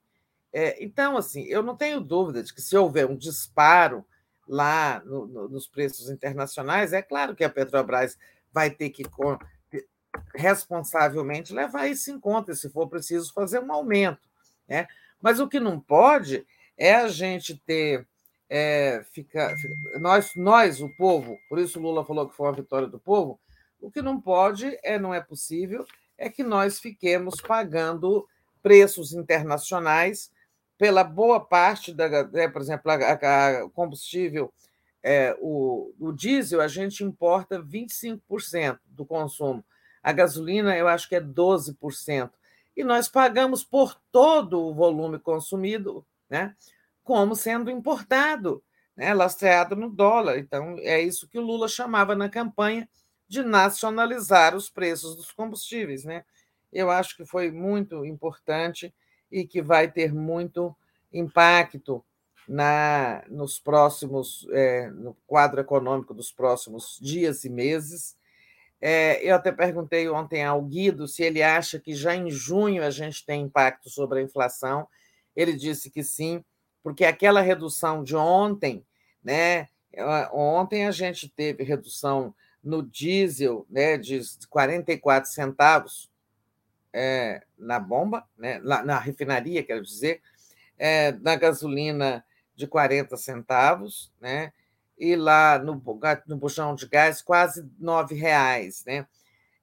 [0.53, 4.07] É, então, assim, eu não tenho dúvida de que se houver um disparo
[4.47, 8.17] lá no, no, nos preços internacionais, é claro que a Petrobras
[8.53, 9.05] vai ter que
[10.35, 14.29] responsavelmente levar isso em conta, se for preciso fazer um aumento.
[14.69, 14.87] Né?
[15.21, 18.07] Mas o que não pode é a gente ter.
[18.55, 19.55] É, fica,
[19.99, 23.41] nós, nós, o povo, por isso Lula falou que foi uma vitória do povo,
[23.81, 25.87] o que não pode, é não é possível,
[26.19, 28.29] é que nós fiquemos pagando
[28.63, 30.31] preços internacionais
[30.77, 34.53] pela boa parte da, é, por exemplo, a, a combustível,
[35.03, 39.65] é, o, o diesel, a gente importa 25% do consumo.
[40.03, 42.31] A gasolina, eu acho que é 12%.
[42.77, 46.57] E nós pagamos por todo o volume consumido né?
[47.05, 48.63] como sendo importado,
[48.97, 49.13] né?
[49.13, 50.39] lastreado no dólar.
[50.39, 52.89] Então, é isso que o Lula chamava na campanha
[53.29, 56.05] de nacionalizar os preços dos combustíveis.
[56.05, 56.25] Né?
[56.73, 58.95] Eu acho que foi muito importante
[59.31, 60.75] e que vai ter muito
[61.13, 62.05] impacto
[62.49, 68.17] na nos próximos é, no quadro econômico dos próximos dias e meses.
[68.81, 72.91] É, eu até perguntei ontem ao Guido se ele acha que já em junho a
[72.91, 74.89] gente tem impacto sobre a inflação.
[75.37, 76.45] Ele disse que sim,
[76.83, 78.85] porque aquela redução de ontem,
[79.23, 79.69] né?
[80.33, 86.11] Ontem a gente teve redução no diesel né, de 44 centavos
[86.93, 90.21] é, na bomba, né, na, na, refinaria, quero dizer,
[90.79, 92.25] é, na gasolina
[92.55, 94.53] de 40 centavos, né,
[94.99, 95.83] e lá no,
[96.27, 99.07] no buchão de gás quase R$ reais, né?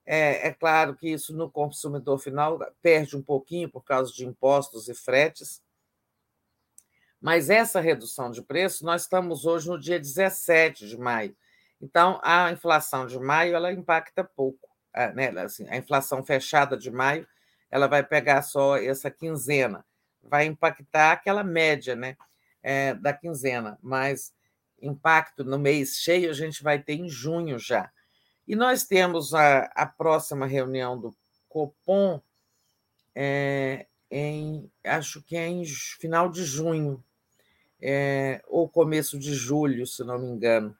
[0.04, 4.88] É, é claro que isso no consumidor final perde um pouquinho por causa de impostos
[4.88, 5.62] e fretes,
[7.20, 11.36] mas essa redução de preço, nós estamos hoje no dia 17 de maio.
[11.80, 14.68] Então, a inflação de maio ela impacta pouco.
[15.14, 15.28] Né?
[15.40, 17.26] Assim, a inflação fechada de maio
[17.70, 19.84] ela vai pegar só essa quinzena,
[20.22, 22.16] vai impactar aquela média né,
[22.62, 24.32] é, da quinzena, mas
[24.80, 27.90] impacto no mês cheio a gente vai ter em junho já.
[28.46, 31.14] E nós temos a, a próxima reunião do
[31.48, 32.20] Copom
[33.14, 37.02] é, em, acho que é em final de junho,
[37.80, 40.76] é, ou começo de julho, se não me engano.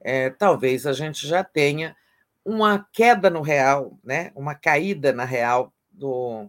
[0.00, 1.96] É, talvez a gente já tenha
[2.44, 4.32] uma queda no real, né?
[4.34, 6.48] uma caída na real do,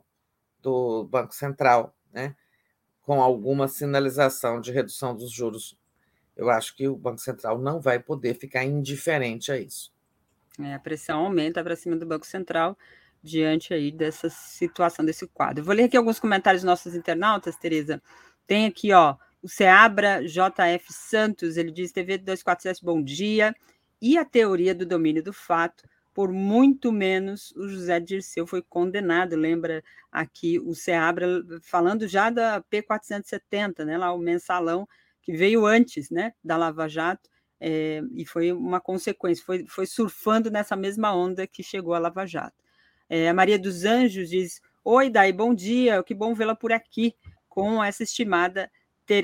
[0.60, 1.94] do Banco Central?
[3.12, 5.78] Com alguma sinalização de redução dos juros.
[6.34, 9.92] Eu acho que o Banco Central não vai poder ficar indiferente a isso.
[10.58, 12.78] É, a pressão aumenta para cima do Banco Central
[13.22, 15.60] diante aí dessa situação, desse quadro.
[15.60, 18.02] Eu vou ler aqui alguns comentários dos nossos internautas, Tereza.
[18.48, 23.54] Tem aqui, ó, o Seabra JF Santos, ele diz, TV 247, bom dia.
[24.02, 25.84] E a teoria do domínio do fato,
[26.14, 29.36] por muito menos o José Dirceu foi condenado.
[29.36, 31.28] Lembra aqui o Seabra
[31.62, 34.88] falando já da P470, né, lá o mensalão
[35.22, 40.50] que veio antes né, da Lava Jato, é, e foi uma consequência, foi, foi surfando
[40.50, 42.58] nessa mesma onda que chegou a Lava Jato.
[43.08, 47.14] É, a Maria dos Anjos diz: Oi, Dai, bom dia, que bom vê-la por aqui,
[47.48, 48.72] com essa estimada,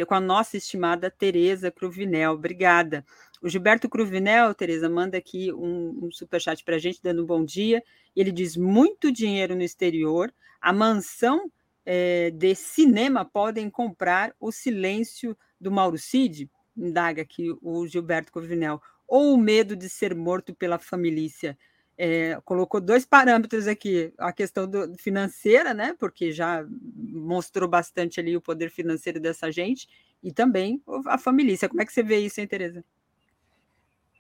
[0.06, 2.34] com a nossa estimada Tereza Cruvinel.
[2.34, 3.06] Obrigada.
[3.42, 7.44] O Gilberto Cruvinel, Tereza, manda aqui um, um superchat para a gente, dando um bom
[7.44, 7.84] dia.
[8.16, 11.52] Ele diz: muito dinheiro no exterior, a mansão
[11.86, 16.50] é, de cinema podem comprar o silêncio do Mauro Cid?
[16.76, 18.82] Indaga aqui o Gilberto Cruvinel.
[19.08, 21.58] Ou o medo de ser morto pela família?
[21.98, 25.96] É, colocou dois parâmetros aqui, a questão do, financeira, né?
[25.98, 29.88] Porque já mostrou bastante ali o poder financeiro dessa gente,
[30.22, 31.58] e também a família.
[31.70, 32.84] Como é que você vê isso, hein, Tereza?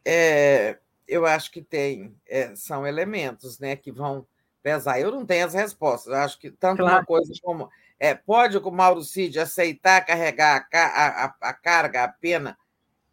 [0.09, 4.25] É, eu acho que tem, é, são elementos né, que vão
[4.63, 5.01] pesar.
[5.01, 6.13] Eu não tenho as respostas.
[6.13, 6.95] Eu acho que tanto claro.
[6.95, 7.69] uma coisa como.
[7.99, 12.57] É, pode o Mauro Cid aceitar carregar a, a, a, carga, a pena,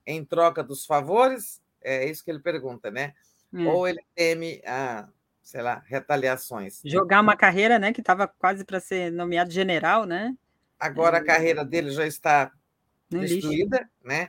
[0.06, 1.60] em troca dos favores?
[1.82, 3.12] É isso que ele pergunta, né?
[3.52, 3.62] É.
[3.62, 5.08] Ou ele teme a,
[5.42, 6.81] sei lá, retaliações.
[6.84, 7.92] Jogar uma carreira, né?
[7.92, 10.32] Que estava quase para ser nomeado general, né?
[10.78, 11.24] Agora a é.
[11.24, 12.52] carreira dele já está
[13.10, 14.28] destruída, né?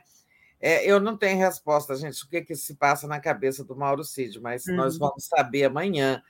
[0.60, 4.02] É, eu não tenho resposta, gente, o que, que se passa na cabeça do Mauro
[4.02, 4.76] Cid, mas uhum.
[4.76, 6.22] nós vamos saber amanhã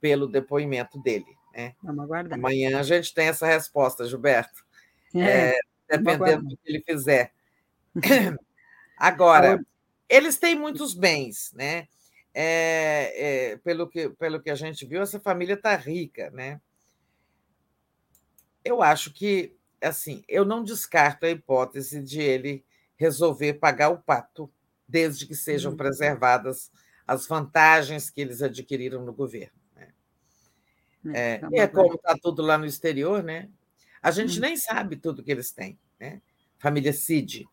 [0.00, 1.36] pelo depoimento dele.
[1.54, 1.74] Né?
[1.82, 2.38] Vamos aguardar.
[2.38, 4.64] Amanhã a gente tem essa resposta, Gilberto,
[5.14, 7.32] é, é, dependendo do que ele fizer.
[8.96, 9.64] Agora,
[10.08, 11.86] eles têm muitos bens, né?
[12.36, 16.60] É, é, pelo, que, pelo que a gente viu, essa família está rica, né?
[18.64, 22.64] Eu acho que, assim, eu não descarto a hipótese de ele
[22.96, 24.50] resolver pagar o pato,
[24.86, 25.76] desde que sejam uhum.
[25.76, 26.70] preservadas
[27.06, 29.58] as vantagens que eles adquiriram no governo.
[29.74, 29.88] Né?
[31.14, 33.48] É, é, é como está tudo lá no exterior, né?
[34.02, 34.42] A gente uhum.
[34.42, 35.78] nem sabe tudo que eles têm.
[35.98, 36.20] Né?
[36.58, 37.46] Família Cid,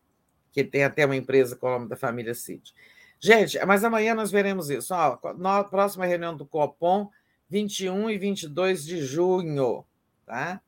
[0.50, 2.74] que tem até uma empresa com o nome da família Cid.
[3.18, 4.94] Gente, mas amanhã nós veremos isso.
[4.94, 7.08] Ó, na próxima reunião do Copom,
[7.48, 9.84] 21 e 22 de junho.
[10.26, 10.60] Tá?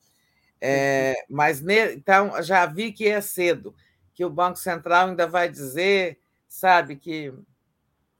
[0.60, 3.74] É, mas ne, então já vi que é cedo
[4.14, 6.18] que o Banco Central ainda vai dizer,
[6.48, 7.34] sabe, que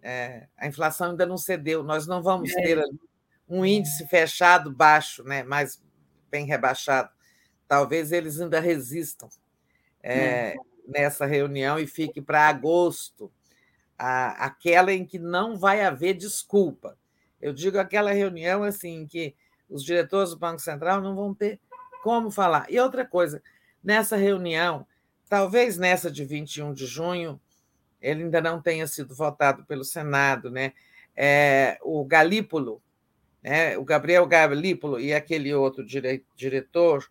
[0.02, 2.62] é, a inflação ainda não cedeu, nós não vamos é.
[2.62, 2.84] ter
[3.48, 5.81] um índice fechado baixo, né, mais
[6.31, 7.10] bem rebaixado.
[7.68, 9.28] Talvez eles ainda resistam
[10.02, 10.55] é,
[10.86, 13.32] nessa reunião e fique para agosto,
[13.97, 16.98] a, aquela em que não vai haver desculpa.
[17.40, 19.34] Eu digo aquela reunião assim que
[19.68, 21.60] os diretores do Banco Central não vão ter
[22.02, 22.66] como falar.
[22.68, 23.42] E outra coisa,
[23.82, 24.86] nessa reunião
[25.28, 27.41] Talvez nessa de 21 de junho
[28.05, 30.75] ele ainda não tenha sido votado pelo Senado, né?
[31.17, 32.83] É, o Galípolo,
[33.43, 33.78] né?
[33.78, 37.09] o Gabriel Galípolo e aquele outro dire, diretor,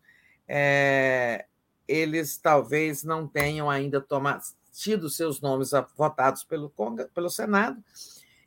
[0.48, 1.46] é,
[1.88, 6.72] eles talvez não tenham ainda tomado, tido seus nomes votados pelo,
[7.14, 7.84] pelo Senado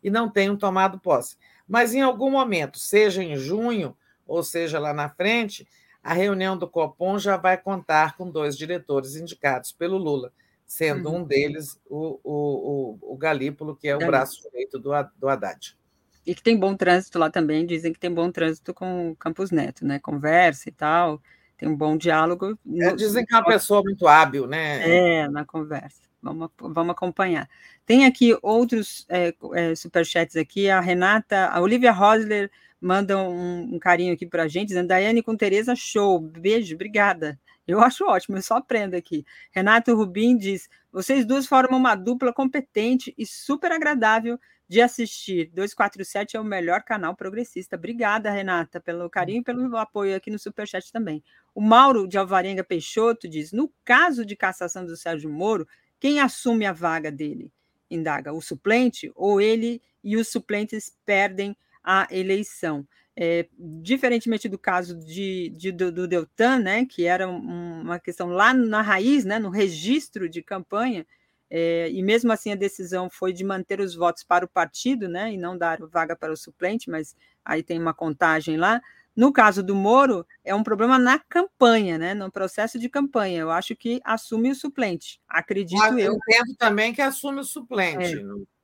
[0.03, 1.36] e não tenham tomado posse.
[1.67, 5.67] Mas em algum momento, seja em junho ou seja lá na frente,
[6.07, 10.33] a reunião do Copom já vai contar com dois diretores indicados pelo Lula,
[10.65, 11.17] sendo uhum.
[11.17, 15.76] um deles o, o, o, o Galípolo, que é o braço direito do, do Haddad.
[16.25, 19.51] E que tem bom trânsito lá também, dizem que tem bom trânsito com o Campos
[19.51, 19.99] Neto, né?
[19.99, 21.20] Conversa e tal,
[21.59, 22.57] tem um bom diálogo.
[22.81, 25.23] É, dizem que é uma pessoa muito hábil, né?
[25.23, 26.02] É, na conversa.
[26.23, 27.49] Vamos, vamos acompanhar.
[27.85, 30.70] Tem aqui outros é, é, superchats aqui.
[30.70, 35.22] A Renata, a Olivia Rosler mandam um, um carinho aqui para a gente, dizendo, Daiane
[35.22, 37.38] com Tereza, show, beijo, obrigada.
[37.66, 39.24] Eu acho ótimo, eu só aprendo aqui.
[39.50, 44.38] Renato Rubim diz: vocês duas formam uma dupla competente e super agradável
[44.68, 45.50] de assistir.
[45.52, 47.76] 247 é o melhor canal progressista.
[47.76, 51.22] Obrigada, Renata, pelo carinho e pelo apoio aqui no Superchat também.
[51.55, 55.66] O Mauro de Alvarenga Peixoto diz: no caso de cassação do Sérgio Moro,
[55.98, 57.52] quem assume a vaga dele?
[57.90, 61.56] Indaga, o suplente ou ele e os suplentes perdem
[61.86, 62.86] a eleição.
[63.18, 68.28] É, diferentemente do caso de, de do, do, Deltan, né, que era um, uma questão
[68.28, 71.06] lá na raiz, né, no registro de campanha,
[71.48, 75.32] é, e mesmo assim a decisão foi de manter os votos para o partido, né,
[75.32, 78.82] e não dar vaga para o suplente, mas aí tem uma contagem lá.
[79.15, 83.40] No caso do Moro, é um problema na campanha, né, no processo de campanha.
[83.40, 86.12] Eu acho que assume o suplente, acredito mas eu.
[86.12, 88.18] Eu entendo também que assume o suplente.
[88.18, 88.56] É.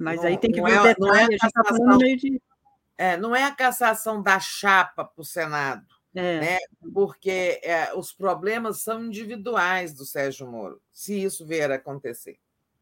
[0.00, 2.42] Mas não, aí tem que ver é, o detalhe, é já está falando meio de.
[2.98, 6.40] É, não é a cassação da chapa para o Senado, é.
[6.40, 6.58] né?
[6.94, 12.38] porque é, os problemas são individuais do Sérgio Moro, se isso vier a acontecer.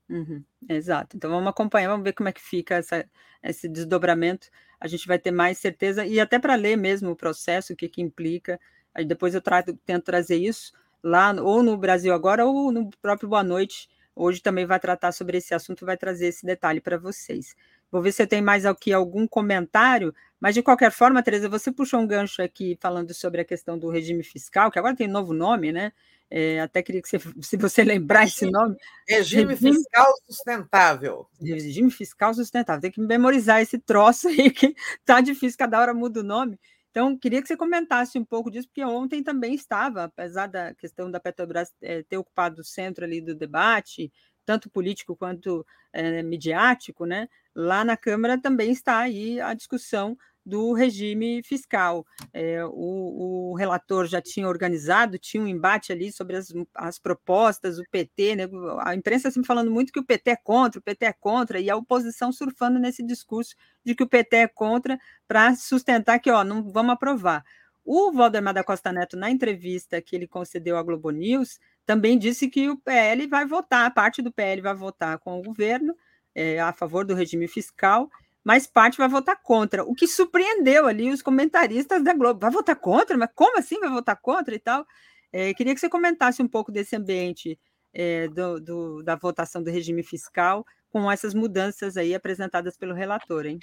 [0.09, 1.17] Uhum, exato.
[1.17, 3.09] Então vamos acompanhar, vamos ver como é que fica essa,
[3.43, 4.49] esse desdobramento.
[4.79, 7.89] A gente vai ter mais certeza, e até para ler mesmo o processo, o que,
[7.89, 8.61] que implica.
[8.95, 13.29] Aí depois eu trato, tento trazer isso lá, ou no Brasil Agora, ou no próprio
[13.29, 13.89] Boa Noite.
[14.17, 17.57] Hoje também vai tratar sobre esse assunto, vai trazer esse detalhe para vocês.
[17.95, 22.01] Vou ver se tem mais aqui algum comentário, mas de qualquer forma, Tereza, você puxou
[22.01, 25.71] um gancho aqui falando sobre a questão do regime fiscal, que agora tem novo nome,
[25.71, 25.93] né?
[26.29, 28.75] É, até queria que você, se você lembrar esse nome.
[29.09, 31.29] Regime, regime fiscal sustentável.
[31.41, 32.83] Regime fiscal sustentável.
[32.83, 34.75] Tem que memorizar esse troço aí, que
[35.05, 36.59] tá difícil, cada hora muda o nome.
[36.91, 41.09] Então, queria que você comentasse um pouco disso, porque ontem também estava, apesar da questão
[41.09, 44.13] da Petrobras é, ter ocupado o centro ali do debate,
[44.45, 47.29] tanto político quanto é, midiático, né?
[47.55, 52.07] Lá na Câmara também está aí a discussão do regime fiscal.
[52.33, 57.79] É, o, o, relator já tinha organizado, tinha um embate ali sobre as, as propostas,
[57.79, 58.45] o PT, né?
[58.81, 61.71] a imprensa sempre falando muito que o PT é contra, o PT é contra, e
[61.71, 66.45] a oposição surfando nesse discurso de que o PT é contra para sustentar que ó,
[66.45, 67.43] não vamos aprovar.
[67.85, 72.49] O Valdemar da Costa Neto, na entrevista que ele concedeu à Globo News, também disse
[72.49, 75.95] que o PL vai votar, parte do PL vai votar com o governo
[76.35, 78.09] é, a favor do regime fiscal
[78.45, 82.41] mas parte vai votar contra, o que surpreendeu ali os comentaristas da Globo.
[82.41, 83.17] Vai votar contra?
[83.17, 84.87] Mas como assim vai votar contra e tal?
[85.33, 87.59] É, queria que você comentasse um pouco desse ambiente
[87.93, 93.47] é, do, do, da votação do regime fiscal com essas mudanças aí apresentadas pelo relator,
[93.47, 93.59] hein?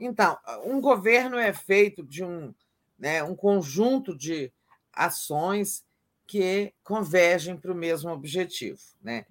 [0.00, 2.54] Então, um governo é feito de um,
[2.98, 4.52] né, um conjunto de
[4.92, 5.84] ações
[6.26, 8.78] que convergem para o mesmo objetivo.
[9.02, 9.26] Né?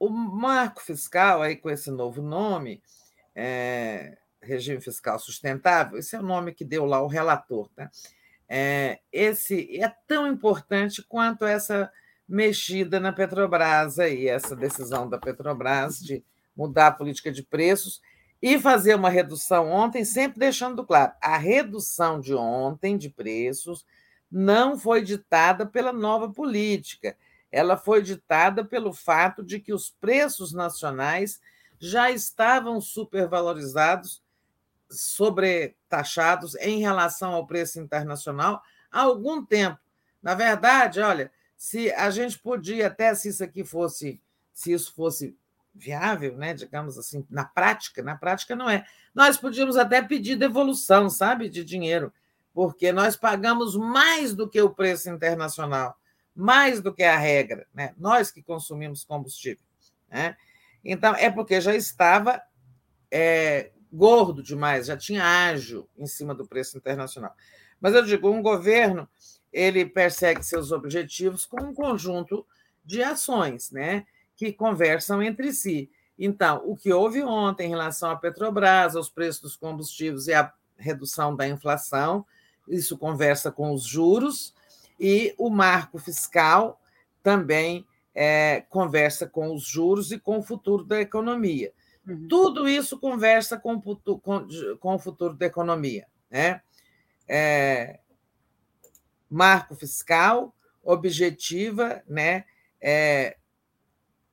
[0.00, 2.82] O marco fiscal, aí com esse novo nome,
[3.34, 7.90] é, regime fiscal sustentável, esse é o nome que deu lá o relator, tá?
[8.48, 11.92] É, esse é tão importante quanto essa
[12.26, 16.24] mexida na Petrobras aí, essa decisão da Petrobras de
[16.56, 18.00] mudar a política de preços
[18.40, 23.84] e fazer uma redução ontem, sempre deixando claro, a redução de ontem de preços
[24.32, 27.14] não foi ditada pela nova política
[27.50, 31.40] ela foi ditada pelo fato de que os preços nacionais
[31.78, 34.22] já estavam supervalorizados,
[34.90, 39.78] sobretaxados em relação ao preço internacional há algum tempo.
[40.22, 44.20] Na verdade, olha, se a gente podia até se isso aqui fosse,
[44.52, 45.36] se isso fosse
[45.74, 48.84] viável, né, digamos assim, na prática, na prática não é.
[49.14, 52.12] Nós podíamos até pedir devolução, sabe, de dinheiro,
[52.52, 55.99] porque nós pagamos mais do que o preço internacional
[56.40, 57.94] mais do que a regra, né?
[57.98, 59.62] nós que consumimos combustível.
[60.08, 60.36] Né?
[60.82, 62.40] Então, é porque já estava
[63.10, 67.34] é, gordo demais, já tinha ágio em cima do preço internacional.
[67.78, 69.08] Mas eu digo, um governo
[69.52, 72.46] ele persegue seus objetivos com um conjunto
[72.84, 75.90] de ações, né, que conversam entre si.
[76.18, 80.52] Então, o que houve ontem em relação à Petrobras, aos preços dos combustíveis e a
[80.76, 82.24] redução da inflação,
[82.68, 84.54] isso conversa com os juros,
[85.00, 86.78] e o marco fiscal
[87.22, 91.72] também é, conversa com os juros e com o futuro da economia.
[92.06, 92.28] Uhum.
[92.28, 94.46] Tudo isso conversa com o, com,
[94.78, 96.06] com o futuro da economia.
[96.30, 96.60] Né?
[97.26, 98.00] É,
[99.28, 102.44] marco fiscal, objetiva, né?
[102.80, 103.36] É,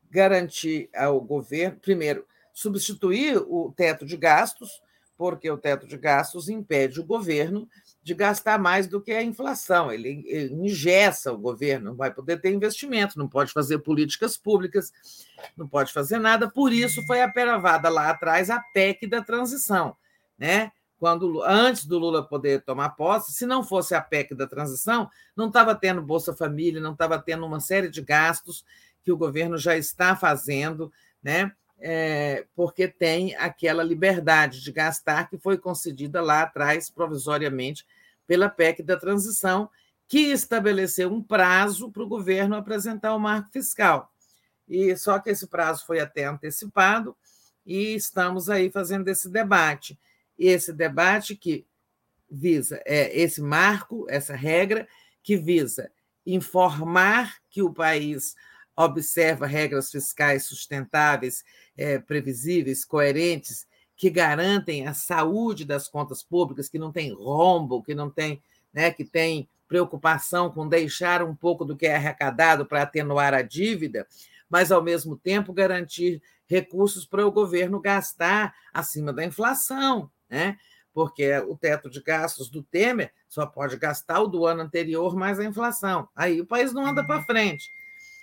[0.10, 4.82] garantir ao governo, primeiro, substituir o teto de gastos,
[5.18, 7.68] porque o teto de gastos impede o governo
[8.08, 9.92] de gastar mais do que a inflação.
[9.92, 14.94] Ele, ingessa o governo, não vai poder ter investimento, não pode fazer políticas públicas,
[15.58, 16.50] não pode fazer nada.
[16.50, 19.94] Por isso foi aprovada lá atrás a PEC da transição,
[20.40, 20.72] né?
[20.98, 25.48] Quando antes do Lula poder tomar posse, se não fosse a PEC da transição, não
[25.48, 28.64] estava tendo Bolsa Família, não estava tendo uma série de gastos
[29.04, 30.90] que o governo já está fazendo,
[31.22, 31.52] né?
[31.78, 37.86] É, porque tem aquela liberdade de gastar que foi concedida lá atrás, provisoriamente,
[38.28, 39.70] pela PEC da transição,
[40.08, 44.14] que estabeleceu um prazo para o governo apresentar o marco fiscal.
[44.68, 47.16] E só que esse prazo foi até antecipado
[47.66, 50.00] e estamos aí fazendo esse debate.
[50.38, 51.66] Esse debate que
[52.30, 54.88] visa é esse marco, essa regra
[55.24, 55.90] que visa
[56.26, 58.36] informar que o país
[58.76, 61.44] observa regras fiscais sustentáveis,
[61.76, 63.66] é, previsíveis, coerentes
[63.98, 68.92] que garantem a saúde das contas públicas, que não tem rombo, que não tem, né,
[68.92, 74.08] que tem preocupação com deixar um pouco do que é arrecadado para atenuar a dívida,
[74.50, 80.58] mas ao mesmo tempo garantir recursos para o governo gastar acima da inflação, né?
[80.94, 85.40] Porque o teto de gastos do Temer só pode gastar o do ano anterior mais
[85.40, 86.08] a inflação.
[86.16, 87.70] Aí o país não anda para frente.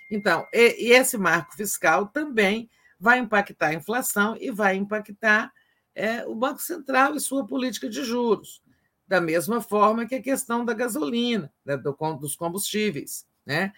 [0.09, 5.53] Então, e, e esse marco fiscal também vai impactar a inflação e vai impactar
[5.95, 8.61] é, o Banco Central e sua política de juros,
[9.07, 13.25] da mesma forma que a questão da gasolina, né, do, dos combustíveis.
[13.45, 13.71] Né?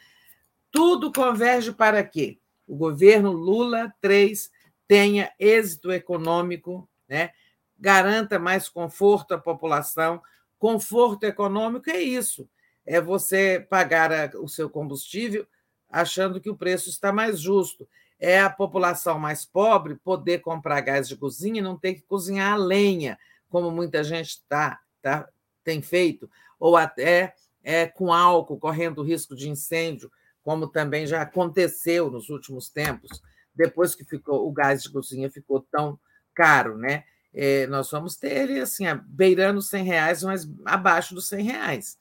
[0.72, 2.40] Tudo converge para quê?
[2.68, 4.52] O governo Lula 3
[4.88, 7.32] tenha êxito econômico, né?
[7.78, 10.22] garanta mais conforto à população.
[10.58, 12.50] Conforto econômico é isso:
[12.86, 15.46] é você pagar o seu combustível
[15.90, 17.88] achando que o preço está mais justo.
[18.20, 22.54] É a população mais pobre poder comprar gás de cozinha e não ter que cozinhar
[22.54, 23.18] a lenha,
[23.50, 25.28] como muita gente tá, tá,
[25.64, 26.30] tem feito,
[26.60, 30.12] ou até é, com álcool, correndo risco de incêndio,
[30.44, 33.22] como também já aconteceu nos últimos tempos,
[33.54, 36.00] depois que ficou o gás de cozinha ficou tão
[36.34, 37.04] caro, né?
[37.34, 41.98] É, nós vamos ter ele assim, beirando 100 reais, mas abaixo dos 100 reais.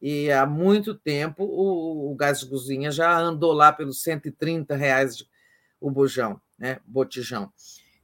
[0.00, 5.16] E há muito tempo o, o gás de cozinha já andou lá pelos 130 reais
[5.16, 5.28] de,
[5.80, 6.78] o bujão, né?
[6.86, 7.52] botijão.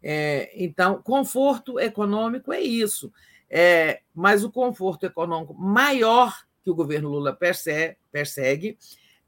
[0.02, 3.12] É, então, conforto econômico é isso.
[3.48, 8.76] É, mas o conforto econômico maior que o governo Lula persegue, persegue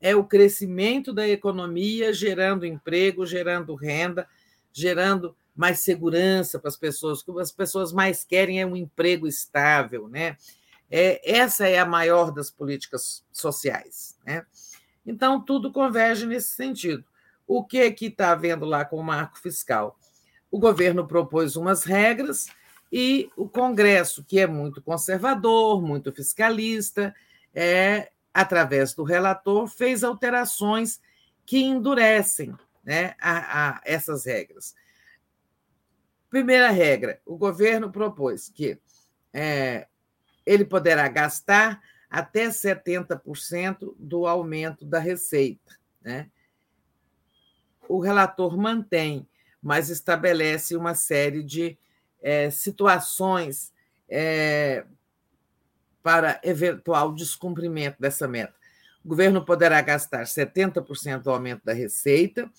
[0.00, 4.28] é o crescimento da economia, gerando emprego, gerando renda,
[4.72, 7.20] gerando mais segurança para as pessoas.
[7.20, 10.36] O que as pessoas mais querem é um emprego estável, né?
[10.90, 14.16] É, essa é a maior das políticas sociais.
[14.24, 14.46] Né?
[15.04, 17.04] Então, tudo converge nesse sentido.
[17.48, 19.98] O que que está havendo lá com o marco fiscal?
[20.50, 22.48] O governo propôs umas regras
[22.92, 27.14] e o Congresso, que é muito conservador, muito fiscalista,
[27.54, 31.00] é, através do relator, fez alterações
[31.46, 32.54] que endurecem
[32.84, 34.74] né, a, a essas regras.
[36.28, 38.78] Primeira regra: o governo propôs que
[39.32, 39.86] é,
[40.44, 45.78] ele poderá gastar até 70% do aumento da receita.
[46.02, 46.30] Né?
[47.89, 49.26] O relator mantém,
[49.62, 51.78] mas estabelece uma série de
[52.23, 53.73] é, situações
[54.08, 54.84] é,
[56.02, 58.55] para eventual descumprimento dessa meta.
[59.05, 62.50] O governo poderá gastar 70% do aumento da receita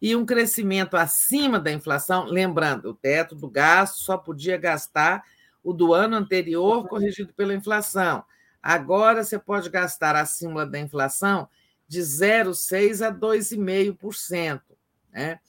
[0.00, 2.24] e um crescimento acima da inflação.
[2.26, 5.24] Lembrando, o teto do gasto só podia gastar
[5.62, 8.24] o do ano anterior corrigido pela inflação.
[8.62, 11.48] Agora você pode gastar acima da inflação
[11.88, 14.75] de 0,6% a 2,5%.
[15.16, 15.40] Né?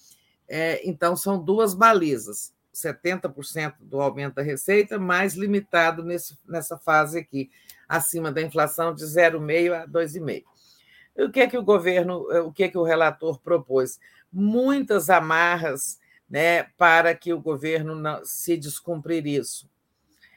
[0.48, 7.20] É, então, são duas balizas: 70% do aumento da receita, mais limitado nesse, nessa fase
[7.20, 7.52] aqui,
[7.88, 10.44] acima da inflação de 0,5% a 2,5%.
[11.18, 14.00] O que é que o governo, o que é que o relator propôs?
[14.32, 19.70] Muitas amarras né, para que o governo não, se descumprir isso.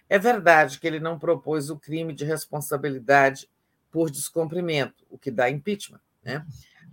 [0.09, 3.49] É verdade que ele não propôs o crime de responsabilidade
[3.93, 6.45] por descumprimento, o que dá impeachment, né?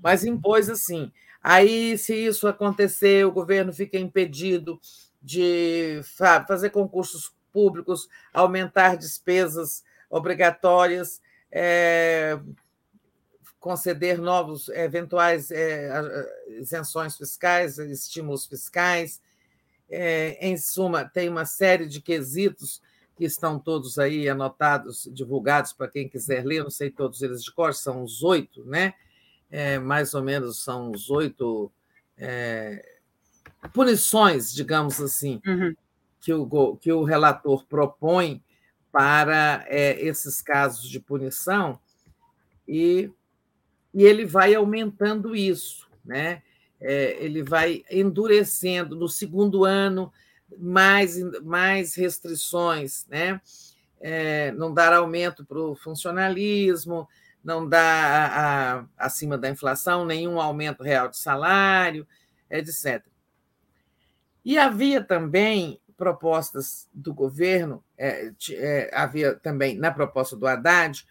[0.01, 1.11] mas impôs assim.
[1.41, 4.79] Aí, se isso acontecer, o governo fica impedido
[5.21, 6.01] de
[6.47, 12.39] fazer concursos públicos, aumentar despesas obrigatórias, é,
[13.59, 15.89] conceder novos eventuais é,
[16.59, 19.21] isenções fiscais, estímulos fiscais.
[19.89, 22.81] É, em suma, tem uma série de quesitos
[23.17, 27.51] que estão todos aí anotados, divulgados para quem quiser ler, não sei todos eles de
[27.51, 28.93] cor, são os oito, né?
[29.49, 31.71] É, mais ou menos são os oito
[32.17, 32.97] é,
[33.73, 35.75] punições, digamos assim, uhum.
[36.19, 38.43] que, o, que o relator propõe
[38.91, 41.79] para é, esses casos de punição,
[42.67, 43.11] e,
[43.93, 46.41] e ele vai aumentando isso, né?
[46.79, 50.11] É, ele vai endurecendo no segundo ano
[50.59, 53.41] mais, mais restrições, né?
[53.99, 57.07] É, não dar aumento para o funcionalismo,
[57.47, 62.05] não a, a, acima da inflação nenhum aumento real de salário,
[62.51, 63.01] etc.
[64.43, 71.07] E havia também propostas do governo, é, é, havia também na proposta do Haddad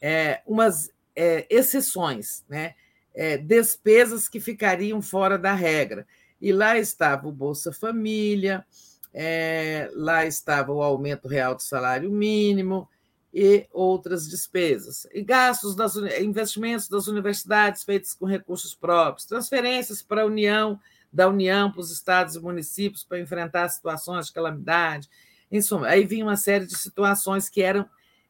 [0.00, 2.74] é, umas é, exceções, né?
[3.14, 6.04] É, despesas que ficariam fora da regra.
[6.40, 8.66] E lá estava o Bolsa Família,
[9.14, 12.88] é, lá estava o aumento real do salário mínimo
[13.36, 15.06] e outras despesas.
[15.12, 20.80] E gastos das investimentos das universidades feitos com recursos próprios, transferências para a União,
[21.12, 25.10] da União para os estados e municípios para enfrentar situações de calamidade.
[25.52, 27.86] Em suma, aí vinha uma série de situações que eram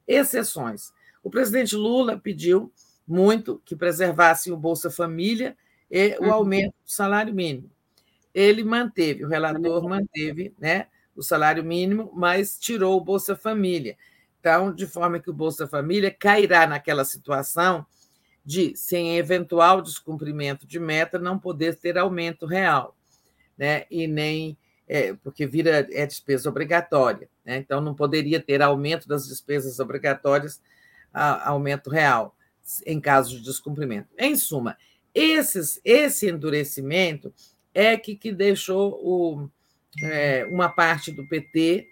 [0.09, 0.93] exceções.
[1.23, 2.73] O presidente Lula pediu
[3.07, 5.57] muito que preservasse o Bolsa Família
[5.89, 6.33] e o uhum.
[6.33, 7.71] aumento do salário mínimo
[8.37, 13.97] ele manteve, o relator manteve né, o salário mínimo, mas tirou o Bolsa Família.
[14.47, 17.85] Então, de forma que o Bolsa Família cairá naquela situação
[18.45, 22.97] de, sem eventual descumprimento de meta, não poder ter aumento real,
[23.59, 23.87] né?
[23.91, 27.29] e nem é, porque vira é despesa obrigatória.
[27.45, 27.57] Né?
[27.57, 30.63] Então, não poderia ter aumento das despesas obrigatórias,
[31.13, 32.37] a, aumento real,
[32.87, 34.11] em caso de descumprimento.
[34.17, 34.77] Em suma,
[35.13, 37.35] esses, esse endurecimento
[37.75, 39.51] é que, que deixou o,
[40.05, 41.89] é, uma parte do PT,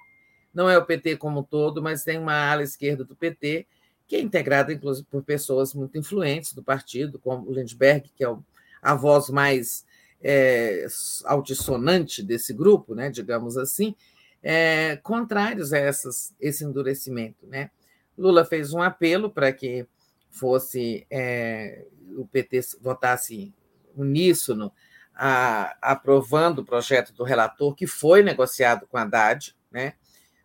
[0.54, 3.66] não é o PT como um todo, mas tem uma ala esquerda do PT,
[4.06, 8.36] que é integrada, inclusive, por pessoas muito influentes do partido, como o Lindbergh, que é
[8.80, 9.84] a voz mais
[10.22, 10.86] é,
[11.24, 13.94] altissonante desse grupo, né, digamos assim,
[14.42, 17.46] é, contrários a essas, esse endurecimento.
[17.46, 17.70] Né?
[18.16, 19.86] Lula fez um apelo para que
[20.30, 23.54] fosse é, o PT votasse
[23.96, 24.72] uníssono,
[25.14, 29.54] a, aprovando o projeto do relator, que foi negociado com a Haddad.
[29.70, 29.94] Né?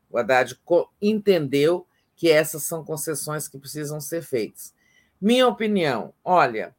[0.09, 0.59] O Haddad
[1.01, 4.73] entendeu que essas são concessões que precisam ser feitas.
[5.21, 6.75] Minha opinião, olha,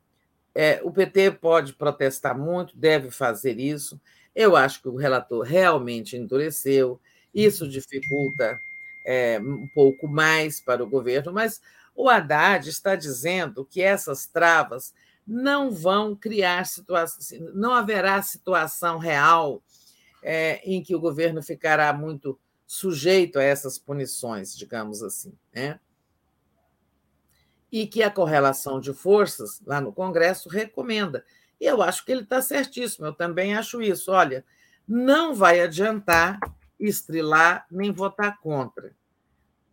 [0.55, 4.01] é, o PT pode protestar muito, deve fazer isso.
[4.35, 7.01] Eu acho que o relator realmente endureceu,
[7.35, 8.59] isso dificulta
[9.07, 11.61] é, um pouco mais para o governo, mas
[11.95, 14.93] o Haddad está dizendo que essas travas
[15.27, 19.63] não vão criar situação, não haverá situação real
[20.23, 22.39] é, em que o governo ficará muito
[22.73, 25.81] sujeito a essas punições, digamos assim, né?
[27.69, 31.25] E que a correlação de forças lá no Congresso recomenda.
[31.61, 34.13] E eu acho que ele está certíssimo, eu também acho isso.
[34.13, 34.45] Olha,
[34.87, 36.39] não vai adiantar
[36.79, 38.95] estrilar nem votar contra,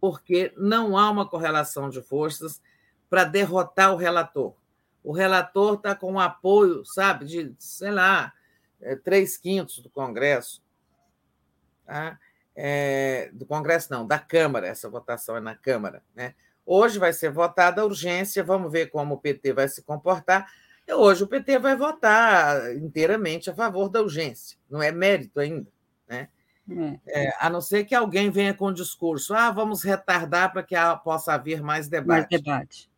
[0.02, 2.60] porque não há uma correlação de forças
[3.08, 4.56] para derrotar o relator.
[5.04, 8.34] O relator está com o apoio, sabe, de, sei lá,
[8.82, 10.64] é, três quintos do Congresso.
[11.86, 12.20] Tá?
[12.60, 16.02] É, do Congresso, não, da Câmara, essa votação é na Câmara.
[16.16, 16.34] Né?
[16.66, 20.52] Hoje vai ser votada a urgência, vamos ver como o PT vai se comportar.
[20.90, 25.72] Hoje o PT vai votar inteiramente a favor da urgência, não é mérito ainda.
[26.08, 26.30] Né?
[27.06, 27.28] É.
[27.28, 30.76] É, a não ser que alguém venha com o discurso, ah, vamos retardar para que
[31.04, 32.32] possa haver mais debate.
[32.32, 32.92] Mais debate.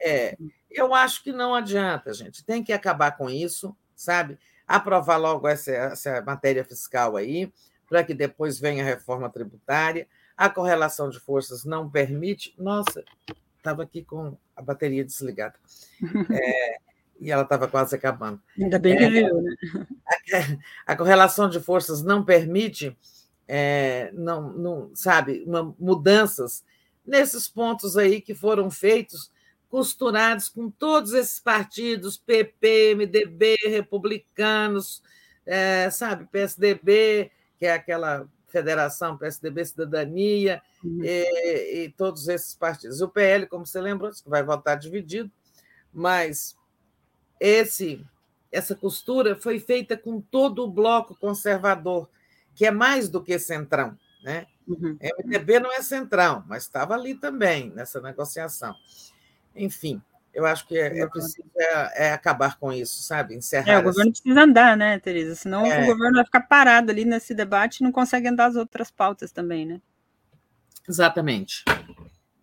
[0.00, 0.36] É,
[0.70, 2.44] eu acho que não adianta, gente.
[2.44, 4.38] Tem que acabar com isso, sabe?
[4.66, 7.52] Aprovar logo essa, essa matéria fiscal aí,
[7.94, 10.08] para que depois venha a reforma tributária.
[10.36, 12.52] A correlação de forças não permite.
[12.58, 13.04] Nossa,
[13.56, 15.54] estava aqui com a bateria desligada.
[16.28, 16.78] É,
[17.20, 18.42] e ela estava quase acabando.
[18.58, 19.54] Ainda bem que é, viu, né?
[20.86, 22.98] A, a, correlação de forças não permite,
[23.46, 26.64] é, não, não, sabe, uma, mudanças
[27.06, 29.30] nesses pontos aí que foram feitos,
[29.70, 35.00] costurados com todos esses partidos, PP, MDB, republicanos,
[35.46, 37.30] é, sabe, PSDB,
[37.64, 41.02] que é aquela federação PSDB Cidadania uhum.
[41.02, 43.00] e, e, todos esses partidos.
[43.00, 45.30] O PL, como você lembrou, vai votar dividido,
[45.90, 46.54] mas
[47.40, 48.06] esse
[48.52, 52.06] essa costura foi feita com todo o bloco conservador,
[52.54, 53.98] que é mais do que centrão.
[54.22, 54.46] Né?
[54.68, 54.98] Uhum.
[55.24, 58.76] MDB não é centrão, mas estava ali também nessa negociação.
[59.56, 60.02] Enfim,
[60.34, 63.36] eu acho que é, é preciso é, é, acabar com isso, sabe?
[63.36, 63.72] Encerrar.
[63.72, 64.22] É, o governo essa...
[64.22, 65.34] precisa andar, né, Teresa?
[65.34, 65.84] Senão é.
[65.84, 69.30] o governo vai ficar parado ali nesse debate e não consegue andar as outras pautas
[69.30, 69.80] também, né?
[70.88, 71.64] Exatamente.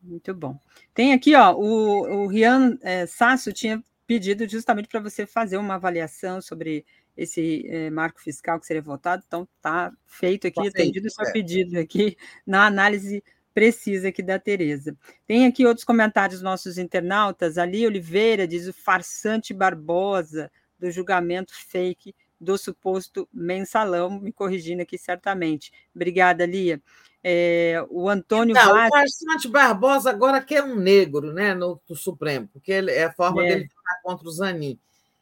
[0.01, 0.57] Muito bom.
[0.93, 5.75] Tem aqui, ó, o, o Rian é, Sasso tinha pedido justamente para você fazer uma
[5.75, 11.11] avaliação sobre esse é, marco fiscal que seria votado, então está feito aqui, atendido o
[11.11, 11.31] seu é.
[11.31, 14.95] pedido aqui na análise precisa aqui da Tereza.
[15.27, 17.57] Tem aqui outros comentários nossos internautas.
[17.57, 24.97] Ali Oliveira diz o farsante Barbosa do julgamento fake do suposto mensalão, me corrigindo aqui
[24.97, 25.71] certamente.
[25.95, 26.81] Obrigada, Lia.
[27.23, 28.87] É, o Antônio Não, Vaz...
[28.87, 33.13] O farsante Barbosa agora quer um negro né, no, no Supremo, porque ele, é a
[33.13, 33.49] forma é.
[33.49, 34.79] dele ficar contra o Zanin.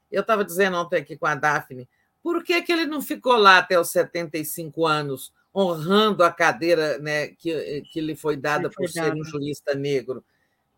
[0.10, 1.90] Eu estava dizendo ontem aqui com a Daphne,
[2.24, 7.28] por que, que ele não ficou lá até os 75 anos honrando a cadeira né,
[7.28, 10.24] que, que lhe foi dada por ser um jurista negro.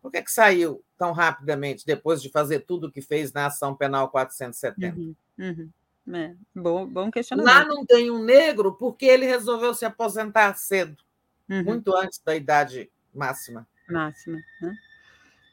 [0.00, 3.74] Por que, que saiu tão rapidamente, depois de fazer tudo o que fez na ação
[3.74, 4.96] penal 470?
[4.96, 5.70] Uhum, uhum.
[6.14, 7.54] É, bom, bom questionamento.
[7.54, 10.96] Lá não tem um negro porque ele resolveu se aposentar cedo,
[11.48, 11.62] uhum.
[11.62, 13.66] muito antes da idade máxima.
[13.88, 14.74] Máxima, né?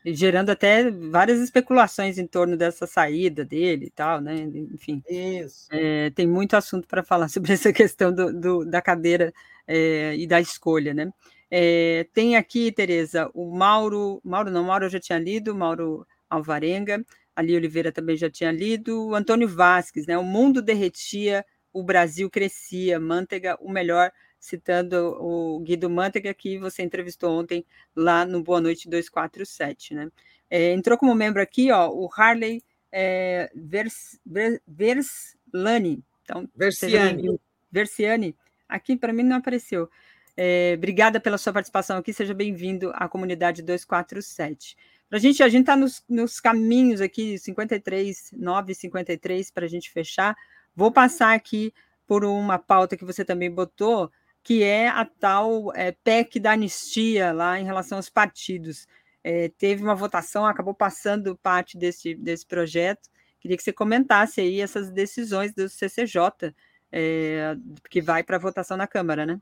[0.05, 4.35] Gerando até várias especulações em torno dessa saída dele e tal, né?
[4.73, 5.03] Enfim.
[5.09, 5.67] Isso.
[5.71, 9.33] É, tem muito assunto para falar sobre essa questão do, do da cadeira
[9.67, 11.11] é, e da escolha, né?
[11.51, 17.03] É, tem aqui, Tereza, o Mauro, Mauro não, Mauro eu já tinha lido, Mauro Alvarenga,
[17.35, 20.17] Ali Oliveira também já tinha lido, o Antônio Vasques, né?
[20.17, 26.81] O mundo derretia, o Brasil crescia, manteiga, o melhor citando o Guido Mantega, que você
[26.81, 29.93] entrevistou ontem lá no Boa Noite 247.
[29.93, 30.09] Né?
[30.49, 36.03] É, entrou como membro aqui, ó, o Harley é, Vers, Vers, Verslani.
[36.23, 37.39] Então, Versiani.
[37.71, 38.35] Versiani.
[38.67, 39.89] Aqui para mim não apareceu.
[40.37, 44.77] É, obrigada pela sua participação aqui, seja bem-vindo à comunidade 247.
[45.09, 49.89] Pra gente, a gente está nos, nos, caminhos aqui, 53, 9 53, para a gente
[49.89, 50.35] fechar.
[50.75, 51.73] Vou passar aqui
[52.05, 54.11] por uma pauta que você também botou,
[54.43, 58.87] que é a tal é, PEC da anistia lá em relação aos partidos.
[59.23, 63.09] É, teve uma votação, acabou passando parte desse, desse projeto.
[63.39, 66.53] Queria que você comentasse aí essas decisões do CCJ,
[66.91, 67.55] é,
[67.89, 69.39] que vai para votação na Câmara, né?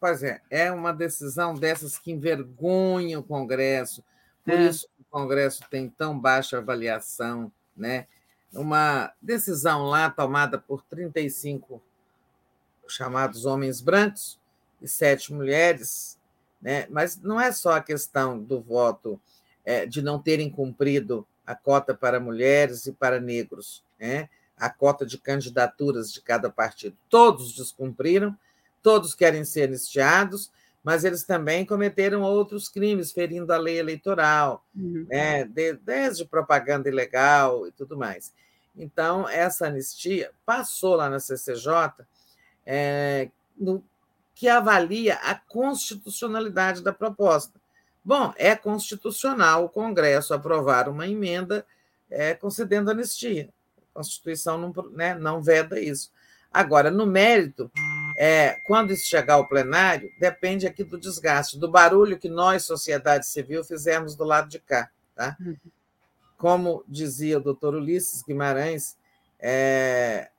[0.00, 4.02] Pois é, é uma decisão dessas que envergonha o Congresso,
[4.42, 4.62] por é.
[4.66, 8.06] isso o Congresso tem tão baixa avaliação, né?
[8.52, 11.82] Uma decisão lá tomada por 35
[12.94, 14.38] chamados homens brancos
[14.80, 16.18] e sete mulheres,
[16.60, 16.86] né?
[16.90, 19.20] Mas não é só a questão do voto
[19.64, 24.28] é, de não terem cumprido a cota para mulheres e para negros, né?
[24.56, 28.36] A cota de candidaturas de cada partido, todos descumpriram
[28.82, 30.50] Todos querem ser anistiados,
[30.82, 35.06] mas eles também cometeram outros crimes, ferindo a lei eleitoral, uhum.
[35.08, 35.44] né?
[35.44, 38.32] desde propaganda ilegal e tudo mais.
[38.74, 41.92] Então, essa anistia passou lá na CCJ,
[42.64, 43.82] é, no,
[44.34, 47.60] que avalia a constitucionalidade da proposta.
[48.04, 51.66] Bom, é constitucional o Congresso aprovar uma emenda
[52.10, 53.50] é, concedendo anistia.
[53.76, 56.10] A Constituição não, né, não veda isso.
[56.52, 57.70] Agora, no mérito,
[58.16, 63.26] é, quando isso chegar ao plenário, depende aqui do desgaste, do barulho que nós, sociedade
[63.26, 64.90] civil, fizemos do lado de cá.
[65.14, 65.36] Tá?
[65.38, 65.56] Uhum.
[66.36, 68.96] Como dizia o doutor Ulisses Guimarães,
[69.38, 70.30] é,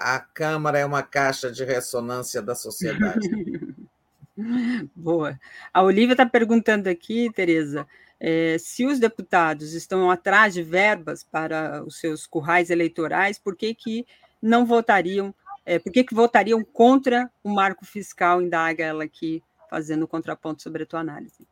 [0.00, 3.28] a Câmara é uma caixa de ressonância da sociedade.
[4.96, 5.38] Boa.
[5.72, 7.86] A Olivia está perguntando aqui, Tereza,
[8.18, 13.74] é, se os deputados estão atrás de verbas para os seus currais eleitorais, por que,
[13.74, 14.06] que
[14.40, 15.34] não votariam,
[15.66, 20.62] é, por que, que votariam contra o marco fiscal, indaga ela aqui, fazendo o contraponto
[20.62, 21.46] sobre a tua análise.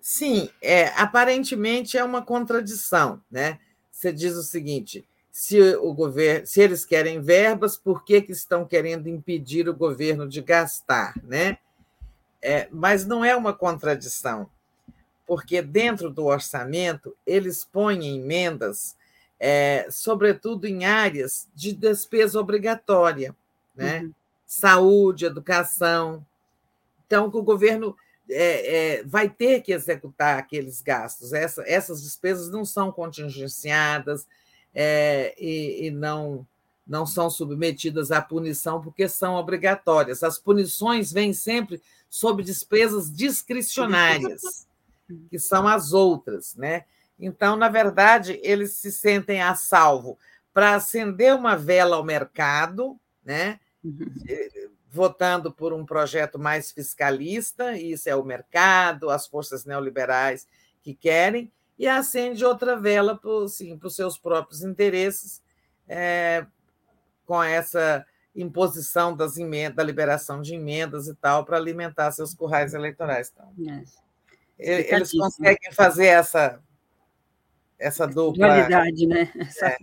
[0.00, 3.58] Sim, é, aparentemente é uma contradição, né?
[3.90, 8.64] Você diz o seguinte: se o governo, se eles querem verbas, por que, que estão
[8.64, 11.58] querendo impedir o governo de gastar, né?
[12.40, 14.48] É, mas não é uma contradição,
[15.26, 18.96] porque dentro do orçamento eles põem emendas
[19.38, 23.36] é, sobretudo em áreas de despesa obrigatória,
[23.74, 24.04] né?
[24.04, 24.12] Uhum.
[24.46, 26.24] saúde, educação.
[27.06, 27.94] Então, que o governo
[28.30, 31.34] é, é, vai ter que executar aqueles gastos.
[31.34, 34.26] Essa, essas despesas não são contingenciadas
[34.78, 36.46] é, e, e não,
[36.86, 40.22] não são submetidas à punição porque são obrigatórias.
[40.22, 44.66] As punições vêm sempre sob despesas discricionárias,
[45.30, 46.84] que são as outras, né?
[47.18, 50.18] Então, na verdade, eles se sentem a salvo
[50.52, 53.58] para acender uma vela ao mercado, né?
[53.82, 54.12] Uhum.
[54.28, 60.46] Eh, votando por um projeto mais fiscalista, e isso é o mercado, as forças neoliberais
[60.82, 65.42] que querem, e acende outra vela para assim, os seus próprios interesses,
[65.88, 66.46] é,
[67.26, 72.74] com essa imposição das emendas, da liberação de emendas e tal, para alimentar seus currais
[72.74, 73.32] eleitorais.
[73.32, 73.52] Então,
[74.58, 74.94] é.
[74.94, 76.60] eles conseguem fazer essa
[77.78, 78.46] essa dupla.
[78.46, 79.30] Dualidade, né?
[79.62, 79.76] É.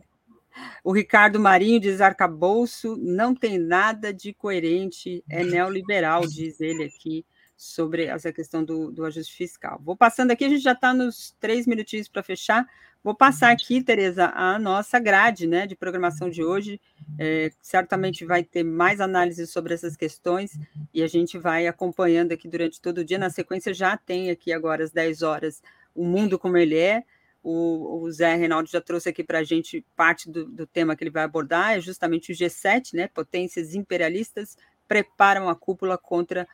[0.83, 7.25] O Ricardo Marinho diz arcabouço não tem nada de coerente, é neoliberal, diz ele aqui,
[7.63, 9.79] sobre essa questão do, do ajuste fiscal.
[9.83, 12.67] Vou passando aqui, a gente já está nos três minutinhos para fechar.
[13.03, 16.79] Vou passar aqui, Tereza, a nossa grade né, de programação de hoje.
[17.19, 20.57] É, certamente vai ter mais análises sobre essas questões
[20.93, 23.17] e a gente vai acompanhando aqui durante todo o dia.
[23.17, 25.61] Na sequência, já tem aqui agora às 10 horas
[25.93, 27.03] o mundo como ele é.
[27.41, 31.03] O, o Zé Reinaldo já trouxe aqui para a gente parte do, do, tema que
[31.03, 33.09] ele vai abordar, é justamente o G7, né?
[33.09, 36.47] Potências imperialistas preparam a cúpula contra a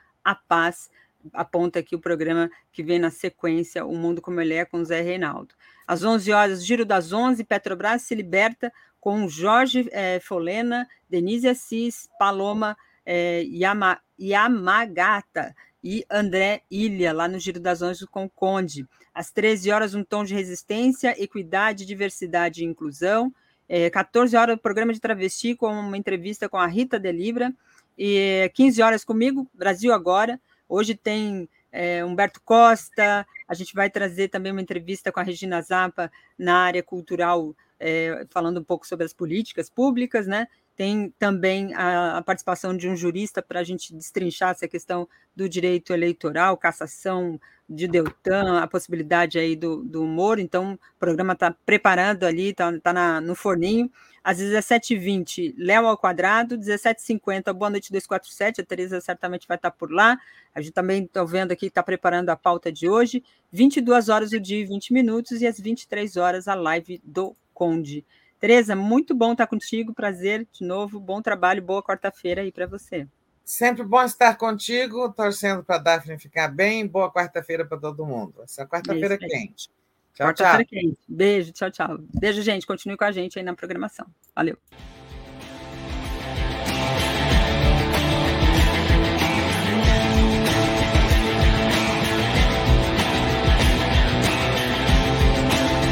[0.48, 0.90] paz.
[1.34, 5.02] Aponta aqui o programa que vem na sequência, O Mundo Como Ele É, com Zé
[5.02, 5.54] Reinaldo.
[5.86, 12.10] Às 11 horas, Giro das 11, Petrobras se liberta com Jorge é, Folena, Denise Assis,
[12.18, 18.86] Paloma é, Yama, Yamagata e André Ilha, lá no Giro das Onze com Conde.
[19.14, 23.34] Às 13 horas, um tom de resistência, equidade, diversidade e inclusão.
[23.68, 27.54] É, 14 horas, o programa de travesti com uma entrevista com a Rita Delibra.
[28.02, 30.40] E 15 horas comigo, Brasil Agora.
[30.70, 35.62] Hoje tem é, Humberto Costa, a gente vai trazer também uma entrevista com a Regina
[35.62, 40.48] Zappa na área cultural, é, falando um pouco sobre as políticas públicas, né?
[40.80, 45.50] Tem também a, a participação de um jurista para a gente destrinchar essa questão do
[45.50, 47.38] direito eleitoral, cassação
[47.70, 52.72] de Deltan, a possibilidade aí do, do Moro, então o programa está preparando ali, está
[52.80, 53.92] tá no forninho.
[54.24, 59.76] Às 17h20, Léo ao quadrado, 17h50, Boa Noite 247, a Tereza certamente vai estar tá
[59.78, 60.18] por lá.
[60.56, 63.22] A gente também está vendo aqui, está preparando a pauta de hoje.
[63.52, 68.06] 22 horas o dia e 20 minutos, e às 23 horas a live do Conde.
[68.40, 73.06] Tereza, muito bom estar contigo, prazer de novo, bom trabalho, boa quarta-feira aí para você.
[73.44, 76.86] Sempre bom estar contigo, torcendo para a Daphne ficar bem.
[76.86, 78.44] Boa quarta-feira para todo mundo.
[78.44, 79.70] Essa quarta-feira quente.
[80.14, 80.66] Tchau, quarta tchau.
[80.66, 81.00] Quente.
[81.08, 81.98] Beijo, tchau, tchau.
[82.20, 82.68] Beijo, gente.
[82.68, 84.06] Continue com a gente aí na programação.
[84.36, 84.56] Valeu.